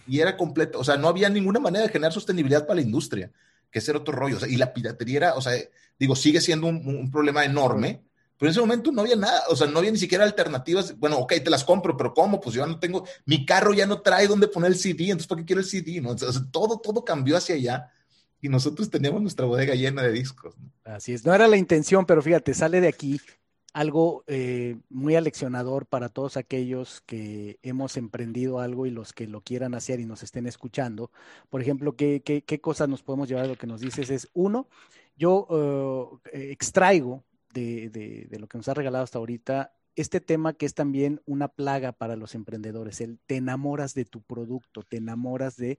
y, 0.07 0.19
era 0.19 0.35
completo, 0.35 0.79
o 0.79 0.83
sea, 0.83 0.97
no 0.97 1.07
había 1.07 1.29
ninguna 1.29 1.59
manera 1.59 1.85
de 1.85 1.91
generar 1.91 2.11
sostenibilidad 2.11 2.65
para 2.65 2.75
la 2.75 2.85
industria, 2.85 3.31
que 3.71 3.79
ese 3.79 3.91
era 3.91 3.99
otro 3.99 4.13
rollo, 4.13 4.37
o 4.37 4.39
sea, 4.39 4.49
y 4.49 4.57
la 4.57 4.73
piratería 4.73 5.17
era, 5.17 5.35
o 5.35 5.41
sea, 5.41 5.53
digo, 5.97 6.15
sigue 6.15 6.41
siendo 6.41 6.67
un, 6.67 7.09
problema 7.11 7.45
enorme, 7.45 8.03
pero 8.37 8.49
en 8.49 8.51
ese 8.51 8.59
momento 8.59 8.91
no 8.91 9.01
había 9.01 9.15
nada, 9.15 9.43
o 9.49 9.55
sea, 9.55 9.67
no 9.67 9.79
había 9.79 9.91
ni 9.91 9.97
siquiera 9.97 10.23
alternativas, 10.23 10.97
bueno, 10.97 11.17
ok, 11.19 11.33
te 11.43 11.49
las 11.49 11.63
compro, 11.63 11.95
pero 11.95 12.13
¿cómo? 12.13 12.39
Pues 12.39 12.55
yo 12.55 12.65
no 12.65 12.79
tengo, 12.79 13.05
mi 13.25 13.45
carro 13.45 13.73
ya 13.73 13.85
no 13.85 14.01
trae 14.01 14.27
dónde 14.27 14.47
poner 14.47 14.71
el 14.71 14.77
CD, 14.77 15.05
entonces 15.05 15.27
¿para 15.27 15.39
qué 15.39 15.45
quiero 15.45 15.61
el 15.61 15.67
CD? 15.67 16.01
¿no? 16.01 16.11
O 16.11 16.17
sea, 16.17 16.29
todo, 16.51 16.79
todo 16.79 17.03
cambió 17.03 17.37
hacia 17.37 17.55
allá 17.55 17.91
y 18.41 18.49
nosotros 18.49 18.89
teníamos 18.89 19.21
nuestra 19.21 19.45
bodega 19.45 19.73
llena 19.73 20.03
de 20.03 20.11
discos. 20.11 20.53
Así 20.83 21.13
es, 21.13 21.25
no 21.25 21.33
era 21.33 21.47
la 21.47 21.57
intención, 21.57 22.05
pero 22.05 22.21
fíjate, 22.21 22.53
sale 22.53 22.81
de 22.81 22.89
aquí 22.89 23.19
algo 23.77 24.23
eh, 24.25 24.77
muy 24.89 25.15
aleccionador 25.15 25.85
para 25.85 26.09
todos 26.09 26.35
aquellos 26.35 27.01
que 27.01 27.59
hemos 27.61 27.95
emprendido 27.95 28.59
algo 28.59 28.87
y 28.87 28.89
los 28.89 29.13
que 29.13 29.27
lo 29.27 29.41
quieran 29.41 29.75
hacer 29.75 29.99
y 29.99 30.05
nos 30.07 30.23
estén 30.23 30.47
escuchando. 30.47 31.11
Por 31.51 31.61
ejemplo, 31.61 31.95
¿qué, 31.95 32.23
qué, 32.23 32.59
cosas 32.59 32.89
nos 32.89 33.03
podemos 33.03 33.29
llevar 33.29 33.45
lo 33.45 33.55
que 33.55 33.67
nos 33.67 33.79
dices? 33.79 34.09
Es 34.09 34.29
uno, 34.33 34.67
yo 35.15 36.19
eh, 36.33 36.49
extraigo 36.49 37.23
de, 37.53 37.91
de, 37.91 38.25
de, 38.27 38.39
lo 38.39 38.47
que 38.47 38.57
nos 38.57 38.67
ha 38.67 38.73
regalado 38.73 39.03
hasta 39.03 39.19
ahorita 39.19 39.77
este 39.95 40.21
tema 40.21 40.53
que 40.53 40.65
es 40.65 40.73
también 40.73 41.21
una 41.25 41.47
plaga 41.47 41.91
para 41.91 42.15
los 42.15 42.33
emprendedores, 42.33 42.99
el 43.01 43.19
te 43.27 43.35
enamoras 43.35 43.93
de 43.93 44.05
tu 44.05 44.21
producto, 44.21 44.81
te 44.83 44.97
enamoras 44.97 45.55
de, 45.55 45.77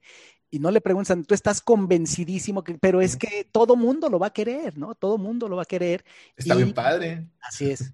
y 0.51 0.59
no 0.59 0.71
le 0.71 0.81
preguntan, 0.81 1.23
tú 1.23 1.33
estás 1.33 1.61
convencidísimo, 1.61 2.63
que, 2.63 2.77
pero 2.79 3.01
es 3.01 3.15
que 3.15 3.47
todo 3.51 3.75
mundo 3.75 4.09
lo 4.09 4.19
va 4.19 4.27
a 4.27 4.33
querer, 4.33 4.77
¿no? 4.77 4.95
Todo 4.95 5.17
mundo 5.17 5.47
lo 5.47 5.55
va 5.55 5.63
a 5.63 5.65
querer. 5.65 6.03
Está 6.35 6.55
bien 6.55 6.73
padre. 6.73 7.27
Así 7.41 7.69
es. 7.69 7.91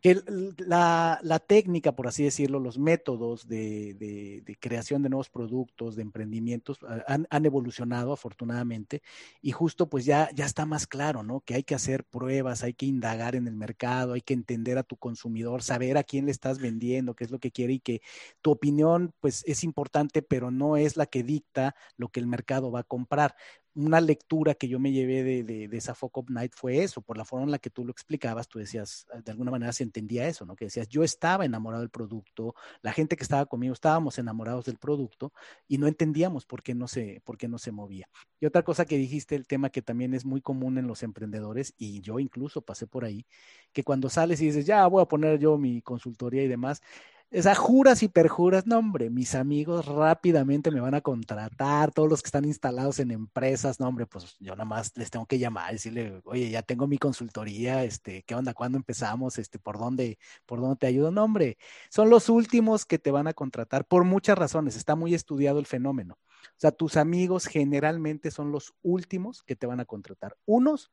Que 0.00 0.22
la, 0.58 1.18
la, 1.22 1.38
técnica, 1.40 1.90
por 1.90 2.06
así 2.06 2.22
decirlo, 2.22 2.60
los 2.60 2.78
métodos 2.78 3.48
de, 3.48 3.94
de, 3.94 4.56
creación 4.60 5.02
de 5.02 5.08
nuevos 5.08 5.28
productos, 5.28 5.96
de 5.96 6.02
emprendimientos, 6.02 6.78
han, 7.08 7.26
han, 7.28 7.46
evolucionado 7.46 8.12
afortunadamente 8.12 9.02
y 9.42 9.50
justo 9.50 9.88
pues 9.88 10.04
ya, 10.04 10.30
ya 10.34 10.46
está 10.46 10.66
más 10.66 10.86
claro, 10.86 11.24
¿no? 11.24 11.40
Que 11.40 11.54
hay 11.54 11.64
que 11.64 11.74
hacer 11.74 12.04
pruebas, 12.04 12.62
hay 12.62 12.74
que 12.74 12.86
indagar 12.86 13.34
en 13.34 13.48
el 13.48 13.56
mercado, 13.56 14.12
hay 14.12 14.20
que 14.20 14.34
entender 14.34 14.78
a 14.78 14.84
tu 14.84 14.96
consumidor, 14.96 15.64
saber 15.64 15.98
a 15.98 16.04
quién 16.04 16.26
le 16.26 16.30
estás 16.30 16.60
vendiendo, 16.60 17.14
qué 17.14 17.24
es 17.24 17.32
lo 17.32 17.40
que 17.40 17.50
quiere 17.50 17.72
y 17.72 17.80
que 17.80 18.00
tu 18.40 18.52
opinión 18.52 19.12
pues 19.18 19.42
es 19.48 19.64
importante, 19.64 20.22
pero 20.22 20.52
no 20.52 20.76
es 20.76 20.96
la 20.96 21.06
que 21.06 21.24
dicta 21.24 21.74
lo 21.98 22.08
que 22.08 22.20
el 22.20 22.26
mercado 22.26 22.70
va 22.70 22.80
a 22.80 22.84
comprar. 22.84 23.36
Una 23.74 24.00
lectura 24.00 24.54
que 24.54 24.66
yo 24.66 24.80
me 24.80 24.90
llevé 24.90 25.22
de, 25.22 25.68
de, 25.68 25.76
esa 25.76 25.94
Focus 25.94 26.30
Night 26.30 26.52
fue 26.56 26.82
eso, 26.82 27.02
por 27.02 27.16
la 27.16 27.24
forma 27.24 27.44
en 27.44 27.50
la 27.52 27.58
que 27.58 27.70
tú 27.70 27.84
lo 27.84 27.92
explicabas, 27.92 28.48
tú 28.48 28.58
decías, 28.58 29.06
de 29.24 29.30
alguna 29.30 29.50
manera 29.50 29.72
se 29.72 29.84
entendía 29.84 30.26
eso, 30.26 30.46
¿no? 30.46 30.56
Que 30.56 30.64
decías, 30.64 30.88
yo 30.88 31.04
estaba 31.04 31.44
enamorado 31.44 31.82
del 31.82 31.90
producto, 31.90 32.54
la 32.82 32.92
gente 32.92 33.16
que 33.16 33.22
estaba 33.22 33.46
conmigo 33.46 33.72
estábamos 33.72 34.18
enamorados 34.18 34.64
del 34.64 34.78
producto 34.78 35.32
y 35.68 35.78
no 35.78 35.86
entendíamos 35.86 36.46
por 36.46 36.62
qué 36.62 36.74
no 36.74 36.88
se, 36.88 37.20
por 37.24 37.36
qué 37.36 37.46
no 37.46 37.58
se 37.58 37.70
movía. 37.70 38.08
Y 38.40 38.46
otra 38.46 38.62
cosa 38.62 38.84
que 38.84 38.96
dijiste, 38.96 39.36
el 39.36 39.46
tema 39.46 39.70
que 39.70 39.82
también 39.82 40.14
es 40.14 40.24
muy 40.24 40.40
común 40.40 40.78
en 40.78 40.86
los 40.86 41.02
emprendedores, 41.02 41.74
y 41.76 42.00
yo 42.00 42.18
incluso 42.18 42.62
pasé 42.62 42.86
por 42.86 43.04
ahí, 43.04 43.26
que 43.72 43.84
cuando 43.84 44.08
sales 44.08 44.40
y 44.40 44.46
dices, 44.46 44.66
ya 44.66 44.86
voy 44.86 45.02
a 45.02 45.06
poner 45.06 45.38
yo 45.38 45.58
mi 45.58 45.82
consultoría 45.82 46.42
y 46.42 46.48
demás, 46.48 46.82
O 47.30 47.42
sea, 47.42 47.54
juras 47.54 48.02
y 48.02 48.08
perjuras, 48.08 48.66
no 48.66 48.78
hombre, 48.78 49.10
mis 49.10 49.34
amigos 49.34 49.84
rápidamente 49.84 50.70
me 50.70 50.80
van 50.80 50.94
a 50.94 51.02
contratar, 51.02 51.92
todos 51.92 52.08
los 52.08 52.22
que 52.22 52.28
están 52.28 52.46
instalados 52.46 53.00
en 53.00 53.10
empresas, 53.10 53.78
no 53.78 53.86
hombre, 53.86 54.06
pues 54.06 54.36
yo 54.40 54.52
nada 54.52 54.64
más 54.64 54.96
les 54.96 55.10
tengo 55.10 55.26
que 55.26 55.38
llamar, 55.38 55.72
decirle, 55.72 56.22
oye, 56.24 56.48
ya 56.48 56.62
tengo 56.62 56.86
mi 56.86 56.96
consultoría, 56.96 57.84
este, 57.84 58.22
¿qué 58.22 58.34
onda? 58.34 58.54
¿Cuándo 58.54 58.78
empezamos? 58.78 59.38
Este, 59.38 59.58
¿por 59.58 59.78
dónde, 59.78 60.18
por 60.46 60.62
dónde 60.62 60.76
te 60.76 60.86
ayudo? 60.86 61.10
No 61.10 61.24
hombre, 61.24 61.58
son 61.90 62.08
los 62.08 62.30
últimos 62.30 62.86
que 62.86 62.98
te 62.98 63.10
van 63.10 63.26
a 63.26 63.34
contratar 63.34 63.84
por 63.84 64.04
muchas 64.04 64.38
razones, 64.38 64.74
está 64.74 64.96
muy 64.96 65.14
estudiado 65.14 65.58
el 65.58 65.66
fenómeno. 65.66 66.18
O 66.22 66.60
sea, 66.60 66.70
tus 66.72 66.96
amigos 66.96 67.44
generalmente 67.44 68.30
son 68.30 68.52
los 68.52 68.72
últimos 68.80 69.42
que 69.42 69.54
te 69.54 69.66
van 69.66 69.80
a 69.80 69.84
contratar. 69.84 70.36
Unos 70.46 70.90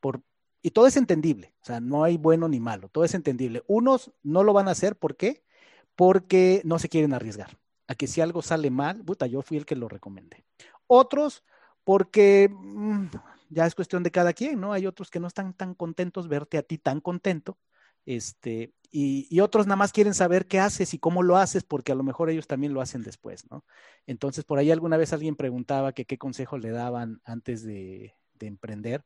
por 0.00 0.22
y 0.62 0.70
todo 0.70 0.86
es 0.86 0.96
entendible, 0.96 1.54
o 1.60 1.64
sea, 1.66 1.80
no 1.80 2.04
hay 2.04 2.16
bueno 2.16 2.48
ni 2.48 2.58
malo, 2.58 2.88
todo 2.88 3.04
es 3.04 3.12
entendible. 3.12 3.62
Unos 3.66 4.12
no 4.22 4.42
lo 4.44 4.54
van 4.54 4.68
a 4.68 4.70
hacer, 4.70 4.96
¿por 4.96 5.14
qué? 5.14 5.44
Porque 5.96 6.62
no 6.64 6.78
se 6.78 6.88
quieren 6.88 7.14
arriesgar. 7.14 7.58
A 7.86 7.94
que 7.94 8.06
si 8.06 8.20
algo 8.20 8.42
sale 8.42 8.70
mal, 8.70 9.04
puta, 9.04 9.26
yo 9.26 9.42
fui 9.42 9.56
el 9.56 9.66
que 9.66 9.76
lo 9.76 9.88
recomendé. 9.88 10.44
Otros, 10.86 11.44
porque 11.84 12.48
mm, 12.50 13.06
ya 13.50 13.66
es 13.66 13.74
cuestión 13.74 14.02
de 14.02 14.10
cada 14.10 14.32
quien, 14.32 14.60
¿no? 14.60 14.72
Hay 14.72 14.86
otros 14.86 15.10
que 15.10 15.20
no 15.20 15.26
están 15.26 15.54
tan 15.54 15.74
contentos 15.74 16.28
verte 16.28 16.58
a 16.58 16.62
ti 16.62 16.78
tan 16.78 17.00
contento, 17.00 17.58
este, 18.06 18.74
y, 18.90 19.40
otros 19.40 19.66
nada 19.66 19.76
más 19.76 19.92
quieren 19.92 20.14
saber 20.14 20.46
qué 20.46 20.60
haces 20.60 20.94
y 20.94 20.98
cómo 20.98 21.22
lo 21.22 21.36
haces, 21.36 21.64
porque 21.64 21.92
a 21.92 21.94
lo 21.96 22.04
mejor 22.04 22.30
ellos 22.30 22.46
también 22.46 22.72
lo 22.72 22.80
hacen 22.80 23.02
después, 23.02 23.50
¿no? 23.50 23.64
Entonces, 24.06 24.44
por 24.44 24.58
ahí 24.58 24.70
alguna 24.70 24.96
vez 24.96 25.12
alguien 25.12 25.36
preguntaba 25.36 25.92
qué 25.92 26.18
consejo 26.18 26.58
le 26.58 26.70
daban 26.70 27.20
antes 27.24 27.64
de 27.64 28.14
emprender 28.40 29.04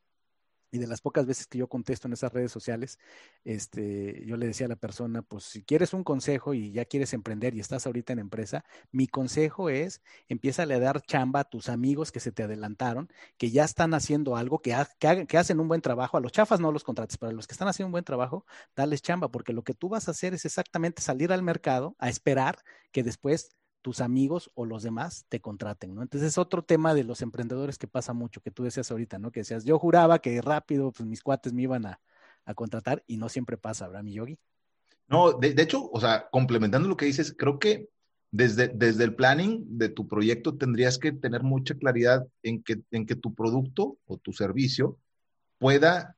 y 0.70 0.78
de 0.78 0.86
las 0.86 1.00
pocas 1.00 1.26
veces 1.26 1.46
que 1.46 1.58
yo 1.58 1.68
contesto 1.68 2.08
en 2.08 2.12
esas 2.12 2.32
redes 2.32 2.52
sociales, 2.52 2.98
este, 3.44 4.24
yo 4.26 4.36
le 4.36 4.46
decía 4.46 4.66
a 4.66 4.68
la 4.68 4.76
persona, 4.76 5.22
pues 5.22 5.44
si 5.44 5.62
quieres 5.62 5.94
un 5.94 6.04
consejo 6.04 6.54
y 6.54 6.72
ya 6.72 6.84
quieres 6.84 7.12
emprender 7.12 7.54
y 7.54 7.60
estás 7.60 7.86
ahorita 7.86 8.12
en 8.12 8.18
empresa, 8.18 8.64
mi 8.92 9.06
consejo 9.06 9.70
es, 9.70 10.02
empieza 10.28 10.62
a 10.62 10.66
dar 10.66 11.02
chamba 11.02 11.40
a 11.40 11.44
tus 11.44 11.68
amigos 11.68 12.12
que 12.12 12.20
se 12.20 12.32
te 12.32 12.42
adelantaron, 12.42 13.08
que 13.36 13.50
ya 13.50 13.64
están 13.64 13.94
haciendo 13.94 14.36
algo, 14.36 14.60
que, 14.60 14.76
que, 14.98 15.38
hacen 15.38 15.60
un 15.60 15.68
buen 15.68 15.80
trabajo, 15.80 16.16
a 16.16 16.20
los 16.20 16.32
chafas 16.32 16.60
no 16.60 16.72
los 16.72 16.84
contrates, 16.84 17.16
pero 17.16 17.30
a 17.30 17.32
los 17.32 17.46
que 17.46 17.52
están 17.52 17.68
haciendo 17.68 17.88
un 17.88 17.92
buen 17.92 18.04
trabajo, 18.04 18.44
dales 18.76 19.02
chamba, 19.02 19.30
porque 19.30 19.52
lo 19.52 19.62
que 19.62 19.74
tú 19.74 19.88
vas 19.88 20.08
a 20.08 20.12
hacer 20.12 20.34
es 20.34 20.44
exactamente 20.44 21.02
salir 21.02 21.32
al 21.32 21.42
mercado 21.42 21.96
a 21.98 22.08
esperar 22.08 22.58
que 22.92 23.02
después 23.02 23.57
tus 23.88 24.02
amigos 24.02 24.50
o 24.52 24.66
los 24.66 24.82
demás 24.82 25.24
te 25.30 25.40
contraten, 25.40 25.94
¿no? 25.94 26.02
Entonces 26.02 26.28
es 26.28 26.36
otro 26.36 26.62
tema 26.62 26.92
de 26.92 27.04
los 27.04 27.22
emprendedores 27.22 27.78
que 27.78 27.88
pasa 27.88 28.12
mucho, 28.12 28.42
que 28.42 28.50
tú 28.50 28.62
decías 28.62 28.90
ahorita, 28.90 29.18
¿no? 29.18 29.32
Que 29.32 29.40
decías, 29.40 29.64
yo 29.64 29.78
juraba 29.78 30.18
que 30.18 30.42
rápido, 30.42 30.92
pues 30.92 31.08
mis 31.08 31.22
cuates 31.22 31.54
me 31.54 31.62
iban 31.62 31.86
a, 31.86 31.98
contratar 32.54 33.02
y 33.06 33.16
no 33.16 33.30
siempre 33.30 33.56
pasa, 33.56 33.86
¿verdad, 33.86 34.02
mi 34.02 34.12
yogi? 34.12 34.38
No, 35.06 35.32
de, 35.32 35.54
hecho, 35.56 35.88
o 35.90 35.98
sea, 36.00 36.28
complementando 36.30 36.86
lo 36.86 36.98
que 36.98 37.06
dices, 37.06 37.34
creo 37.34 37.58
que 37.58 37.88
desde, 38.30 38.68
desde 38.68 39.04
el 39.04 39.14
planning 39.14 39.64
de 39.66 39.88
tu 39.88 40.06
proyecto 40.06 40.58
tendrías 40.58 40.98
que 40.98 41.12
tener 41.12 41.42
mucha 41.42 41.74
claridad 41.74 42.26
en 42.42 42.62
que, 42.62 42.82
en 42.90 43.06
que 43.06 43.16
tu 43.16 43.32
producto 43.32 43.96
o 44.04 44.18
tu 44.18 44.34
servicio 44.34 44.98
pueda, 45.56 46.14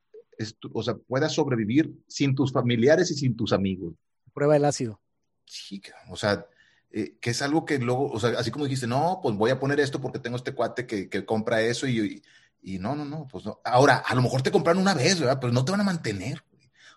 o 0.73 0.83
sea, 0.83 0.95
pueda 0.95 1.29
sobrevivir 1.29 1.93
sin 2.09 2.35
tus 2.35 2.51
familiares 2.51 3.11
y 3.11 3.13
sin 3.13 3.37
tus 3.37 3.53
amigos. 3.53 3.93
Prueba 4.33 4.57
el 4.57 4.65
ácido. 4.65 4.99
Sí, 5.45 5.81
o 6.09 6.17
sea, 6.17 6.45
eh, 6.93 7.17
que 7.21 7.29
es 7.29 7.41
algo 7.41 7.65
que 7.65 7.79
luego, 7.79 8.11
o 8.11 8.19
sea, 8.19 8.31
así 8.37 8.51
como 8.51 8.65
dijiste, 8.65 8.87
no, 8.87 9.19
pues 9.21 9.35
voy 9.35 9.51
a 9.51 9.59
poner 9.59 9.79
esto 9.79 10.01
porque 10.01 10.19
tengo 10.19 10.35
este 10.35 10.53
cuate 10.53 10.85
que, 10.85 11.09
que 11.09 11.25
compra 11.25 11.61
eso 11.61 11.87
y, 11.87 12.21
y, 12.61 12.79
no, 12.79 12.95
no, 12.95 13.05
no, 13.05 13.27
pues 13.27 13.45
no. 13.45 13.61
Ahora, 13.63 13.97
a 14.05 14.13
lo 14.13 14.21
mejor 14.21 14.41
te 14.41 14.51
compraron 14.51 14.81
una 14.81 14.93
vez, 14.93 15.19
¿verdad? 15.19 15.39
Pero 15.39 15.53
no 15.53 15.63
te 15.63 15.71
van 15.71 15.81
a 15.81 15.85
mantener. 15.85 16.43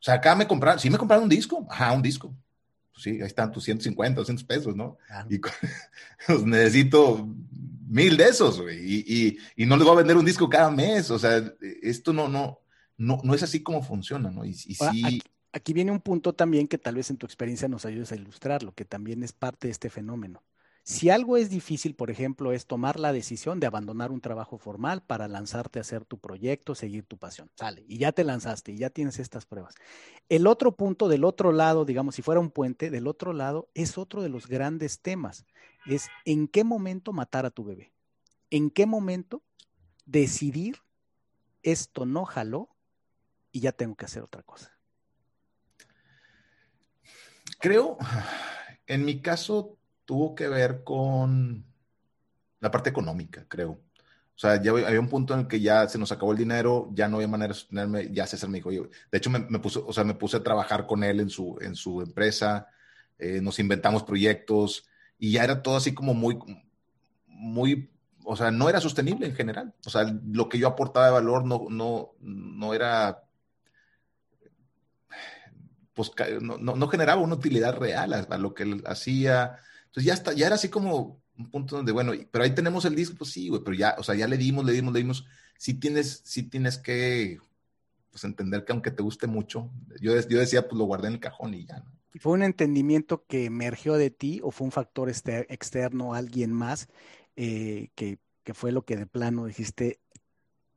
O 0.00 0.02
sea, 0.02 0.14
acá 0.14 0.34
me 0.34 0.46
compraron, 0.46 0.80
sí 0.80 0.90
me 0.90 0.98
compraron 0.98 1.24
un 1.24 1.30
disco, 1.30 1.66
ajá, 1.70 1.92
un 1.92 2.02
disco. 2.02 2.34
Pues 2.92 3.04
sí, 3.04 3.10
ahí 3.10 3.26
están 3.26 3.52
tus 3.52 3.64
150, 3.64 4.20
200 4.20 4.44
pesos, 4.44 4.76
¿no? 4.76 4.98
Y 5.28 5.38
pues 5.38 5.54
necesito 6.44 7.28
mil 7.86 8.16
de 8.16 8.24
esos, 8.24 8.60
güey, 8.60 8.78
y, 8.78 9.04
y, 9.06 9.38
y, 9.62 9.66
no 9.66 9.76
les 9.76 9.84
voy 9.84 9.94
a 9.94 9.98
vender 9.98 10.16
un 10.16 10.24
disco 10.24 10.48
cada 10.48 10.70
mes, 10.70 11.10
o 11.10 11.18
sea, 11.18 11.42
esto 11.82 12.12
no, 12.12 12.28
no, 12.28 12.60
no, 12.96 13.20
no 13.22 13.34
es 13.34 13.42
así 13.42 13.62
como 13.62 13.82
funciona, 13.82 14.30
¿no? 14.30 14.44
Y, 14.44 14.50
y 14.50 14.74
sí 14.74 15.04
aquí 15.04 15.22
viene 15.72 15.92
un 15.92 16.00
punto 16.00 16.32
también 16.32 16.66
que 16.66 16.78
tal 16.78 16.96
vez 16.96 17.10
en 17.10 17.16
tu 17.16 17.26
experiencia 17.26 17.68
nos 17.68 17.84
ayudes 17.84 18.12
a 18.12 18.16
ilustrar, 18.16 18.62
lo 18.62 18.72
que 18.72 18.84
también 18.84 19.22
es 19.22 19.32
parte 19.32 19.68
de 19.68 19.72
este 19.72 19.90
fenómeno. 19.90 20.42
Si 20.86 21.08
algo 21.08 21.38
es 21.38 21.48
difícil, 21.48 21.94
por 21.94 22.10
ejemplo, 22.10 22.52
es 22.52 22.66
tomar 22.66 23.00
la 23.00 23.14
decisión 23.14 23.58
de 23.58 23.66
abandonar 23.66 24.12
un 24.12 24.20
trabajo 24.20 24.58
formal 24.58 25.02
para 25.02 25.28
lanzarte 25.28 25.78
a 25.78 25.82
hacer 25.82 26.04
tu 26.04 26.18
proyecto, 26.18 26.74
seguir 26.74 27.06
tu 27.06 27.16
pasión. 27.16 27.50
Sale, 27.54 27.86
y 27.88 27.96
ya 27.96 28.12
te 28.12 28.22
lanzaste 28.22 28.72
y 28.72 28.76
ya 28.76 28.90
tienes 28.90 29.18
estas 29.18 29.46
pruebas. 29.46 29.74
El 30.28 30.46
otro 30.46 30.72
punto 30.72 31.08
del 31.08 31.24
otro 31.24 31.52
lado, 31.52 31.86
digamos, 31.86 32.16
si 32.16 32.20
fuera 32.20 32.38
un 32.38 32.50
puente, 32.50 32.90
del 32.90 33.06
otro 33.06 33.32
lado 33.32 33.70
es 33.72 33.96
otro 33.96 34.20
de 34.20 34.28
los 34.28 34.46
grandes 34.46 35.00
temas. 35.00 35.46
Es 35.86 36.08
en 36.26 36.48
qué 36.48 36.64
momento 36.64 37.14
matar 37.14 37.46
a 37.46 37.50
tu 37.50 37.64
bebé. 37.64 37.94
En 38.50 38.68
qué 38.68 38.84
momento 38.84 39.42
decidir 40.04 40.82
esto 41.62 42.04
no 42.04 42.26
jaló 42.26 42.68
y 43.52 43.60
ya 43.60 43.72
tengo 43.72 43.94
que 43.94 44.04
hacer 44.04 44.22
otra 44.22 44.42
cosa. 44.42 44.73
Creo, 47.64 47.96
en 48.86 49.06
mi 49.06 49.22
caso, 49.22 49.78
tuvo 50.04 50.34
que 50.34 50.48
ver 50.48 50.84
con 50.84 51.64
la 52.60 52.70
parte 52.70 52.90
económica, 52.90 53.46
creo. 53.48 53.70
O 53.70 54.36
sea, 54.38 54.60
ya 54.60 54.72
había 54.72 55.00
un 55.00 55.08
punto 55.08 55.32
en 55.32 55.40
el 55.40 55.48
que 55.48 55.62
ya 55.62 55.88
se 55.88 55.96
nos 55.96 56.12
acabó 56.12 56.32
el 56.32 56.36
dinero, 56.36 56.90
ya 56.92 57.08
no 57.08 57.16
había 57.16 57.28
manera 57.28 57.54
de 57.54 57.58
sostenerme, 57.58 58.12
ya 58.12 58.26
César 58.26 58.50
me 58.50 58.58
dijo, 58.58 58.70
de 58.70 58.90
hecho 59.12 59.30
me, 59.30 59.40
puse, 59.60 59.78
o 59.78 59.94
sea, 59.94 60.04
me 60.04 60.12
puse 60.12 60.36
a 60.36 60.42
trabajar 60.42 60.86
con 60.86 61.04
él 61.04 61.20
en 61.20 61.30
su, 61.30 61.56
en 61.62 61.74
su 61.74 62.02
empresa, 62.02 62.68
eh, 63.18 63.40
nos 63.40 63.58
inventamos 63.58 64.02
proyectos 64.02 64.86
y 65.18 65.32
ya 65.32 65.44
era 65.44 65.62
todo 65.62 65.78
así 65.78 65.94
como 65.94 66.12
muy, 66.12 66.38
muy, 67.26 67.90
o 68.26 68.36
sea, 68.36 68.50
no 68.50 68.68
era 68.68 68.78
sostenible 68.78 69.26
en 69.26 69.34
general. 69.34 69.72
O 69.86 69.88
sea, 69.88 70.04
lo 70.30 70.50
que 70.50 70.58
yo 70.58 70.68
aportaba 70.68 71.06
de 71.06 71.12
valor 71.12 71.46
no, 71.46 71.64
no, 71.70 72.12
no 72.20 72.74
era 72.74 73.24
pues 75.94 76.10
no, 76.40 76.58
no, 76.58 76.88
generaba 76.88 77.22
una 77.22 77.34
utilidad 77.34 77.76
real 77.76 78.12
a, 78.12 78.38
lo 78.38 78.52
que 78.52 78.64
él 78.64 78.82
hacía. 78.86 79.58
Entonces 79.86 80.04
ya, 80.04 80.14
está, 80.14 80.32
ya 80.32 80.46
era 80.46 80.56
así 80.56 80.68
como 80.68 81.22
un 81.38 81.50
punto 81.50 81.76
donde, 81.76 81.92
bueno, 81.92 82.12
pero 82.30 82.44
ahí 82.44 82.54
tenemos 82.54 82.84
el 82.84 82.94
disco, 82.94 83.16
pues 83.16 83.30
sí, 83.30 83.48
güey, 83.48 83.62
pero 83.64 83.76
ya, 83.76 83.94
o 83.98 84.02
sea, 84.02 84.14
ya 84.14 84.26
le 84.26 84.36
dimos, 84.36 84.64
le 84.64 84.72
dimos, 84.72 84.92
le 84.92 85.00
dimos. 85.00 85.26
Sí 85.56 85.74
tienes, 85.74 86.20
sí 86.24 86.42
tienes 86.44 86.78
que 86.78 87.38
pues, 88.10 88.24
entender 88.24 88.64
que 88.64 88.72
aunque 88.72 88.90
te 88.90 89.02
guste 89.02 89.26
mucho, 89.26 89.70
yo, 90.00 90.18
yo 90.28 90.38
decía, 90.38 90.68
pues 90.68 90.78
lo 90.78 90.84
guardé 90.84 91.08
en 91.08 91.14
el 91.14 91.20
cajón 91.20 91.54
y 91.54 91.64
ya, 91.64 91.78
¿no? 91.78 91.92
¿Y 92.12 92.20
fue 92.20 92.32
un 92.32 92.44
entendimiento 92.44 93.24
que 93.26 93.46
emergió 93.46 93.94
de 93.94 94.10
ti 94.10 94.40
o 94.44 94.52
fue 94.52 94.66
un 94.66 94.70
factor 94.70 95.10
externo, 95.10 96.14
alguien 96.14 96.52
más, 96.52 96.88
eh, 97.34 97.88
que, 97.96 98.20
que 98.44 98.54
fue 98.54 98.70
lo 98.70 98.84
que 98.84 98.96
de 98.96 99.06
plano 99.06 99.46
dijiste, 99.46 99.98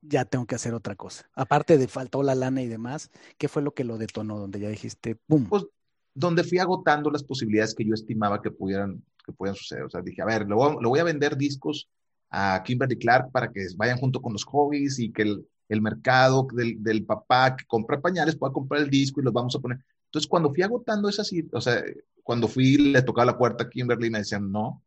ya 0.07 0.25
tengo 0.25 0.45
que 0.45 0.55
hacer 0.55 0.73
otra 0.73 0.95
cosa. 0.95 1.29
Aparte 1.33 1.77
de 1.77 1.87
faltó 1.87 2.23
la 2.23 2.35
lana 2.35 2.61
y 2.61 2.67
demás, 2.67 3.11
¿qué 3.37 3.47
fue 3.47 3.61
lo 3.61 3.73
que 3.73 3.83
lo 3.83 3.97
detonó? 3.97 4.39
Donde 4.39 4.59
ya 4.59 4.69
dijiste. 4.69 5.15
Pues 5.27 5.65
donde 6.13 6.43
fui 6.43 6.57
agotando 6.57 7.11
las 7.11 7.23
posibilidades 7.23 7.75
que 7.75 7.85
yo 7.85 7.93
estimaba 7.93 8.41
que 8.41 8.49
pudieran, 8.49 9.03
que 9.23 9.31
pudieran 9.33 9.55
suceder. 9.55 9.83
O 9.83 9.89
sea, 9.89 10.01
dije, 10.01 10.21
a 10.21 10.25
ver, 10.25 10.47
le 10.47 10.55
voy, 10.55 10.99
a 10.99 11.03
vender 11.03 11.37
discos 11.37 11.87
a 12.31 12.63
Kimberly 12.65 12.97
Clark 12.97 13.31
para 13.31 13.51
que 13.51 13.67
vayan 13.75 13.99
junto 13.99 14.19
con 14.19 14.33
los 14.33 14.43
hobbies 14.45 14.97
y 14.97 15.11
que 15.11 15.21
el, 15.21 15.47
el 15.69 15.81
mercado 15.81 16.47
del, 16.53 16.81
del, 16.81 17.05
papá 17.05 17.55
que 17.55 17.65
compra 17.65 18.01
pañales 18.01 18.35
pueda 18.35 18.51
comprar 18.51 18.81
el 18.81 18.89
disco 18.89 19.21
y 19.21 19.25
los 19.25 19.33
vamos 19.33 19.55
a 19.55 19.59
poner. 19.59 19.79
Entonces, 20.05 20.27
cuando 20.27 20.51
fui 20.51 20.63
agotando 20.63 21.07
esas, 21.07 21.31
o 21.51 21.61
sea, 21.61 21.83
cuando 22.23 22.47
fui, 22.47 22.77
le 22.77 23.03
tocaba 23.03 23.25
la 23.25 23.37
puerta 23.37 23.65
a 23.65 23.69
Kimberly 23.69 24.07
y 24.07 24.11
me 24.11 24.19
decían, 24.19 24.51
no, 24.51 24.81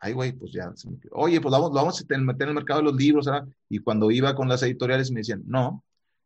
ay, 0.00 0.14
güey, 0.14 0.32
pues 0.32 0.52
ya, 0.52 0.72
oye, 1.12 1.40
pues 1.40 1.52
vamos, 1.52 1.72
vamos 1.72 2.00
a 2.00 2.18
meter 2.18 2.42
en 2.44 2.48
el 2.48 2.54
mercado 2.54 2.80
de 2.80 2.84
los 2.84 2.96
libros, 2.96 3.26
¿verdad? 3.26 3.46
Y 3.68 3.78
cuando 3.80 4.10
iba 4.10 4.34
con 4.34 4.48
las 4.48 4.62
editoriales 4.62 5.10
me 5.10 5.20
decían, 5.20 5.42
no, 5.46 5.84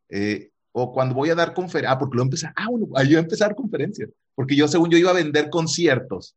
eh, 0.08 0.50
o 0.72 0.92
cuando 0.92 1.14
voy 1.14 1.30
a 1.30 1.34
dar 1.34 1.52
conferencias, 1.52 1.92
ah, 1.92 1.98
porque 1.98 2.16
lo 2.16 2.22
empecé, 2.22 2.46
ah, 2.54 2.68
bueno, 2.70 2.86
yo 3.02 3.18
empecé 3.18 3.42
a 3.42 3.48
dar 3.48 3.56
conferencias, 3.56 4.10
porque 4.34 4.54
yo, 4.54 4.68
según 4.68 4.90
yo, 4.90 4.98
iba 4.98 5.10
a 5.10 5.14
vender 5.14 5.50
conciertos. 5.50 6.36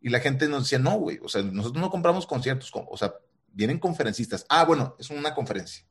Y 0.00 0.10
la 0.10 0.20
gente 0.20 0.48
nos 0.48 0.64
decía, 0.64 0.78
no, 0.78 0.98
güey, 0.98 1.18
o 1.22 1.28
sea, 1.28 1.42
nosotros 1.42 1.80
no 1.80 1.90
compramos 1.90 2.26
conciertos, 2.26 2.70
o 2.74 2.96
sea, 2.96 3.14
vienen 3.52 3.78
conferencistas. 3.78 4.44
Ah, 4.48 4.64
bueno, 4.64 4.96
es 4.98 5.10
una 5.10 5.34
conferencia. 5.34 5.84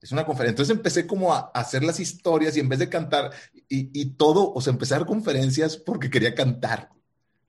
Es 0.00 0.10
una 0.10 0.24
conferencia. 0.24 0.52
Entonces 0.52 0.76
empecé 0.76 1.06
como 1.06 1.32
a, 1.32 1.50
hacer 1.54 1.84
las 1.84 2.00
historias 2.00 2.56
y 2.56 2.60
en 2.60 2.68
vez 2.68 2.80
de 2.80 2.88
cantar 2.88 3.30
y, 3.68 3.90
y, 3.92 4.14
todo, 4.14 4.52
o 4.52 4.60
sea, 4.60 4.72
empecé 4.72 4.94
a 4.94 4.98
dar 4.98 5.06
conferencias 5.06 5.76
porque 5.76 6.10
quería 6.10 6.34
cantar. 6.34 6.90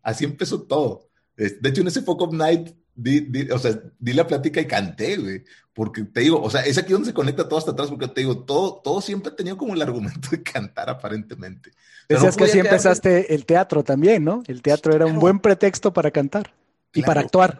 Así 0.03 0.25
empezó 0.25 0.63
todo. 0.63 1.09
De 1.35 1.69
hecho, 1.69 1.81
en 1.81 1.87
ese 1.87 2.01
Folk 2.01 2.21
of 2.21 2.33
Night, 2.33 2.75
di, 2.95 3.49
o 3.51 3.57
sea, 3.57 3.79
di 3.99 4.13
la 4.13 4.27
plática 4.27 4.61
y 4.61 4.67
canté, 4.67 5.17
güey. 5.17 5.43
Porque 5.73 6.03
te 6.03 6.21
digo, 6.21 6.41
o 6.41 6.49
sea, 6.49 6.61
es 6.61 6.77
aquí 6.77 6.93
donde 6.93 7.07
se 7.07 7.13
conecta 7.13 7.47
todo 7.49 7.57
hasta 7.57 7.71
atrás, 7.71 7.89
porque 7.89 8.07
te 8.07 8.21
digo, 8.21 8.43
todo, 8.45 8.81
todo 8.83 9.01
siempre 9.01 9.31
ha 9.31 9.35
tenido 9.35 9.57
como 9.57 9.73
el 9.73 9.81
argumento 9.81 10.29
de 10.29 10.43
cantar, 10.43 10.89
aparentemente. 10.89 11.71
Decías 12.07 12.37
que 12.37 12.43
así 12.43 12.59
empezaste 12.59 13.33
el 13.33 13.45
teatro 13.45 13.83
también, 13.83 14.23
¿no? 14.23 14.43
El 14.47 14.61
teatro 14.61 14.93
era 14.93 15.05
un 15.05 15.19
buen 15.19 15.39
pretexto 15.39 15.91
para 15.91 16.11
cantar 16.11 16.53
y 16.93 17.01
para 17.01 17.21
actuar. 17.21 17.59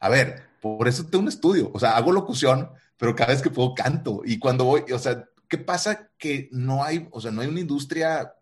A 0.00 0.08
ver, 0.08 0.44
por 0.60 0.88
eso 0.88 1.04
tengo 1.04 1.22
un 1.22 1.28
estudio, 1.28 1.70
o 1.74 1.78
sea, 1.78 1.96
hago 1.96 2.12
locución, 2.12 2.70
pero 2.96 3.14
cada 3.14 3.32
vez 3.32 3.42
que 3.42 3.50
puedo 3.50 3.74
canto. 3.74 4.22
Y 4.24 4.38
cuando 4.38 4.64
voy, 4.64 4.82
o 4.92 4.98
sea, 4.98 5.28
¿qué 5.48 5.58
pasa? 5.58 6.08
Que 6.16 6.48
no 6.52 6.82
hay, 6.82 7.06
o 7.10 7.20
sea, 7.20 7.30
no 7.30 7.42
hay 7.42 7.48
una 7.48 7.60
industria 7.60 8.32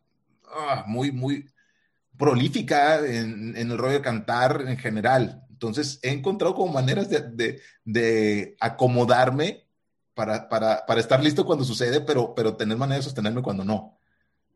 ah, 0.47 0.85
muy, 0.87 1.11
muy, 1.11 1.49
prolífica 2.17 3.05
en, 3.07 3.57
el 3.57 3.79
rollo 3.79 3.95
de 3.95 4.03
cantar 4.03 4.65
en 4.67 4.77
general. 4.77 5.45
Entonces 5.51 5.99
he 6.03 6.11
encontrado 6.11 6.55
como 6.55 6.73
maneras 6.73 7.09
de, 7.09 8.57
acomodarme 8.61 9.65
para, 10.15 10.85
estar 10.99 11.23
listo 11.23 11.45
cuando 11.45 11.65
sucede, 11.65 12.01
pero, 12.01 12.35
pero 12.35 12.57
tener 12.57 12.77
manera 12.77 12.97
de 12.97 13.05
sostenerme 13.05 13.43
cuando 13.43 13.65
no. 13.65 13.99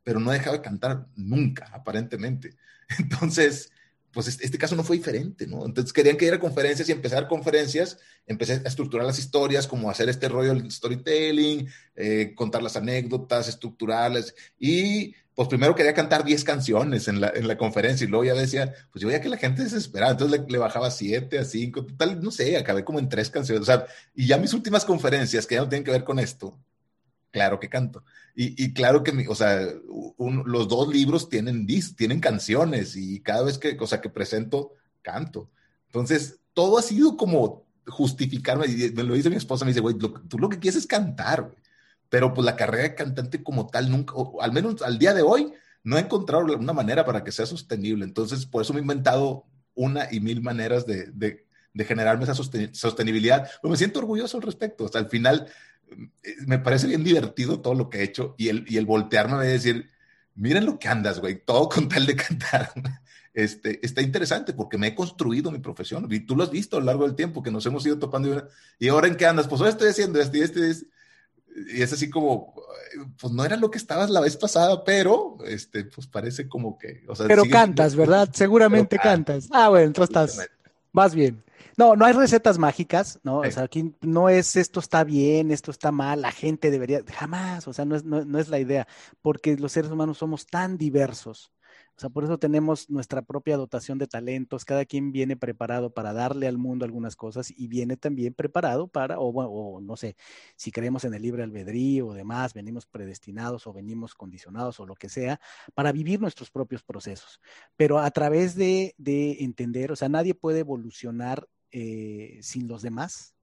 Pero 0.02 0.20
no 0.20 0.32
he 0.32 0.38
dejado 0.38 0.56
de 0.56 0.62
cantar 0.62 1.06
nunca, 1.16 1.68
aparentemente. 1.72 2.56
Entonces, 2.98 3.70
pues 4.16 4.28
este, 4.28 4.56
caso 4.56 4.74
no 4.74 4.82
fue 4.82 4.96
diferente, 4.96 5.46
¿no? 5.46 5.66
Entonces 5.66 5.92
querían 5.92 6.16
que 6.16 6.24
ir 6.24 6.32
a 6.32 6.40
conferencias 6.40 6.88
y 6.88 6.92
empezar 6.92 7.28
conferencias, 7.28 7.98
empecé 8.26 8.54
a 8.54 8.68
estructurar 8.68 9.04
las 9.04 9.18
historias, 9.18 9.66
como 9.66 9.90
hacer 9.90 10.08
este 10.08 10.30
rollo 10.30 10.54
del 10.54 10.70
storytelling, 10.70 11.68
eh, 11.94 12.32
contar 12.34 12.62
las 12.62 12.76
anécdotas, 12.76 13.46
estructurarlas, 13.46 14.34
y 14.58 15.14
pues 15.36 15.48
primero 15.48 15.74
quería 15.74 15.92
cantar 15.92 16.24
10 16.24 16.44
canciones 16.44 17.08
en 17.08 17.20
la, 17.20 17.28
en 17.28 17.46
la, 17.46 17.58
conferencia 17.58 18.06
y 18.06 18.08
luego 18.08 18.24
ya 18.24 18.32
decía, 18.32 18.72
pues 18.90 19.02
yo 19.02 19.08
veía 19.08 19.20
que 19.20 19.28
la 19.28 19.36
gente 19.36 19.62
desesperaba, 19.62 20.12
entonces 20.12 20.40
le, 20.48 20.58
bajaba 20.58 20.90
7 20.90 21.38
a 21.38 21.44
5, 21.44 21.84
total, 21.84 22.22
no 22.22 22.30
sé, 22.30 22.56
acabé 22.56 22.84
como 22.84 22.98
en 22.98 23.10
tres 23.10 23.28
canciones, 23.28 23.60
o 23.60 23.66
sea, 23.66 23.86
y 24.14 24.26
ya 24.26 24.38
mis 24.38 24.54
últimas 24.54 24.86
conferencias 24.86 25.46
que 25.46 25.56
ya 25.56 25.60
no 25.60 25.68
tienen 25.68 25.84
que 25.84 25.90
ver 25.90 26.04
con 26.04 26.18
esto, 26.18 26.58
claro 27.30 27.60
que 27.60 27.68
canto. 27.68 28.02
Y, 28.38 28.74
claro 28.74 29.02
que, 29.02 29.26
o 29.28 29.34
sea, 29.34 29.66
los 30.18 30.68
dos 30.68 30.88
libros 30.88 31.30
tienen, 31.30 31.66
tienen 31.96 32.20
canciones 32.20 32.94
y 32.94 33.20
cada 33.20 33.44
vez 33.44 33.56
que, 33.56 33.78
o 33.80 33.86
sea, 33.86 34.02
que 34.02 34.10
presento, 34.10 34.74
canto. 35.00 35.48
Entonces, 35.86 36.38
todo 36.52 36.76
ha 36.76 36.82
sido 36.82 37.16
como 37.16 37.64
justificarme. 37.86 38.66
Y 38.66 38.90
me 38.90 39.04
lo 39.04 39.14
dice 39.14 39.30
mi 39.30 39.36
esposa, 39.36 39.64
me 39.64 39.70
dice, 39.70 39.80
güey, 39.80 39.96
tú 39.96 40.38
lo 40.38 40.50
que 40.50 40.58
quieres 40.58 40.76
es 40.76 40.86
cantar, 40.86 41.44
güey. 41.44 41.56
Pero 42.08 42.34
pues 42.34 42.44
la 42.44 42.56
carrera 42.56 42.84
de 42.84 42.94
cantante 42.94 43.42
como 43.42 43.66
tal, 43.66 43.90
nunca, 43.90 44.14
o 44.14 44.40
al 44.42 44.52
menos 44.52 44.82
al 44.82 44.98
día 44.98 45.14
de 45.14 45.22
hoy, 45.22 45.52
no 45.82 45.96
he 45.96 46.00
encontrado 46.00 46.44
una 46.44 46.72
manera 46.72 47.04
para 47.04 47.22
que 47.22 47.32
sea 47.32 47.46
sostenible. 47.46 48.04
Entonces, 48.04 48.46
por 48.46 48.62
eso 48.62 48.72
me 48.72 48.80
he 48.80 48.82
inventado 48.82 49.44
una 49.74 50.08
y 50.10 50.20
mil 50.20 50.42
maneras 50.42 50.86
de, 50.86 51.06
de, 51.12 51.46
de 51.72 51.84
generarme 51.84 52.24
esa 52.24 52.34
sostenibilidad. 52.34 53.48
Pero 53.60 53.70
me 53.70 53.76
siento 53.76 54.00
orgulloso 54.00 54.36
al 54.36 54.42
respecto. 54.42 54.84
Hasta 54.84 54.98
el 54.98 55.06
final, 55.06 55.48
me 56.46 56.58
parece 56.58 56.86
bien 56.86 57.04
divertido 57.04 57.60
todo 57.60 57.74
lo 57.74 57.88
que 57.90 57.98
he 57.98 58.02
hecho 58.02 58.34
y 58.38 58.48
el, 58.48 58.64
y 58.68 58.76
el 58.76 58.86
voltearme 58.86 59.34
a 59.36 59.40
decir, 59.40 59.90
miren 60.34 60.66
lo 60.66 60.78
que 60.78 60.88
andas, 60.88 61.20
güey, 61.20 61.44
todo 61.44 61.68
con 61.68 61.88
tal 61.88 62.06
de 62.06 62.16
cantar. 62.16 62.72
Este, 63.34 63.84
está 63.84 64.00
interesante 64.00 64.54
porque 64.54 64.78
me 64.78 64.88
he 64.88 64.94
construido 64.94 65.50
mi 65.50 65.58
profesión 65.58 66.08
y 66.10 66.20
tú 66.20 66.34
lo 66.34 66.42
has 66.42 66.50
visto 66.50 66.76
a 66.76 66.80
lo 66.80 66.86
largo 66.86 67.04
del 67.04 67.14
tiempo 67.14 67.42
que 67.42 67.50
nos 67.50 67.66
hemos 67.66 67.84
ido 67.84 67.98
topando 67.98 68.48
y 68.78 68.88
ahora 68.88 69.08
en 69.08 69.16
qué 69.16 69.26
andas, 69.26 69.46
pues 69.46 69.60
hoy 69.60 69.68
estoy 69.68 69.90
haciendo 69.90 70.18
esto 70.20 70.38
y 70.38 70.40
este 70.40 70.70
es, 70.70 70.86
y 71.56 71.82
es 71.82 71.92
así 71.92 72.10
como, 72.10 72.54
pues 73.20 73.32
no 73.32 73.44
era 73.44 73.56
lo 73.56 73.70
que 73.70 73.78
estabas 73.78 74.10
la 74.10 74.20
vez 74.20 74.36
pasada, 74.36 74.84
pero 74.84 75.38
este, 75.46 75.84
pues 75.84 76.06
parece 76.06 76.48
como 76.48 76.78
que, 76.78 77.02
pero 77.26 77.44
cantas, 77.50 77.96
¿verdad? 77.96 78.28
Seguramente 78.32 78.98
cantas. 78.98 79.48
Ah, 79.50 79.68
bueno, 79.68 79.86
entonces 79.86 80.10
estás, 80.10 80.48
vas 80.92 81.14
bien. 81.14 81.42
No, 81.76 81.94
no 81.94 82.06
hay 82.06 82.12
recetas 82.14 82.58
mágicas, 82.58 83.20
¿no? 83.22 83.40
O 83.40 83.50
sea, 83.50 83.64
aquí 83.64 83.94
no 84.00 84.30
es 84.30 84.56
esto 84.56 84.80
está 84.80 85.04
bien, 85.04 85.50
esto 85.50 85.70
está 85.70 85.92
mal, 85.92 86.22
la 86.22 86.32
gente 86.32 86.70
debería, 86.70 87.02
jamás, 87.14 87.68
o 87.68 87.72
sea, 87.72 87.84
no 87.84 87.96
es, 87.96 88.04
no, 88.04 88.38
es 88.38 88.48
la 88.48 88.58
idea, 88.58 88.88
porque 89.20 89.56
los 89.56 89.72
seres 89.72 89.90
humanos 89.90 90.18
somos 90.18 90.46
tan 90.46 90.78
diversos. 90.78 91.52
O 91.96 92.00
sea, 92.00 92.10
por 92.10 92.24
eso 92.24 92.38
tenemos 92.38 92.90
nuestra 92.90 93.22
propia 93.22 93.56
dotación 93.56 93.96
de 93.96 94.06
talentos, 94.06 94.66
cada 94.66 94.84
quien 94.84 95.12
viene 95.12 95.34
preparado 95.34 95.94
para 95.94 96.12
darle 96.12 96.46
al 96.46 96.58
mundo 96.58 96.84
algunas 96.84 97.16
cosas 97.16 97.50
y 97.56 97.68
viene 97.68 97.96
también 97.96 98.34
preparado 98.34 98.86
para, 98.86 99.18
o, 99.18 99.30
o 99.30 99.80
no 99.80 99.96
sé, 99.96 100.14
si 100.56 100.70
creemos 100.70 101.04
en 101.04 101.14
el 101.14 101.22
libre 101.22 101.42
albedrío 101.42 102.08
o 102.08 102.14
demás, 102.14 102.52
venimos 102.52 102.84
predestinados 102.84 103.66
o 103.66 103.72
venimos 103.72 104.14
condicionados 104.14 104.78
o 104.78 104.84
lo 104.84 104.94
que 104.94 105.08
sea, 105.08 105.40
para 105.72 105.90
vivir 105.90 106.20
nuestros 106.20 106.50
propios 106.50 106.82
procesos. 106.82 107.40
Pero 107.76 107.98
a 107.98 108.10
través 108.10 108.54
de, 108.54 108.94
de 108.98 109.42
entender, 109.44 109.90
o 109.90 109.96
sea, 109.96 110.10
nadie 110.10 110.34
puede 110.34 110.60
evolucionar 110.60 111.48
eh, 111.70 112.38
sin 112.42 112.68
los 112.68 112.82
demás, 112.82 113.34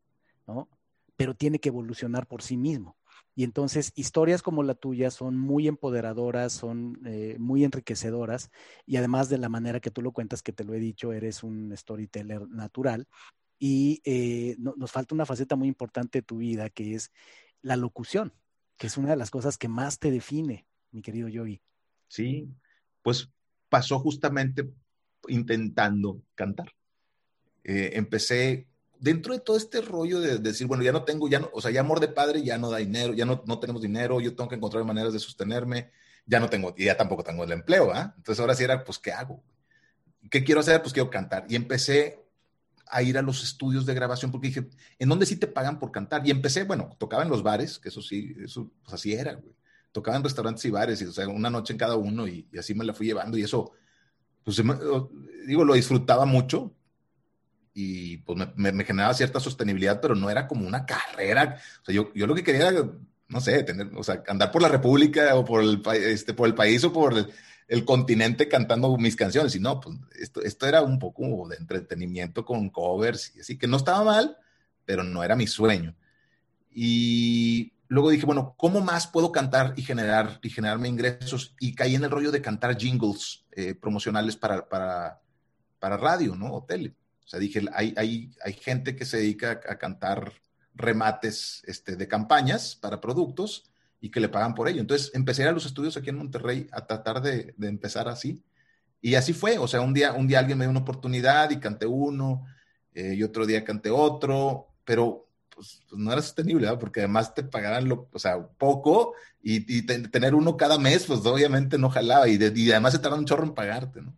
¿no? 0.45 0.70
Pero 1.16 1.34
tiene 1.34 1.60
que 1.60 1.70
evolucionar 1.70 2.28
por 2.28 2.43
sí 2.43 2.58
mismo. 2.58 2.97
Y 3.36 3.43
entonces 3.43 3.91
historias 3.95 4.41
como 4.41 4.63
la 4.63 4.75
tuya 4.75 5.09
son 5.09 5.38
muy 5.38 5.67
empoderadoras, 5.67 6.53
son 6.53 6.99
eh, 7.05 7.36
muy 7.39 7.63
enriquecedoras 7.63 8.51
y 8.86 8.97
además 8.97 9.29
de 9.29 9.39
la 9.39 9.49
manera 9.49 9.79
que 9.79 9.91
tú 9.91 10.01
lo 10.01 10.11
cuentas, 10.11 10.43
que 10.43 10.53
te 10.53 10.63
lo 10.63 10.73
he 10.73 10.79
dicho, 10.79 11.13
eres 11.13 11.43
un 11.43 11.75
storyteller 11.75 12.47
natural 12.49 13.07
y 13.57 14.01
eh, 14.05 14.55
nos 14.57 14.91
falta 14.91 15.15
una 15.15 15.25
faceta 15.25 15.55
muy 15.55 15.67
importante 15.67 16.19
de 16.19 16.23
tu 16.23 16.38
vida 16.38 16.69
que 16.69 16.95
es 16.95 17.11
la 17.61 17.75
locución, 17.75 18.34
que 18.77 18.88
es 18.88 18.97
una 18.97 19.11
de 19.11 19.15
las 19.15 19.31
cosas 19.31 19.57
que 19.57 19.67
más 19.67 19.99
te 19.99 20.11
define, 20.11 20.67
mi 20.91 21.01
querido 21.01 21.27
Yogi. 21.27 21.61
Sí, 22.07 22.49
pues 23.01 23.29
pasó 23.69 23.99
justamente 23.99 24.69
intentando 25.27 26.21
cantar. 26.36 26.71
Eh, 27.63 27.91
empecé 27.93 28.67
dentro 29.04 29.34
de 29.34 29.41
todo 29.41 29.58
este 29.58 29.82
rollo 29.82 30.22
de, 30.22 30.38
decir, 30.38 30.66
bueno, 30.66 30.82
ya 30.82 30.93
no 30.93 31.04
tengo, 31.04 31.28
ya 31.28 31.38
no, 31.38 31.49
o 31.51 31.60
sea, 31.60 31.72
ya 31.72 31.82
amor 31.82 31.99
de 31.99 32.08
padre 32.08 32.41
ya 32.41 32.58
no 32.58 32.70
da 32.70 32.78
dinero, 32.78 33.14
ya 33.14 33.26
no, 33.26 33.43
no 33.45 33.60
tenemos 33.60 33.82
dinero, 33.82 34.22
yo 34.22 34.34
tengo 34.34 34.49
que 34.49 34.56
encontrar 34.56 34.86
maneras 34.86 35.12
de 35.12 35.20
sostenerme, 35.20 35.91
ya 36.26 36.39
no 36.39 36.49
tengo, 36.49 36.74
ya 36.78 36.95
tampoco 36.95 37.22
tengo 37.22 37.43
el 37.43 37.51
empleo, 37.51 37.91
¿ah? 37.93 38.14
Entonces 38.16 38.39
ahora 38.39 38.56
sí 38.56 38.64
era, 38.64 38.86
pues, 38.86 38.99
¿qué 38.99 39.12
hago? 39.12 39.43
¿Qué 40.32 40.45
quiero 40.45 40.62
hacer? 40.62 40.82
Pues 40.82 40.93
quiero 40.93 41.10
cantar. 41.10 41.45
Y 41.49 41.58
empecé 41.58 42.24
a 42.88 43.04
ir 43.04 43.18
a 43.18 43.22
los 43.22 43.43
estudios 43.43 43.86
de 43.86 43.93
grabación 43.93 44.32
porque 44.32 44.47
dije, 44.47 44.70
¿en 44.97 45.10
dónde 45.10 45.26
sí 45.26 45.36
te 45.36 45.47
pagan 45.47 45.80
por 45.80 45.91
cantar? 45.91 46.26
Y 46.26 46.32
empecé, 46.32 46.64
bueno, 46.64 46.95
tocaba 46.97 47.24
en 47.24 47.30
los 47.30 47.43
bares, 47.43 47.80
que 47.80 47.89
eso 47.89 48.01
sí, 48.01 48.34
eso, 48.41 48.72
pues 48.84 48.93
así 48.93 49.12
era, 49.12 49.34
güey. 49.34 49.54
Tocaba 49.91 50.16
en 50.16 50.24
restaurantes 50.24 50.64
y 50.64 50.72
bares, 50.72 51.01
y, 51.01 51.06
o 51.06 51.12
sea, 51.12 51.28
una 51.28 51.49
noche 51.49 51.74
en 51.74 51.78
cada 51.78 51.97
uno, 51.97 52.26
y, 52.26 52.47
y 52.54 52.58
así 52.58 52.74
me 52.74 52.86
la 52.86 52.93
fui 52.93 53.08
llevando, 53.08 53.38
y 53.38 53.43
eso, 53.43 53.74
pues, 54.45 54.64
digo, 55.45 55.66
lo 55.66 55.74
disfrutaba 55.74 56.24
mucho, 56.24 56.74
y 57.74 58.17
pues 58.17 58.47
me, 58.55 58.86
generaba 58.86 59.13
cierta 59.13 59.39
sostenibilidad, 59.39 59.99
pero 59.99 60.15
no 60.15 60.30
era 60.30 60.47
como 60.47 60.67
una 60.67 60.86
carrera. 60.86 61.57
O 61.82 61.86
sea, 61.86 61.95
yo, 61.95 62.11
yo 62.13 62.28
lo 62.28 62.36
que 62.36 62.43
quería 62.43 62.69
era, 62.69 62.86
no 63.28 63.41
sé, 63.41 63.63
tener, 63.63 63.89
o 63.95 64.03
sea, 64.03 64.24
andar 64.28 64.51
por 64.51 64.61
la 64.61 64.69
República 64.69 65.36
o 65.36 65.43
por 65.43 65.63
el, 65.63 65.82
este, 65.95 66.34
por 66.34 66.47
el 66.47 66.55
país 66.55 66.84
o 66.84 66.93
por 66.93 67.13
el, 67.67 67.86
continente 67.86 68.47
cantando 68.47 68.95
mis 68.97 69.15
canciones. 69.15 69.55
Y 69.55 69.59
no, 69.59 69.80
pues 69.80 69.97
esto, 70.19 70.41
esto 70.41 70.67
era 70.67 70.84
un 70.84 70.99
poco 70.99 71.47
de 71.49 71.55
entretenimiento 71.55 72.45
con 72.45 72.69
covers 72.69 73.36
y 73.36 73.39
así, 73.39 73.57
que 73.57 73.67
no 73.67 73.78
estaba 73.78 74.03
mal, 74.03 74.38
pero 74.86 75.03
no 75.03 75.24
era 75.24 75.36
mi 75.36 75.47
sueño. 75.47 75.95
Y 76.69 77.74
luego 77.88 78.11
dije, 78.11 78.28
bueno, 78.28 78.53
¿cómo 78.57 78.82
más 78.82 79.07
puedo 79.07 79.32
cantar 79.32 79.74
y 79.76 79.82
generar 79.82 80.39
y 80.43 80.49
generarme 80.51 80.88
ingresos? 80.88 81.55
Y 81.59 81.74
caí 81.74 81.95
en 81.95 82.03
el 82.03 82.11
rollo 82.11 82.32
de 82.32 82.41
cantar 82.41 82.78
jingles 82.78 83.45
eh, 83.51 83.74
promocionales 83.74 84.36
para, 84.36 84.69
para, 84.69 85.19
para 85.80 85.97
radio, 85.97 86.36
¿no? 86.36 86.53
O 86.53 86.63
tele. 86.63 86.93
O 87.26 87.28
sea, 87.28 87.39
dije, 87.39 87.61
hay, 87.74 87.93
hay, 87.97 88.32
hay 88.43 88.53
gente 88.53 88.95
que 88.95 89.05
se 89.05 89.17
dedica 89.17 89.61
a, 89.67 89.78
cantar 89.78 90.34
remates 90.76 91.63
este, 91.65 91.95
de 91.95 92.07
campañas 92.07 92.76
para 92.76 92.99
productos 92.99 93.71
y 94.01 94.09
que 94.09 94.19
le 94.19 94.30
pagan 94.30 94.55
por 94.55 94.67
ello. 94.67 94.82
Entonces 94.82 95.11
empecé 95.13 95.47
a, 95.47 95.51
los 95.51 95.65
estudios 95.65 95.95
aquí 95.97 96.09
en 96.09 96.17
Monterrey 96.17 96.67
a 96.71 96.86
tratar 96.86 97.21
de, 97.21 97.53
de, 97.57 97.67
empezar 97.67 98.07
así. 98.07 98.43
Y 99.01 99.15
así 99.15 99.34
fue. 99.34 99.57
O 99.57 99.67
sea, 99.67 99.82
un 99.82 99.93
día, 99.93 100.13
un 100.13 100.28
día 100.28 100.39
alguien 100.39 100.57
me 100.57 100.65
dio 100.65 100.71
una 100.71 100.82
oportunidad 100.82 101.49
y 101.51 101.59
canté 101.59 101.86
uno, 101.86 102.45
eh, 102.93 103.15
y 103.15 103.24
otro 103.24 103.45
día 103.45 103.63
canté 103.63 103.89
otro, 103.89 104.67
pero 104.86 105.28
pues, 105.49 105.82
pues 105.89 106.00
no 106.00 106.12
era 106.12 106.21
sostenible, 106.21 106.67
porque 106.78 107.01
además 107.01 107.33
te 107.33 107.43
pagaran 107.43 107.87
lo, 107.87 108.09
o 108.12 108.20
sea, 108.20 108.41
poco 108.45 109.13
y, 109.41 109.78
y 109.78 109.82
tener 109.83 110.36
uno 110.36 110.58
cada 110.58 110.78
mes, 110.78 111.05
pues 111.05 111.25
obviamente 111.25 111.78
no 111.78 111.89
jalaba 111.89 112.28
y, 112.28 112.36
además 112.71 112.93
se 112.93 113.00
tardaba 113.00 113.20
un 113.20 113.25
chorro 113.25 113.43
en 113.43 113.54
pagarte, 113.54 114.01
¿no? 114.01 114.16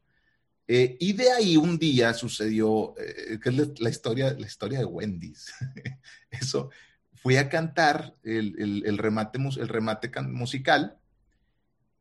Eh, 0.67 0.97
y 0.99 1.13
de 1.13 1.31
ahí 1.31 1.57
un 1.57 1.77
día 1.77 2.13
sucedió, 2.13 2.95
eh, 2.97 3.39
que 3.39 3.49
es 3.49 3.79
la, 3.79 3.89
historia, 3.89 4.33
la 4.33 4.47
historia 4.47 4.79
de 4.79 4.85
Wendy's. 4.85 5.53
Eso, 6.31 6.71
fui 7.13 7.37
a 7.37 7.49
cantar 7.49 8.15
el, 8.23 8.97
remate, 8.97 9.39
el 9.39 9.67
remate 9.67 10.11
musical 10.23 10.97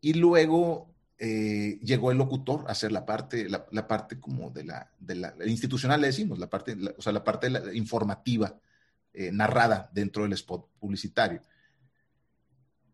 y 0.00 0.14
luego 0.14 0.94
eh, 1.18 1.78
llegó 1.82 2.10
el 2.10 2.18
locutor 2.18 2.64
a 2.66 2.72
hacer 2.72 2.90
la 2.90 3.04
parte, 3.04 3.48
la, 3.48 3.86
parte 3.86 4.18
como 4.18 4.50
de 4.50 4.64
la, 4.64 4.90
de 4.98 5.14
la, 5.14 5.34
institucional, 5.46 6.00
le 6.00 6.08
decimos, 6.08 6.38
la 6.38 6.48
parte, 6.48 6.76
o 6.96 7.02
sea, 7.02 7.12
la 7.12 7.24
parte 7.24 7.48
informativa, 7.74 8.58
narrada 9.30 9.88
dentro 9.92 10.24
del 10.24 10.32
spot 10.32 10.70
publicitario. 10.80 11.40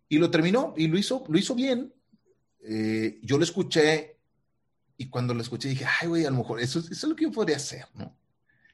Y 0.08 0.18
lo 0.18 0.30
terminó 0.30 0.74
y 0.76 0.86
lo 0.86 0.98
hizo, 0.98 1.24
lo 1.28 1.38
hizo 1.38 1.54
bien. 1.54 1.94
yo 3.22 3.38
lo 3.38 3.44
escuché 3.44 4.19
y 5.00 5.08
cuando 5.08 5.32
lo 5.32 5.40
escuché 5.40 5.70
dije, 5.70 5.86
ay, 5.98 6.08
güey, 6.08 6.26
a 6.26 6.30
lo 6.30 6.36
mejor 6.36 6.60
eso, 6.60 6.78
eso, 6.78 6.92
es 6.92 7.02
lo 7.04 7.16
que 7.16 7.24
yo 7.24 7.32
podría 7.32 7.56
hacer, 7.56 7.86
¿no? 7.94 8.14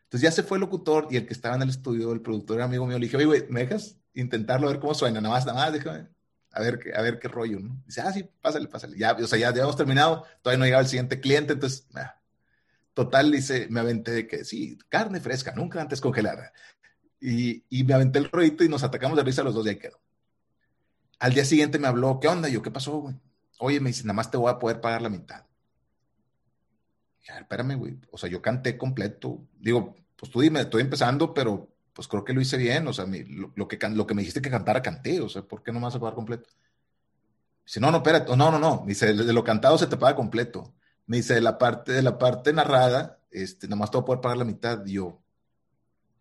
Entonces 0.03 0.23
ya 0.23 0.33
se 0.33 0.43
fue 0.43 0.57
el 0.57 0.63
locutor 0.63 1.07
y 1.09 1.17
el 1.17 1.25
que 1.25 1.33
estaba 1.33 1.55
en 1.55 1.63
el 1.63 1.69
estudio, 1.69 2.13
el 2.13 2.21
productor, 2.21 2.61
amigo 2.61 2.85
mío, 2.85 2.99
le 2.99 3.07
dije, 3.07 3.17
oye, 3.17 3.27
güey, 3.27 3.47
¿me 3.49 3.61
dejas 3.61 3.97
intentarlo 4.13 4.67
a 4.67 4.73
ver 4.73 4.81
cómo 4.81 4.93
suena? 4.93 5.21
Nada 5.21 5.33
más, 5.33 5.47
nada 5.47 5.61
más, 5.61 5.73
déjame, 5.73 6.09
a 6.51 6.61
ver, 6.61 6.81
a 6.97 7.01
ver 7.01 7.21
qué 7.21 7.29
rollo, 7.29 7.61
¿no? 7.61 7.81
Dice, 7.87 8.01
ah, 8.01 8.13
sí, 8.13 8.29
pásale, 8.43 8.67
pásale. 8.67 8.99
Ya, 8.99 9.13
o 9.13 9.27
sea, 9.29 9.39
ya, 9.39 9.55
ya 9.55 9.63
hemos 9.63 9.77
terminado, 9.77 10.25
todavía 10.43 10.59
no 10.59 10.65
llegaba 10.65 10.83
el 10.83 10.89
siguiente 10.89 11.21
cliente, 11.21 11.53
entonces, 11.53 11.87
total, 12.93 13.31
dice, 13.31 13.69
me 13.71 13.79
aventé 13.79 14.11
de 14.11 14.27
que, 14.27 14.45
sí, 14.45 14.79
carne 14.89 15.21
fresca, 15.21 15.55
nunca 15.55 15.81
antes 15.81 16.01
congelada. 16.01 16.53
Y, 17.21 17.63
y 17.71 17.85
me 17.85 17.95
aventé 17.95 18.19
el 18.19 18.33
rollito 18.33 18.65
y 18.65 18.69
nos 18.69 18.83
atacamos 18.83 19.17
de 19.17 19.23
risa 19.23 19.45
los 19.45 19.55
dos 19.55 19.65
y 19.67 19.69
ahí 19.69 19.77
quedó. 19.77 20.01
Al 21.21 21.35
día 21.35 21.45
siguiente 21.45 21.79
me 21.79 21.87
habló, 21.87 22.19
¿qué 22.19 22.27
onda? 22.27 22.49
yo, 22.49 22.63
¿qué 22.63 22.73
pasó, 22.73 22.99
güey? 22.99 23.15
Oye, 23.61 23.79
me 23.79 23.91
dice, 23.91 24.03
nada 24.03 24.15
más 24.15 24.29
te 24.29 24.37
voy 24.37 24.51
a 24.51 24.59
poder 24.59 24.81
pagar 24.81 25.03
la 25.03 25.09
mitad. 25.09 25.46
Ya, 27.27 27.39
espérame, 27.39 27.77
güey. 27.77 27.99
O 28.11 28.19
sea, 28.19 28.29
yo 28.29 28.41
canté 28.41 28.77
completo. 28.79 29.47
Digo, 29.59 29.95
pues 30.17 30.31
tú 30.31 30.41
dime, 30.41 30.61
estoy 30.61 30.83
empezando, 30.83 31.35
pero 31.35 31.69
pues 31.93 32.09
creo 32.09 32.25
que 32.25 32.33
lo 32.33 32.41
hice 32.41 32.57
bien. 32.57 32.87
O 32.89 32.93
sea, 32.93 33.07
lo, 33.07 33.69
que, 33.69 34.15
me 34.15 34.23
dijiste 34.23 34.43
que 34.43 34.51
cantara, 34.51 34.83
canté. 34.83 35.21
O 35.21 35.29
sea, 35.29 35.43
¿por 35.43 35.63
qué 35.63 35.73
no 35.73 35.81
me 35.81 35.85
vas 35.85 35.95
a 35.97 36.01
pagar 36.01 36.15
completo? 36.15 36.49
Dice, 37.65 37.81
no, 37.81 37.91
no, 37.91 37.99
espérate. 37.99 38.37
No, 38.37 38.51
no, 38.51 38.59
no. 38.59 38.85
Dice, 38.87 39.13
de 39.15 39.33
lo 39.33 39.45
cantado 39.45 39.77
se 39.79 39.87
te 39.87 39.97
paga 39.97 40.15
completo. 40.15 40.75
Me 41.07 41.19
dice, 41.19 41.35
de 41.35 41.41
la 41.41 41.59
parte, 41.59 41.93
de 41.93 42.03
la 42.03 42.19
parte 42.19 42.53
narrada, 42.53 43.21
este, 43.31 43.67
nada 43.67 43.77
más 43.77 43.91
te 43.91 43.97
voy 43.97 44.03
a 44.03 44.07
poder 44.07 44.21
pagar 44.21 44.39
la 44.39 44.45
mitad. 44.45 44.85
Yo, 44.85 45.21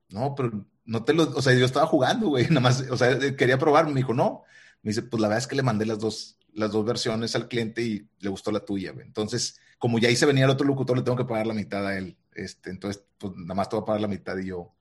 no, 0.09 0.35
pero 0.35 0.65
no 0.85 1.03
te 1.03 1.13
lo, 1.13 1.23
o 1.23 1.41
sea, 1.41 1.53
yo 1.53 1.65
estaba 1.65 1.87
jugando, 1.87 2.29
güey, 2.29 2.47
nada 2.49 2.61
más, 2.61 2.81
o 2.89 2.97
sea, 2.97 3.17
quería 3.35 3.57
probar, 3.57 3.87
me 3.87 3.95
dijo, 3.95 4.13
no. 4.13 4.43
Me 4.81 4.89
dice, 4.89 5.01
pues 5.01 5.19
la 5.21 5.27
verdad 5.27 5.39
es 5.39 5.47
que 5.47 5.55
le 5.55 5.63
mandé 5.63 5.85
las 5.85 5.99
dos, 5.99 6.37
las 6.53 6.71
dos 6.71 6.85
versiones 6.85 7.35
al 7.35 7.47
cliente 7.47 7.81
y 7.81 8.07
le 8.19 8.29
gustó 8.29 8.51
la 8.51 8.59
tuya, 8.59 8.91
güey. 8.91 9.05
Entonces, 9.05 9.59
como 9.77 9.99
ya 9.99 10.09
hice 10.09 10.25
venía 10.25 10.45
el 10.45 10.51
otro 10.51 10.67
locutor, 10.67 10.97
le 10.97 11.03
tengo 11.03 11.17
que 11.17 11.25
pagar 11.25 11.47
la 11.47 11.53
mitad 11.53 11.85
a 11.85 11.97
él. 11.97 12.17
Este, 12.33 12.69
entonces, 12.69 13.03
pues 13.17 13.33
nada 13.35 13.55
más 13.55 13.69
te 13.69 13.75
voy 13.75 13.83
a 13.83 13.85
pagar 13.85 14.01
la 14.01 14.07
mitad 14.07 14.37
y 14.37 14.47
yo, 14.47 14.73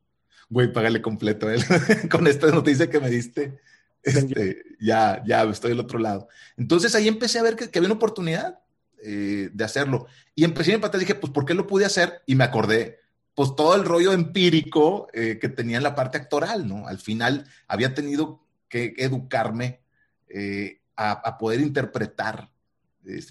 güey, 0.49 0.73
págale 0.73 1.03
completo 1.03 1.49
a 1.49 1.55
él. 1.55 1.63
Con 2.11 2.27
esta 2.27 2.49
noticia 2.49 2.91
que 2.91 3.01
me 3.01 3.11
diste, 3.11 3.59
este, 4.03 4.63
ya, 4.81 5.23
ya 5.27 5.43
estoy 5.45 5.71
del 5.71 5.81
otro 5.81 5.99
lado. 5.99 6.29
Entonces 6.57 6.95
ahí 6.95 7.09
empecé 7.09 7.39
a 7.39 7.43
ver 7.43 7.57
que, 7.57 7.65
había 7.67 7.89
una 7.89 7.97
oportunidad 7.97 8.61
eh, 9.03 9.51
de 9.53 9.65
hacerlo. 9.65 10.07
Y 10.35 10.45
empecé 10.45 10.73
a 10.73 10.75
empatar, 10.75 11.01
dije, 11.01 11.15
pues, 11.15 11.33
¿por 11.33 11.45
qué 11.45 11.55
lo 11.55 11.67
pude 11.67 11.85
hacer? 11.85 12.23
Y 12.27 12.35
me 12.35 12.45
acordé, 12.45 13.01
pues, 13.35 13.55
todo 13.57 13.75
el 13.75 13.85
rollo 13.85 14.13
empírico 14.13 15.09
eh, 15.13 15.39
que 15.41 15.49
tenía 15.49 15.79
en 15.79 15.83
la 15.83 15.95
parte 15.95 16.19
actoral, 16.19 16.67
¿no? 16.67 16.87
Al 16.87 16.99
final 16.99 17.47
había 17.67 17.95
tenido 17.95 18.45
que 18.69 18.95
educarme 18.99 19.81
eh, 20.29 20.81
a, 20.97 21.39
poder 21.39 21.61
interpretar 21.61 22.51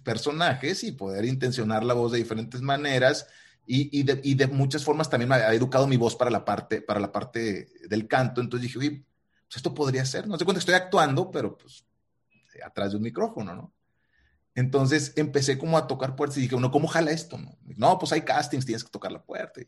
personajes 0.04 0.84
y 0.84 0.92
poder 0.92 1.26
intencionar 1.26 1.84
la 1.84 1.94
voz 1.94 2.12
de 2.12 2.20
diferentes 2.20 2.62
maneras 2.62 3.28
y, 3.66 4.04
de, 4.04 4.48
muchas 4.48 4.84
formas 4.84 5.10
también 5.10 5.30
me 5.30 5.36
ha 5.36 5.54
educado 5.54 5.88
mi 5.88 5.98
voz 5.98 6.16
para 6.16 6.30
la 6.30 6.44
parte, 6.44 6.82
para 6.82 7.00
la 7.00 7.12
parte 7.12 7.70
del 7.88 8.08
canto. 8.08 8.42
Entonces 8.42 8.68
dije, 8.68 8.80
oye, 8.80 9.06
pues 9.48 9.58
esto 9.58 9.74
podría 9.74 10.06
ser, 10.06 10.28
no 10.28 10.38
sé 10.38 10.46
cuánto 10.46 10.60
estoy 10.60 10.76
actuando, 10.76 11.32
pero 11.32 11.58
pues 11.58 11.86
atrás 12.64 12.92
de 12.92 12.98
un 12.98 13.04
micrófono, 13.04 13.56
¿no? 13.56 13.74
Entonces 14.56 15.14
empecé 15.16 15.58
como 15.58 15.78
a 15.78 15.88
tocar 15.88 16.16
puertas 16.16 16.38
y 16.38 16.42
dije, 16.42 16.56
bueno, 16.56 16.72
¿cómo 16.72 16.88
jala 16.88 17.12
esto? 17.12 17.38
No, 17.38 17.58
no 17.64 17.98
pues 17.98 18.12
hay 18.12 18.22
castings, 18.22 18.66
tienes 18.66 18.84
que 18.84 18.92
tocar 18.92 19.12
la 19.12 19.24
puerta. 19.24 19.62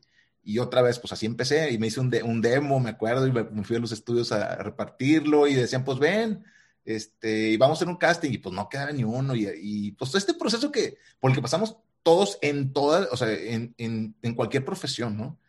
Y 0.43 0.59
otra 0.59 0.83
vez, 0.83 0.99
pues 0.99 1.11
así 1.11 1.25
empecé 1.25 1.71
y 1.71 1.79
me 1.79 1.87
hice 1.87 1.99
un, 1.99 2.13
un 2.23 2.41
demo, 2.41 2.79
me 2.79 2.91
acuerdo, 2.91 3.25
y 3.25 3.31
me, 3.31 3.63
fui 3.63 3.77
a 3.77 3.79
los 3.79 3.91
estudios 3.91 4.31
a 4.31 4.57
repartirlo 4.57 5.47
y 5.47 5.55
decían, 5.55 5.83
pues 5.83 5.97
ven, 5.97 6.43
este, 6.85 7.49
y 7.49 7.57
vamos 7.57 7.77
a 7.77 7.79
hacer 7.79 7.87
un 7.89 7.97
casting 7.97 8.31
y 8.31 8.37
pues 8.37 8.53
no 8.53 8.69
quedaba 8.69 8.91
ni 8.91 9.03
uno. 9.03 9.35
Y, 9.35 9.49
y 9.59 9.91
pues 9.93 10.13
este 10.15 10.35
proceso 10.35 10.71
que, 10.71 10.97
por 11.19 11.31
el 11.31 11.35
que 11.35 11.41
pasamos 11.41 11.77
todos 12.03 12.37
en 12.41 12.71
todas, 12.71 13.07
o 13.11 13.17
sea, 13.17 13.31
en, 13.33 13.73
en, 13.77 14.15
en 14.21 14.35
cualquier 14.35 14.63
profesión, 14.63 15.17
¿no? 15.17 15.39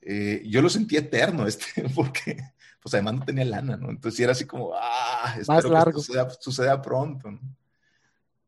Eh, 0.00 0.42
yo 0.46 0.62
lo 0.62 0.70
sentí 0.70 0.96
eterno, 0.96 1.46
este, 1.46 1.86
porque 1.94 2.38
pues 2.82 2.94
además 2.94 3.14
no 3.14 3.24
tenía 3.26 3.44
lana, 3.44 3.76
¿no? 3.76 3.90
Entonces 3.90 4.18
era 4.20 4.32
así 4.32 4.46
como, 4.46 4.72
ah, 4.74 5.36
espero 5.38 5.68
largo. 5.68 6.00
que 6.00 6.36
suceda, 6.40 6.80
pronto, 6.80 7.30
¿no? 7.30 7.40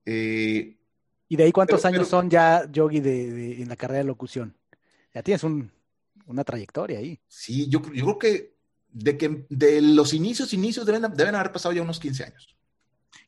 Eh, 0.07 0.79
¿Y 1.29 1.37
de 1.37 1.45
ahí 1.45 1.53
cuántos 1.53 1.85
años 1.85 2.09
son 2.09 2.31
ya, 2.31 2.67
Yogi, 2.73 3.01
de, 3.01 3.63
en 3.63 3.69
la 3.69 3.77
carrera 3.77 3.99
de 3.99 4.05
locución? 4.05 4.57
Ya 5.15 5.23
tienes 5.23 5.45
un, 5.45 5.71
una 6.27 6.43
trayectoria 6.43 6.99
ahí. 6.99 7.21
Sí, 7.29 7.69
yo, 7.69 7.81
yo 7.93 8.05
creo 8.05 8.19
que 8.19 8.55
de, 8.93 9.17
que 9.17 9.47
de 9.49 9.81
los 9.81 10.15
inicios, 10.15 10.53
inicios 10.53 10.87
deben, 10.87 11.03
deben 11.15 11.35
haber 11.35 11.53
pasado 11.53 11.75
ya 11.75 11.83
unos 11.83 12.01
15 12.01 12.25
años. 12.25 12.57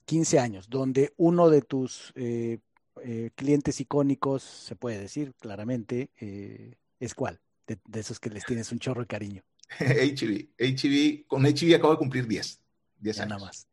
15 0.04 0.38
años, 0.38 0.68
donde 0.68 1.12
uno 1.16 1.48
de 1.48 1.62
tus 1.62 2.12
eh, 2.14 2.58
eh, 3.02 3.30
clientes 3.34 3.80
icónicos, 3.80 4.42
se 4.42 4.76
puede 4.76 4.98
decir 4.98 5.34
claramente, 5.40 6.10
eh, 6.20 6.74
es 7.00 7.14
cuál, 7.14 7.40
de, 7.66 7.78
esos 7.98 8.20
que 8.20 8.30
les 8.30 8.44
tienes 8.44 8.72
un 8.72 8.78
chorro 8.78 9.02
de 9.02 9.06
cariño. 9.06 9.42
HB, 9.78 10.50
HB, 10.58 11.26
con 11.26 11.44
HB 11.44 11.74
acabo 11.74 11.92
de 11.92 11.98
cumplir 11.98 12.26
10, 12.26 12.60
10 13.00 13.20
años. 13.20 13.28
Nada 13.30 13.44
más, 13.46 13.68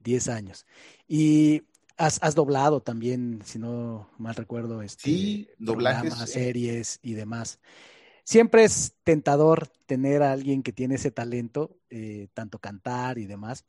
10 0.00 0.28
años. 0.28 0.66
Y 1.08 1.62
has, 1.96 2.18
has, 2.22 2.34
doblado 2.34 2.80
también, 2.80 3.42
si 3.44 3.58
no 3.58 4.08
mal 4.18 4.34
recuerdo, 4.34 4.82
este, 4.82 5.02
sí, 5.02 5.48
doblajes, 5.58 6.14
series 6.30 7.00
y 7.02 7.14
demás. 7.14 7.58
Siempre 8.24 8.64
es 8.64 8.94
tentador 9.04 9.68
tener 9.86 10.22
a 10.22 10.32
alguien 10.32 10.62
que 10.62 10.72
tiene 10.72 10.96
ese 10.96 11.10
talento, 11.10 11.78
eh, 11.90 12.28
tanto 12.34 12.58
cantar 12.58 13.18
y 13.18 13.26
demás, 13.26 13.64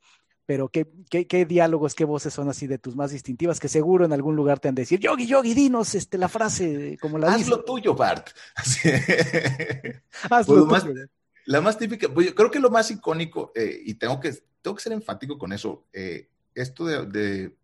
pero 0.46 0.68
¿qué, 0.68 0.86
qué, 1.10 1.44
diálogos, 1.44 1.94
qué 1.94 2.04
voces 2.04 2.32
son 2.32 2.48
así 2.48 2.68
de 2.68 2.78
tus 2.78 2.94
más 2.94 3.10
distintivas 3.10 3.58
que 3.58 3.68
seguro 3.68 4.04
en 4.04 4.12
algún 4.12 4.36
lugar 4.36 4.60
te 4.60 4.68
han 4.68 4.76
de 4.76 4.82
decir, 4.82 5.00
Yogi, 5.00 5.26
Yogi, 5.26 5.54
dinos 5.54 5.94
este, 5.94 6.18
la 6.18 6.28
frase 6.28 6.96
como 7.00 7.18
la 7.18 7.34
Haz 7.34 7.48
lo 7.48 7.64
tuyo, 7.64 7.94
Bart. 7.94 8.30
Haz 8.54 10.48
lo 10.48 10.68
pues 10.68 10.84
tuyo. 10.84 11.06
la 11.46 11.60
más 11.60 11.76
típica, 11.76 12.08
pues, 12.08 12.32
creo 12.32 12.50
que 12.50 12.60
lo 12.60 12.70
más 12.70 12.90
icónico, 12.92 13.52
eh, 13.56 13.82
y 13.84 13.94
tengo 13.94 14.20
que, 14.20 14.32
tengo 14.62 14.76
que 14.76 14.82
ser 14.82 14.92
enfático 14.92 15.36
con 15.36 15.52
eso, 15.52 15.84
eh, 15.92 16.28
esto 16.54 16.86
de, 16.86 17.06
de 17.06 17.56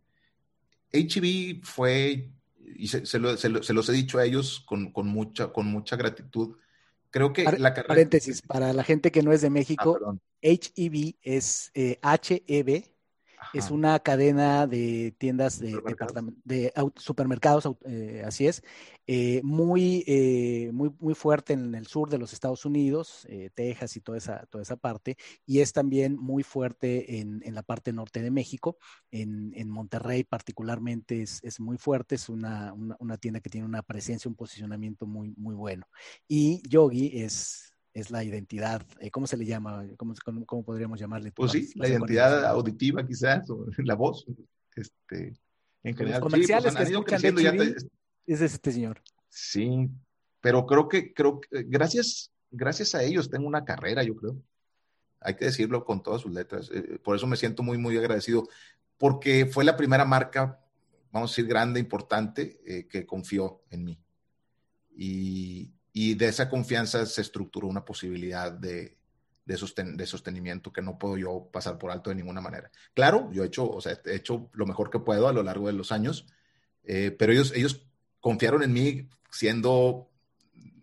HB 0.92 1.64
fue, 1.64 2.30
y 2.76 2.88
se, 2.88 3.06
se, 3.06 3.18
lo, 3.20 3.36
se, 3.36 3.48
los 3.48 3.88
he 3.88 3.92
dicho 3.92 4.18
a 4.18 4.24
ellos 4.24 4.64
con, 4.66 4.92
con, 4.92 5.06
mucha, 5.06 5.52
con 5.52 5.66
mucha 5.66 5.94
gratitud, 5.94 6.56
creo 7.12 7.32
que 7.32 7.44
la 7.44 7.72
carrera... 7.72 7.86
Paréntesis, 7.86 8.42
para 8.42 8.72
la 8.72 8.82
gente 8.82 9.12
que 9.12 9.22
no 9.22 9.32
es 9.32 9.42
de 9.42 9.50
México, 9.50 9.98
ah, 10.04 10.14
HEB 10.40 11.14
es 11.22 11.70
eh, 11.74 12.00
HEB, 12.02 12.91
es 13.52 13.70
una 13.70 13.98
cadena 14.00 14.66
de 14.66 15.14
tiendas 15.18 15.58
de, 15.58 15.80
de 16.44 16.72
supermercados, 16.96 17.68
eh, 17.84 18.22
así 18.24 18.46
es, 18.46 18.62
eh, 19.06 19.40
muy, 19.42 20.04
eh, 20.06 20.70
muy, 20.72 20.90
muy 21.00 21.14
fuerte 21.14 21.52
en 21.52 21.74
el 21.74 21.86
sur 21.86 22.08
de 22.08 22.18
los 22.18 22.32
Estados 22.32 22.64
Unidos, 22.64 23.26
Texas 23.54 23.96
y 23.96 24.00
toda 24.00 24.18
esa, 24.18 24.46
toda 24.46 24.62
esa 24.62 24.76
parte, 24.76 25.16
y 25.44 25.60
es 25.60 25.72
también 25.72 26.16
muy 26.16 26.42
fuerte 26.42 27.18
en, 27.18 27.42
en 27.44 27.54
la 27.54 27.62
parte 27.62 27.92
norte 27.92 28.22
de 28.22 28.30
México, 28.30 28.78
en, 29.10 29.52
en 29.54 29.68
Monterrey 29.68 30.24
particularmente 30.24 31.22
es, 31.22 31.40
es, 31.42 31.60
muy 31.60 31.78
fuerte, 31.78 32.14
es 32.14 32.28
una, 32.28 32.72
una, 32.72 32.96
una 33.00 33.18
tienda 33.18 33.40
que 33.40 33.50
tiene 33.50 33.66
una 33.66 33.82
presencia, 33.82 34.28
un 34.28 34.36
posicionamiento 34.36 35.06
muy, 35.06 35.34
muy 35.36 35.54
bueno. 35.54 35.86
Y 36.28 36.62
Yogi 36.68 37.22
es 37.22 37.71
es 37.94 38.10
la 38.10 38.24
identidad, 38.24 38.86
eh, 39.00 39.10
¿cómo 39.10 39.26
se 39.26 39.36
le 39.36 39.44
llama? 39.44 39.86
¿Cómo, 39.96 40.14
cómo, 40.46 40.64
podríamos 40.64 40.98
llamarle? 40.98 41.32
Pues 41.32 41.52
sí, 41.52 41.70
la 41.74 41.88
identidad 41.88 42.44
auditiva 42.46 43.06
quizás, 43.06 43.48
o 43.50 43.66
la 43.84 43.94
voz, 43.94 44.24
este, 44.74 45.34
en 45.82 45.96
general. 45.96 46.20
Los 46.20 46.30
comerciales 46.30 46.74
pues, 46.74 46.88
que 46.88 46.92
escuchan 46.94 47.34
de 47.34 47.42
ya 47.42 48.34
es 48.34 48.40
este 48.40 48.72
señor. 48.72 49.02
Sí, 49.28 49.90
pero 50.40 50.66
creo 50.66 50.88
que, 50.88 51.12
creo 51.12 51.40
que 51.40 51.64
gracias, 51.64 52.32
gracias 52.50 52.94
a 52.94 53.02
ellos 53.02 53.28
tengo 53.30 53.46
una 53.46 53.64
carrera, 53.64 54.02
yo 54.02 54.16
creo. 54.16 54.36
Hay 55.20 55.36
que 55.36 55.46
decirlo 55.46 55.84
con 55.84 56.02
todas 56.02 56.22
sus 56.22 56.32
letras. 56.32 56.70
Eh, 56.72 56.98
por 57.02 57.14
eso 57.14 57.26
me 57.26 57.36
siento 57.36 57.62
muy, 57.62 57.78
muy 57.78 57.96
agradecido, 57.96 58.48
porque 58.96 59.46
fue 59.46 59.64
la 59.64 59.76
primera 59.76 60.04
marca, 60.04 60.60
vamos 61.10 61.30
a 61.30 61.32
decir, 61.32 61.46
grande, 61.46 61.78
importante, 61.78 62.60
eh, 62.64 62.86
que 62.88 63.04
confió 63.06 63.62
en 63.70 63.84
mí. 63.84 63.98
Y, 64.96 65.72
y 65.92 66.14
de 66.14 66.28
esa 66.28 66.48
confianza 66.48 67.04
se 67.06 67.20
estructuró 67.20 67.68
una 67.68 67.84
posibilidad 67.84 68.50
de, 68.50 68.96
de, 69.44 70.06
sostenimiento 70.06 70.72
que 70.72 70.82
no 70.82 70.98
puedo 70.98 71.16
yo 71.18 71.48
pasar 71.52 71.78
por 71.78 71.90
alto 71.90 72.10
de 72.10 72.16
ninguna 72.16 72.40
manera. 72.40 72.70
Claro, 72.94 73.30
yo 73.32 73.42
he 73.42 73.46
hecho, 73.46 73.68
o 73.68 73.80
sea, 73.80 73.98
he 74.06 74.14
hecho 74.14 74.50
lo 74.52 74.66
mejor 74.66 74.90
que 74.90 75.00
puedo 75.00 75.28
a 75.28 75.32
lo 75.32 75.42
largo 75.42 75.66
de 75.66 75.74
los 75.74 75.92
años, 75.92 76.26
eh, 76.84 77.14
pero 77.16 77.32
ellos, 77.32 77.52
ellos 77.54 77.86
confiaron 78.20 78.62
en 78.62 78.72
mí 78.72 79.08
siendo 79.30 80.08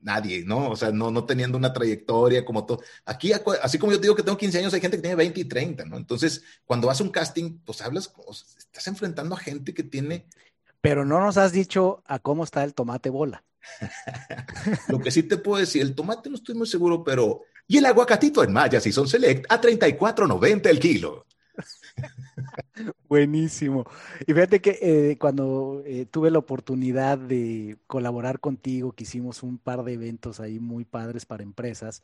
nadie, 0.01 0.43
¿no? 0.45 0.69
O 0.69 0.75
sea, 0.75 0.91
no, 0.91 1.11
no 1.11 1.25
teniendo 1.25 1.57
una 1.57 1.73
trayectoria 1.73 2.45
como 2.45 2.65
todo. 2.65 2.81
Aquí, 3.05 3.31
así 3.61 3.77
como 3.77 3.91
yo 3.91 3.97
te 3.97 4.03
digo 4.03 4.15
que 4.15 4.23
tengo 4.23 4.37
15 4.37 4.59
años, 4.59 4.73
hay 4.73 4.81
gente 4.81 4.97
que 4.97 5.01
tiene 5.01 5.15
20 5.15 5.39
y 5.39 5.45
30, 5.45 5.85
¿no? 5.85 5.97
Entonces, 5.97 6.43
cuando 6.65 6.87
vas 6.87 7.01
a 7.01 7.03
un 7.03 7.09
casting, 7.09 7.59
pues 7.65 7.81
hablas, 7.81 8.13
estás 8.57 8.87
enfrentando 8.87 9.35
a 9.35 9.39
gente 9.39 9.73
que 9.73 9.83
tiene... 9.83 10.25
Pero 10.81 11.03
no 11.03 11.19
nos 11.19 11.37
has 11.37 11.51
dicho 11.51 12.01
a 12.05 12.19
cómo 12.19 12.43
está 12.45 12.63
el 12.63 12.73
tomate 12.73 13.09
bola. 13.09 13.43
Lo 14.87 14.99
que 14.99 15.11
sí 15.11 15.23
te 15.23 15.37
puedo 15.37 15.59
decir, 15.59 15.81
el 15.81 15.95
tomate 15.95 16.29
no 16.29 16.35
estoy 16.35 16.55
muy 16.55 16.67
seguro, 16.67 17.03
pero... 17.03 17.43
Y 17.67 17.77
el 17.77 17.85
aguacatito 17.85 18.43
en 18.43 18.51
Maya, 18.51 18.79
si 18.79 18.91
son 18.91 19.07
select, 19.07 19.45
a 19.51 19.61
34.90 19.61 20.69
el 20.69 20.79
kilo. 20.79 21.25
Buenísimo. 23.09 23.85
Y 24.21 24.33
fíjate 24.33 24.61
que 24.61 24.79
eh, 24.81 25.17
cuando 25.19 25.83
eh, 25.85 26.05
tuve 26.09 26.31
la 26.31 26.39
oportunidad 26.39 27.17
de 27.17 27.77
colaborar 27.87 28.39
contigo, 28.39 28.93
que 28.93 29.03
hicimos 29.03 29.43
un 29.43 29.57
par 29.57 29.83
de 29.83 29.93
eventos 29.93 30.39
ahí 30.39 30.59
muy 30.59 30.85
padres 30.85 31.25
para 31.25 31.43
empresas, 31.43 32.03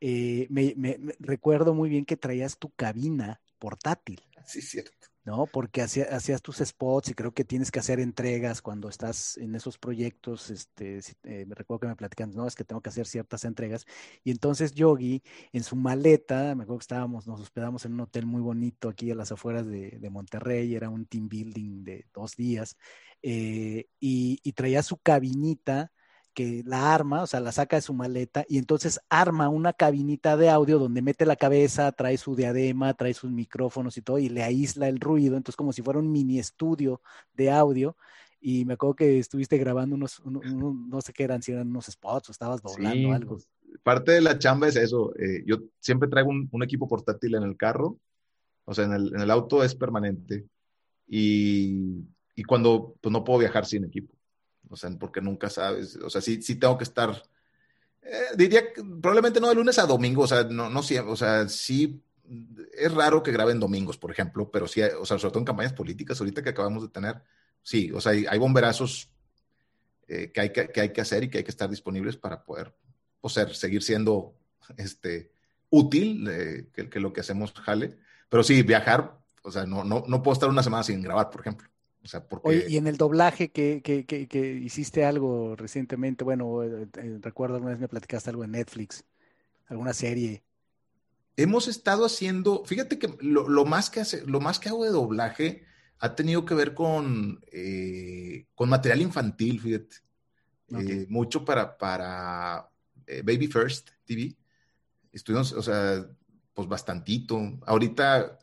eh, 0.00 0.46
me, 0.50 0.98
recuerdo 1.18 1.74
muy 1.74 1.88
bien 1.88 2.04
que 2.04 2.16
traías 2.16 2.58
tu 2.58 2.70
cabina 2.70 3.40
portátil. 3.58 4.20
Sí, 4.46 4.62
cierto. 4.62 5.08
¿No? 5.28 5.46
Porque 5.46 5.82
hacías 5.82 6.40
tus 6.40 6.56
spots 6.56 7.10
y 7.10 7.14
creo 7.14 7.32
que 7.34 7.44
tienes 7.44 7.70
que 7.70 7.80
hacer 7.80 8.00
entregas 8.00 8.62
cuando 8.62 8.88
estás 8.88 9.36
en 9.36 9.54
esos 9.54 9.76
proyectos, 9.76 10.48
este, 10.48 11.00
eh, 11.24 11.44
me 11.44 11.54
recuerdo 11.54 11.80
que 11.80 11.86
me 11.88 11.96
platican, 11.96 12.30
no, 12.30 12.46
es 12.46 12.54
que 12.54 12.64
tengo 12.64 12.80
que 12.80 12.88
hacer 12.88 13.06
ciertas 13.06 13.44
entregas. 13.44 13.84
Y 14.24 14.30
entonces 14.30 14.72
Yogi, 14.72 15.22
en 15.52 15.64
su 15.64 15.76
maleta, 15.76 16.54
me 16.54 16.62
acuerdo 16.62 16.78
que 16.78 16.84
estábamos, 16.84 17.26
nos 17.26 17.40
hospedamos 17.40 17.84
en 17.84 17.92
un 17.92 18.00
hotel 18.00 18.24
muy 18.24 18.40
bonito 18.40 18.88
aquí 18.88 19.10
a 19.10 19.14
las 19.14 19.30
afueras 19.30 19.66
de, 19.66 20.08
Monterrey, 20.10 20.74
era 20.74 20.88
un 20.88 21.04
team 21.04 21.28
building 21.28 21.84
de 21.84 22.06
dos 22.14 22.34
días, 22.34 22.78
eh, 23.20 23.84
y, 24.00 24.40
traía 24.52 24.82
su 24.82 24.96
cabinita 24.96 25.92
que 26.34 26.62
la 26.64 26.94
arma, 26.94 27.22
o 27.22 27.26
sea, 27.26 27.40
la 27.40 27.52
saca 27.52 27.76
de 27.76 27.82
su 27.82 27.94
maleta 27.94 28.44
y 28.48 28.58
entonces 28.58 29.00
arma 29.08 29.48
una 29.48 29.72
cabinita 29.72 30.36
de 30.36 30.50
audio 30.50 30.78
donde 30.78 31.02
mete 31.02 31.26
la 31.26 31.36
cabeza, 31.36 31.90
trae 31.92 32.16
su 32.16 32.36
diadema, 32.36 32.94
trae 32.94 33.14
sus 33.14 33.30
micrófonos 33.30 33.96
y 33.96 34.02
todo 34.02 34.18
y 34.18 34.28
le 34.28 34.42
aísla 34.42 34.88
el 34.88 35.00
ruido, 35.00 35.36
entonces 35.36 35.56
como 35.56 35.72
si 35.72 35.82
fuera 35.82 35.98
un 35.98 36.10
mini 36.12 36.38
estudio 36.38 37.00
de 37.34 37.50
audio 37.50 37.96
y 38.40 38.64
me 38.64 38.74
acuerdo 38.74 38.96
que 38.96 39.18
estuviste 39.18 39.58
grabando 39.58 39.96
unos, 39.96 40.22
no 40.24 41.00
sé 41.00 41.12
qué 41.12 41.24
eran, 41.24 41.42
si 41.42 41.52
eran 41.52 41.68
unos 41.68 41.86
spots 41.86 42.28
o 42.28 42.32
estabas 42.32 42.62
doblando 42.62 43.12
algo. 43.12 43.34
Pues, 43.34 43.48
parte 43.82 44.12
de 44.12 44.20
la 44.20 44.38
chamba 44.38 44.68
es 44.68 44.76
eso, 44.76 45.12
eh, 45.16 45.42
yo 45.46 45.58
siempre 45.80 46.08
traigo 46.08 46.30
un, 46.30 46.62
equipo 46.62 46.86
portátil 46.86 47.34
en 47.34 47.42
el 47.42 47.56
carro, 47.56 47.98
o 48.64 48.74
sea, 48.74 48.84
en 48.84 48.92
el, 48.92 49.14
en 49.14 49.20
el 49.20 49.30
auto 49.30 49.64
es 49.64 49.74
permanente 49.74 50.46
y, 51.06 52.04
y 52.34 52.42
cuando 52.44 52.94
pues 53.00 53.12
no 53.12 53.24
puedo 53.24 53.40
viajar 53.40 53.66
sin 53.66 53.84
equipo 53.84 54.17
o 54.70 54.76
sea, 54.76 54.90
porque 54.98 55.20
nunca 55.20 55.50
sabes, 55.50 55.96
o 55.96 56.10
sea, 56.10 56.20
sí, 56.20 56.42
sí 56.42 56.56
tengo 56.56 56.76
que 56.76 56.84
estar, 56.84 57.22
eh, 58.02 58.26
diría 58.36 58.72
que 58.72 58.82
probablemente 58.82 59.40
no 59.40 59.48
de 59.48 59.54
lunes 59.54 59.78
a 59.78 59.86
domingo, 59.86 60.22
o 60.22 60.26
sea, 60.26 60.44
no, 60.44 60.68
no 60.70 60.82
siempre, 60.82 61.12
o 61.12 61.16
sea, 61.16 61.48
sí, 61.48 62.02
es 62.76 62.92
raro 62.92 63.22
que 63.22 63.32
graben 63.32 63.60
domingos, 63.60 63.98
por 63.98 64.10
ejemplo, 64.10 64.50
pero 64.50 64.68
sí, 64.68 64.82
o 64.82 65.06
sea, 65.06 65.18
sobre 65.18 65.32
todo 65.32 65.40
en 65.40 65.46
campañas 65.46 65.72
políticas, 65.72 66.20
ahorita 66.20 66.42
que 66.42 66.50
acabamos 66.50 66.82
de 66.82 66.88
tener, 66.88 67.22
sí, 67.62 67.90
o 67.92 68.00
sea, 68.00 68.12
hay, 68.12 68.38
bomberazos 68.38 69.10
eh, 70.06 70.30
que, 70.32 70.40
hay 70.40 70.52
que, 70.52 70.68
que, 70.68 70.80
hay 70.80 70.92
que 70.92 71.00
hacer 71.00 71.24
y 71.24 71.30
que 71.30 71.38
hay 71.38 71.44
que 71.44 71.50
estar 71.50 71.68
disponibles 71.68 72.16
para 72.16 72.44
poder, 72.44 72.74
pues, 73.20 73.34
ser, 73.34 73.54
seguir 73.54 73.82
siendo, 73.82 74.34
este, 74.76 75.32
útil, 75.70 76.28
eh, 76.28 76.68
que, 76.72 76.88
que 76.88 77.00
lo 77.00 77.12
que 77.12 77.20
hacemos 77.20 77.52
jale, 77.52 77.98
pero 78.28 78.42
sí, 78.42 78.62
viajar, 78.62 79.18
o 79.42 79.50
sea, 79.50 79.66
no, 79.66 79.84
no, 79.84 80.04
no 80.06 80.22
puedo 80.22 80.34
estar 80.34 80.48
una 80.48 80.62
semana 80.62 80.82
sin 80.82 81.02
grabar, 81.02 81.30
por 81.30 81.40
ejemplo. 81.40 81.68
O 82.08 82.10
sea, 82.10 82.26
porque... 82.26 82.48
Oye, 82.48 82.66
y 82.70 82.78
en 82.78 82.86
el 82.86 82.96
doblaje 82.96 83.50
que, 83.50 83.82
que, 83.82 84.06
que, 84.06 84.52
hiciste 84.54 85.04
algo 85.04 85.54
recientemente, 85.56 86.24
bueno, 86.24 86.64
eh, 86.64 86.88
eh, 86.96 87.18
recuerdo 87.20 87.56
alguna 87.56 87.72
vez 87.72 87.80
me 87.80 87.86
platicaste 87.86 88.30
algo 88.30 88.44
en 88.44 88.52
Netflix, 88.52 89.04
alguna 89.66 89.92
serie. 89.92 90.42
Hemos 91.36 91.68
estado 91.68 92.06
haciendo, 92.06 92.64
fíjate 92.64 92.98
que 92.98 93.14
lo, 93.20 93.66
más, 93.66 93.90
que 93.90 94.00
hace, 94.00 94.24
lo 94.24 94.40
más 94.40 94.58
que 94.58 94.70
hago 94.70 94.86
de 94.86 94.90
doblaje 94.90 95.66
ha 95.98 96.14
tenido 96.14 96.46
que 96.46 96.54
ver 96.54 96.72
con, 96.72 97.44
eh, 97.52 98.46
con 98.54 98.70
material 98.70 99.02
infantil, 99.02 99.60
fíjate. 99.60 101.06
mucho 101.10 101.44
para, 101.44 101.76
para 101.76 102.70
Baby 103.22 103.48
First 103.48 103.90
TV. 104.06 104.34
Estuvimos, 105.12 105.52
o 105.52 105.62
sea, 105.62 106.08
pues 106.54 106.66
bastantito. 106.66 107.38
Ahorita 107.66 108.38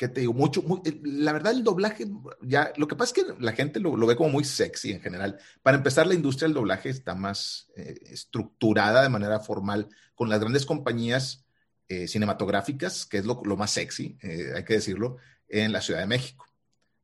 ¿qué 0.00 0.08
te 0.08 0.22
digo? 0.22 0.32
Mucho, 0.32 0.64
eh, 0.86 0.98
la 1.04 1.34
verdad 1.34 1.52
el 1.52 1.62
doblaje, 1.62 2.06
ya, 2.40 2.72
lo 2.78 2.88
que 2.88 2.96
pasa 2.96 3.12
es 3.12 3.22
que 3.22 3.34
la 3.38 3.52
gente 3.52 3.80
lo, 3.80 3.94
ve 4.06 4.16
como 4.16 4.30
muy 4.30 4.44
sexy 4.44 4.92
en 4.92 5.02
general. 5.02 5.38
Para 5.62 5.76
empezar, 5.76 6.06
la 6.06 6.14
industria 6.14 6.48
del 6.48 6.54
doblaje 6.54 6.88
está 6.88 7.14
más 7.14 7.68
eh, 7.76 8.00
estructurada 8.06 9.02
de 9.02 9.10
manera 9.10 9.40
formal 9.40 9.88
con 10.14 10.30
las 10.30 10.40
grandes 10.40 10.64
compañías 10.64 11.44
eh, 11.88 12.08
cinematográficas, 12.08 13.04
que 13.04 13.18
es 13.18 13.26
lo, 13.26 13.42
más 13.58 13.72
sexy, 13.72 14.16
hay 14.22 14.64
que 14.64 14.72
decirlo, 14.72 15.18
en 15.46 15.70
la 15.70 15.82
Ciudad 15.82 16.00
de 16.00 16.06
México. 16.06 16.46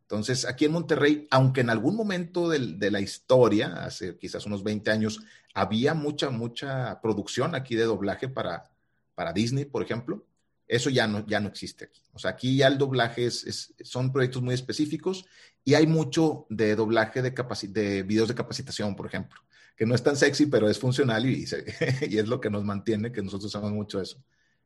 Entonces, 0.01 0.47
aquí 0.47 0.65
en 0.65 0.73
Monterrey, 0.73 1.29
aunque 1.31 1.61
en 1.61 1.69
algún 1.69 1.97
momento 1.97 2.49
de 2.49 2.91
la 2.91 3.01
historia, 3.01 3.85
hace 3.85 4.17
quizás 4.17 4.47
unos 4.47 4.63
20 4.65 4.91
años, 4.91 5.21
había 5.53 5.93
mucha, 5.93 6.31
mucha 6.31 6.99
producción 7.03 7.55
aquí 7.55 7.75
de 7.75 7.85
doblaje 7.85 8.31
para, 8.31 8.71
para 9.15 9.35
Disney, 9.35 9.67
por 9.67 9.83
ejemplo, 9.83 10.25
eso 10.69 10.91
ya 10.91 11.07
no, 11.07 11.25
ya 11.27 11.41
no 11.41 11.49
existe 11.49 11.85
aquí. 11.85 12.03
O 12.13 12.19
sea, 12.19 12.33
aquí 12.33 12.57
ya 12.57 12.67
el 12.67 12.79
doblaje 12.79 13.27
es, 13.27 13.75
son 13.83 14.13
proyectos 14.13 14.43
muy 14.43 14.55
específicos 14.55 15.27
y 15.65 15.75
hay 15.75 15.87
mucho 15.87 16.47
de 16.49 16.75
doblaje 16.75 17.23
de, 17.23 17.35
de 17.69 18.03
videos 18.03 18.29
de 18.29 18.35
capacitación, 18.35 18.97
por 18.97 19.07
ejemplo, 19.07 19.41
que 19.77 19.87
no 19.87 19.95
es 19.95 20.03
tan 20.03 20.17
sexy, 20.17 20.47
pero 20.47 20.69
es 20.69 20.79
funcional 20.79 21.27
y, 21.31 21.45
es 21.45 22.29
lo 22.29 22.41
que 22.41 22.51
nos 22.51 22.65
mantiene, 22.65 23.13
que 23.13 23.23
nosotros 23.23 23.47
usamos 23.47 23.73
mucho 23.73 24.01
eso. 24.01 24.23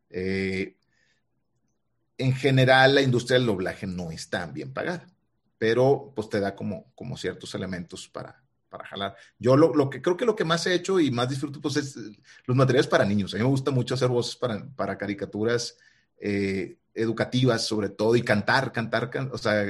Eh, 0.08 0.76
en 2.18 2.34
general, 2.34 2.94
la 2.94 3.02
industria 3.02 3.38
del 3.38 3.46
doblaje 3.46 3.86
no 3.86 4.10
es 4.10 4.28
tan 4.28 4.52
bien 4.52 4.72
pagada, 4.72 5.06
pero 5.58 6.12
pues 6.14 6.28
te 6.28 6.40
da 6.40 6.54
como, 6.54 6.92
como 6.94 7.16
ciertos 7.16 7.54
elementos 7.54 8.08
para, 8.08 8.42
para 8.68 8.86
jalar. 8.86 9.16
Yo 9.38 9.56
lo, 9.56 9.74
lo, 9.74 9.90
que 9.90 10.00
creo 10.00 10.16
que 10.16 10.24
lo 10.24 10.36
que 10.36 10.44
más 10.44 10.66
he 10.66 10.74
hecho 10.74 11.00
y 11.00 11.10
más 11.10 11.28
disfruto 11.28 11.60
pues 11.60 11.76
es 11.76 11.96
los 12.44 12.56
materiales 12.56 12.86
para 12.86 13.04
niños. 13.04 13.34
A 13.34 13.36
mí 13.36 13.42
me 13.42 13.48
gusta 13.48 13.70
mucho 13.70 13.94
hacer 13.94 14.08
voces 14.08 14.36
para, 14.36 14.66
para 14.76 14.96
caricaturas 14.96 15.76
eh, 16.20 16.76
educativas 16.94 17.66
sobre 17.66 17.88
todo 17.88 18.14
y 18.14 18.22
cantar, 18.22 18.72
cantar, 18.72 19.10
o 19.32 19.38
sea, 19.38 19.64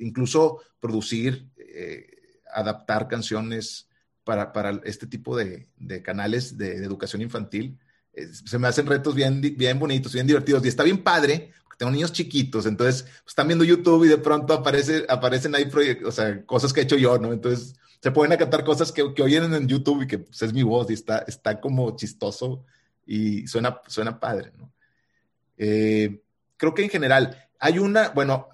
incluso 0.00 0.60
producir, 0.80 1.48
eh, 1.58 2.06
adaptar 2.52 3.08
canciones 3.08 3.88
para, 4.24 4.52
para, 4.52 4.80
este 4.84 5.06
tipo 5.06 5.36
de, 5.36 5.68
de 5.76 6.02
canales 6.02 6.56
de, 6.56 6.76
educación 6.76 7.22
infantil. 7.22 7.78
se 8.30 8.58
me 8.58 8.68
hacen 8.68 8.86
retos 8.86 9.14
bien, 9.14 9.40
bien 9.40 9.78
bonitos, 9.78 10.12
bien 10.12 10.26
divertidos 10.26 10.64
y 10.64 10.68
está 10.68 10.84
bien 10.84 11.02
padre, 11.02 11.52
porque 11.64 11.76
tengo 11.78 11.92
niños 11.92 12.12
chiquitos, 12.12 12.66
entonces 12.66 13.02
pues, 13.02 13.22
están 13.28 13.48
viendo 13.48 13.64
YouTube 13.64 14.04
y 14.04 14.08
de 14.08 14.18
pronto 14.18 14.54
aparece, 14.54 15.04
aparecen 15.08 15.54
ahí 15.54 15.68
o 16.04 16.12
sea, 16.12 16.44
cosas 16.46 16.72
que 16.72 16.80
he 16.80 16.84
hecho 16.84 16.96
yo, 16.96 17.18
¿no? 17.18 17.32
Entonces 17.32 17.74
se 18.00 18.10
pueden 18.10 18.32
a 18.32 18.36
cantar 18.36 18.64
cosas 18.64 18.92
que, 18.92 19.14
que 19.14 19.22
oyen 19.22 19.52
en 19.54 19.66
YouTube 19.66 20.02
y 20.02 20.06
que 20.06 20.18
pues, 20.18 20.42
es 20.42 20.52
mi 20.52 20.62
voz 20.62 20.90
y 20.90 20.94
está, 20.94 21.18
está 21.26 21.60
como 21.60 21.96
chistoso 21.96 22.64
y 23.06 23.46
suena, 23.46 23.80
suena 23.86 24.20
padre, 24.20 24.52
¿no? 24.58 24.73
Eh, 25.56 26.22
creo 26.56 26.74
que 26.74 26.82
en 26.82 26.90
general 26.90 27.48
hay 27.58 27.78
una, 27.78 28.10
bueno, 28.10 28.48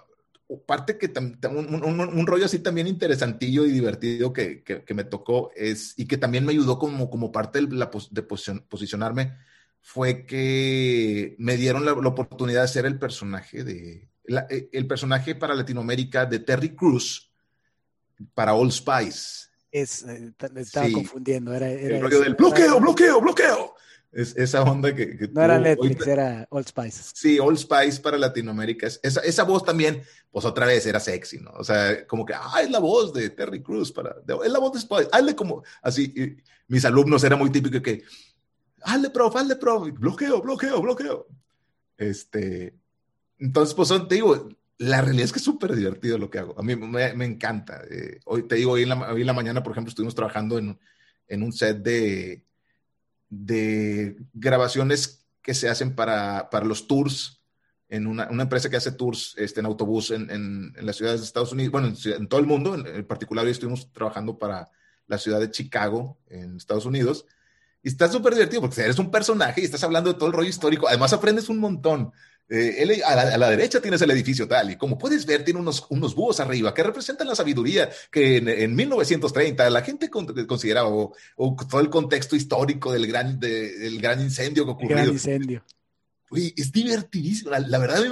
parte 0.66 0.98
que 0.98 1.12
un, 1.48 2.26
rollo 2.26 2.44
así 2.44 2.58
también 2.58 2.86
interesantillo 2.86 3.64
y 3.64 3.70
divertido 3.70 4.32
que, 4.32 4.62
que, 4.62 4.94
me 4.94 5.04
tocó 5.04 5.52
es, 5.54 5.94
y 5.96 6.06
que 6.06 6.16
también 6.16 6.44
me 6.44 6.52
ayudó 6.52 6.78
como, 6.78 7.08
como 7.08 7.30
parte 7.30 7.60
de, 7.60 7.74
la, 7.74 7.90
de 8.10 8.22
posicionarme, 8.22 9.36
fue 9.80 10.26
que 10.26 11.36
me 11.38 11.56
dieron 11.56 11.84
la, 11.84 11.92
oportunidad 11.92 12.62
de 12.62 12.68
ser 12.68 12.86
el 12.86 12.98
personaje 12.98 13.64
de, 13.64 14.08
eh, 14.26 14.68
el 14.72 14.86
personaje 14.86 15.34
para 15.34 15.54
Latinoamérica 15.54 16.26
de 16.26 16.40
Terry 16.40 16.74
Cruz 16.74 17.30
para 18.34 18.54
Old 18.54 18.72
Spice. 18.72 19.48
Es, 19.70 20.02
eh, 20.02 20.32
estaba 20.56 20.90
confundiendo, 20.90 21.54
era, 21.54 21.70
el 21.70 22.00
rollo 22.00 22.20
del 22.20 22.34
bloqueo, 22.34 22.80
bloqueo, 22.80 23.20
bloqueo. 23.20 23.69
Es, 24.12 24.36
esa 24.36 24.62
onda 24.62 24.94
que... 24.94 25.28
no 25.32 25.42
era 25.42 25.58
Netflix, 25.58 26.06
era 26.06 26.46
Old 26.50 26.66
Spice. 26.66 27.12
Sí, 27.14 27.38
Old 27.38 27.58
Spice 27.58 28.00
para 28.00 28.18
Latinoamérica. 28.18 28.86
Esa, 28.86 29.20
esa 29.20 29.44
voz 29.44 29.64
también, 29.64 30.02
pues 30.30 30.44
otra 30.44 30.66
vez 30.66 30.84
era 30.86 30.98
sexy, 30.98 31.38
¿no? 31.38 31.52
O 31.52 31.62
sea, 31.62 32.06
como 32.06 32.26
que, 32.26 32.34
ah, 32.34 32.60
es 32.62 32.70
la 32.70 32.80
voz 32.80 33.12
de 33.12 33.30
Terry 33.30 33.62
Cruz, 33.62 33.92
para, 33.92 34.16
es 34.44 34.50
la 34.50 34.58
voz 34.58 34.72
de 34.72 34.80
Spice, 34.80 35.08
hazle 35.12 35.36
como, 35.36 35.62
así, 35.82 36.36
mis 36.66 36.84
alumnos 36.84 37.22
era 37.22 37.36
muy 37.36 37.50
típico 37.50 37.80
que, 37.80 38.02
hazle 38.82 39.10
prof, 39.10 39.36
hazle 39.36 39.56
prof, 39.56 39.88
bloqueo, 39.92 40.42
bloqueo, 40.42 40.82
bloqueo. 40.82 41.28
Este, 41.96 42.74
entonces, 43.38 43.74
pues 43.74 43.90
te 44.08 44.14
digo, 44.16 44.48
la 44.78 45.02
realidad 45.02 45.26
es 45.26 45.32
que 45.32 45.38
es 45.38 45.44
súper 45.44 45.76
divertido 45.76 46.18
lo 46.18 46.30
que 46.30 46.38
hago. 46.38 46.58
A 46.58 46.62
mí 46.62 46.74
me, 46.74 47.12
me 47.14 47.24
encanta. 47.26 47.82
Eh, 47.90 48.18
hoy 48.24 48.44
te 48.44 48.56
digo, 48.56 48.72
hoy 48.72 48.82
en, 48.82 48.88
la, 48.88 49.12
hoy 49.12 49.20
en 49.20 49.26
la 49.26 49.32
mañana, 49.34 49.62
por 49.62 49.72
ejemplo, 49.72 49.90
estuvimos 49.90 50.14
trabajando 50.14 50.58
en, 50.58 50.78
en 51.28 51.42
un 51.42 51.52
set 51.52 51.78
de 51.78 52.42
de 53.30 54.16
grabaciones 54.34 55.26
que 55.40 55.54
se 55.54 55.68
hacen 55.68 55.94
para, 55.94 56.50
para 56.50 56.66
los 56.66 56.86
tours, 56.86 57.40
en 57.88 58.06
una, 58.06 58.28
una, 58.30 58.44
empresa 58.44 58.70
que 58.70 58.76
hace 58.76 58.92
tours 58.92 59.34
este, 59.36 59.60
en 59.60 59.66
autobús 59.66 60.12
en, 60.12 60.30
en, 60.30 60.86
las 60.86 60.96
ciudades 60.96 61.20
de 61.20 61.26
Estados 61.26 61.52
Unidos, 61.52 61.72
bueno, 61.72 61.92
en, 62.04 62.28
todo 62.28 62.38
el 62.38 62.46
mundo, 62.46 62.74
en, 62.74 63.06
particular 63.06 63.44
hoy 63.44 63.50
estuvimos 63.50 63.90
trabajando 63.92 64.38
para 64.38 64.70
la 65.06 65.18
ciudad 65.18 65.40
de 65.40 65.50
Chicago, 65.50 66.18
en 66.28 66.56
Estados 66.56 66.86
Unidos, 66.86 67.26
y 67.82 67.88
está 67.88 68.08
súper 68.08 68.34
divertido 68.34 68.60
porque 68.60 68.80
eres 68.80 68.98
un 68.98 69.10
personaje 69.10 69.60
y 69.60 69.64
estás 69.64 69.82
hablando 69.82 70.12
de 70.12 70.18
todo 70.18 70.28
el 70.28 70.34
rollo 70.34 70.48
histórico, 70.48 70.86
además 70.86 71.12
aprendes 71.12 71.48
un 71.48 71.58
montón. 71.58 72.12
Eh, 72.52 73.00
a, 73.06 73.36
la, 73.38 73.48
derecha 73.48 73.80
tienes 73.80 74.02
el 74.02 74.10
edificio 74.10 74.48
tal, 74.48 74.72
y 74.72 74.76
como 74.76 74.98
puedes 74.98 75.24
ver, 75.24 75.44
tiene 75.44 75.60
unos, 75.60 75.86
unos 75.88 76.16
búhos 76.16 76.40
arriba 76.40 76.74
que 76.74 76.82
representan 76.82 77.28
la 77.28 77.36
sabiduría 77.36 77.88
que 78.10 78.38
en, 78.38 78.74
1930 78.74 79.70
la 79.70 79.82
gente 79.82 80.10
consideraba, 80.10 80.88
o, 80.88 81.14
todo 81.36 81.80
el 81.80 81.88
contexto 81.90 82.34
histórico 82.34 82.92
del 82.92 83.06
gran, 83.06 83.38
del 83.38 84.00
gran 84.00 84.20
incendio 84.20 84.64
que 84.64 84.70
ocurrió. 84.72 84.96
Gran 84.96 85.08
incendio. 85.10 85.64
Uy, 86.28 86.52
es 86.56 86.72
divertidísimo. 86.72 87.52
La, 87.52 87.78
verdad, 87.78 88.02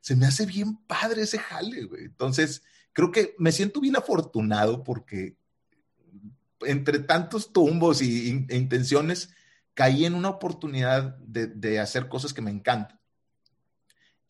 se 0.00 0.14
me 0.14 0.26
hace 0.26 0.46
bien 0.46 0.76
padre 0.86 1.22
ese 1.22 1.40
jale, 1.40 1.82
güey. 1.82 2.04
Entonces, 2.04 2.62
creo 2.92 3.10
que 3.10 3.34
me 3.38 3.50
siento 3.50 3.80
bien 3.80 3.96
afortunado 3.96 4.84
porque 4.84 5.34
entre 6.60 7.00
tantos 7.00 7.52
tumbos 7.52 8.00
y, 8.00 8.46
e 8.48 8.56
intenciones, 8.56 9.30
caí 9.74 10.04
en 10.04 10.14
una 10.14 10.28
oportunidad 10.28 11.16
de, 11.18 11.48
de 11.48 11.80
hacer 11.80 12.06
cosas 12.06 12.32
que 12.32 12.42
me 12.42 12.52
encantan 12.52 13.01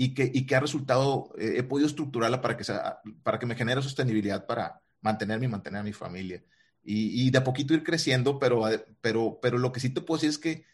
y 0.03 0.15
que, 0.15 0.29
y 0.35 0.47
que 0.47 0.57
ha 0.57 0.61
resultado, 0.61 1.33
eh, 1.39 1.55
he 1.59 1.63
podido 1.63 1.87
estructurarla 1.87 2.41
para 2.41 2.57
que, 2.57 2.65
sea, 2.65 3.01
para 3.23 3.39
que 3.39 3.47
me 3.47 3.55
genere 3.55 3.83
sostenibilidad 3.83 4.47
para 4.47 4.83
mantenerme 5.01 5.47
y 5.47 5.49
mantener 5.49 5.81
a 5.81 5.85
mi 5.85 5.93
familia. 5.93 6.43
Y, 6.83 7.23
y, 7.23 7.31
de 7.31 7.39
a 7.39 7.45
poquito 7.45 7.73
ir 7.73 7.85
creciendo, 7.85 8.41
pero, 8.41 8.65
pero, 9.01 9.39
pero 9.41 9.59
lo 9.59 9.71
que 9.71 9.79
sí 9.79 9.91
te 9.91 10.01
puedo 10.01 10.19
decir 10.19 10.31
es 10.31 10.39
que 10.39 10.65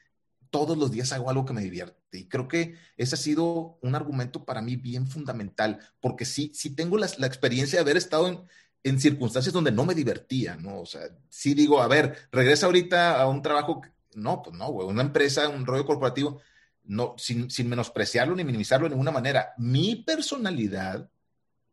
todos 0.49 0.79
los 0.79 0.91
días 0.91 1.13
hago 1.13 1.29
algo 1.29 1.45
que 1.45 1.53
me 1.53 1.61
divierte. 1.61 2.19
Y 2.19 2.27
creo 2.27 2.49
que 2.49 2.77
ese 2.97 3.17
ha 3.17 3.19
sido 3.19 3.79
un 3.83 3.95
argumento 3.95 4.47
para 4.47 4.63
mí 4.63 4.77
bien 4.77 5.07
fundamental, 5.07 5.79
porque 6.01 6.25
sí, 6.25 6.51
sí 6.55 6.75
tengo 6.75 6.97
la, 6.97 7.07
la 7.19 7.27
experiencia 7.27 7.77
de 7.77 7.83
haber 7.83 7.99
estado 7.99 8.29
en, 8.29 8.41
en 8.83 8.99
circunstancias 8.99 9.53
donde 9.53 9.73
no 9.73 9.85
me 9.85 9.95
divertía, 9.95 10.57
¿no? 10.57 10.81
O 10.81 10.87
sea, 10.87 11.03
sí 11.29 11.53
digo, 11.53 11.83
a 11.83 11.89
ver, 11.89 12.17
regresa 12.33 12.65
ahorita 12.65 13.21
a 13.21 13.29
un 13.29 13.43
trabajo, 13.43 13.83
no, 14.15 14.41
pues 14.41 14.57
no, 14.57 14.71
güey, 14.71 14.89
una 14.89 15.03
empresa, 15.03 15.51
un 15.51 15.67
rollo 15.67 15.85
corporativo, 15.85 16.41
no, 16.89 17.15
sin, 17.19 17.51
sin 17.51 17.69
menospreciarlo 17.69 18.35
ni 18.35 18.45
minimizarlo 18.45 18.87
de 18.87 18.91
ninguna 18.91 19.11
manera. 19.11 19.53
Mi 19.59 19.97
personalidad 19.97 21.09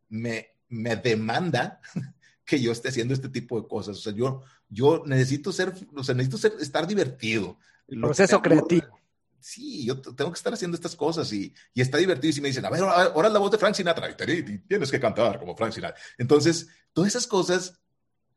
me, 0.10 0.50
me 0.68 0.96
demanda 0.98 1.80
que 2.46 2.62
yo 2.62 2.72
esté 2.72 2.90
haciendo 2.90 3.14
este 3.14 3.30
tipo 3.30 3.60
de 3.60 3.68
cosas. 3.68 3.98
O 3.98 4.02
sea, 4.02 4.14
yo, 4.14 4.44
yo 4.70 5.04
necesito 5.06 5.52
ser, 5.52 5.74
o 5.96 6.04
sea, 6.04 6.14
necesito 6.14 6.38
ser, 6.38 6.54
estar 6.60 6.86
divertido. 6.86 7.58
El 7.88 8.02
proceso 8.02 8.42
creativo. 8.42 9.00
Sí, 9.40 9.86
yo 9.86 10.02
tengo 10.02 10.32
que 10.32 10.38
estar 10.38 10.54
haciendo 10.54 10.76
estas 10.76 10.96
cosas 10.96 11.32
y, 11.32 11.54
y 11.74 11.82
está 11.82 11.98
divertido. 11.98 12.32
Y 12.32 12.34
si 12.34 12.42
me 12.42 12.50
dicen, 12.50 12.66
a 12.66 12.70
ver, 12.70 12.82
ahora 12.82 13.28
es 13.28 13.34
la 13.34 13.40
voz 13.40 13.52
de 13.52 13.58
Frank 13.58 13.76
Sinatra, 13.76 14.10
y 14.10 14.60
tienes 14.60 14.92
que 14.92 15.00
cantar 15.00 15.40
como 15.40 15.56
Frank 15.56 15.72
Sinatra. 15.72 16.00
Entonces, 16.18 16.68
todas 16.92 17.10
esas 17.10 17.28
cosas, 17.28 17.80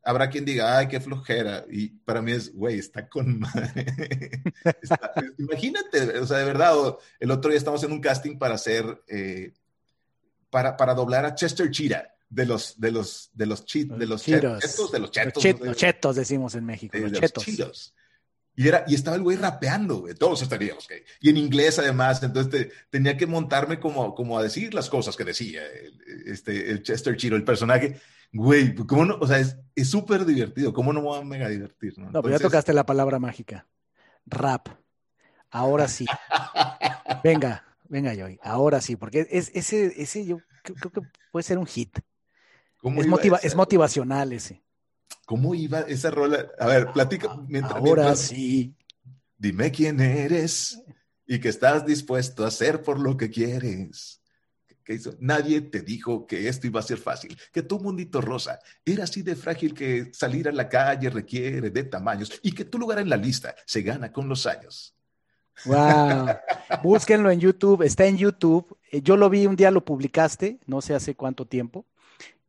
habrá 0.02 0.30
quien 0.30 0.44
diga, 0.44 0.78
ay, 0.78 0.88
qué 0.88 1.00
flojera. 1.00 1.64
Y 1.70 1.88
para 1.88 2.22
mí 2.22 2.32
es, 2.32 2.54
güey, 2.54 2.78
está 2.78 3.08
con 3.08 3.38
madre. 3.40 3.86
imagínate, 5.38 6.18
o 6.18 6.26
sea, 6.26 6.38
de 6.38 6.44
verdad, 6.44 6.74
el 7.20 7.30
otro 7.30 7.50
día 7.50 7.58
estamos 7.58 7.82
en 7.84 7.92
un 7.92 8.00
casting 8.00 8.38
para 8.38 8.54
hacer, 8.54 9.02
eh, 9.08 9.52
para, 10.50 10.76
para 10.76 10.94
doblar 10.94 11.24
a 11.24 11.34
Chester 11.34 11.70
Cheetah 11.70 12.14
de 12.30 12.46
los 12.46 12.78
de 12.78 12.90
los 12.92 13.30
de 13.32 13.46
los 13.46 13.64
de 13.66 14.06
los 14.06 14.22
chetos, 14.22 14.92
de 14.92 14.98
los 14.98 15.10
chetos, 15.10 15.44
los, 15.60 15.76
chetos 15.76 16.16
decimos 16.16 16.54
en 16.54 16.64
México, 16.64 16.98
los, 16.98 17.12
chetos. 17.12 17.94
Y, 18.54 18.66
era, 18.66 18.84
y 18.88 18.96
estaba 18.96 19.16
el 19.16 19.22
güey 19.22 19.36
rapeando, 19.36 20.00
güey, 20.00 20.14
todos 20.14 20.42
estaríamos, 20.42 20.84
okay. 20.84 21.02
y 21.20 21.30
en 21.30 21.36
inglés 21.36 21.78
además, 21.78 22.22
entonces 22.22 22.72
tenía 22.90 23.16
que 23.16 23.26
montarme 23.26 23.78
como, 23.78 24.14
como 24.14 24.36
a 24.36 24.42
decir 24.42 24.74
las 24.74 24.90
cosas 24.90 25.16
que 25.16 25.24
decía 25.24 25.62
el, 25.64 26.02
este, 26.26 26.70
el 26.70 26.82
Chester 26.82 27.16
Chiro, 27.16 27.36
el 27.36 27.44
personaje, 27.44 28.00
güey, 28.32 28.74
¿cómo 28.74 29.04
no? 29.04 29.18
O 29.20 29.26
sea, 29.26 29.38
es 29.38 29.88
súper 29.88 30.24
divertido, 30.24 30.72
¿cómo 30.72 30.92
no 30.92 31.00
me 31.00 31.06
voy 31.08 31.20
a 31.20 31.24
mega 31.24 31.48
divertir? 31.48 31.98
No, 31.98 32.10
no 32.10 32.22
pero 32.22 32.36
ya 32.36 32.42
tocaste 32.42 32.72
la 32.72 32.86
palabra 32.86 33.18
mágica, 33.18 33.66
rap, 34.26 34.68
ahora 35.50 35.88
sí. 35.88 36.06
venga, 37.24 37.64
venga, 37.88 38.14
Joy, 38.14 38.38
ahora 38.42 38.80
sí, 38.80 38.96
porque 38.96 39.26
es, 39.30 39.50
ese, 39.54 40.00
ese 40.00 40.24
yo 40.24 40.40
creo 40.62 40.92
que 40.92 41.00
puede 41.32 41.42
ser 41.42 41.58
un 41.58 41.66
hit. 41.66 41.98
Es, 42.82 43.44
es, 43.44 43.56
motivacional 43.56 44.32
ese. 44.32 44.62
¿Cómo 45.26 45.54
iba 45.54 45.80
esa 45.80 46.10
rola? 46.10 46.46
A 46.58 46.66
ver, 46.66 46.92
platica 46.92 47.36
mientras. 47.48 47.76
Ahora 47.76 48.14
sí. 48.14 48.74
Dime 49.36 49.70
quién 49.70 50.00
eres 50.00 50.82
y 51.26 51.38
que 51.38 51.48
estás 51.48 51.84
dispuesto 51.84 52.44
a 52.44 52.48
hacer 52.48 52.82
por 52.82 52.98
lo 52.98 53.16
que 53.16 53.30
quieres. 53.30 54.17
¿Qué 54.88 54.94
hizo? 54.94 55.14
Nadie 55.20 55.60
te 55.60 55.82
dijo 55.82 56.26
que 56.26 56.48
esto 56.48 56.66
iba 56.66 56.80
a 56.80 56.82
ser 56.82 56.96
fácil, 56.96 57.36
que 57.52 57.60
tu 57.60 57.78
mundito 57.78 58.22
rosa 58.22 58.58
era 58.86 59.04
así 59.04 59.20
de 59.20 59.36
frágil 59.36 59.74
que 59.74 60.08
salir 60.14 60.48
a 60.48 60.52
la 60.52 60.66
calle 60.66 61.10
requiere 61.10 61.68
de 61.68 61.84
tamaños 61.84 62.40
y 62.42 62.52
que 62.52 62.64
tu 62.64 62.78
lugar 62.78 62.98
en 62.98 63.10
la 63.10 63.18
lista 63.18 63.54
se 63.66 63.82
gana 63.82 64.10
con 64.10 64.30
los 64.30 64.46
años. 64.46 64.96
Wow. 65.66 66.28
Búsquenlo 66.82 67.30
en 67.30 67.38
YouTube, 67.38 67.82
está 67.82 68.06
en 68.06 68.16
YouTube. 68.16 68.78
Eh, 68.90 69.02
yo 69.02 69.18
lo 69.18 69.28
vi 69.28 69.46
un 69.46 69.56
día, 69.56 69.70
lo 69.70 69.84
publicaste, 69.84 70.58
no 70.64 70.80
sé 70.80 70.94
hace 70.94 71.14
cuánto 71.14 71.46
tiempo 71.46 71.84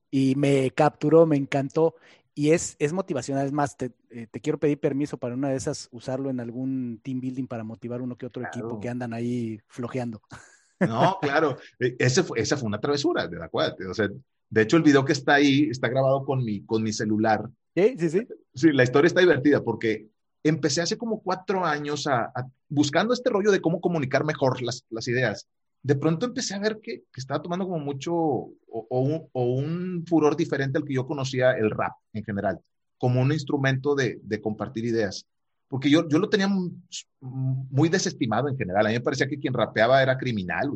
y 0.09 0.35
me 0.35 0.71
capturó, 0.71 1.25
me 1.25 1.35
encantó. 1.35 1.95
Y 2.33 2.51
es, 2.51 2.77
es 2.79 2.93
motivacional. 2.93 3.47
Es 3.47 3.51
más, 3.51 3.75
te, 3.75 3.91
eh, 4.11 4.27
te, 4.31 4.39
quiero 4.39 4.57
pedir 4.57 4.79
permiso 4.79 5.17
para 5.17 5.35
una 5.35 5.49
de 5.49 5.57
esas 5.57 5.89
usarlo 5.91 6.29
en 6.29 6.39
algún 6.39 7.01
team 7.03 7.19
building 7.19 7.47
para 7.47 7.65
motivar 7.65 8.01
uno 8.01 8.17
que 8.17 8.25
otro 8.25 8.47
equipo 8.47 8.79
que 8.79 8.87
andan 8.87 9.11
ahí 9.11 9.59
flojeando. 9.67 10.21
No, 10.79 11.17
claro. 11.21 11.57
E, 11.79 11.95
ese 11.99 12.23
fue, 12.23 12.39
esa 12.39 12.57
fue 12.57 12.67
una 12.67 12.79
travesura, 12.79 13.27
de 13.27 13.43
acuerdo. 13.43 13.75
O 13.89 13.93
sea, 13.93 14.09
de 14.49 14.61
hecho, 14.61 14.77
el 14.77 14.83
video 14.83 15.05
que 15.05 15.13
está 15.13 15.35
ahí 15.35 15.69
está 15.69 15.89
grabado 15.89 16.23
con 16.25 16.43
mi, 16.43 16.65
con 16.65 16.83
mi 16.83 16.93
celular. 16.93 17.49
Sí, 17.75 17.95
sí, 17.97 18.09
sí. 18.09 18.27
Sí, 18.53 18.71
la 18.71 18.83
historia 18.83 19.07
está 19.07 19.21
divertida 19.21 19.63
porque 19.63 20.07
empecé 20.43 20.81
hace 20.81 20.97
como 20.97 21.21
cuatro 21.21 21.65
años 21.65 22.07
a, 22.07 22.31
buscando 22.67 23.13
este 23.13 23.29
rollo 23.29 23.51
de 23.51 23.61
cómo 23.61 23.81
comunicar 23.81 24.23
mejor 24.23 24.61
las, 24.61 24.85
las 24.89 25.07
ideas 25.07 25.47
de 25.81 25.95
pronto 25.95 26.25
empecé 26.25 26.55
a 26.55 26.59
ver 26.59 26.79
que, 26.81 27.03
estaba 27.15 27.41
tomando 27.41 27.65
como 27.65 27.79
mucho 27.79 28.13
o, 28.13 28.53
un, 28.71 30.05
furor 30.05 30.35
diferente 30.35 30.77
al 30.77 30.85
que 30.85 30.93
yo 30.93 31.07
conocía 31.07 31.51
el 31.53 31.71
rap 31.71 31.93
en 32.13 32.23
general, 32.23 32.59
como 32.97 33.21
un 33.21 33.31
instrumento 33.31 33.95
de, 33.95 34.19
compartir 34.41 34.85
ideas. 34.85 35.25
Porque 35.69 35.89
yo, 35.89 36.09
yo 36.09 36.19
lo 36.19 36.29
tenía 36.29 36.49
muy, 36.49 37.89
desestimado 37.89 38.49
en 38.49 38.57
general. 38.57 38.85
A 38.85 38.89
mí 38.89 38.95
me 38.95 39.01
parecía 39.01 39.27
que 39.27 39.39
quien 39.39 39.53
rapeaba 39.53 40.01
era 40.01 40.17
criminal, 40.17 40.71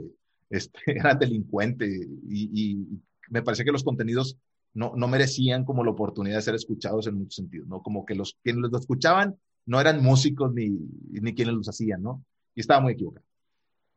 Este, 0.49 0.80
era 0.88 1.15
delincuente 1.15 1.86
y, 2.30 2.88
me 3.30 3.41
parecía 3.41 3.65
que 3.65 3.72
los 3.72 3.84
contenidos 3.84 4.38
no, 4.74 4.94
no 4.95 5.07
merecían 5.07 5.65
como 5.65 5.84
la 5.84 5.91
oportunidad 5.91 6.36
de 6.36 6.41
ser 6.41 6.56
escuchados 6.56 7.07
en 7.07 7.15
muchos 7.15 7.36
sentidos, 7.36 7.68
¿no? 7.68 7.82
Como 7.82 8.06
que 8.06 8.15
los 8.15 8.38
quienes 8.44 8.61
los 8.61 8.82
escuchaban 8.82 9.36
no 9.65 9.80
eran 9.80 10.03
músicos 10.03 10.53
ni, 10.53 10.78
ni 11.10 11.34
quienes 11.34 11.56
los 11.56 11.70
hacían, 11.70 12.03
¿no? 12.03 12.24
Y 12.53 12.61
estaba 12.61 12.82
muy 12.82 12.94
equivocado. 12.94 13.26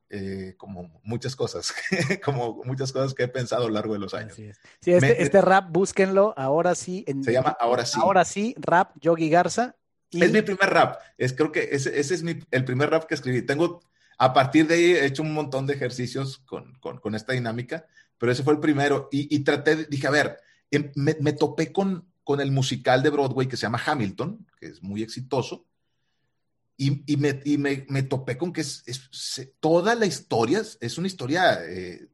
Eh, 0.08 0.54
como 0.56 1.00
muchas 1.02 1.34
cosas, 1.34 1.74
como 2.24 2.62
muchas 2.64 2.92
cosas 2.92 3.12
que 3.12 3.24
he 3.24 3.28
pensado 3.28 3.64
a 3.64 3.66
lo 3.66 3.74
largo 3.74 3.92
de 3.92 3.98
los 3.98 4.14
años. 4.14 4.34
Sí, 4.34 4.92
este, 4.92 5.20
este, 5.20 5.40
rap, 5.40 5.68
búsquenlo, 5.72 6.32
ahora 6.36 6.76
sí. 6.76 7.04
se 7.22 7.32
llama 7.32 7.56
Ahora 7.58 7.84
sí. 7.84 7.98
Ahora 8.00 8.24
sí, 8.24 8.54
rap, 8.58 8.92
Yogi 9.00 9.28
Garza. 9.28 9.74
Es 10.12 10.32
mi 10.32 10.42
primer 10.42 10.70
rap, 10.70 11.00
es, 11.18 11.32
creo 11.32 11.52
que 11.52 11.68
ese, 11.72 11.98
ese 11.98 12.14
es 12.14 12.24
el 12.50 12.64
primer 12.64 12.90
rap 12.90 13.04
que 13.04 13.14
escribí. 13.14 13.42
Tengo, 13.42 13.82
a 14.18 14.32
partir 14.32 14.66
de 14.66 14.74
ahí 14.74 14.92
he 14.92 15.06
hecho 15.06 15.22
un 15.22 15.34
montón 15.34 15.66
de 15.66 15.74
ejercicios 15.74 16.38
con, 16.38 16.74
con, 16.80 17.14
esta 17.14 17.32
dinámica, 17.32 17.86
pero 18.18 18.32
ese 18.32 18.42
fue 18.42 18.54
el 18.54 18.60
primero. 18.60 19.08
Y, 19.10 19.34
y 19.34 19.40
traté, 19.40 19.86
dije, 19.86 20.06
a 20.06 20.10
ver, 20.10 20.38
em, 20.70 20.92
me, 20.94 21.16
me 21.20 21.32
topé 21.32 21.72
con, 21.72 22.08
con 22.24 22.40
el 22.40 22.52
musical 22.52 23.02
de 23.02 23.10
Broadway 23.10 23.48
que 23.48 23.56
se 23.56 23.62
llama 23.62 23.82
Hamilton, 23.84 24.46
que 24.58 24.66
es 24.66 24.82
muy 24.82 25.02
exitoso 25.02 25.66
y, 26.76 27.16
me, 27.16 27.40
y 27.44 27.56
me, 27.58 27.86
me, 27.88 28.02
topé 28.02 28.36
con 28.36 28.52
que 28.52 28.60
es, 28.60 28.84
toda 29.60 29.94
la 29.94 30.06
historia 30.06 30.62
es 30.80 30.98
una 30.98 31.06
historia, 31.06 31.58
eh, 31.64 32.06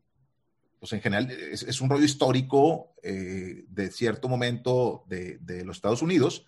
pues 0.79 0.93
en 0.93 1.01
general, 1.01 1.31
es, 1.31 1.81
un 1.81 1.91
rollo 1.91 2.05
histórico 2.05 2.95
eh, 3.03 3.65
de 3.69 3.91
cierto 3.91 4.29
momento 4.29 5.05
de, 5.09 5.39
de, 5.39 5.65
los 5.65 5.77
Estados 5.77 6.03
Unidos 6.03 6.47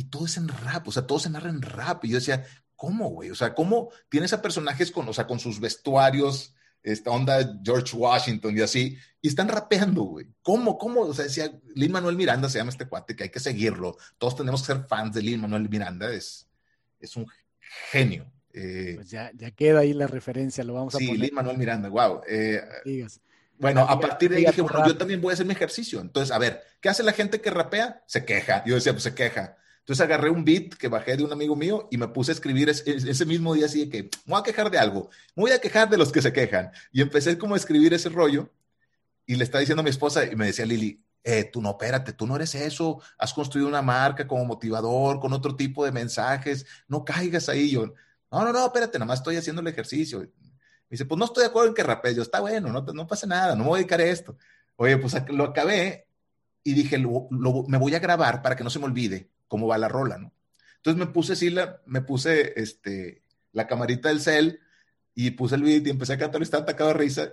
y 0.00 0.04
todo 0.04 0.24
es 0.24 0.38
en 0.38 0.48
rap, 0.48 0.88
o 0.88 0.92
sea, 0.92 1.06
todo 1.06 1.18
se 1.18 1.28
narra 1.28 1.50
en 1.50 1.60
rap. 1.60 2.02
Y 2.06 2.08
yo 2.08 2.14
decía, 2.14 2.42
¿cómo, 2.74 3.10
güey? 3.10 3.30
O 3.30 3.34
sea, 3.34 3.54
¿cómo 3.54 3.90
tienes 4.08 4.32
a 4.32 4.40
personajes 4.40 4.90
con, 4.90 5.06
o 5.06 5.12
sea, 5.12 5.26
con 5.26 5.38
sus 5.38 5.60
vestuarios, 5.60 6.54
esta 6.82 7.10
onda 7.10 7.60
George 7.62 7.94
Washington 7.94 8.56
y 8.56 8.62
así, 8.62 8.96
y 9.20 9.28
están 9.28 9.48
rapeando, 9.48 10.04
güey? 10.04 10.26
¿Cómo, 10.40 10.78
cómo? 10.78 11.02
O 11.02 11.12
sea, 11.12 11.26
decía, 11.26 11.52
Lin 11.74 11.92
Manuel 11.92 12.16
Miranda 12.16 12.48
se 12.48 12.56
llama 12.56 12.70
este 12.70 12.88
cuate, 12.88 13.14
que 13.14 13.24
hay 13.24 13.28
que 13.28 13.40
seguirlo. 13.40 13.98
Todos 14.16 14.36
tenemos 14.36 14.62
que 14.62 14.68
ser 14.68 14.86
fans 14.86 15.14
de 15.14 15.20
Lin 15.20 15.42
Manuel 15.42 15.68
Miranda, 15.68 16.10
es, 16.10 16.48
es 16.98 17.14
un 17.16 17.26
genio. 17.90 18.32
Eh, 18.54 18.94
pues 18.96 19.10
ya, 19.10 19.30
ya, 19.34 19.50
queda 19.50 19.80
ahí 19.80 19.92
la 19.92 20.06
referencia, 20.06 20.64
lo 20.64 20.72
vamos 20.72 20.94
a 20.94 20.98
poner. 20.98 21.26
Sí, 21.26 21.30
Manuel 21.30 21.58
Miranda, 21.58 21.90
wow. 21.90 22.22
Eh, 22.26 22.62
bueno, 23.58 23.82
a 23.82 24.00
partir 24.00 24.30
de 24.30 24.38
ahí 24.38 24.46
dije, 24.46 24.62
bueno, 24.62 24.86
yo 24.86 24.96
también 24.96 25.20
voy 25.20 25.32
a 25.32 25.34
hacer 25.34 25.44
mi 25.44 25.52
ejercicio. 25.52 26.00
Entonces, 26.00 26.34
a 26.34 26.38
ver, 26.38 26.62
¿qué 26.80 26.88
hace 26.88 27.02
la 27.02 27.12
gente 27.12 27.42
que 27.42 27.50
rapea? 27.50 28.02
Se 28.06 28.24
queja. 28.24 28.64
Yo 28.64 28.76
decía, 28.76 28.92
pues 28.92 29.02
se 29.02 29.14
queja. 29.14 29.58
Entonces 29.90 30.04
agarré 30.04 30.30
un 30.30 30.44
beat 30.44 30.74
que 30.74 30.86
bajé 30.86 31.16
de 31.16 31.24
un 31.24 31.32
amigo 31.32 31.56
mío 31.56 31.88
y 31.90 31.98
me 31.98 32.06
puse 32.06 32.30
a 32.30 32.34
escribir 32.34 32.68
ese, 32.68 33.26
mismo 33.26 33.54
día 33.54 33.66
así 33.66 33.86
de 33.86 33.90
que 33.90 34.02
me 34.04 34.10
voy 34.34 34.38
a 34.38 34.44
quejar 34.44 34.70
de 34.70 34.78
algo, 34.78 35.10
me 35.34 35.42
voy 35.42 35.50
a 35.50 35.60
quejar 35.60 35.90
de 35.90 35.98
los 35.98 36.12
que 36.12 36.22
se 36.22 36.32
quejan. 36.32 36.70
Y 36.92 37.00
empecé 37.02 37.36
como 37.36 37.54
a 37.54 37.56
escribir 37.56 37.92
ese 37.92 38.08
rollo 38.08 38.48
y 39.26 39.34
le 39.34 39.42
estaba 39.42 39.58
diciendo 39.58 39.80
a 39.80 39.82
mi 39.82 39.90
esposa 39.90 40.24
y 40.24 40.36
me 40.36 40.46
decía 40.46 40.64
Lili, 40.64 41.04
eh, 41.24 41.42
tú 41.42 41.60
no, 41.60 41.70
espérate, 41.70 42.12
tú 42.12 42.24
no 42.24 42.36
eres 42.36 42.54
eso, 42.54 43.02
has 43.18 43.34
construido 43.34 43.66
una 43.66 43.82
marca 43.82 44.28
como 44.28 44.44
motivador, 44.44 45.18
con 45.18 45.32
otro 45.32 45.56
tipo 45.56 45.84
de 45.84 45.90
mensajes, 45.90 46.64
no 46.86 47.04
caigas 47.04 47.48
ahí. 47.48 47.72
Yo, 47.72 47.92
no, 48.30 48.44
no, 48.44 48.52
no, 48.52 48.66
espérate, 48.66 48.96
nada 48.96 49.08
más 49.08 49.18
estoy 49.18 49.38
haciendo 49.38 49.60
el 49.60 49.66
ejercicio. 49.66 50.20
Me 50.20 50.28
dice, 50.88 51.04
pues 51.04 51.18
no 51.18 51.24
estoy 51.24 51.42
de 51.42 51.48
acuerdo 51.48 51.70
en 51.70 51.74
que 51.74 51.82
rapee. 51.82 52.14
Yo, 52.14 52.22
está 52.22 52.38
bueno, 52.38 52.70
no, 52.70 52.80
no 52.80 53.06
pasa 53.08 53.26
nada, 53.26 53.56
no 53.56 53.64
me 53.64 53.70
voy 53.70 53.78
a 53.78 53.80
dedicar 53.80 54.00
a 54.00 54.04
esto. 54.04 54.36
Oye, 54.76 54.96
pues 54.98 55.16
lo 55.30 55.46
acabé 55.46 56.06
y 56.62 56.74
dije, 56.74 56.96
me 56.96 57.78
voy 57.78 57.94
a 57.96 57.98
grabar 57.98 58.40
para 58.40 58.54
que 58.54 58.62
no 58.62 58.70
se 58.70 58.78
me 58.78 58.84
olvide 58.84 59.28
cómo 59.50 59.66
va 59.66 59.76
la 59.76 59.88
rola, 59.88 60.16
¿no? 60.16 60.32
Entonces 60.76 60.98
me 60.98 61.12
puse 61.12 61.34
así, 61.34 61.50
la, 61.50 61.82
me 61.84 62.00
puse 62.00 62.54
este, 62.56 63.24
la 63.52 63.66
camarita 63.66 64.08
del 64.08 64.20
cel 64.20 64.60
y 65.14 65.32
puse 65.32 65.56
el 65.56 65.62
beat 65.62 65.86
y 65.86 65.90
empecé 65.90 66.14
a 66.14 66.18
cantar 66.18 66.40
y 66.40 66.44
estaba 66.44 66.62
atacado 66.62 66.90
de 66.90 66.94
risa. 66.94 67.32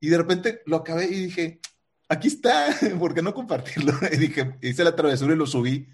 Y 0.00 0.08
de 0.08 0.18
repente 0.18 0.60
lo 0.66 0.76
acabé 0.76 1.06
y 1.06 1.26
dije, 1.26 1.60
aquí 2.08 2.28
está, 2.28 2.76
¿por 2.98 3.14
qué 3.14 3.22
no 3.22 3.32
compartirlo? 3.32 3.94
Y 4.12 4.16
dije, 4.16 4.58
hice 4.60 4.84
la 4.84 4.96
travesura 4.96 5.32
y 5.32 5.38
lo 5.38 5.46
subí. 5.46 5.88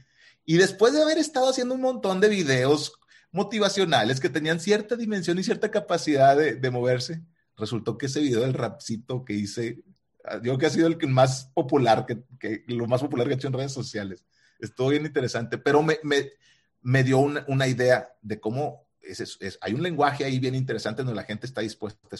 Y 0.44 0.56
después 0.56 0.94
de 0.94 1.02
haber 1.02 1.18
estado 1.18 1.50
haciendo 1.50 1.74
un 1.74 1.82
montón 1.82 2.20
de 2.20 2.30
videos 2.30 2.94
motivacionales 3.30 4.18
que 4.18 4.30
tenían 4.30 4.58
cierta 4.58 4.96
dimensión 4.96 5.38
y 5.38 5.44
cierta 5.44 5.70
capacidad 5.70 6.34
de, 6.34 6.70
moverse, 6.70 7.22
resultó 7.54 7.98
que 7.98 8.06
ese 8.06 8.20
video 8.20 8.40
del 8.40 8.54
rapcito 8.54 9.22
que 9.26 9.34
hice, 9.34 9.84
yo 10.24 10.40
creo 10.40 10.58
que 10.58 10.66
ha 10.66 10.70
sido 10.70 10.86
el 10.86 10.96
que 10.96 11.06
más 11.06 11.50
popular, 11.52 12.06
que, 12.06 12.64
lo 12.68 12.86
más 12.86 13.02
popular 13.02 13.26
que 13.26 13.34
he 13.34 13.36
hecho 13.36 13.48
en 13.48 13.52
redes 13.52 13.72
sociales. 13.72 14.24
Estuvo 14.58 14.88
bien 14.88 15.06
interesante, 15.06 15.58
pero 15.58 15.82
me, 15.82 15.98
me, 16.82 17.04
dio 17.04 17.18
una, 17.18 17.68
idea 17.68 18.08
de 18.22 18.40
cómo 18.40 18.88
es, 19.00 19.38
hay 19.60 19.74
un 19.74 19.82
lenguaje 19.82 20.24
ahí 20.24 20.38
bien 20.38 20.54
interesante 20.54 21.02
donde 21.02 21.14
la 21.14 21.24
gente 21.24 21.46
está 21.46 21.60
dispuesta 21.60 22.00
a 22.06 22.16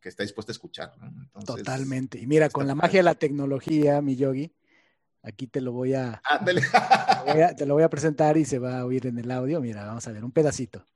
que 0.00 0.08
está 0.08 0.22
dispuesta 0.22 0.50
a 0.50 0.54
escuchar. 0.54 0.92
Totalmente. 1.44 2.18
Y 2.18 2.26
mira, 2.26 2.48
con 2.48 2.66
la 2.66 2.74
magia 2.76 3.00
de 3.00 3.04
la 3.04 3.16
tecnología, 3.16 4.00
mi 4.00 4.14
yogi, 4.14 4.52
Aquí 5.26 5.48
te 5.48 5.60
lo 5.60 5.72
voy 5.72 5.92
a, 5.92 6.22
te 7.56 7.66
lo 7.66 7.74
voy 7.74 7.82
a 7.82 7.90
presentar 7.90 8.36
y 8.36 8.44
se 8.44 8.60
va 8.60 8.78
a 8.78 8.84
oír 8.84 9.08
en 9.08 9.18
el 9.18 9.28
audio. 9.32 9.60
Mira, 9.60 9.84
vamos 9.84 10.06
a 10.06 10.12
ver 10.12 10.24
un 10.24 10.30
pedacito. 10.30 10.86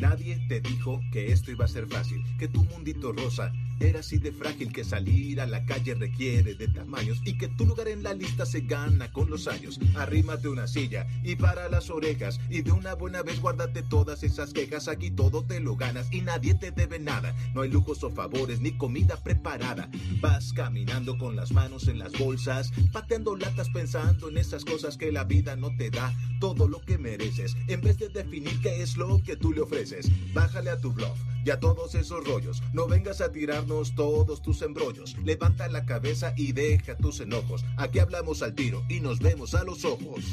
Nadie 0.00 0.38
te 0.46 0.60
dijo 0.60 1.00
que 1.10 1.32
esto 1.32 1.50
iba 1.50 1.64
a 1.64 1.68
ser 1.68 1.86
fácil, 1.86 2.22
que 2.38 2.48
tu 2.48 2.64
mundito 2.64 3.12
rosa 3.12 3.50
era 3.80 4.00
así 4.00 4.18
de 4.18 4.32
frágil 4.32 4.72
que 4.72 4.84
salir 4.84 5.40
a 5.40 5.46
la 5.46 5.64
calle 5.66 5.94
requiere 5.94 6.54
de 6.54 6.68
tamaños 6.68 7.20
y 7.24 7.36
que 7.36 7.48
tu 7.48 7.66
lugar 7.66 7.88
en 7.88 8.02
la 8.02 8.14
lista 8.14 8.46
se 8.46 8.60
gana 8.60 9.12
con 9.12 9.30
los 9.30 9.48
años. 9.48 9.78
Arrímate 9.94 10.48
una 10.48 10.66
silla 10.66 11.06
y 11.22 11.36
para 11.36 11.68
las 11.68 11.90
orejas 11.90 12.40
y 12.48 12.62
de 12.62 12.72
una 12.72 12.94
buena 12.94 13.22
vez 13.22 13.40
guárdate 13.40 13.82
todas 13.82 14.22
esas 14.22 14.52
quejas. 14.52 14.88
Aquí 14.88 15.10
todo 15.10 15.44
te 15.44 15.60
lo 15.60 15.76
ganas 15.76 16.12
y 16.12 16.22
nadie 16.22 16.54
te 16.54 16.70
debe 16.70 16.98
nada. 16.98 17.34
No 17.54 17.62
hay 17.62 17.70
lujos 17.70 18.02
o 18.04 18.10
favores 18.10 18.60
ni 18.60 18.72
comida 18.72 19.16
preparada. 19.22 19.90
Vas 20.20 20.52
caminando 20.52 21.18
con 21.18 21.36
las 21.36 21.52
manos 21.52 21.88
en 21.88 21.98
las 21.98 22.12
bolsas, 22.12 22.72
pateando 22.92 23.36
latas 23.36 23.70
pensando 23.70 24.28
en 24.28 24.38
esas 24.38 24.64
cosas 24.64 24.96
que 24.96 25.12
la 25.12 25.24
vida 25.24 25.56
no 25.56 25.76
te 25.76 25.90
da. 25.90 26.14
Todo 26.40 26.68
lo 26.68 26.80
que 26.80 26.98
mereces 26.98 27.56
en 27.68 27.80
vez 27.80 27.98
de 27.98 28.08
definir 28.08 28.60
qué 28.60 28.82
es 28.82 28.96
lo 28.96 29.22
que 29.22 29.36
tú 29.36 29.52
le 29.52 29.60
ofreces. 29.60 30.10
Bájale 30.32 30.70
a 30.70 30.80
tu 30.80 30.92
blog 30.92 31.16
y 31.46 31.50
a 31.50 31.60
todos 31.60 31.94
esos 31.94 32.26
rollos. 32.26 32.62
No 32.72 32.88
vengas 32.88 33.20
a 33.20 33.30
todos 33.66 34.42
tus 34.42 34.62
embrollos. 34.62 35.16
Levanta 35.18 35.68
la 35.68 35.84
cabeza 35.84 36.32
y 36.36 36.52
deja 36.52 36.96
tus 36.96 37.20
enojos. 37.20 37.64
Aquí 37.76 37.98
hablamos 37.98 38.42
al 38.42 38.54
tiro 38.54 38.84
y 38.88 39.00
nos 39.00 39.18
vemos 39.18 39.54
a 39.54 39.64
los 39.64 39.84
ojos. 39.84 40.24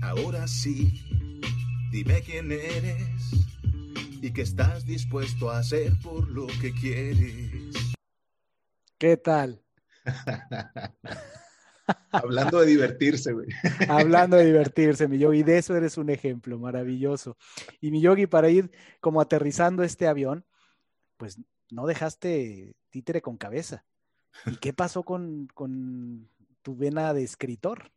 Ahora 0.00 0.48
sí, 0.48 1.02
dime 1.90 2.22
quién 2.22 2.50
eres 2.50 3.46
y 4.22 4.32
qué 4.32 4.42
estás 4.42 4.86
dispuesto 4.86 5.50
a 5.50 5.58
hacer 5.58 5.92
por 6.02 6.28
lo 6.28 6.46
que 6.60 6.72
quieres. 6.72 7.94
¿Qué 8.98 9.16
tal? 9.16 9.62
Hablando 12.10 12.60
de 12.60 12.66
divertirse, 12.66 13.32
güey. 13.32 13.48
Hablando 13.88 14.36
de 14.36 14.46
divertirse, 14.46 15.08
mi 15.08 15.18
yogi. 15.18 15.42
De 15.42 15.58
eso 15.58 15.76
eres 15.76 15.98
un 15.98 16.08
ejemplo 16.10 16.58
maravilloso. 16.58 17.36
Y 17.80 17.90
mi 17.90 18.00
yogi, 18.00 18.26
para 18.26 18.48
ir 18.48 18.70
como 19.00 19.20
aterrizando 19.20 19.82
este 19.82 20.06
avión, 20.06 20.46
pues 21.16 21.38
no 21.72 21.86
dejaste 21.86 22.76
títere 22.90 23.22
con 23.22 23.36
cabeza. 23.36 23.84
¿Y 24.46 24.56
qué 24.56 24.72
pasó 24.72 25.02
con, 25.02 25.48
tu 26.62 26.76
vena 26.76 27.12
de 27.14 27.24
escritor? 27.24 27.90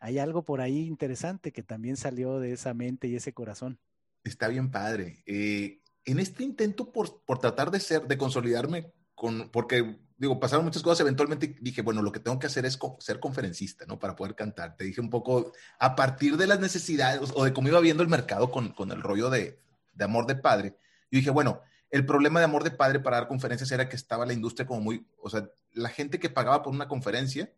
Hay 0.00 0.18
algo 0.18 0.44
por 0.44 0.60
ahí 0.60 0.86
interesante 0.86 1.52
que 1.52 1.62
también 1.62 1.96
salió 1.96 2.40
de 2.40 2.52
esa 2.52 2.74
mente 2.74 3.06
y 3.06 3.16
ese 3.16 3.32
corazón. 3.32 3.78
Está 4.24 4.48
bien 4.48 4.70
padre. 4.70 5.22
Eh, 5.26 5.80
en 6.04 6.18
este 6.18 6.44
intento 6.44 6.92
por, 6.92 7.22
por, 7.24 7.38
tratar 7.38 7.70
de 7.70 7.80
ser, 7.80 8.06
de 8.06 8.18
consolidarme 8.18 8.92
con, 9.14 9.50
porque 9.50 9.98
digo, 10.16 10.40
pasaron 10.40 10.64
muchas 10.64 10.82
cosas, 10.82 11.00
eventualmente 11.00 11.56
dije, 11.60 11.82
bueno, 11.82 12.00
lo 12.00 12.12
que 12.12 12.20
tengo 12.20 12.38
que 12.38 12.46
hacer 12.46 12.64
es 12.64 12.78
ser 13.00 13.20
conferencista, 13.20 13.84
¿no? 13.86 13.98
Para 13.98 14.16
poder 14.16 14.34
cantar. 14.34 14.76
Te 14.76 14.84
dije 14.84 15.00
un 15.00 15.10
poco, 15.10 15.52
a 15.78 15.94
partir 15.94 16.36
de 16.36 16.46
las 16.46 16.60
necesidades 16.60 17.30
o 17.34 17.44
de 17.44 17.52
cómo 17.52 17.68
iba 17.68 17.80
viendo 17.80 18.02
el 18.02 18.08
mercado 18.08 18.50
con, 18.50 18.70
con 18.72 18.90
el 18.92 19.02
rollo 19.02 19.28
de, 19.28 19.60
de, 19.92 20.04
amor 20.04 20.26
de 20.26 20.36
padre, 20.36 20.76
yo 21.10 21.18
dije, 21.18 21.30
bueno, 21.30 21.60
el 21.94 22.06
problema 22.06 22.40
de 22.40 22.46
amor 22.46 22.64
de 22.64 22.70
padre 22.70 23.00
para 23.00 23.18
dar 23.18 23.28
conferencias 23.28 23.70
era 23.70 23.88
que 23.88 23.96
estaba 23.96 24.26
la 24.26 24.32
industria 24.32 24.66
como 24.66 24.80
muy, 24.80 25.06
o 25.22 25.30
sea, 25.30 25.48
la 25.72 25.88
gente 25.88 26.18
que 26.18 26.28
pagaba 26.28 26.62
por 26.62 26.72
una 26.72 26.88
conferencia 26.88 27.52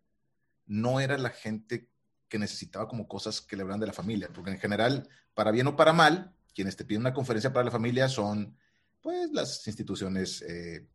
no 0.67 1.01
era 1.01 1.17
la 1.17 1.31
gente 1.31 1.89
que 2.29 2.39
necesitaba 2.39 2.89
como 2.89 3.09
cosas 3.09 3.41
que 3.41 3.57
le 3.57 3.63
hablan 3.63 3.81
de 3.81 3.87
la 3.87 3.93
familia, 3.93 4.29
porque 4.35 4.51
en 4.51 4.59
general, 4.59 5.09
para 5.35 5.53
bien 5.53 5.67
o 5.69 5.77
para 5.77 5.93
mal, 5.93 6.35
quienes 6.55 6.77
te 6.77 6.85
piden 6.85 7.03
una 7.03 7.15
conferencia 7.15 7.53
para 7.53 7.65
la 7.65 7.71
familia 7.71 8.09
son, 8.09 8.57
pues, 9.01 9.31
las 9.33 9.67
instituciones 9.67 10.43
eh, 10.43 10.87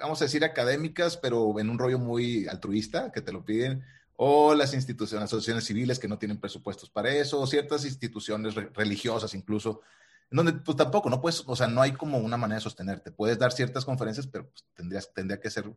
vamos 0.00 0.20
a 0.20 0.24
decir, 0.24 0.44
académicas, 0.44 1.16
pero 1.16 1.58
en 1.58 1.70
un 1.70 1.78
rollo 1.78 1.98
muy 1.98 2.46
altruista, 2.48 3.12
que 3.12 3.20
te 3.20 3.32
lo 3.32 3.44
piden, 3.44 3.84
o 4.16 4.54
las 4.54 4.74
instituciones, 4.74 5.26
asociaciones 5.26 5.64
civiles 5.64 5.98
que 5.98 6.08
no 6.08 6.18
tienen 6.18 6.40
presupuestos 6.40 6.90
para 6.90 7.10
eso, 7.14 7.40
o 7.40 7.46
ciertas 7.46 7.84
instituciones 7.84 8.54
religiosas 8.54 9.34
incluso, 9.34 9.82
en 10.30 10.36
donde 10.36 10.52
pues 10.54 10.76
tampoco, 10.76 11.08
no 11.08 11.20
puedes, 11.20 11.42
o 11.46 11.56
sea, 11.56 11.68
no 11.68 11.82
hay 11.82 11.92
como 11.92 12.18
una 12.18 12.36
manera 12.36 12.56
de 12.56 12.62
sostenerte. 12.62 13.12
Puedes 13.12 13.38
dar 13.38 13.52
ciertas 13.52 13.84
conferencias, 13.84 14.26
pero 14.26 14.48
pues, 14.48 14.64
tendrías, 14.74 15.12
tendría 15.14 15.40
que 15.40 15.50
ser 15.50 15.70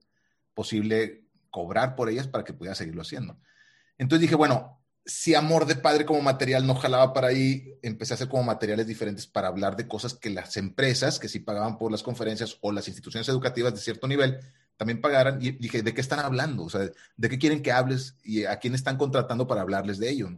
posible 0.53 1.23
cobrar 1.49 1.95
por 1.95 2.09
ellas 2.09 2.27
para 2.27 2.43
que 2.43 2.53
pudieras 2.53 2.77
seguirlo 2.77 3.01
haciendo. 3.01 3.37
Entonces 3.97 4.21
dije, 4.21 4.35
bueno, 4.35 4.81
si 5.05 5.33
amor 5.35 5.65
de 5.65 5.75
padre 5.75 6.05
como 6.05 6.21
material 6.21 6.65
no 6.65 6.75
jalaba 6.75 7.13
para 7.13 7.27
ahí, 7.27 7.73
empecé 7.81 8.13
a 8.13 8.15
hacer 8.15 8.27
como 8.27 8.43
materiales 8.43 8.87
diferentes 8.87 9.27
para 9.27 9.47
hablar 9.47 9.75
de 9.75 9.87
cosas 9.87 10.13
que 10.13 10.29
las 10.29 10.57
empresas, 10.57 11.19
que 11.19 11.27
sí 11.27 11.39
pagaban 11.39 11.77
por 11.77 11.91
las 11.91 12.03
conferencias 12.03 12.57
o 12.61 12.71
las 12.71 12.87
instituciones 12.87 13.27
educativas 13.29 13.73
de 13.73 13.79
cierto 13.79 14.07
nivel, 14.07 14.39
también 14.77 15.01
pagaran. 15.01 15.41
Y 15.41 15.51
dije, 15.51 15.81
¿de 15.81 15.93
qué 15.93 16.01
están 16.01 16.19
hablando? 16.19 16.63
O 16.63 16.69
sea, 16.69 16.89
¿de 17.17 17.29
qué 17.29 17.39
quieren 17.39 17.61
que 17.61 17.71
hables 17.71 18.17
y 18.23 18.45
a 18.45 18.57
quién 18.59 18.75
están 18.75 18.97
contratando 18.97 19.47
para 19.47 19.61
hablarles 19.61 19.99
de 19.99 20.09
ello? 20.09 20.29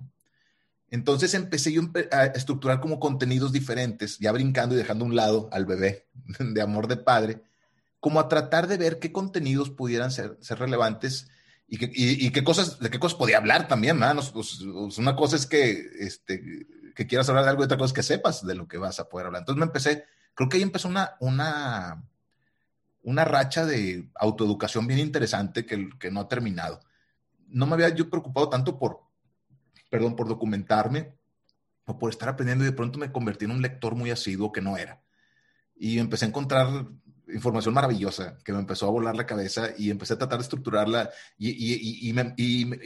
Entonces 0.91 1.33
empecé 1.33 1.71
yo 1.71 1.83
a 2.11 2.25
estructurar 2.25 2.81
como 2.81 2.99
contenidos 2.99 3.53
diferentes, 3.53 4.19
ya 4.19 4.33
brincando 4.33 4.75
y 4.75 4.77
dejando 4.77 5.05
a 5.05 5.07
un 5.07 5.15
lado 5.15 5.49
al 5.53 5.65
bebé 5.65 6.09
de 6.39 6.61
amor 6.61 6.87
de 6.87 6.97
padre, 6.97 7.41
como 8.01 8.19
a 8.19 8.27
tratar 8.27 8.67
de 8.67 8.77
ver 8.77 8.99
qué 8.99 9.13
contenidos 9.13 9.69
pudieran 9.69 10.11
ser, 10.11 10.37
relevantes 10.49 11.29
y, 11.67 12.31
qué 12.31 12.43
cosas, 12.43 12.79
de 12.79 12.89
qué 12.89 12.99
cosas 12.99 13.17
podía 13.17 13.37
hablar 13.37 13.69
también, 13.69 13.97
¿no? 13.97 14.05
Una 14.97 15.15
cosa 15.15 15.37
es 15.37 15.45
que, 15.45 15.81
este, 15.99 16.67
que 16.93 17.07
quieras 17.07 17.29
hablar 17.29 17.45
de 17.45 17.51
algo 17.51 17.63
y 17.63 17.65
otra 17.65 17.77
cosa 17.77 17.91
es 17.91 17.93
que 17.93 18.03
sepas 18.03 18.45
de 18.45 18.55
lo 18.55 18.67
que 18.67 18.77
vas 18.77 18.99
a 18.99 19.07
poder 19.07 19.27
hablar. 19.27 19.43
Entonces 19.43 19.59
me 19.59 19.67
empecé, 19.67 20.03
creo 20.33 20.49
que 20.49 20.57
ahí 20.57 20.63
empezó 20.63 20.89
una, 20.89 21.15
una, 21.21 22.03
una 23.03 23.23
racha 23.23 23.65
de 23.65 24.09
autoeducación 24.15 24.85
bien 24.87 24.99
interesante 24.99 25.65
que, 25.65 25.89
que 25.97 26.11
no 26.11 26.19
ha 26.19 26.27
terminado. 26.27 26.81
No 27.47 27.65
me 27.65 27.75
había 27.75 27.89
yo 27.89 28.09
preocupado 28.09 28.49
tanto 28.49 28.77
por, 28.77 29.10
perdón, 29.91 30.15
por 30.15 30.29
documentarme 30.29 31.13
o 31.85 31.99
por 31.99 32.09
estar 32.09 32.29
aprendiendo 32.29 32.63
y 32.63 32.67
de 32.67 32.73
pronto 32.73 32.97
me 32.97 33.11
convertí 33.11 33.45
en 33.45 33.51
un 33.51 33.61
lector 33.61 33.93
muy 33.93 34.09
asiduo 34.09 34.51
que 34.51 34.61
no 34.61 34.77
era. 34.77 35.03
Y 35.75 35.99
empecé 35.99 36.25
a 36.25 36.29
encontrar 36.29 36.85
información 37.27 37.73
maravillosa 37.73 38.37
que 38.45 38.53
me 38.53 38.59
empezó 38.59 38.87
a 38.87 38.91
volar 38.91 39.15
la 39.15 39.25
cabeza 39.25 39.69
y 39.77 39.89
empecé 39.91 40.13
a 40.13 40.17
tratar 40.17 40.39
de 40.39 40.43
estructurarla 40.43 41.09
y, 41.37 42.09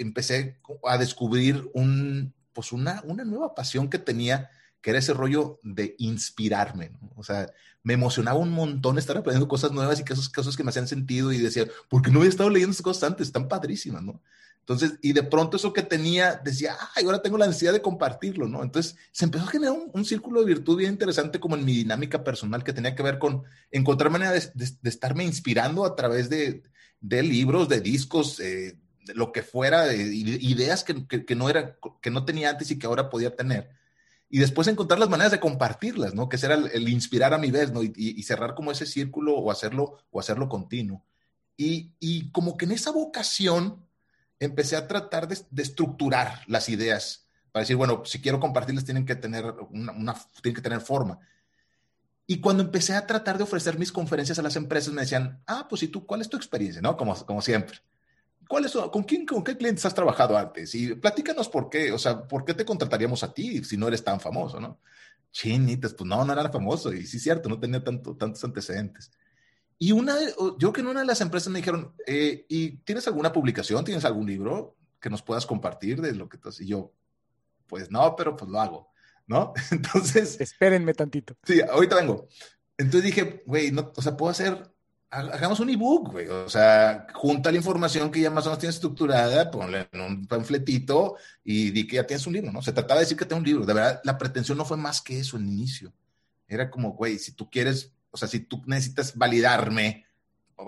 empecé 0.02 0.60
a 0.84 0.98
descubrir 0.98 1.70
un, 1.74 2.34
pues 2.52 2.72
una, 2.72 3.04
una 3.06 3.24
nueva 3.24 3.54
pasión 3.54 3.88
que 3.88 4.00
tenía, 4.00 4.50
que 4.82 4.90
era 4.90 5.00
ese 5.00 5.14
rollo 5.14 5.60
de 5.62 5.96
inspirarme. 6.00 6.92
O 7.16 7.24
sea, 7.24 7.48
me 7.84 7.94
emocionaba 7.94 8.40
un 8.40 8.52
montón 8.52 8.98
estar 8.98 9.16
aprendiendo 9.16 9.48
cosas 9.48 9.72
nuevas 9.72 10.00
y 10.00 10.04
que 10.04 10.14
esos 10.14 10.30
cosas 10.30 10.58
que 10.58 10.64
me 10.64 10.70
hacían 10.70 10.88
sentido 10.88 11.32
y 11.32 11.38
decía, 11.38 11.68
¿por 11.88 12.02
qué 12.02 12.10
no 12.10 12.20
había 12.20 12.30
estado 12.30 12.50
leyendo 12.50 12.72
esas 12.72 12.84
cosas 12.84 13.12
antes? 13.12 13.28
Están 13.28 13.48
padrísimas, 13.48 14.02
¿no? 14.02 14.24
Entonces, 14.68 14.98
y 15.04 15.14
de 15.14 15.22
pronto 15.22 15.58
eso 15.58 15.74
que 15.74 15.84
tenía, 15.84 16.42
decía, 16.44 16.76
ay, 16.96 17.06
ahora 17.06 17.22
tengo 17.22 17.38
la 17.38 17.46
necesidad 17.46 17.72
de 17.72 17.84
compartirlo, 17.84 18.48
¿no? 18.48 18.64
Entonces, 18.64 18.96
se 19.12 19.26
empezó 19.26 19.46
a 19.46 19.52
generar 19.52 19.76
un, 19.94 20.06
círculo 20.06 20.40
de 20.40 20.48
virtud 20.48 20.78
bien 20.78 20.94
interesante 20.94 21.40
como 21.40 21.56
en 21.56 21.64
mi 21.64 21.74
dinámica 21.74 22.24
personal 22.24 22.64
que 22.64 22.74
tenía 22.74 22.96
que 22.96 23.04
ver 23.04 23.20
con 23.20 23.44
encontrar 23.70 24.10
manera 24.10 24.32
de, 24.32 24.42
estarme 24.84 25.24
inspirando 25.24 25.86
a 25.86 25.96
través 25.96 26.32
de, 26.32 26.64
de 27.00 27.22
libros, 27.22 27.70
de 27.70 27.80
discos, 27.80 28.40
eh, 28.40 28.80
de 29.06 29.14
lo 29.14 29.32
que 29.32 29.44
fuera, 29.44 29.84
de, 29.84 30.04
ideas 30.04 30.84
que, 30.84 31.06
que, 31.06 31.36
no 31.36 31.48
era, 31.48 31.78
que 32.02 32.10
no 32.10 32.26
tenía 32.26 32.50
antes 32.50 32.72
y 32.72 32.80
que 32.80 32.88
ahora 32.88 33.12
podía 33.12 33.36
tener. 33.36 33.70
Y 34.32 34.40
después 34.40 34.68
encontrar 34.68 35.00
las 35.00 35.10
maneras 35.12 35.32
de 35.32 35.40
compartirlas, 35.40 36.16
¿no? 36.16 36.28
Que 36.28 36.40
será 36.40 36.56
el, 36.56 36.90
inspirar 36.90 37.36
a 37.36 37.38
mi 37.38 37.52
vez, 37.52 37.72
¿no? 37.72 37.84
Y, 37.84 37.94
y, 37.96 38.24
cerrar 38.24 38.56
como 38.56 38.72
ese 38.72 38.88
círculo 38.88 39.36
o 39.36 39.52
hacerlo, 39.52 40.00
o 40.10 40.20
hacerlo 40.20 40.50
continuo. 40.50 41.06
Y, 41.56 41.94
y 42.00 42.32
como 42.32 42.58
que 42.58 42.66
en 42.66 42.72
esa 42.72 42.90
vocación 42.90 43.85
empecé 44.40 44.76
a 44.76 44.88
tratar 44.88 45.28
de, 45.28 45.38
estructurar 45.62 46.42
las 46.48 46.70
ideas 46.70 47.28
para 47.52 47.62
decir, 47.62 47.76
bueno, 47.76 48.04
si 48.06 48.22
quiero 48.22 48.40
compartirles 48.40 48.86
tienen 48.86 49.06
que 49.06 49.16
tener 49.16 49.46
una, 49.70 50.16
tienen 50.42 50.56
que 50.56 50.62
tener 50.62 50.82
forma. 50.82 51.20
Y 52.28 52.40
cuando 52.40 52.64
empecé 52.64 52.94
a 52.94 53.06
tratar 53.06 53.38
de 53.38 53.44
ofrecer 53.44 53.78
mis 53.78 53.92
conferencias 53.92 54.40
a 54.40 54.42
las 54.42 54.56
empresas, 54.56 54.94
me 54.94 55.02
decían, 55.02 55.42
ah, 55.46 55.68
pues 55.70 55.84
y 55.84 55.88
tú, 55.88 56.06
¿cuál 56.06 56.22
es 56.22 56.30
tu 56.30 56.38
experiencia? 56.38 56.82
¿No? 56.82 56.98
Como, 56.98 57.16
como 57.26 57.42
siempre. 57.42 57.78
¿Cuál 58.48 58.66
es, 58.66 58.74
con, 58.74 59.04
quién, 59.04 59.26
¿Con 59.26 59.44
qué 59.44 59.58
clientes 59.58 59.86
has 59.86 59.94
trabajado 59.94 60.38
antes? 60.38 60.74
Y 60.76 60.96
platícanos 60.96 61.50
por 61.50 61.70
qué, 61.70 61.92
o 61.92 61.98
sea, 61.98 62.28
¿por 62.28 62.46
qué 62.46 62.54
te 62.54 62.66
contrataríamos 62.66 63.24
a 63.24 63.34
ti 63.34 63.64
si 63.64 63.78
no 63.78 63.88
eres 63.88 64.04
tan 64.04 64.20
famoso, 64.20 64.60
no? 64.60 64.80
Chinitas, 65.32 65.94
pues 65.94 66.08
no, 66.08 66.24
no 66.24 66.34
era 66.34 66.50
famoso. 66.50 66.94
Y 66.94 67.06
sí, 67.06 67.20
cierto, 67.20 67.50
no 67.50 67.60
tenía 67.60 67.84
tanto, 67.84 68.16
tantos 68.16 68.44
antecedentes. 68.44 69.12
Y 69.78 69.92
una, 69.92 70.16
yo 70.58 70.72
que 70.72 70.82
en 70.82 70.88
una 70.88 71.02
de 71.02 71.06
las 71.06 71.22
empresas 71.22 71.50
me 71.50 71.60
dijeron, 71.60 71.94
eh, 72.08 72.46
¿y 72.48 72.78
tienes 72.78 73.08
alguna 73.08 73.32
publicación? 73.32 73.84
¿Tienes 73.84 74.06
algún 74.06 74.26
libro 74.26 74.76
que 75.00 75.10
nos 75.10 75.22
puedas 75.22 75.46
compartir 75.46 76.02
de 76.02 76.14
lo 76.14 76.30
que 76.30 76.38
tú 76.38 76.50
Y 76.60 76.68
yo, 76.68 76.94
pues 77.68 77.92
no, 77.92 78.16
pero 78.16 78.36
pues 78.36 78.50
lo 78.50 78.60
hago, 78.60 78.92
¿no? 79.28 79.54
Entonces... 79.72 80.40
Espérenme 80.40 80.94
tantito. 80.94 81.36
Sí, 81.44 81.62
ahorita 81.62 81.98
vengo. 81.98 82.28
Entonces 82.78 83.04
dije, 83.04 83.44
güey, 83.46 83.72
no, 83.72 83.92
o 83.96 84.02
sea, 84.02 84.16
puedo 84.16 84.32
hacer 84.32 84.76
hagamos 85.16 85.60
un 85.60 85.70
ebook, 85.70 86.12
güey. 86.12 86.28
O 86.28 86.50
sea, 86.50 87.08
junta 87.14 87.52
la 87.52 87.58
información 87.58 88.12
que 88.12 88.22
ya 88.22 88.30
más 88.30 88.46
o 88.46 88.50
menos 88.50 88.60
tienes 88.60 88.76
estructurada, 88.76 89.50
ponle 89.50 89.88
en 89.92 90.02
un 90.02 90.28
panfletito 90.28 91.16
y 91.44 91.72
di 91.72 91.88
que 91.88 91.98
ya 91.98 92.08
tienes 92.08 92.26
un 92.28 92.34
libro, 92.34 92.52
¿no? 92.52 92.62
Se 92.62 92.74
trataba 92.74 93.00
de 93.00 93.06
decir 93.06 93.18
que 93.18 93.26
tengo 93.26 93.40
un 93.40 93.46
libro. 93.46 93.66
De 93.66 93.74
verdad, 93.74 94.02
la 94.04 94.18
pretensión 94.18 94.58
no 94.58 94.66
fue 94.66 94.78
más 94.78 95.02
que 95.02 95.20
eso 95.20 95.38
en 95.38 95.48
inicio. 95.48 95.94
Era 96.48 96.70
como, 96.70 96.92
güey, 96.92 97.18
si 97.18 97.32
tú 97.32 97.50
quieres, 97.50 97.94
o 98.16 98.18
sea, 98.18 98.30
si 98.30 98.40
tú 98.40 98.64
necesitas 98.66 99.14
validarme 99.18 100.06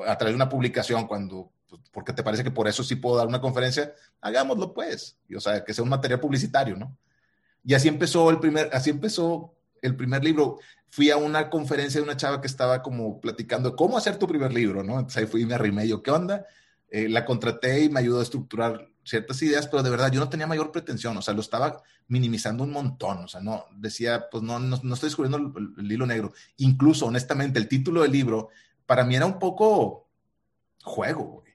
a 0.06 0.18
través 0.18 0.34
de 0.34 0.36
una 0.36 0.50
publicación 0.50 1.08
cuando, 1.08 1.50
pues, 1.70 1.82
porque 1.94 2.12
te 2.12 2.22
parece 2.22 2.44
que 2.44 2.52
por 2.52 2.68
eso 2.68 2.84
sí 2.84 2.98
puedo 2.98 3.16
dar 3.16 3.26
una 3.26 3.40
conferencia, 3.40 3.94
hagámoslo 4.20 4.74
pues. 4.74 5.18
Y, 5.30 5.36
o 5.36 5.40
sea, 5.40 5.64
que 5.64 5.74
sea 5.74 5.82
un 5.82 5.90
material 5.90 6.20
publicitario, 6.20 6.76
¿no? 6.76 6.98
Y 7.64 7.74
así 7.74 7.88
empezó 7.88 8.30
el 8.30 8.40
primer, 8.40 8.70
así 8.74 8.90
empezó 8.90 9.56
el 9.82 9.96
primer 9.96 10.26
libro. 10.26 10.60
Fui 10.90 11.10
a 11.10 11.16
una 11.16 11.50
conferencia 11.50 12.02
de 12.02 12.04
una 12.04 12.18
chava 12.18 12.42
que 12.42 12.48
estaba 12.48 12.82
como 12.82 13.22
platicando 13.22 13.78
cómo 13.78 13.98
hacer 13.98 14.18
tu 14.18 14.28
primer 14.28 14.54
libro, 14.54 14.84
¿no? 14.84 15.00
Entonces 15.00 15.24
ahí 15.24 15.26
fui 15.26 15.44
y 15.44 15.46
me 15.46 15.54
arrimé 15.54 15.88
yo, 15.88 16.04
¿qué 16.04 16.12
onda? 16.12 16.46
Eh, 16.90 17.08
la 17.08 17.24
contraté 17.24 17.80
y 17.86 17.90
me 17.90 18.02
ayudó 18.02 18.20
a 18.20 18.24
estructurar 18.24 18.90
ciertas 19.06 19.42
ideas, 19.42 19.68
pero 19.68 19.84
de 19.84 19.90
verdad 19.90 20.12
yo 20.12 20.20
no 20.20 20.28
tenía 20.28 20.48
mayor 20.48 20.74
pretensión, 20.74 21.16
o 21.16 21.22
sea, 21.22 21.34
lo 21.34 21.40
estaba 21.40 21.82
minimizando 22.08 22.64
un 22.64 22.72
montón, 22.72 23.20
o 23.20 23.28
sea, 23.28 23.42
no, 23.42 23.66
decía, 23.76 24.30
pues 24.30 24.44
no, 24.44 24.60
no, 24.60 24.94
estoy 24.94 25.10
descubriendo 25.10 25.54
el, 25.78 25.92
hilo 25.92 26.06
negro. 26.06 26.34
Incluso, 26.58 27.06
honestamente, 27.06 27.60
el 27.60 27.68
título 27.68 28.02
del 28.02 28.12
libro 28.12 28.50
para 28.86 29.04
mí 29.04 29.16
era 29.16 29.26
un 29.26 29.40
poco 29.40 30.08
juego, 30.84 31.24
güey. 31.24 31.52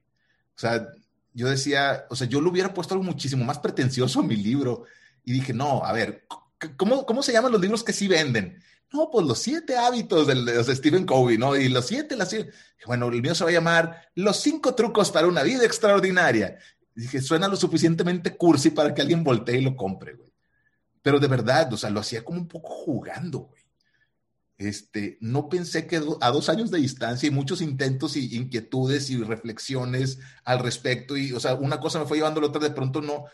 O 0.54 0.58
sea, 0.58 0.86
yo 1.32 1.48
decía, 1.48 2.04
o 2.10 2.16
sea, 2.16 2.26
yo 2.26 2.40
le 2.40 2.48
hubiera 2.48 2.74
puesto 2.74 2.94
algo 2.94 3.04
muchísimo 3.04 3.44
más 3.44 3.58
pretencioso 3.58 4.20
a 4.20 4.24
mi 4.24 4.36
libro 4.36 4.84
y 5.24 5.32
dije, 5.32 5.54
no, 5.54 5.84
a 5.84 5.92
ver, 5.92 6.26
¿cómo, 6.76 7.06
cómo 7.06 7.22
se 7.22 7.32
llaman 7.32 7.52
los 7.52 7.60
libros 7.60 7.82
que 7.82 7.92
sí 7.92 8.06
venden? 8.06 8.62
No, 8.92 9.10
pues 9.10 9.26
los 9.26 9.38
siete 9.38 9.76
hábitos 9.76 10.26
de 10.26 10.76
Stephen 10.76 11.06
Covey, 11.06 11.38
¿no? 11.38 11.56
Y 11.56 11.70
los 11.70 11.86
siete, 11.86 12.14
las 12.14 12.28
siete. 12.28 12.52
Bueno, 12.86 13.08
el 13.08 13.22
mío 13.22 13.34
se 13.34 13.44
va 13.44 13.50
a 13.50 13.54
llamar 13.54 14.10
Los 14.14 14.40
cinco 14.40 14.74
trucos 14.74 15.10
para 15.10 15.26
una 15.26 15.42
vida 15.42 15.64
extraordinaria. 15.64 16.58
dije, 16.94 17.22
suena 17.22 17.48
lo 17.48 17.56
suficientemente 17.56 18.36
cursi 18.36 18.70
para 18.70 18.92
que 18.94 19.00
alguien 19.00 19.24
voltee 19.24 19.58
y 19.58 19.62
lo 19.62 19.74
compre, 19.76 20.14
güey. 20.14 20.31
Pero 21.02 21.18
de 21.18 21.28
verdad, 21.28 21.72
o 21.72 21.76
sea, 21.76 21.90
lo 21.90 22.00
hacía 22.00 22.24
como 22.24 22.38
un 22.38 22.48
poco 22.48 22.70
jugando, 22.70 23.40
güey. 23.40 23.62
Este, 24.58 25.18
no 25.20 25.48
pensé 25.48 25.88
que 25.88 26.00
a 26.20 26.30
dos 26.30 26.48
años 26.48 26.70
de 26.70 26.78
distancia 26.78 27.26
y 27.26 27.32
muchos 27.32 27.60
intentos 27.60 28.16
y 28.16 28.36
inquietudes 28.36 29.10
y 29.10 29.20
reflexiones 29.22 30.20
al 30.44 30.60
respecto, 30.60 31.16
y, 31.16 31.32
o 31.32 31.40
sea, 31.40 31.54
una 31.54 31.80
cosa 31.80 31.98
me 31.98 32.06
fue 32.06 32.18
llevando 32.18 32.38
a 32.38 32.42
la 32.42 32.48
otra, 32.48 32.62
de 32.62 32.70
pronto 32.70 33.00
no, 33.00 33.24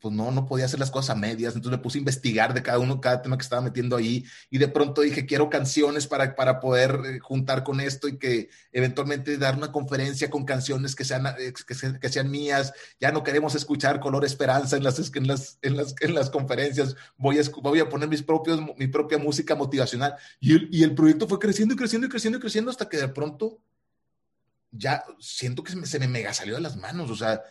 pues 0.00 0.14
no, 0.14 0.30
no 0.30 0.46
podía 0.46 0.64
hacer 0.64 0.80
las 0.80 0.90
cosas 0.90 1.10
a 1.10 1.18
medias, 1.18 1.54
entonces 1.54 1.78
me 1.78 1.82
puse 1.82 1.98
a 1.98 2.00
investigar 2.00 2.54
de 2.54 2.62
cada 2.62 2.78
uno, 2.78 3.00
cada 3.00 3.22
tema 3.22 3.36
que 3.36 3.42
estaba 3.42 3.62
metiendo 3.62 3.96
ahí, 3.96 4.24
y 4.50 4.58
de 4.58 4.68
pronto 4.68 5.02
dije, 5.02 5.26
quiero 5.26 5.50
canciones 5.50 6.06
para, 6.06 6.34
para 6.34 6.60
poder 6.60 7.00
eh, 7.06 7.18
juntar 7.20 7.64
con 7.64 7.80
esto 7.80 8.08
y 8.08 8.18
que 8.18 8.48
eventualmente 8.72 9.36
dar 9.38 9.56
una 9.56 9.72
conferencia 9.72 10.30
con 10.30 10.44
canciones 10.44 10.94
que 10.94 11.04
sean, 11.04 11.26
eh, 11.38 11.52
que, 11.52 12.24
mías, 12.24 12.72
ya 13.00 13.12
no 13.12 13.22
queremos 13.22 13.54
escuchar 13.54 14.00
Color 14.00 14.24
Esperanza 14.24 14.76
en 14.76 14.84
las, 14.84 14.98
en 15.14 15.26
las, 15.26 15.58
en 15.62 15.76
las, 15.76 15.94
en 16.00 16.14
las 16.14 16.30
conferencias, 16.30 16.96
voy 17.16 17.38
a, 17.38 17.42
voy 17.62 17.80
a 17.80 17.88
poner 17.88 18.08
mis 18.08 18.22
propios, 18.22 18.60
mi 18.76 18.88
propia 18.88 19.18
música 19.18 19.54
motivacional, 19.54 20.14
y 20.40 20.54
el, 20.54 20.68
y 20.72 20.82
el 20.82 20.94
proyecto 20.94 21.28
fue 21.28 21.38
creciendo 21.38 21.74
y 21.74 21.76
creciendo 21.76 22.06
y 22.06 22.10
creciendo 22.10 22.38
y 22.38 22.40
creciendo 22.40 22.70
hasta 22.70 22.88
que 22.88 22.96
de 22.96 23.08
pronto 23.08 23.60
ya 24.70 25.04
siento 25.18 25.62
que 25.62 25.72
se 25.72 25.76
me, 25.76 25.86
se 25.86 25.98
me 25.98 26.08
mega 26.08 26.32
salió 26.34 26.54
de 26.54 26.60
las 26.60 26.76
manos, 26.76 27.10
o 27.10 27.16
sea, 27.16 27.42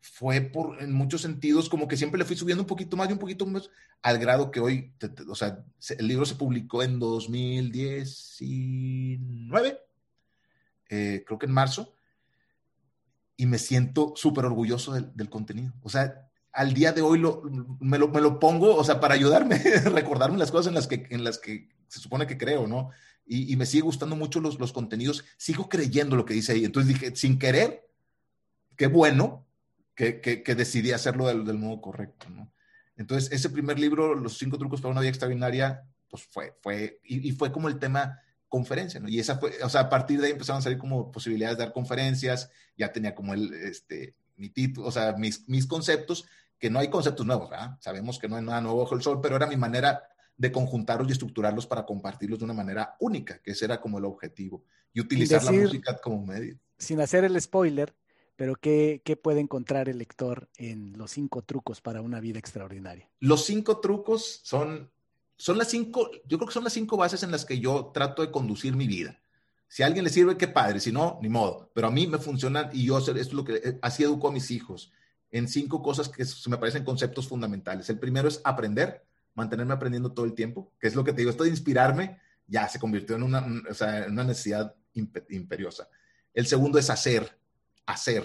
fue 0.00 0.40
por, 0.40 0.82
en 0.82 0.92
muchos 0.92 1.22
sentidos, 1.22 1.68
como 1.68 1.86
que 1.86 1.96
siempre 1.96 2.18
le 2.18 2.24
fui 2.24 2.36
subiendo 2.36 2.62
un 2.62 2.68
poquito 2.68 2.96
más 2.96 3.08
y 3.08 3.12
un 3.12 3.18
poquito 3.18 3.46
más, 3.46 3.70
al 4.02 4.18
grado 4.18 4.50
que 4.50 4.58
hoy, 4.60 4.92
o 5.28 5.34
sea, 5.34 5.62
el 5.90 6.08
libro 6.08 6.24
se 6.24 6.36
publicó 6.36 6.82
en 6.82 6.98
2019, 6.98 9.78
eh, 10.88 11.22
creo 11.26 11.38
que 11.38 11.44
en 11.46 11.52
marzo, 11.52 11.94
y 13.36 13.44
me 13.46 13.58
siento 13.58 14.14
súper 14.16 14.46
orgulloso 14.46 14.92
del, 14.92 15.14
del, 15.14 15.30
contenido. 15.30 15.72
O 15.82 15.88
sea, 15.88 16.28
al 16.52 16.74
día 16.74 16.92
de 16.92 17.02
hoy 17.02 17.18
lo, 17.18 17.42
me, 17.80 17.98
lo, 17.98 18.08
me, 18.08 18.20
lo, 18.20 18.38
pongo, 18.38 18.76
o 18.76 18.84
sea, 18.84 19.00
para 19.00 19.14
ayudarme, 19.14 19.58
recordarme 19.84 20.38
las 20.38 20.50
cosas 20.50 20.68
en 20.68 20.74
las 20.74 20.86
que, 20.86 21.06
en 21.10 21.24
las 21.24 21.38
que 21.38 21.68
se 21.88 22.00
supone 22.00 22.26
que 22.26 22.38
creo, 22.38 22.66
¿no? 22.66 22.90
Y, 23.26 23.52
y 23.52 23.56
me 23.56 23.66
sigue 23.66 23.82
gustando 23.82 24.16
mucho 24.16 24.40
los, 24.40 24.58
los 24.58 24.72
contenidos, 24.72 25.24
sigo 25.36 25.68
creyendo 25.68 26.16
lo 26.16 26.24
que 26.24 26.34
dice 26.34 26.52
ahí. 26.52 26.64
Entonces 26.64 26.88
dije, 26.88 27.14
sin 27.16 27.38
querer, 27.38 27.86
qué 28.76 28.86
bueno, 28.88 29.46
que, 30.00 30.54
decidí 30.54 30.92
hacerlo 30.92 31.26
del, 31.26 31.58
modo 31.58 31.80
correcto, 31.80 32.30
¿no? 32.30 32.52
Entonces, 32.96 33.30
ese 33.32 33.50
primer 33.50 33.78
libro, 33.78 34.14
Los 34.14 34.38
cinco 34.38 34.58
trucos 34.58 34.80
para 34.80 34.92
una 34.92 35.00
vida 35.00 35.10
extraordinaria, 35.10 35.82
pues 36.08 36.24
fue, 36.24 36.54
fue, 36.60 37.00
y, 37.04 37.32
fue 37.32 37.52
como 37.52 37.68
el 37.68 37.78
tema 37.78 38.18
conferencia, 38.48 38.98
¿no? 38.98 39.08
Y 39.08 39.20
esa 39.20 39.38
fue, 39.38 39.52
o 39.62 39.68
sea, 39.68 39.82
a 39.82 39.88
partir 39.90 40.20
de 40.20 40.26
ahí 40.26 40.32
empezaron 40.32 40.60
a 40.60 40.62
salir 40.62 40.78
como 40.78 41.12
posibilidades 41.12 41.58
de 41.58 41.64
dar 41.64 41.72
conferencias, 41.72 42.50
ya 42.76 42.92
tenía 42.92 43.14
como 43.14 43.34
el, 43.34 43.52
este, 43.54 44.14
mi 44.36 44.48
título, 44.48 44.88
o 44.88 44.92
sea, 44.92 45.12
mis, 45.12 45.48
mis 45.48 45.66
conceptos, 45.66 46.26
que 46.58 46.70
no 46.70 46.78
hay 46.78 46.88
conceptos 46.88 47.24
nuevos, 47.24 47.50
¿verdad? 47.50 47.78
Sabemos 47.80 48.18
que 48.18 48.28
no 48.28 48.36
hay 48.36 48.44
nada 48.44 48.60
nuevo 48.60 48.82
bajo 48.82 48.94
el 48.94 49.02
sol, 49.02 49.20
pero 49.22 49.36
era 49.36 49.46
mi 49.46 49.56
manera 49.56 50.02
de 50.36 50.50
conjuntarlos 50.50 51.08
y 51.08 51.12
estructurarlos 51.12 51.66
para 51.66 51.84
compartirlos 51.84 52.38
de 52.38 52.46
una 52.46 52.54
manera 52.54 52.96
única, 53.00 53.38
que 53.42 53.52
ese 53.52 53.66
era 53.66 53.80
como 53.80 53.98
el 53.98 54.06
objetivo, 54.06 54.64
y 54.92 55.00
utilizar 55.00 55.44
la 55.44 55.52
música 55.52 55.98
como 55.98 56.24
medio. 56.24 56.58
Sin 56.78 57.00
hacer 57.00 57.24
el 57.24 57.40
spoiler, 57.40 57.94
pero 58.40 58.56
¿qué, 58.56 59.02
¿qué, 59.04 59.18
puede 59.18 59.40
encontrar 59.40 59.90
el 59.90 59.98
lector 59.98 60.48
en 60.56 60.96
los 60.96 61.10
cinco 61.10 61.42
trucos 61.42 61.82
para 61.82 62.00
una 62.00 62.20
vida 62.20 62.38
extraordinaria? 62.38 63.06
Los 63.18 63.44
cinco 63.44 63.80
trucos 63.80 64.40
son, 64.44 64.90
son 65.36 65.58
las 65.58 65.68
cinco, 65.68 66.10
yo 66.24 66.38
creo 66.38 66.48
que 66.48 66.54
son 66.54 66.64
las 66.64 66.72
cinco 66.72 66.96
bases 66.96 67.22
en 67.22 67.32
las 67.32 67.44
que 67.44 67.60
yo 67.60 67.90
trato 67.92 68.22
de 68.22 68.30
conducir 68.30 68.74
mi 68.74 68.86
vida. 68.86 69.20
Si 69.68 69.82
a 69.82 69.86
alguien 69.86 70.04
le 70.04 70.10
sirve, 70.10 70.38
qué 70.38 70.48
padre, 70.48 70.80
si 70.80 70.90
no, 70.90 71.18
ni 71.20 71.28
modo. 71.28 71.70
Pero 71.74 71.88
a 71.88 71.90
mí 71.90 72.06
me 72.06 72.16
funcionan 72.16 72.70
y 72.72 72.86
yo 72.86 72.96
esto 72.96 73.14
es 73.14 73.34
lo 73.34 73.44
que 73.44 73.56
eh, 73.56 73.78
así 73.82 74.04
educo 74.04 74.28
a 74.28 74.32
mis 74.32 74.50
hijos 74.50 74.90
en 75.30 75.46
cinco 75.46 75.82
cosas 75.82 76.08
que 76.08 76.24
me 76.48 76.56
parecen 76.56 76.82
conceptos 76.82 77.28
fundamentales. 77.28 77.90
El 77.90 77.98
primero 77.98 78.26
es 78.26 78.40
aprender, 78.42 79.04
mantenerme 79.34 79.74
aprendiendo 79.74 80.12
todo 80.12 80.24
el 80.24 80.32
tiempo, 80.32 80.72
que 80.80 80.86
es 80.86 80.94
lo 80.94 81.04
que 81.04 81.12
te 81.12 81.18
digo, 81.18 81.30
esto 81.30 81.44
de 81.44 81.50
inspirarme 81.50 82.18
ya 82.46 82.66
se 82.70 82.78
convirtió 82.78 83.16
en 83.16 83.22
una, 83.22 83.44
en 83.44 84.12
una 84.12 84.24
necesidad 84.24 84.74
imperiosa. 84.94 85.90
El 86.32 86.46
segundo 86.46 86.78
es 86.78 86.88
hacer, 86.88 87.38
hacer, 87.92 88.24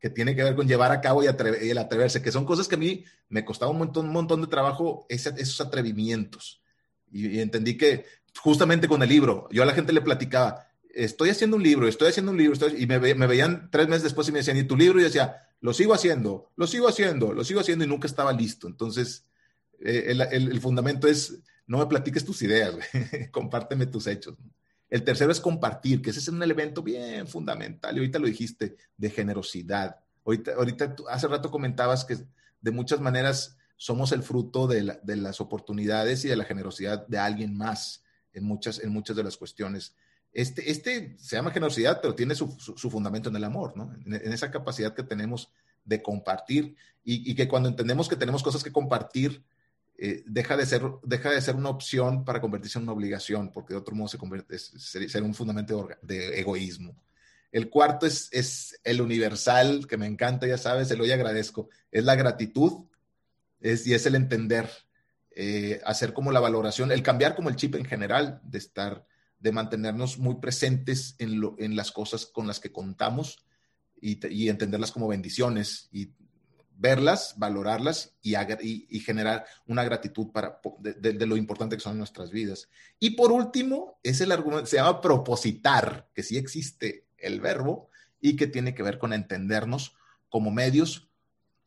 que 0.00 0.10
tiene 0.10 0.36
que 0.36 0.44
ver 0.44 0.54
con 0.54 0.68
llevar 0.68 0.92
a 0.92 1.00
cabo 1.00 1.22
y, 1.22 1.26
el 1.26 1.78
atreverse, 1.78 2.22
que 2.22 2.32
son 2.32 2.44
cosas 2.44 2.68
que 2.68 2.76
a 2.76 2.78
mí 2.78 3.04
me 3.28 3.44
costaba 3.44 3.70
un 3.70 3.78
montón, 3.78 4.06
un 4.06 4.12
montón 4.12 4.40
de 4.40 4.46
trabajo 4.46 5.06
esos 5.08 5.60
atrevimientos. 5.60 6.62
Y, 7.10 7.40
entendí 7.40 7.76
que 7.76 8.04
justamente 8.40 8.88
con 8.88 9.02
el 9.02 9.08
libro, 9.08 9.48
yo 9.50 9.62
a 9.62 9.66
la 9.66 9.74
gente 9.74 9.92
le 9.92 10.00
platicaba, 10.00 10.66
estoy 10.94 11.30
haciendo 11.30 11.56
un 11.56 11.62
libro, 11.62 11.88
estoy 11.88 12.08
haciendo 12.08 12.32
un 12.32 12.38
libro, 12.38 12.56
y 12.68 12.86
me, 12.86 12.98
veían 12.98 13.70
tres 13.70 13.88
meses 13.88 14.04
después 14.04 14.28
y 14.28 14.32
me 14.32 14.38
decían, 14.38 14.56
¿y 14.56 14.64
tu 14.64 14.76
libro? 14.76 14.98
Y 14.98 15.02
yo 15.02 15.08
decía, 15.08 15.48
lo 15.60 15.72
sigo 15.72 15.94
haciendo, 15.94 16.52
lo 16.56 16.66
sigo 16.66 16.88
haciendo, 16.88 17.32
lo 17.32 17.44
sigo 17.44 17.60
haciendo 17.60 17.84
y 17.84 17.88
nunca 17.88 18.06
estaba 18.06 18.32
listo. 18.32 18.68
Entonces, 18.68 19.26
eh, 19.80 20.04
el, 20.08 20.20
el, 20.20 20.60
fundamento 20.60 21.08
es, 21.08 21.40
no 21.66 21.78
me 21.78 21.86
platiques 21.86 22.24
tus 22.24 22.42
ideas, 22.42 22.74
compárteme 23.32 23.86
tus 23.86 24.06
hechos. 24.06 24.36
El 24.90 25.04
tercero 25.04 25.30
es 25.30 25.40
compartir, 25.40 26.00
que 26.00 26.10
ese 26.10 26.20
es 26.20 26.28
un 26.28 26.42
elemento 26.42 26.82
bien 26.82 27.26
fundamental. 27.26 27.94
Y 27.94 27.98
ahorita 27.98 28.18
lo 28.18 28.26
dijiste, 28.26 28.76
de 28.96 29.10
generosidad. 29.10 29.96
Ahorita, 30.24 30.52
ahorita 30.54 30.96
hace 31.10 31.28
rato 31.28 31.50
comentabas 31.50 32.04
que 32.04 32.16
de 32.60 32.70
muchas 32.70 33.00
maneras 33.00 33.58
somos 33.78 34.10
el 34.10 34.22
fruto 34.22 34.66
de, 34.66 34.98
las 35.04 35.40
oportunidades 35.40 36.24
y 36.24 36.28
de 36.28 36.36
la 36.36 36.44
generosidad 36.44 37.06
de 37.06 37.18
alguien 37.18 37.56
más 37.56 38.02
en 38.32 38.44
muchas, 38.44 38.80
en 38.80 38.90
muchas 38.90 39.16
de 39.16 39.22
las 39.22 39.36
cuestiones. 39.36 39.94
Este, 40.32 40.70
este 40.70 41.16
se 41.18 41.36
llama 41.36 41.52
generosidad, 41.52 42.00
pero 42.02 42.14
tiene 42.14 42.34
su, 42.34 42.48
fundamento 42.90 43.28
en 43.30 43.36
el 43.36 43.44
amor, 43.44 43.76
¿no? 43.76 43.94
En, 44.04 44.32
esa 44.32 44.50
capacidad 44.50 44.94
que 44.94 45.04
tenemos 45.04 45.50
de 45.84 46.02
compartir 46.02 46.76
y, 47.04 47.34
que 47.34 47.48
cuando 47.48 47.68
entendemos 47.68 48.08
que 48.08 48.16
tenemos 48.16 48.42
cosas 48.42 48.62
que 48.62 48.72
compartir, 48.72 49.42
eh, 50.00 50.22
deja, 50.26 50.56
de 50.56 50.64
ser, 50.64 50.82
deja 51.02 51.30
de 51.32 51.40
ser 51.40 51.56
una 51.56 51.70
opción 51.70 52.24
para 52.24 52.40
convertirse 52.40 52.78
en 52.78 52.84
una 52.84 52.92
obligación, 52.92 53.50
porque 53.50 53.74
de 53.74 53.80
otro 53.80 53.96
modo 53.96 54.06
se 54.06 54.16
convierte, 54.16 54.56
ser 54.56 55.22
un 55.24 55.34
fundamento 55.34 55.88
de, 56.02 56.38
egoísmo. 56.38 56.94
El 57.50 57.68
cuarto 57.68 58.06
es, 58.06 58.28
es, 58.30 58.78
el 58.84 59.00
universal, 59.00 59.88
que 59.88 59.96
me 59.96 60.06
encanta, 60.06 60.46
ya 60.46 60.56
sabes, 60.56 60.88
el 60.92 61.00
hoy 61.00 61.10
agradezco, 61.10 61.68
es 61.90 62.04
la 62.04 62.14
gratitud 62.14 62.84
es, 63.58 63.88
y 63.88 63.94
es 63.94 64.06
el 64.06 64.14
entender, 64.14 64.70
eh, 65.34 65.80
hacer 65.84 66.12
como 66.12 66.30
la 66.30 66.38
valoración, 66.38 66.92
el 66.92 67.02
cambiar 67.02 67.34
como 67.34 67.48
el 67.48 67.56
chip 67.56 67.74
en 67.74 67.84
general, 67.84 68.40
de 68.44 68.58
estar, 68.58 69.04
de 69.40 69.50
mantenernos 69.50 70.18
muy 70.18 70.36
presentes 70.36 71.16
en, 71.18 71.40
lo, 71.40 71.56
en 71.58 71.74
las 71.74 71.90
cosas 71.90 72.24
con 72.24 72.46
las 72.46 72.60
que 72.60 72.70
contamos 72.70 73.44
y, 74.00 74.24
y 74.28 74.48
entenderlas 74.48 74.92
como 74.92 75.08
bendiciones 75.08 75.88
verlas, 76.78 77.34
valorarlas 77.36 78.14
y, 78.22 78.34
y, 78.36 79.00
generar 79.00 79.44
una 79.66 79.82
gratitud 79.82 80.28
para, 80.30 80.60
de, 80.78 81.26
lo 81.26 81.36
importante 81.36 81.76
que 81.76 81.82
son 81.82 81.98
nuestras 81.98 82.30
vidas. 82.30 82.68
Y 83.00 83.10
por 83.10 83.32
último, 83.32 83.98
es 84.04 84.20
el 84.20 84.30
argumento, 84.30 84.66
se 84.66 84.76
llama 84.76 85.00
propositar, 85.00 86.08
que 86.14 86.22
sí 86.22 86.36
existe 86.36 87.04
el 87.18 87.40
verbo 87.40 87.90
y 88.20 88.36
que 88.36 88.46
tiene 88.46 88.74
que 88.74 88.84
ver 88.84 88.98
con 88.98 89.12
entendernos 89.12 89.96
como 90.28 90.52
medios, 90.52 91.08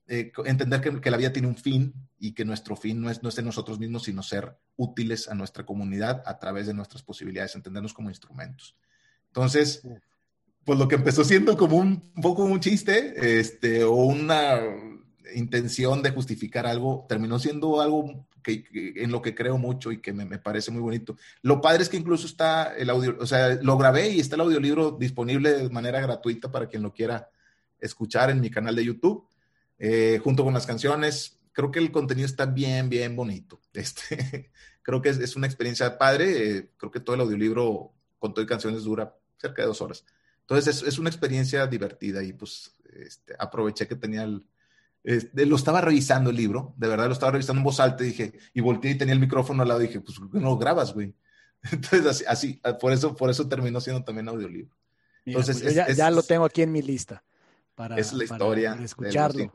eh, 0.07 0.31
entender 0.45 0.79
que, 0.79 1.11
la 1.11 1.17
vida 1.17 1.33
tiene 1.33 1.49
un 1.49 1.57
fin 1.57 1.93
y 2.17 2.31
que 2.31 2.45
nuestro 2.45 2.77
fin 2.77 3.01
no 3.01 3.09
es, 3.09 3.21
no 3.21 3.29
es 3.29 3.37
en 3.37 3.45
nosotros 3.45 3.79
mismos, 3.79 4.03
sino 4.03 4.23
ser 4.23 4.57
útiles 4.77 5.27
a 5.27 5.35
nuestra 5.35 5.65
comunidad 5.65 6.23
a 6.25 6.39
través 6.39 6.67
de 6.67 6.73
nuestras 6.73 7.03
posibilidades, 7.03 7.55
entendernos 7.55 7.93
como 7.93 8.09
instrumentos. 8.09 8.77
Entonces, 9.27 9.85
pues 10.63 10.79
lo 10.79 10.87
que 10.87 10.95
empezó 10.95 11.23
siendo 11.23 11.57
como 11.57 11.77
un, 11.77 12.11
poco 12.21 12.43
un 12.43 12.59
chiste, 12.61 13.39
este, 13.39 13.83
o 13.83 13.95
una 13.95 14.61
intención 15.35 16.01
de 16.01 16.11
justificar 16.11 16.65
algo, 16.65 17.05
terminó 17.07 17.39
siendo 17.39 17.81
algo 17.81 18.25
que, 18.41 18.63
en 18.95 19.11
lo 19.11 19.21
que 19.21 19.35
creo 19.35 19.57
mucho 19.57 19.91
y 19.91 20.01
que 20.01 20.13
me, 20.13 20.25
me, 20.25 20.39
parece 20.39 20.71
muy 20.71 20.81
bonito. 20.81 21.15
Lo 21.41 21.61
padre 21.61 21.83
es 21.83 21.89
que 21.89 21.97
incluso 21.97 22.25
está 22.25 22.75
el 22.75 22.89
audio, 22.89 23.17
o 23.19 23.25
sea, 23.25 23.55
lo 23.61 23.77
grabé 23.77 24.09
y 24.09 24.19
está 24.19 24.35
el 24.35 24.41
audiolibro 24.41 24.91
disponible 24.91 25.51
de 25.53 25.69
manera 25.69 26.01
gratuita 26.01 26.51
para 26.51 26.67
quien 26.67 26.83
lo 26.83 26.93
quiera 26.93 27.29
escuchar 27.79 28.29
en 28.29 28.39
mi 28.39 28.49
canal 28.49 28.75
de 28.75 28.85
YouTube, 28.85 29.27
eh, 29.79 30.19
junto 30.23 30.43
con 30.43 30.53
las 30.53 30.65
canciones. 30.65 31.39
Creo 31.51 31.71
que 31.71 31.79
el 31.79 31.91
contenido 31.91 32.25
está 32.25 32.45
bien, 32.45 32.89
bien 32.89 33.15
bonito. 33.15 33.59
Este, 33.73 34.51
creo 34.81 35.01
que 35.01 35.09
es, 35.09 35.17
es 35.17 35.35
una 35.35 35.47
experiencia 35.47 35.97
padre. 35.97 36.57
Eh, 36.57 36.69
creo 36.77 36.91
que 36.91 36.99
todo 36.99 37.15
el 37.15 37.21
audiolibro 37.21 37.91
con 38.19 38.33
todo 38.33 38.43
y 38.43 38.47
canciones 38.47 38.83
dura 38.83 39.15
cerca 39.37 39.61
de 39.61 39.67
dos 39.67 39.81
horas. 39.81 40.05
Entonces 40.41 40.75
es, 40.75 40.87
es 40.87 40.99
una 40.99 41.09
experiencia 41.09 41.65
divertida 41.65 42.21
y 42.23 42.33
pues 42.33 42.75
este, 42.93 43.35
aproveché 43.39 43.87
que 43.87 43.95
tenía 43.95 44.23
el, 44.23 44.43
este, 45.03 45.45
lo 45.45 45.55
estaba 45.55 45.81
revisando 45.81 46.29
el 46.29 46.35
libro, 46.35 46.73
de 46.77 46.87
verdad 46.87 47.07
lo 47.07 47.13
estaba 47.13 47.31
revisando 47.31 47.59
en 47.59 47.63
voz 47.63 47.79
alta 47.79 48.03
y 48.03 48.07
dije, 48.07 48.33
y 48.53 48.61
volteé 48.61 48.91
y 48.91 48.97
tenía 48.97 49.13
el 49.13 49.19
micrófono 49.19 49.63
al 49.63 49.67
lado 49.67 49.81
y 49.81 49.87
dije, 49.87 50.01
pues 50.01 50.19
no 50.19 50.39
lo 50.39 50.57
grabas, 50.57 50.93
güey. 50.93 51.15
Entonces 51.71 52.05
así, 52.05 52.23
así, 52.27 52.61
por 52.79 52.91
eso, 52.91 53.15
por 53.15 53.29
eso 53.29 53.47
terminó 53.47 53.81
siendo 53.81 54.03
también 54.03 54.29
audiolibro. 54.29 54.75
Entonces, 55.25 55.61
pues 55.61 55.75
ya, 55.75 55.91
ya, 55.91 56.09
lo 56.09 56.23
tengo 56.23 56.45
aquí 56.45 56.63
en 56.63 56.71
mi 56.71 56.81
lista 56.81 57.23
para, 57.75 57.97
es 57.97 58.11
la 58.13 58.23
historia 58.23 58.71
para 58.71 58.85
escucharlo. 58.85 59.37
De 59.37 59.51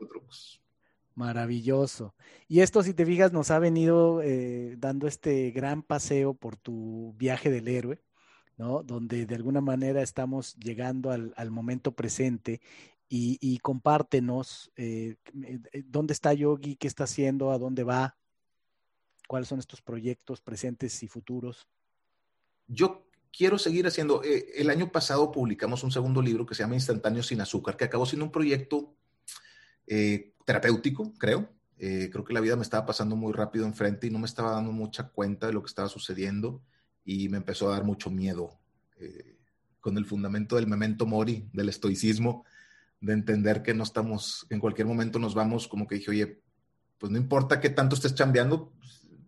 Maravilloso. 1.13 2.13
Y 2.47 2.61
esto, 2.61 2.83
si 2.83 2.93
te 2.93 3.05
fijas, 3.05 3.33
nos 3.33 3.51
ha 3.51 3.59
venido 3.59 4.21
eh, 4.21 4.75
dando 4.77 5.07
este 5.07 5.51
gran 5.51 5.81
paseo 5.81 6.33
por 6.33 6.55
tu 6.55 7.15
viaje 7.17 7.49
del 7.49 7.67
héroe. 7.67 8.01
¿no? 8.57 8.81
Donde 8.83 9.25
de 9.25 9.35
alguna 9.35 9.61
manera 9.61 10.01
estamos 10.01 10.55
llegando 10.55 11.11
al, 11.11 11.33
al 11.37 11.51
momento 11.51 11.91
presente 11.91 12.59
y, 13.09 13.37
y 13.41 13.59
compártenos 13.59 14.71
eh, 14.75 15.15
eh, 15.43 15.83
dónde 15.85 16.13
está 16.13 16.33
Yogi, 16.33 16.75
qué 16.75 16.87
está 16.87 17.05
haciendo, 17.05 17.51
a 17.51 17.57
dónde 17.57 17.83
va, 17.83 18.17
cuáles 19.27 19.47
son 19.47 19.59
estos 19.59 19.81
proyectos 19.81 20.41
presentes 20.41 21.03
y 21.03 21.07
futuros. 21.07 21.67
Yo 22.67 23.07
quiero 23.31 23.59
seguir 23.59 23.85
haciendo, 23.85 24.23
eh, 24.23 24.47
el 24.55 24.69
año 24.69 24.91
pasado 24.91 25.31
publicamos 25.31 25.83
un 25.83 25.91
segundo 25.91 26.21
libro 26.21 26.45
que 26.45 26.55
se 26.55 26.63
llama 26.63 26.75
Instantáneo 26.75 27.21
sin 27.21 27.39
azúcar, 27.41 27.77
que 27.77 27.85
acabó 27.85 28.05
siendo 28.05 28.25
un 28.25 28.31
proyecto 28.31 28.95
eh, 29.85 30.33
terapéutico, 30.45 31.13
creo. 31.17 31.49
Eh, 31.77 32.09
creo 32.11 32.25
que 32.25 32.33
la 32.33 32.39
vida 32.39 32.55
me 32.55 32.63
estaba 32.63 32.87
pasando 32.87 33.15
muy 33.15 33.33
rápido 33.33 33.65
enfrente 33.65 34.07
y 34.07 34.09
no 34.09 34.17
me 34.17 34.25
estaba 34.25 34.51
dando 34.51 34.71
mucha 34.71 35.09
cuenta 35.09 35.45
de 35.45 35.53
lo 35.53 35.61
que 35.61 35.67
estaba 35.67 35.87
sucediendo 35.87 36.63
y 37.05 37.29
me 37.29 37.37
empezó 37.37 37.69
a 37.69 37.73
dar 37.73 37.83
mucho 37.83 38.09
miedo 38.09 38.57
con 39.79 39.95
el 39.99 40.05
fundamento 40.05 40.55
del 40.55 40.65
memento 40.65 41.05
mori, 41.05 41.47
del 41.53 41.69
estoicismo 41.69 42.45
de 42.99 43.13
entender 43.13 43.63
que 43.63 43.73
no 43.73 43.83
estamos, 43.83 44.47
en 44.49 44.59
cualquier 44.59 44.87
momento 44.87 45.19
nos 45.19 45.35
vamos, 45.35 45.67
como 45.67 45.87
que 45.87 45.95
dije, 45.95 46.11
oye, 46.11 46.41
pues 46.97 47.11
no 47.11 47.17
importa 47.17 47.59
qué 47.59 47.69
tanto 47.69 47.95
estés 47.95 48.15
chambeando, 48.15 48.73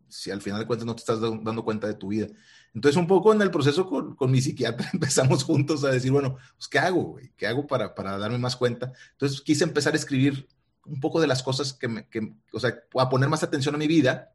si 0.08 0.32
al 0.32 0.42
final 0.42 0.60
de 0.60 0.68
cuentas 0.68 0.86
no 0.86 0.96
te 0.96 1.02
estás 1.02 1.22
dando 1.22 1.64
cuenta 1.64 1.88
de 1.88 1.94
tu 1.94 2.10
vida. 2.10 2.28
Entonces, 2.74 2.98
un 2.98 3.08
poco 3.08 3.34
en 3.34 3.42
el 3.42 3.52
proceso 3.52 3.88
con, 3.88 4.16
con 4.16 4.32
mi 4.32 4.42
psiquiatra 4.42 4.90
empezamos 4.94 5.44
juntos 5.44 5.84
a 5.84 5.92
decir, 5.92 6.12
bueno, 6.12 6.38
pues, 6.56 6.68
¿qué 6.68 6.80
hago? 6.80 7.04
Güey? 7.04 7.32
¿Qué 7.38 7.48
hago 7.48 7.68
para, 7.68 7.94
para 7.96 8.18
darme 8.18 8.38
más 8.38 8.56
cuenta? 8.56 8.92
Entonces, 9.12 9.42
quise 9.42 9.64
empezar 9.64 9.94
a 9.94 9.98
escribir 9.98 10.48
un 10.86 11.00
poco 11.00 11.22
de 11.22 11.28
las 11.28 11.44
cosas 11.44 11.74
que, 11.74 11.88
me, 11.88 12.08
que 12.08 12.34
o 12.52 12.60
sea, 12.60 12.76
a 12.96 13.10
poner 13.10 13.30
más 13.30 13.44
atención 13.44 13.76
a 13.76 13.78
mi 13.78 13.88
vida 13.88 14.34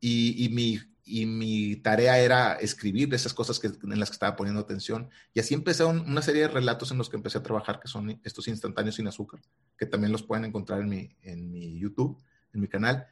y, 0.00 0.44
y 0.44 0.48
mi 0.50 0.78
y 1.08 1.24
mi 1.26 1.76
tarea 1.76 2.18
era 2.18 2.54
escribir 2.54 3.12
esas 3.14 3.32
cosas 3.32 3.58
que, 3.58 3.68
en 3.68 3.98
las 3.98 4.10
que 4.10 4.14
estaba 4.14 4.36
poniendo 4.36 4.60
atención. 4.60 5.08
Y 5.32 5.40
así 5.40 5.54
empecé 5.54 5.84
una 5.84 6.20
serie 6.22 6.42
de 6.42 6.48
relatos 6.48 6.90
en 6.90 6.98
los 6.98 7.08
que 7.08 7.16
empecé 7.16 7.38
a 7.38 7.42
trabajar, 7.42 7.80
que 7.80 7.88
son 7.88 8.20
estos 8.22 8.46
instantáneos 8.46 8.96
sin 8.96 9.08
azúcar, 9.08 9.40
que 9.76 9.86
también 9.86 10.12
los 10.12 10.22
pueden 10.22 10.44
encontrar 10.44 10.80
en 10.80 10.88
mi, 10.88 11.16
en 11.22 11.50
mi 11.50 11.78
YouTube, 11.78 12.20
en 12.52 12.60
mi 12.60 12.68
canal. 12.68 13.06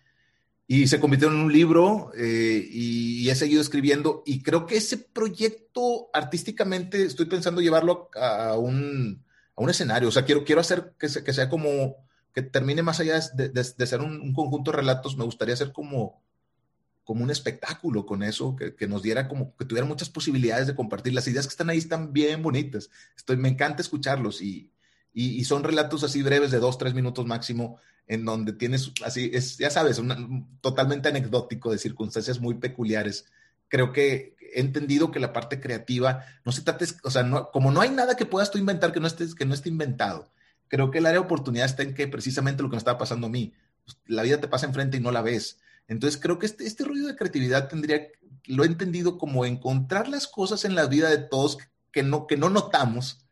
Y 0.69 0.89
se 0.89 1.01
convirtió 1.01 1.29
en 1.29 1.37
un 1.37 1.53
libro 1.53 2.11
eh, 2.17 2.69
y, 2.71 3.29
he 3.31 3.35
seguido 3.35 3.63
escribiendo. 3.63 4.23
Y 4.27 4.43
creo 4.43 4.67
que 4.67 4.77
ese 4.77 4.99
proyecto 4.99 6.11
artísticamente 6.13 7.05
estoy 7.05 7.27
pensando 7.27 7.61
llevarlo 7.61 8.11
a 8.15 8.59
un, 8.59 9.25
a 9.57 9.63
un 9.63 9.71
escenario. 9.71 10.09
O 10.09 10.13
sea, 10.13 10.25
quiero, 10.25 10.45
quiero 10.45 10.61
hacer 10.61 10.95
que, 10.99 11.09
que 11.25 11.33
sea 11.33 11.49
como, 11.49 11.97
que 12.35 12.43
termine 12.43 12.83
más 12.83 13.01
allá 13.01 13.19
de, 13.35 13.49
de, 13.49 13.67
de 13.77 13.87
ser 13.87 14.01
un, 14.01 14.21
un 14.21 14.35
conjunto 14.35 14.71
de 14.71 14.77
relatos, 14.77 15.17
me 15.17 15.25
gustaría 15.25 15.55
hacer 15.55 15.73
como 15.73 16.26
como 17.07 17.23
un 17.23 17.31
espectáculo 17.31 18.05
con 18.05 18.25
eso, 18.25 18.57
que, 18.57 18.75
que, 18.75 18.89
nos 18.89 19.01
diera 19.01 19.29
como 19.29 19.57
que 19.57 19.65
tuviera 19.65 19.87
muchas 19.87 20.11
posibilidades 20.11 20.67
de 20.67 20.75
compartir. 20.75 21.15
Las 21.15 21.29
ideas 21.29 21.47
que 21.47 21.53
están 21.53 21.71
ahí 21.71 21.79
están 21.79 22.13
bien 22.13 22.43
bonitas. 22.43 22.91
Estoy, 23.17 23.37
me 23.37 23.49
encanta 23.49 23.81
escucharlos 23.81 24.43
y, 24.43 24.73
y, 25.15 25.45
son 25.45 25.63
relatos 25.63 26.03
así 26.03 26.21
breves 26.21 26.51
de 26.51 26.59
dos, 26.59 26.79
tres 26.79 26.95
minutos 26.95 27.25
máximo, 27.25 27.79
en 28.09 28.25
donde 28.25 28.53
tienes 28.53 28.91
así, 29.05 29.31
es, 29.33 29.57
ya 29.57 29.71
sabes, 29.71 30.03
totalmente 30.61 31.09
anecdótico 31.09 31.71
de 31.71 31.79
circunstancias 31.79 32.41
muy 32.41 32.55
peculiares. 32.55 33.27
Creo 33.69 33.93
que 33.93 34.35
he 34.53 34.61
entendido 34.61 35.13
que 35.13 35.21
la 35.21 35.33
parte 35.33 35.61
creativa 35.61 36.25
no 36.45 36.51
se 36.51 36.63
trata, 36.63 36.85
o 37.05 37.11
sea, 37.13 37.23
no, 37.23 37.53
como 37.53 37.71
no 37.71 37.83
hay 37.83 37.91
nada 37.91 38.17
que 38.17 38.27
puedas 38.27 38.51
tú 38.51 38.59
inventar 38.59 38.93
que 38.93 38.99
no, 38.99 39.07
estés, 39.07 39.37
que 39.37 39.45
no 39.45 39.55
esté 39.55 39.69
inventado, 39.69 40.29
creo 40.67 40.91
que 40.91 40.99
el 40.99 41.07
área 41.07 41.21
de 41.21 41.25
oportunidad 41.25 41.67
está 41.67 41.85
en 41.85 41.95
que 41.95 42.09
precisamente 42.09 42.65
lo 42.65 42.69
que 42.69 42.75
me 42.75 42.79
estaba 42.79 42.99
pasando 42.99 43.29
a 43.29 43.31
mí, 43.31 43.55
pues, 43.85 43.97
la 44.07 44.25
vida 44.25 44.41
te 44.41 44.49
pasa 44.49 44.67
enfrente 44.67 44.97
y 44.97 45.01
no 45.01 45.13
la 45.13 45.23
ves 45.23 45.61
entonces 45.89 46.21
creo 46.21 46.39
que 46.39 46.47
este, 46.47 46.67
este 46.67 46.85
rollo 46.85 47.07
de 47.07 47.17
creatividad 47.17 47.69
tendría, 47.69 48.09
lo 48.47 48.65
he 48.65 48.67
entendido 48.67 49.19
como 49.19 49.45
encontrar 49.45 50.09
las 50.09 50.27
cosas 50.27 50.65
en 50.65 50.75
la 50.75 50.87
vida 50.87 51.11
de 51.11 51.19
todos 51.19 51.59
que 51.93 52.03
no, 52.03 52.27
que 52.27 52.37
no 52.37 52.51
notamos, 52.51 53.25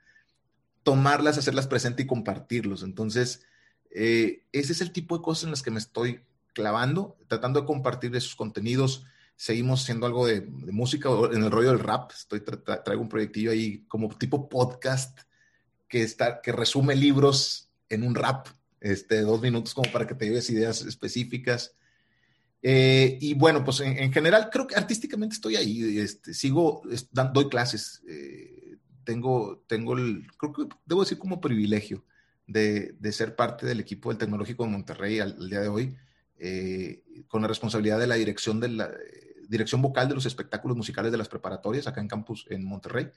tomarlas, 0.82 1.39
hacerlas 1.39 1.66
presente 1.66 2.02
y 2.02 2.06
compartirlos. 2.06 2.82
Entonces, 2.82 3.43
eh, 3.90 4.44
ese 4.52 4.72
es 4.72 4.81
el 4.81 4.93
tipo 4.93 5.16
de 5.16 5.22
cosas 5.22 5.44
en 5.44 5.51
las 5.51 5.62
que 5.62 5.70
me 5.70 5.78
estoy 5.78 6.20
clavando, 6.52 7.16
tratando 7.28 7.60
de 7.60 7.66
compartir 7.66 8.14
esos 8.16 8.36
contenidos. 8.36 9.05
Seguimos 9.36 9.82
haciendo 9.82 10.06
algo 10.06 10.26
de, 10.26 10.40
de 10.40 10.72
música 10.72 11.09
en 11.32 11.43
el 11.43 11.51
rollo 11.51 11.70
del 11.70 11.81
rap. 11.81 12.12
Estoy 12.12 12.40
traigo 12.40 13.02
un 13.02 13.09
proyectillo 13.09 13.51
ahí 13.51 13.85
como 13.89 14.09
tipo 14.16 14.48
podcast 14.48 15.18
que, 15.89 16.02
está, 16.02 16.40
que 16.40 16.52
resume 16.52 16.94
libros 16.94 17.70
en 17.89 18.02
un 18.02 18.14
rap, 18.14 18.48
este, 18.81 19.20
dos 19.20 19.40
minutos 19.40 19.74
como 19.74 19.90
para 19.93 20.06
que 20.06 20.14
te 20.14 20.26
lleves 20.26 20.51
ideas 20.51 20.82
específicas. 20.82 21.74
Eh, 22.66 23.19
y 23.20 23.35
bueno, 23.35 23.62
pues 23.62 23.81
en, 23.81 24.11
general 24.11 24.49
creo 24.51 24.66
que 24.66 24.74
artísticamente 24.74 25.35
estoy 25.35 25.57
ahí, 25.57 25.99
este, 25.99 26.32
sigo, 26.32 26.81
doy 27.12 27.51
clases, 27.51 28.03
eh, 28.09 28.78
tengo, 29.05 29.62
tengo 29.66 29.93
el, 29.99 30.27
creo 30.39 30.55
que 30.55 30.62
debo 30.86 31.03
decir 31.03 31.19
como 31.19 31.43
privilegio 31.43 32.07
de, 32.47 32.97
de 32.99 33.12
ser 33.12 33.36
parte 33.36 33.66
del 33.66 33.81
equipo 33.81 34.09
del 34.09 34.16
Tecnológico 34.16 34.65
de 34.65 34.70
Monterrey 34.70 35.20
al, 35.20 35.51
día 35.51 35.61
de 35.61 35.69
hoy, 35.69 35.95
eh, 36.39 37.03
con 37.28 37.43
la 37.43 37.49
responsabilidad 37.49 37.99
de 37.99 38.07
la 38.07 38.15
dirección 38.15 38.61
de 38.61 38.69
la 38.69 38.91
dirección 39.47 39.82
vocal 39.82 40.09
de 40.09 40.15
los 40.15 40.24
espectáculos 40.24 40.74
musicales 40.74 41.12
de 41.12 41.19
las 41.19 41.28
preparatorias 41.28 41.86
acá 41.86 42.01
en 42.01 42.09
campus 42.09 42.47
en 42.49 42.65
Monterrey. 42.65 43.11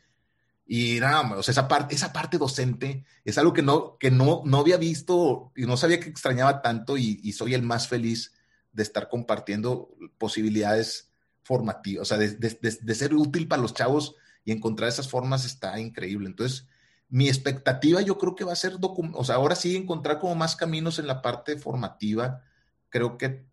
Y 0.65 0.99
nada, 0.99 1.38
o 1.38 1.41
sea, 1.41 1.53
esa 1.53 1.69
parte, 1.69 1.95
esa 1.95 2.11
parte 2.11 2.38
docente 2.38 3.06
es 3.24 3.38
algo 3.38 3.53
que 3.53 3.61
no, 3.61 3.98
que 3.98 4.11
no, 4.11 4.41
no 4.44 4.57
había 4.57 4.76
visto 4.76 5.53
y 5.56 5.65
no 5.65 5.78
sabía 5.78 6.02
que 6.02 6.10
extrañaba 6.10 6.61
tanto 6.61 6.98
y, 6.98 7.22
y 7.24 7.32
soy 7.32 7.53
el 7.53 7.61
más 7.61 7.88
feliz 7.88 8.34
de 8.78 8.84
estar 8.84 9.10
compartiendo 9.10 9.90
posibilidades 10.20 11.10
formativas, 11.41 12.04
o 12.04 12.06
sea, 12.06 12.18
de, 12.20 12.30
de, 12.36 12.78
de, 12.80 12.95
ser 12.95 13.16
útil 13.16 13.48
para 13.48 13.60
los 13.60 13.74
chavos 13.74 14.16
y 14.45 14.52
encontrar 14.52 14.88
esas 14.88 15.10
formas 15.10 15.45
está 15.45 15.80
increíble. 15.80 16.28
Entonces, 16.28 16.68
mi 17.10 17.28
expectativa 17.28 18.02
yo 18.02 18.20
creo 18.20 18.36
que 18.36 18.44
va 18.44 18.54
a 18.54 18.56
ser, 18.56 18.78
o 18.80 19.24
sea, 19.24 19.36
ahora 19.36 19.56
sí 19.56 19.76
encontrar 19.76 20.20
como 20.20 20.36
más 20.36 20.56
caminos 20.56 20.99
en 20.99 21.08
la 21.08 21.24
parte 21.24 21.58
formativa, 21.58 22.44
creo 22.90 23.18
que 23.18 23.48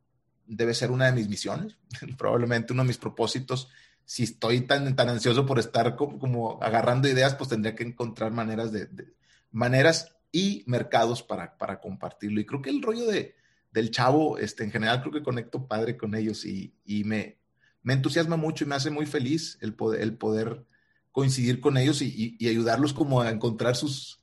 debe 0.44 0.74
ser 0.74 0.90
una 0.90 1.06
de 1.06 1.12
mis 1.12 1.30
misiones, 1.30 1.78
probablemente 2.18 2.74
uno 2.74 2.82
de 2.82 2.88
mis 2.88 2.98
propósitos. 2.98 3.70
Si 4.04 4.24
estoy 4.24 4.60
tan, 4.60 4.94
tan 4.94 5.08
ansioso 5.08 5.46
por 5.46 5.58
estar 5.58 5.96
como, 5.96 6.18
como 6.18 6.62
agarrando 6.62 7.08
ideas, 7.08 7.34
pues 7.34 7.48
tendría 7.48 7.74
que 7.74 7.84
encontrar 7.84 8.30
maneras 8.30 8.72
de, 8.72 8.84
de 8.84 9.14
maneras 9.52 10.14
y 10.30 10.64
mercados 10.66 11.22
para, 11.22 11.56
para 11.56 11.80
compartirlo. 11.80 12.42
Y 12.42 12.44
creo 12.44 12.60
que 12.60 12.68
el 12.68 12.82
rollo 12.82 13.06
de, 13.06 13.36
del 13.74 13.90
chavo, 13.90 14.38
este, 14.38 14.62
en 14.62 14.70
general 14.70 15.00
creo 15.00 15.12
que 15.12 15.22
conecto 15.24 15.66
padre 15.66 15.96
con 15.96 16.14
ellos 16.14 16.44
y, 16.44 16.72
y 16.84 17.02
me, 17.02 17.36
me, 17.82 17.92
entusiasma 17.92 18.36
mucho 18.36 18.64
y 18.64 18.68
me 18.68 18.76
hace 18.76 18.88
muy 18.88 19.04
feliz 19.04 19.58
el 19.60 19.74
poder, 19.74 20.00
el 20.00 20.16
poder 20.16 20.64
coincidir 21.10 21.60
con 21.60 21.76
ellos 21.76 22.00
y, 22.00 22.36
y, 22.38 22.48
ayudarlos 22.48 22.92
como 22.92 23.20
a 23.20 23.30
encontrar 23.30 23.74
sus, 23.74 24.22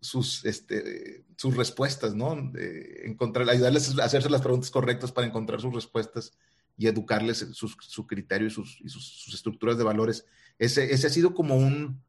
sus, 0.00 0.44
este, 0.44 1.24
sus 1.36 1.56
respuestas, 1.56 2.16
¿no? 2.16 2.52
Encontrar, 3.04 3.48
ayudarles 3.48 3.96
a 3.96 4.04
hacerse 4.04 4.28
las 4.30 4.42
preguntas 4.42 4.70
correctas 4.70 5.12
para 5.12 5.28
encontrar 5.28 5.60
sus 5.60 5.72
respuestas 5.72 6.32
y 6.76 6.88
educarles 6.88 7.46
su, 7.52 7.68
su 7.68 8.06
criterio 8.06 8.48
y, 8.48 8.50
sus, 8.50 8.80
y 8.80 8.88
sus, 8.88 9.04
sus, 9.04 9.32
estructuras 9.32 9.78
de 9.78 9.84
valores. 9.84 10.26
Ese, 10.58 10.92
ese 10.92 11.06
ha 11.06 11.10
sido 11.10 11.34
como 11.34 11.54
un, 11.54 12.02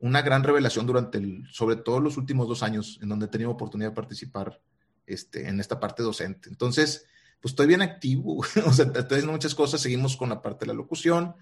una 0.00 0.22
gran 0.22 0.42
revelación 0.42 0.84
durante, 0.84 1.18
el, 1.18 1.46
sobre 1.52 1.76
todo 1.76 2.00
los 2.00 2.16
últimos 2.16 2.48
dos 2.48 2.64
años, 2.64 2.98
en 3.02 3.08
donde 3.08 3.26
he 3.26 3.28
tenido 3.28 3.50
oportunidad 3.50 3.90
de 3.90 3.96
participar 3.96 4.60
este, 5.06 5.48
en 5.48 5.60
esta 5.60 5.80
parte 5.80 6.02
docente. 6.02 6.48
Entonces, 6.48 7.06
pues 7.40 7.52
estoy 7.52 7.66
bien 7.66 7.82
activo, 7.82 8.38
o 8.66 8.72
sea, 8.72 8.86
estoy 8.86 9.18
haciendo 9.18 9.32
muchas 9.32 9.54
cosas, 9.54 9.80
seguimos 9.80 10.16
con 10.16 10.30
la 10.30 10.40
parte 10.40 10.64
de 10.64 10.68
la 10.68 10.74
locución, 10.74 11.34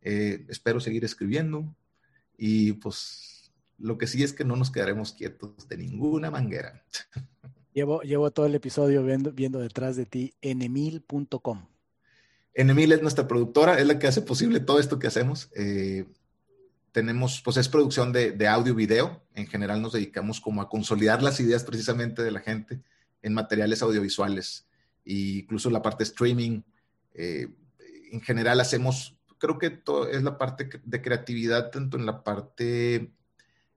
eh, 0.00 0.46
espero 0.48 0.80
seguir 0.80 1.04
escribiendo 1.04 1.74
y 2.38 2.72
pues 2.72 3.52
lo 3.78 3.98
que 3.98 4.06
sí 4.06 4.22
es 4.22 4.32
que 4.32 4.44
no 4.44 4.56
nos 4.56 4.70
quedaremos 4.70 5.12
quietos 5.12 5.68
de 5.68 5.76
ninguna 5.76 6.30
manguera. 6.30 6.82
Llevo, 7.72 8.02
llevo 8.02 8.32
todo 8.32 8.46
el 8.46 8.54
episodio 8.56 9.04
viendo, 9.04 9.30
viendo 9.30 9.60
detrás 9.60 9.94
de 9.94 10.04
ti 10.04 10.34
enemil.com. 10.42 11.66
Enemil 12.52 12.90
es 12.90 13.00
nuestra 13.00 13.28
productora, 13.28 13.78
es 13.78 13.86
la 13.86 13.96
que 14.00 14.08
hace 14.08 14.22
posible 14.22 14.58
todo 14.58 14.80
esto 14.80 14.98
que 14.98 15.06
hacemos. 15.06 15.50
Eh, 15.54 16.04
tenemos, 16.90 17.40
pues 17.44 17.58
es 17.58 17.68
producción 17.68 18.12
de, 18.12 18.32
de 18.32 18.48
audio 18.48 18.74
video. 18.74 19.22
En 19.34 19.46
general 19.46 19.80
nos 19.80 19.92
dedicamos 19.92 20.40
como 20.40 20.62
a 20.62 20.68
consolidar 20.68 21.22
las 21.22 21.38
ideas 21.38 21.62
precisamente 21.62 22.24
de 22.24 22.32
la 22.32 22.40
gente 22.40 22.80
en 23.22 23.34
materiales 23.34 23.82
audiovisuales 23.82 24.66
e 25.04 25.40
incluso 25.40 25.70
la 25.70 25.82
parte 25.82 26.04
streaming. 26.04 26.62
Eh, 27.14 27.48
en 28.12 28.20
general 28.20 28.60
hacemos, 28.60 29.16
creo 29.38 29.58
que 29.58 29.70
todo 29.70 30.08
es 30.08 30.22
la 30.22 30.38
parte 30.38 30.68
de 30.84 31.02
creatividad, 31.02 31.70
tanto 31.70 31.96
en 31.96 32.06
la 32.06 32.22
parte 32.22 33.12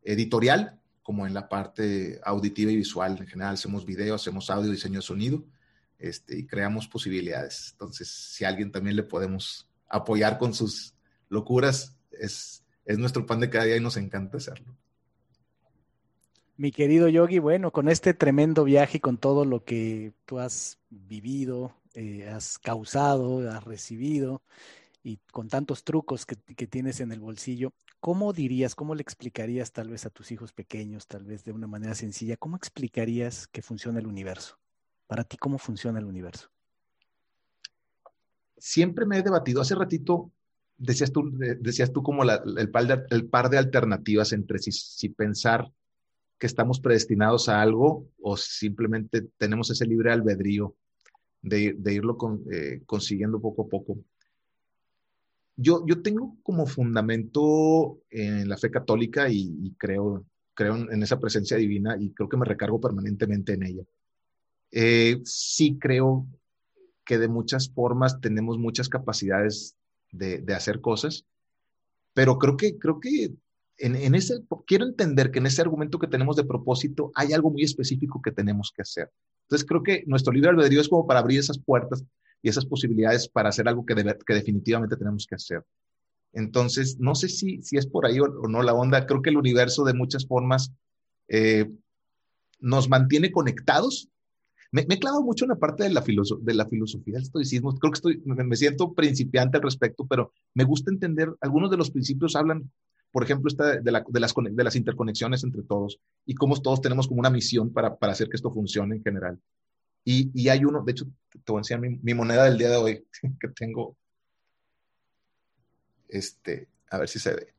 editorial 0.02 0.80
como 1.02 1.28
en 1.28 1.34
la 1.34 1.50
parte 1.50 2.20
auditiva 2.24 2.72
y 2.72 2.78
visual. 2.78 3.18
En 3.20 3.28
general 3.28 3.54
hacemos 3.56 3.86
video, 3.86 4.16
hacemos 4.16 4.50
audio, 4.50 4.72
diseño 4.72 5.00
de 5.00 5.06
sonido 5.06 5.44
este, 6.00 6.40
y 6.40 6.46
creamos 6.46 6.88
posibilidades. 6.88 7.70
Entonces, 7.74 8.10
si 8.10 8.46
a 8.46 8.50
alguien 8.50 8.72
también 8.72 8.96
le 8.96 9.04
podemos 9.04 9.70
apoyar 9.88 10.38
con 10.38 10.54
sus 10.54 10.96
locuras, 11.30 11.96
es, 12.12 12.64
es 12.86 12.98
nuestro 12.98 13.26
pan 13.26 13.40
de 13.40 13.50
cada 13.50 13.66
día 13.66 13.78
y 13.78 13.82
nos 13.82 13.98
encanta 13.98 14.38
hacerlo. 14.38 14.76
Mi 16.56 16.72
querido 16.72 17.08
Yogi, 17.10 17.40
bueno, 17.40 17.72
con 17.72 17.90
este 17.90 18.14
tremendo 18.14 18.64
viaje 18.64 18.98
y 18.98 19.00
con 19.00 19.18
todo 19.18 19.44
lo 19.44 19.64
que 19.64 20.14
tú 20.26 20.38
has 20.38 20.78
vivido, 20.90 21.74
eh, 21.96 22.30
has 22.30 22.60
causado, 22.60 23.50
has 23.50 23.64
recibido 23.64 24.44
y 25.02 25.18
con 25.32 25.50
tantos 25.50 25.84
trucos 25.84 26.28
que, 26.28 26.36
tienes 26.68 27.00
en 27.00 27.12
el 27.12 27.20
bolsillo, 27.20 27.74
¿cómo 28.00 28.34
dirías, 28.34 28.76
cómo 28.76 28.94
le 28.94 29.02
explicarías 29.02 29.72
tal 29.72 29.90
vez 29.90 30.06
a 30.06 30.12
tus 30.12 30.32
hijos 30.32 30.54
pequeños, 30.54 31.08
tal 31.08 31.26
vez 31.26 31.44
de 31.44 31.54
una 31.54 31.68
manera 31.68 31.96
sencilla, 31.96 32.38
cómo 32.38 32.56
explicarías 32.56 33.48
que 33.48 33.64
funciona 33.64 34.00
el 34.00 34.08
universo? 34.08 34.60
Para 35.08 35.24
ti, 35.24 35.38
¿cómo 35.38 35.58
funciona 35.58 36.00
el 36.00 36.06
universo? 36.06 36.50
Siempre 38.58 39.06
me 39.06 39.18
he 39.18 39.24
debatido. 39.24 39.60
Hace 39.60 39.76
ratito 39.76 40.32
decías 40.78 41.12
tú, 41.12 41.24
decías 41.60 41.92
tú 41.92 42.04
como 42.04 42.24
el, 42.24 42.70
par 42.70 43.50
de, 43.50 43.58
alternativas 43.58 44.32
entre 44.32 44.60
si 44.60 45.10
pensar 45.10 45.70
que 46.44 46.48
estamos 46.48 46.82
predestinados 46.82 47.48
a 47.48 47.62
algo 47.62 48.10
o 48.22 48.36
simplemente 48.36 49.22
tenemos 49.38 49.72
ese 49.72 49.86
libre 49.86 50.12
albedrío 50.12 50.76
de, 51.42 51.74
de 51.78 51.94
irlo 51.94 52.18
con, 52.18 52.44
eh, 52.52 52.82
consiguiendo 52.86 53.40
poco 53.40 53.62
a 53.62 53.70
poco. 53.70 53.98
Yo, 55.56 55.86
yo 55.88 56.02
tengo 56.02 56.36
como 56.44 56.66
fundamento 56.66 57.98
en 58.10 58.50
la 58.50 58.58
fe 58.58 58.70
católica 58.70 59.30
y, 59.30 59.56
y 59.62 59.72
creo, 59.76 60.26
creo 60.54 60.76
en 60.76 61.02
esa 61.02 61.18
presencia 61.18 61.56
divina 61.56 61.96
y 61.98 62.10
creo 62.10 62.28
que 62.28 62.36
me 62.36 62.44
recargo 62.44 62.82
permanentemente 62.82 63.54
en 63.54 63.64
ella. 63.64 63.84
Eh, 64.70 65.22
sí 65.24 65.78
creo 65.80 66.28
que 67.06 67.20
de 67.20 67.30
muchas 67.30 67.70
formas 67.70 68.20
tenemos 68.20 68.58
muchas 68.58 68.90
capacidades 68.90 69.78
de, 70.12 70.40
de 70.40 70.54
hacer 70.54 70.82
cosas, 70.82 71.26
pero 72.14 72.38
creo 72.38 72.58
que, 72.58 72.78
creo 72.78 73.00
que 73.00 73.32
en, 73.86 73.96
en, 73.96 74.16
ese, 74.16 74.42
quiero 74.66 74.86
entender 74.86 75.32
que 75.32 75.40
en 75.40 75.46
ese 75.46 75.62
argumento 75.62 76.00
que 76.00 76.08
tenemos 76.08 76.36
de 76.36 76.44
propósito 76.44 77.12
hay 77.16 77.34
algo 77.34 77.52
muy 77.52 77.64
específico 77.64 78.22
que 78.22 78.32
tenemos 78.32 78.72
que 78.76 78.82
hacer. 78.82 79.12
Entonces 79.44 79.68
creo 79.68 79.84
que 79.84 80.04
nuestro 80.08 80.32
libre 80.32 80.50
albedrío 80.50 80.82
es 80.82 80.90
como 80.90 81.06
para 81.06 81.20
abrir 81.20 81.40
esas 81.40 81.60
puertas 81.60 82.04
y 82.42 82.50
esas 82.50 82.66
posibilidades 82.66 83.28
para 83.28 83.50
hacer 83.50 83.68
algo 83.68 83.86
que, 83.86 83.96
que 83.96 84.34
definitivamente 84.34 84.98
tenemos 84.98 85.28
que 85.28 85.36
hacer. 85.36 85.64
Entonces, 86.32 86.98
no 87.00 87.14
sé 87.14 87.30
si, 87.30 87.62
si 87.62 87.78
es 87.78 87.86
por 87.86 88.06
ahí 88.06 88.20
o, 88.20 88.26
o, 88.26 88.48
no 88.48 88.64
la 88.64 88.74
onda. 88.74 89.06
Creo 89.06 89.22
que 89.22 89.30
el 89.30 89.38
universo 89.38 89.84
de 89.84 89.94
muchas 89.94 90.26
formas 90.26 90.72
eh, 91.28 91.70
nos 92.60 92.90
mantiene 92.90 93.32
conectados 93.32 94.10
me, 94.74 94.84
me, 94.88 94.96
he 94.96 95.00
clavado 95.00 95.22
mucho 95.22 95.46
en 95.46 95.50
la 95.50 95.60
parte 95.60 95.84
de 95.84 95.92
la, 95.92 96.02
filoso 96.02 96.40
de 96.42 96.56
la 96.56 96.66
filosofía 96.66 97.14
del 97.14 97.24
estoicismo. 97.24 97.76
Creo 97.76 97.92
que 97.92 97.98
estoy, 97.98 98.22
me, 98.26 98.44
me, 98.44 98.56
siento 98.56 98.92
principiante 98.94 99.58
al 99.58 99.64
respecto, 99.64 100.08
pero 100.08 100.34
me 100.56 100.64
gusta 100.64 100.92
entender, 100.92 101.32
algunos 101.42 101.70
de 101.70 101.78
los 101.78 101.92
principios 101.92 102.36
hablan, 102.36 102.72
por 103.14 103.24
ejemplo, 103.24 103.48
esta 103.48 103.80
de, 103.80 103.92
la, 103.92 104.04
de, 104.06 104.20
las, 104.20 104.34
de 104.36 104.64
las 104.64 104.76
interconexiones 104.76 105.44
entre 105.44 105.62
todos 105.62 106.00
y 106.26 106.34
cómo 106.34 106.60
todos 106.60 106.82
tenemos 106.82 107.08
como 107.08 107.20
una 107.20 107.30
misión 107.30 107.72
para, 107.72 107.96
para 107.96 108.14
hacer 108.14 108.28
que 108.28 108.36
esto 108.36 108.52
funcione 108.52 108.96
en 108.96 109.04
general. 109.04 109.40
Y, 110.04 110.32
y, 110.34 110.50
hay 110.50 110.66
uno, 110.66 110.84
de 110.84 110.92
hecho, 110.94 111.06
te 111.30 111.52
voy 111.52 111.60
a 111.60 111.62
enseñar 111.62 111.82
mi, 111.82 112.00
mi 112.02 112.16
moneda 112.16 112.46
del 112.46 112.58
día 112.58 112.72
de 112.72 112.78
hoy, 112.78 113.06
que 113.40 113.50
tengo, 113.50 113.96
este, 116.10 116.68
a 116.90 116.98
ver 116.98 117.08
si 117.08 117.20
se 117.20 117.36
ve. 117.36 117.54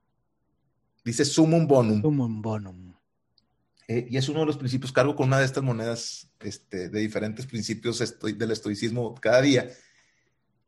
Dice 1.04 1.24
sumum 1.24 1.68
bonum. 1.68 2.02
Sumum 2.02 2.42
bonum. 2.42 2.94
Eh, 3.86 4.08
y 4.10 4.16
es 4.16 4.28
uno 4.28 4.40
de 4.40 4.46
los 4.46 4.58
principios, 4.58 4.90
cargo 4.90 5.14
con 5.14 5.28
una 5.28 5.38
de 5.38 5.44
estas 5.44 5.62
monedas 5.62 6.28
este, 6.40 6.88
de 6.88 7.00
diferentes 7.00 7.46
principios 7.46 8.00
estoy, 8.00 8.32
del 8.32 8.50
estoicismo 8.50 9.14
cada 9.14 9.40
día, 9.40 9.70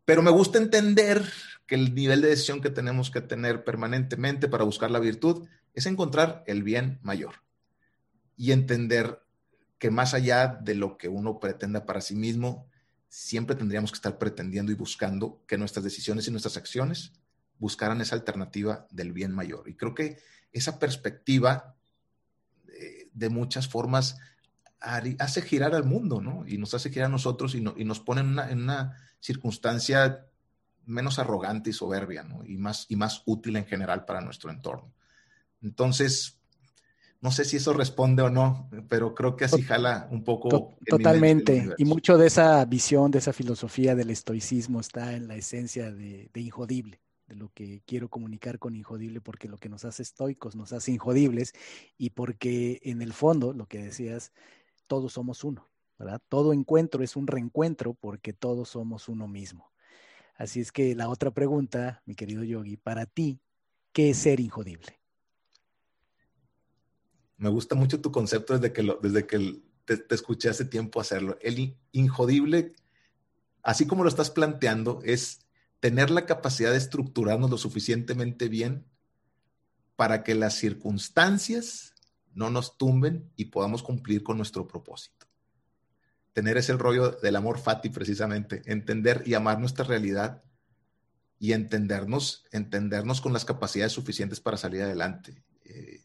pero 0.07 0.23
me 0.23 0.31
gusta 0.31 0.57
entender 0.57 1.23
que 1.67 1.75
el 1.75 1.95
nivel 1.95 2.23
de 2.23 2.29
decisión 2.29 2.63
que 2.63 2.71
tenemos 2.71 3.11
que 3.11 3.21
tener 3.21 3.65
permanentemente 3.65 4.49
para 4.49 4.65
buscar 4.65 4.91
la 4.91 5.01
virtud 5.01 5.47
es 5.75 5.85
encontrar 5.85 6.43
el 6.47 6.63
bien 6.63 6.99
mayor 7.03 7.43
y 8.37 8.53
entender 8.53 9.21
que 9.79 9.91
más 9.91 10.15
allá 10.15 10.59
de 10.63 10.75
lo 10.75 10.97
que 10.97 11.09
uno 11.09 11.39
pretenda 11.39 11.85
para 11.85 12.01
sí 12.01 12.15
mismo, 12.15 12.67
siempre 13.09 13.57
tendríamos 13.57 13.91
que 13.91 13.97
estar 13.97 14.17
pretendiendo 14.17 14.73
y 14.73 14.77
buscando 14.77 15.43
que 15.47 15.59
nuestras 15.59 15.85
decisiones 15.85 16.27
y 16.27 16.31
nuestras 16.31 16.57
acciones 16.57 17.13
buscaran 17.59 18.01
esa 18.01 18.15
alternativa 18.15 18.87
del 18.91 19.13
bien 19.13 19.33
mayor. 19.33 19.69
Y 19.69 19.75
creo 19.75 19.95
que 19.95 20.19
esa 20.53 20.79
perspectiva 20.79 21.77
de 23.13 23.29
muchas 23.31 23.67
formas 23.67 24.19
hace 24.81 25.43
girar 25.43 25.75
al 25.75 25.85
mundo, 25.85 26.21
¿no? 26.21 26.45
Y 26.47 26.59
nos 26.59 26.75
hace 26.75 26.91
girar 26.91 27.07
a 27.07 27.11
nosotros 27.11 27.55
y, 27.55 27.61
no, 27.61 27.75
y 27.77 27.85
nos 27.85 28.01
pone 28.01 28.21
en 28.21 28.29
una, 28.29 28.51
en 28.51 28.63
una, 28.63 28.97
circunstancia 29.19 30.25
menos 30.85 31.19
arrogante 31.19 31.71
y 31.71 31.73
soberbia, 31.73 32.23
¿no? 32.23 32.45
Y 32.45 32.59
más, 32.59 32.87
y 32.89 32.97
más 32.97 33.23
útil 33.27 33.57
en 33.57 33.67
general 33.67 34.05
para 34.05 34.21
nuestro 34.21 34.51
entorno. 34.51 34.93
Entonces, 35.63 36.39
no 37.21 37.33
sé 37.33 37.45
si 37.45 37.57
eso 37.57 37.73
responde 37.73 38.23
o 38.23 38.31
no, 38.31 38.71
pero 38.89 39.15
creo 39.15 39.35
que 39.35 39.47
así 39.47 39.63
jala 39.63 40.07
un 40.13 40.23
poco. 40.23 40.77
Totalmente. 40.87 41.75
Y 41.77 41.85
mucho 41.85 42.19
de 42.19 42.29
esa 42.29 42.65
visión, 42.67 43.11
de 43.11 43.19
esa 43.19 43.33
filosofía 43.33 43.97
del 43.97 44.11
estoicismo 44.11 44.79
está 44.79 45.15
en 45.15 45.27
la 45.27 45.35
esencia 45.35 45.91
de, 45.91 46.31
de 46.33 46.41
Injodible 46.41 47.01
de 47.27 47.35
lo 47.35 47.51
que 47.53 47.83
quiero 47.87 48.09
comunicar 48.09 48.59
con 48.59 48.77
Injodible, 48.77 49.21
porque 49.21 49.49
lo 49.49 49.59
que 49.59 49.69
nos 49.69 49.85
hace 49.85 50.03
estoicos 50.03 50.55
nos 50.55 50.73
hace 50.73 50.93
injodibles 50.93 51.55
y 51.99 52.11
porque 52.11 52.81
en 52.85 53.03
el 53.03 53.13
fondo, 53.13 53.53
lo 53.53 53.67
que 53.67 53.83
decías, 53.83 54.33
todos 54.87 55.13
somos 55.13 55.45
uno, 55.45 55.69
¿verdad? 55.99 56.21
Todo 56.29 56.53
encuentro 56.53 57.03
es 57.03 57.17
un 57.17 57.27
reencuentro 57.27 57.95
porque 57.95 58.33
todos 58.33 58.71
somos 58.71 59.09
uno 59.09 59.29
mismo. 59.29 59.71
Así 60.37 60.61
es 60.61 60.73
que 60.73 60.95
la 60.95 61.09
otra 61.09 61.31
pregunta, 61.31 62.03
mi 62.05 62.15
querido 62.15 62.45
Yogi, 62.45 62.77
para 62.77 63.07
ti, 63.07 63.41
¿qué 63.93 64.11
es 64.11 64.19
ser 64.19 64.41
injodible? 64.41 65.01
Me 67.39 67.49
gusta 67.49 67.75
mucho 67.75 68.01
tu 68.01 68.13
concepto 68.13 68.59
desde 68.59 68.73
que, 68.73 68.97
desde 69.03 69.27
que 69.27 69.63
te, 69.85 69.97
te 69.97 70.15
escuché 70.15 70.49
hace 70.49 70.65
tiempo 70.65 71.01
hacerlo. 71.01 71.39
El 71.41 71.77
injodible, 71.93 72.75
así 73.63 73.87
como 73.87 74.03
lo 74.03 74.09
estás 74.09 74.31
planteando, 74.31 75.01
es 75.05 75.41
tener 75.81 76.11
la 76.11 76.27
capacidad 76.27 76.71
de 76.71 76.79
estructurarnos 76.79 77.51
lo 77.51 77.59
suficientemente 77.59 78.49
bien 78.49 78.85
para 79.97 80.23
que 80.23 80.35
las 80.35 80.55
circunstancias 80.55 81.95
no 82.37 82.51
nos 82.51 82.77
tumben 82.77 83.33
y 83.35 83.47
podamos 83.47 83.83
cumplir 83.83 84.23
con 84.23 84.37
nuestro 84.37 84.69
propósito. 84.69 85.27
Tener 86.35 86.59
ese 86.59 86.75
rollo 86.75 87.13
del 87.13 87.35
amor 87.35 87.59
fati 87.59 87.89
precisamente, 87.89 88.63
entender 88.67 89.23
y 89.25 89.33
amar 89.33 89.59
nuestra 89.59 89.87
realidad 89.87 90.45
y 91.39 91.53
entendernos, 91.53 92.45
entendernos 92.53 93.23
con 93.23 93.33
las 93.33 93.47
capacidades 93.47 93.93
suficientes 93.93 94.39
para 94.39 94.59
salir 94.59 94.83
adelante. 94.83 95.43
Eh, 95.65 96.03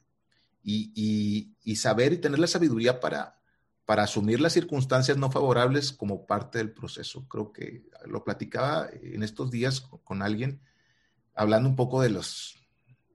y, 0.63 1.53
y, 1.63 1.75
saber 1.75 2.13
y 2.13 2.17
tener 2.17 2.39
la 2.39 2.47
sabiduría 2.47 2.99
para, 2.99 3.41
para 3.85 4.03
asumir 4.03 4.39
las 4.39 4.53
circunstancias 4.53 5.17
no 5.17 5.31
favorables 5.31 5.91
como 5.91 6.25
parte 6.27 6.59
del 6.59 6.71
proceso. 6.71 7.27
Creo 7.27 7.51
que 7.51 7.89
lo 8.05 8.23
platicaba 8.23 8.87
en 8.93 9.23
estos 9.23 9.51
días 9.51 9.81
con 9.81 10.21
alguien, 10.21 10.61
hablando 11.33 11.67
un 11.67 11.75
poco 11.75 12.01
de, 12.01 12.09
los, 12.09 12.60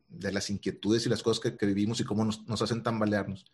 de 0.08 0.32
las 0.32 0.50
inquietudes 0.50 1.06
y 1.06 1.08
las 1.08 1.22
cosas 1.22 1.40
que, 1.40 1.56
que 1.56 1.66
vivimos 1.66 2.00
y 2.00 2.04
cómo 2.04 2.24
nos, 2.24 2.46
nos 2.46 2.62
hacen 2.62 2.82
tambalearnos. 2.82 3.44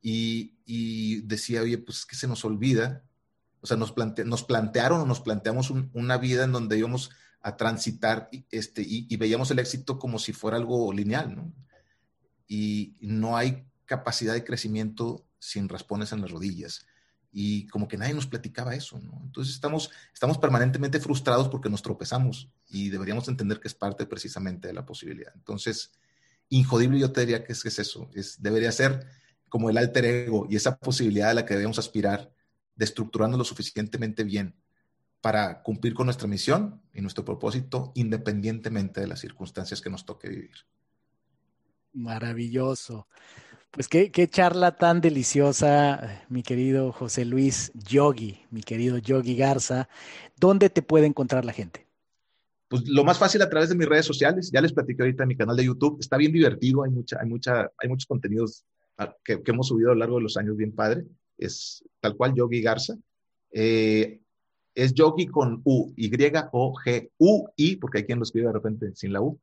Y, 0.00 0.54
y, 0.64 1.22
decía, 1.22 1.62
oye, 1.62 1.78
pues 1.78 2.06
que 2.06 2.16
se 2.16 2.28
nos 2.28 2.44
olvida, 2.44 3.02
o 3.60 3.66
sea, 3.66 3.76
nos, 3.76 3.92
plante, 3.92 4.24
nos 4.24 4.44
plantearon 4.44 5.00
o 5.00 5.06
nos 5.06 5.20
planteamos 5.20 5.70
un, 5.70 5.90
una 5.94 6.18
vida 6.18 6.44
en 6.44 6.52
donde 6.52 6.78
íbamos 6.78 7.10
a 7.40 7.56
transitar 7.56 8.28
este, 8.50 8.82
y, 8.82 9.06
y, 9.08 9.16
veíamos 9.16 9.50
el 9.50 9.58
éxito 9.58 9.98
como 9.98 10.18
si 10.18 10.32
fuera 10.32 10.56
algo 10.56 10.92
lineal, 10.92 11.34
¿no? 11.34 11.52
Y 12.48 12.96
no 13.00 13.36
hay 13.36 13.66
capacidad 13.86 14.34
de 14.34 14.44
crecimiento 14.44 15.26
sin 15.38 15.68
raspones 15.68 16.12
en 16.12 16.20
las 16.20 16.30
rodillas. 16.30 16.86
Y 17.38 17.66
como 17.66 17.86
que 17.86 17.98
nadie 17.98 18.14
nos 18.14 18.26
platicaba 18.26 18.74
eso, 18.74 18.98
¿no? 18.98 19.20
Entonces 19.22 19.52
estamos, 19.52 19.90
estamos 20.14 20.38
permanentemente 20.38 20.98
frustrados 21.00 21.50
porque 21.50 21.68
nos 21.68 21.82
tropezamos 21.82 22.48
y 22.66 22.88
deberíamos 22.88 23.28
entender 23.28 23.60
que 23.60 23.68
es 23.68 23.74
parte 23.74 24.06
precisamente 24.06 24.68
de 24.68 24.72
la 24.72 24.86
posibilidad. 24.86 25.34
Entonces, 25.34 25.92
Injodible 26.48 26.98
yo 26.98 27.12
te 27.12 27.20
diría 27.20 27.44
que 27.44 27.52
es, 27.52 27.62
es 27.66 27.78
eso, 27.78 28.08
es, 28.14 28.40
debería 28.40 28.72
ser 28.72 29.06
como 29.50 29.68
el 29.68 29.76
alter 29.76 30.06
ego 30.06 30.46
y 30.48 30.56
esa 30.56 30.78
posibilidad 30.78 31.28
a 31.28 31.34
la 31.34 31.44
que 31.44 31.52
debemos 31.52 31.78
aspirar 31.78 32.32
de 32.74 32.84
estructurarnos 32.86 33.36
lo 33.36 33.44
suficientemente 33.44 34.24
bien 34.24 34.54
para 35.20 35.62
cumplir 35.62 35.92
con 35.92 36.06
nuestra 36.06 36.28
misión 36.28 36.80
y 36.94 37.02
nuestro 37.02 37.22
propósito 37.22 37.92
independientemente 37.96 39.02
de 39.02 39.08
las 39.08 39.20
circunstancias 39.20 39.82
que 39.82 39.90
nos 39.90 40.06
toque 40.06 40.30
vivir. 40.30 40.56
Maravilloso. 41.92 43.08
Pues 43.76 43.88
qué, 43.88 44.10
qué, 44.10 44.26
charla 44.26 44.74
tan 44.74 45.02
deliciosa, 45.02 46.24
mi 46.30 46.42
querido 46.42 46.92
José 46.92 47.26
Luis 47.26 47.70
Yogi, 47.74 48.40
mi 48.50 48.62
querido 48.62 48.96
Yogi 48.96 49.36
Garza. 49.36 49.90
¿Dónde 50.40 50.70
te 50.70 50.80
puede 50.80 51.04
encontrar 51.04 51.44
la 51.44 51.52
gente? 51.52 51.86
Pues 52.68 52.88
lo 52.88 53.04
más 53.04 53.18
fácil 53.18 53.42
a 53.42 53.50
través 53.50 53.68
de 53.68 53.74
mis 53.74 53.86
redes 53.86 54.06
sociales. 54.06 54.50
Ya 54.50 54.62
les 54.62 54.72
platiqué 54.72 55.02
ahorita 55.02 55.24
en 55.24 55.28
mi 55.28 55.36
canal 55.36 55.58
de 55.58 55.66
YouTube. 55.66 55.98
Está 56.00 56.16
bien 56.16 56.32
divertido, 56.32 56.84
hay, 56.84 56.90
mucha, 56.90 57.18
hay, 57.20 57.28
mucha, 57.28 57.70
hay 57.76 57.88
muchos 57.90 58.06
contenidos 58.06 58.64
que, 59.22 59.42
que 59.42 59.50
hemos 59.50 59.68
subido 59.68 59.90
a 59.90 59.92
lo 59.92 59.98
largo 59.98 60.16
de 60.16 60.22
los 60.22 60.38
años 60.38 60.56
bien 60.56 60.72
padre. 60.72 61.04
Es 61.36 61.84
tal 62.00 62.16
cual 62.16 62.32
Yogi 62.34 62.62
Garza. 62.62 62.96
Eh, 63.52 64.22
es 64.74 64.94
Yogi 64.94 65.26
con 65.26 65.60
U, 65.64 65.92
Y-O-G, 65.98 67.10
U-I, 67.18 67.76
porque 67.76 67.98
hay 67.98 68.04
quien 68.04 68.20
lo 68.20 68.22
escribe 68.22 68.46
de 68.46 68.54
repente 68.54 68.90
sin 68.94 69.12
la 69.12 69.20
U. 69.20 69.38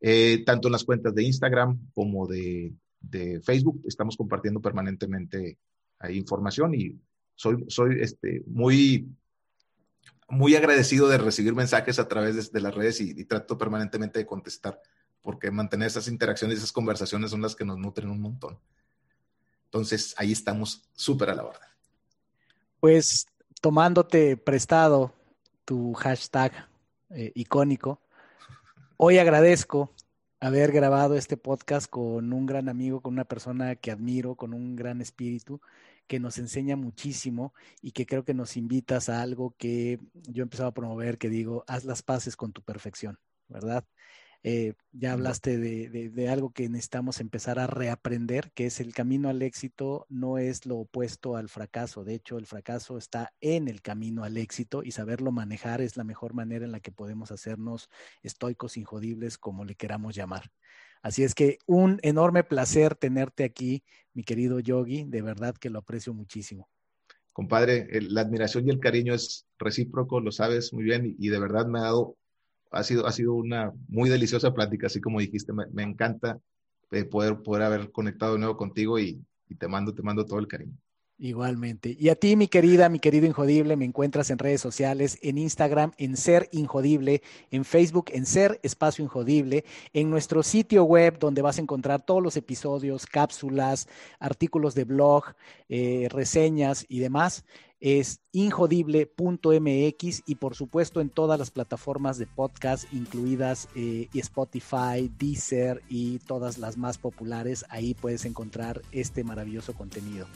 Eh, 0.00 0.44
tanto 0.46 0.68
en 0.68 0.72
las 0.72 0.84
cuentas 0.84 1.14
de 1.14 1.24
Instagram 1.24 1.78
como 1.92 2.26
de, 2.26 2.72
de, 3.00 3.40
Facebook, 3.40 3.82
estamos 3.86 4.16
compartiendo 4.16 4.60
permanentemente 4.60 5.58
ahí 5.98 6.16
información 6.16 6.74
y 6.74 6.98
soy, 7.34 7.64
soy 7.68 8.00
este, 8.00 8.42
muy, 8.46 9.08
muy 10.28 10.54
agradecido 10.56 11.08
de 11.08 11.18
recibir 11.18 11.54
mensajes 11.54 11.98
a 11.98 12.08
través 12.08 12.52
de, 12.52 12.60
las 12.60 12.74
redes 12.74 13.00
y, 13.00 13.10
y, 13.10 13.24
trato 13.24 13.56
permanentemente 13.58 14.18
de 14.18 14.26
contestar, 14.26 14.80
porque 15.22 15.50
mantener 15.50 15.88
esas 15.88 16.08
interacciones, 16.08 16.58
esas 16.58 16.72
conversaciones 16.72 17.30
son 17.30 17.42
las 17.42 17.54
que 17.54 17.64
nos 17.64 17.78
nutren 17.78 18.10
un 18.10 18.20
montón. 18.20 18.58
Entonces, 19.66 20.14
ahí 20.16 20.32
estamos 20.32 20.82
súper 20.94 21.30
a 21.30 21.34
la 21.34 21.44
orden. 21.44 21.68
Pues 22.80 23.26
tomándote 23.60 24.36
prestado 24.36 25.12
tu 25.64 25.92
hashtag 25.94 26.68
eh, 27.10 27.32
icónico, 27.34 28.00
hoy 28.96 29.18
agradezco 29.18 29.92
haber 30.40 30.72
grabado 30.72 31.14
este 31.16 31.36
podcast 31.36 31.88
con 31.88 32.32
un 32.32 32.46
gran 32.46 32.68
amigo, 32.68 33.00
con 33.00 33.14
una 33.14 33.24
persona 33.24 33.76
que 33.76 33.90
admiro, 33.90 34.36
con 34.36 34.54
un 34.54 34.76
gran 34.76 35.00
espíritu, 35.00 35.60
que 36.06 36.20
nos 36.20 36.38
enseña 36.38 36.76
muchísimo 36.76 37.54
y 37.82 37.92
que 37.92 38.06
creo 38.06 38.24
que 38.24 38.34
nos 38.34 38.56
invitas 38.56 39.08
a 39.08 39.22
algo 39.22 39.54
que 39.58 39.98
yo 40.28 40.42
he 40.42 40.44
empezado 40.44 40.68
a 40.68 40.74
promover, 40.74 41.18
que 41.18 41.28
digo, 41.28 41.64
haz 41.66 41.84
las 41.84 42.02
paces 42.02 42.36
con 42.36 42.52
tu 42.52 42.62
perfección, 42.62 43.18
¿verdad? 43.48 43.84
Eh, 44.48 44.74
ya 44.92 45.12
hablaste 45.12 45.58
de, 45.58 45.88
de, 45.88 46.08
de, 46.08 46.28
algo 46.28 46.52
que 46.52 46.68
necesitamos 46.68 47.18
empezar 47.18 47.58
a 47.58 47.66
reaprender, 47.66 48.52
que 48.54 48.66
es 48.66 48.78
el 48.78 48.94
camino 48.94 49.28
al 49.28 49.42
éxito 49.42 50.06
no 50.08 50.38
es 50.38 50.66
lo 50.66 50.76
opuesto 50.76 51.34
al 51.34 51.48
fracaso. 51.48 52.04
De 52.04 52.14
hecho, 52.14 52.38
el 52.38 52.46
fracaso 52.46 52.96
está 52.96 53.34
en 53.40 53.66
el 53.66 53.82
camino 53.82 54.22
al 54.22 54.36
éxito 54.36 54.84
y 54.84 54.92
saberlo 54.92 55.32
manejar 55.32 55.80
es 55.80 55.96
la 55.96 56.04
mejor 56.04 56.32
manera 56.32 56.64
en 56.64 56.70
la 56.70 56.78
que 56.78 56.92
podemos 56.92 57.32
hacernos 57.32 57.90
estoicos, 58.22 58.76
injodibles, 58.76 59.36
como 59.36 59.64
le 59.64 59.74
queramos 59.74 60.14
llamar. 60.14 60.52
Así 61.02 61.24
es 61.24 61.34
que 61.34 61.58
un 61.66 61.98
enorme 62.02 62.44
placer 62.44 62.94
tenerte 62.94 63.42
aquí, 63.42 63.82
mi 64.14 64.22
querido 64.22 64.60
Yogi. 64.60 65.06
De 65.08 65.22
verdad 65.22 65.56
que 65.56 65.70
lo 65.70 65.80
aprecio 65.80 66.14
muchísimo. 66.14 66.68
Compadre, 67.32 67.88
el, 67.90 68.14
la 68.14 68.20
admiración 68.20 68.64
y 68.68 68.70
el 68.70 68.78
cariño 68.78 69.12
es 69.12 69.44
recíproco, 69.58 70.20
lo 70.20 70.30
sabes 70.30 70.72
muy 70.72 70.84
bien, 70.84 71.04
y, 71.04 71.26
y 71.26 71.30
de 71.30 71.40
verdad 71.40 71.66
me 71.66 71.80
ha 71.80 71.82
dado 71.82 72.16
ha 72.70 72.82
sido, 72.82 73.06
ha 73.06 73.12
sido 73.12 73.34
una 73.34 73.72
muy 73.88 74.08
deliciosa 74.10 74.52
plática, 74.52 74.86
así 74.86 75.00
como 75.00 75.20
dijiste, 75.20 75.52
me, 75.52 75.82
encanta 75.82 76.38
eh, 76.90 77.04
poder, 77.04 77.42
poder 77.42 77.62
haber 77.62 77.90
conectado 77.90 78.34
de 78.34 78.38
nuevo 78.40 78.56
contigo 78.56 78.98
y, 78.98 79.20
y, 79.48 79.54
te 79.54 79.68
mando, 79.68 79.94
te 79.94 80.02
mando 80.02 80.24
todo 80.24 80.38
el 80.38 80.48
cariño. 80.48 80.76
Igualmente. 81.18 81.96
Y 81.98 82.10
a 82.10 82.14
ti, 82.14 82.36
mi 82.36 82.46
querida, 82.46 82.90
mi 82.90 82.98
querido 82.98 83.24
Injodible, 83.24 83.74
me 83.76 83.86
encuentras 83.86 84.28
en 84.28 84.38
redes 84.38 84.60
sociales, 84.60 85.18
en 85.22 85.38
Instagram, 85.38 85.92
en 85.96 86.14
Ser 86.14 86.46
Injodible, 86.52 87.22
en 87.50 87.64
Facebook, 87.64 88.10
en 88.12 88.26
Ser 88.26 88.60
Espacio 88.62 89.02
Injodible, 89.02 89.64
en 89.94 90.10
nuestro 90.10 90.42
sitio 90.42 90.84
web 90.84 91.18
donde 91.18 91.40
vas 91.40 91.56
a 91.56 91.62
encontrar 91.62 92.02
todos 92.02 92.22
los 92.22 92.36
episodios, 92.36 93.06
cápsulas, 93.06 93.88
artículos 94.20 94.74
de 94.74 94.84
blog, 94.84 95.24
eh, 95.70 96.06
reseñas 96.10 96.84
y 96.86 96.98
demás 96.98 97.46
es 97.80 98.20
injodible.mx 98.32 100.22
y 100.26 100.34
por 100.36 100.54
supuesto 100.54 101.00
en 101.00 101.10
todas 101.10 101.38
las 101.38 101.50
plataformas 101.50 102.18
de 102.18 102.26
podcast, 102.26 102.92
incluidas 102.92 103.68
eh, 103.74 104.08
Spotify, 104.14 105.10
Deezer 105.18 105.82
y 105.88 106.18
todas 106.20 106.58
las 106.58 106.76
más 106.76 106.98
populares. 106.98 107.64
Ahí 107.68 107.94
puedes 107.94 108.24
encontrar 108.24 108.82
este 108.92 109.24
maravilloso 109.24 109.74
contenido. 109.74 110.26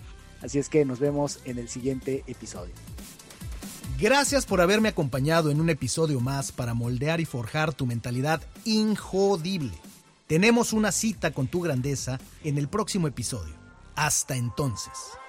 Así 0.43 0.59
es 0.59 0.69
que 0.69 0.85
nos 0.85 1.01
vemos 1.01 1.41
en 1.45 1.59
el 1.59 1.69
siguiente 1.69 2.25
episodio. 2.27 2.75
Gracias 3.99 4.47
por 4.47 4.63
haberme 4.63 4.89
acompañado 4.89 5.51
en 5.51 5.61
un 5.61 5.69
episodio 5.69 6.21
más 6.21 6.53
para 6.53 6.73
moldear 6.73 7.21
y 7.21 7.27
forjar 7.27 7.75
tu 7.75 7.85
mentalidad 7.85 8.41
injodible. 8.65 9.73
Tenemos 10.27 10.73
una 10.73 10.93
cita 10.93 11.33
con 11.33 11.49
tu 11.49 11.61
grandeza 11.61 12.19
en 12.43 12.57
el 12.57 12.69
próximo 12.69 13.09
episodio. 13.09 13.55
Hasta 13.97 14.37
entonces. 14.37 15.20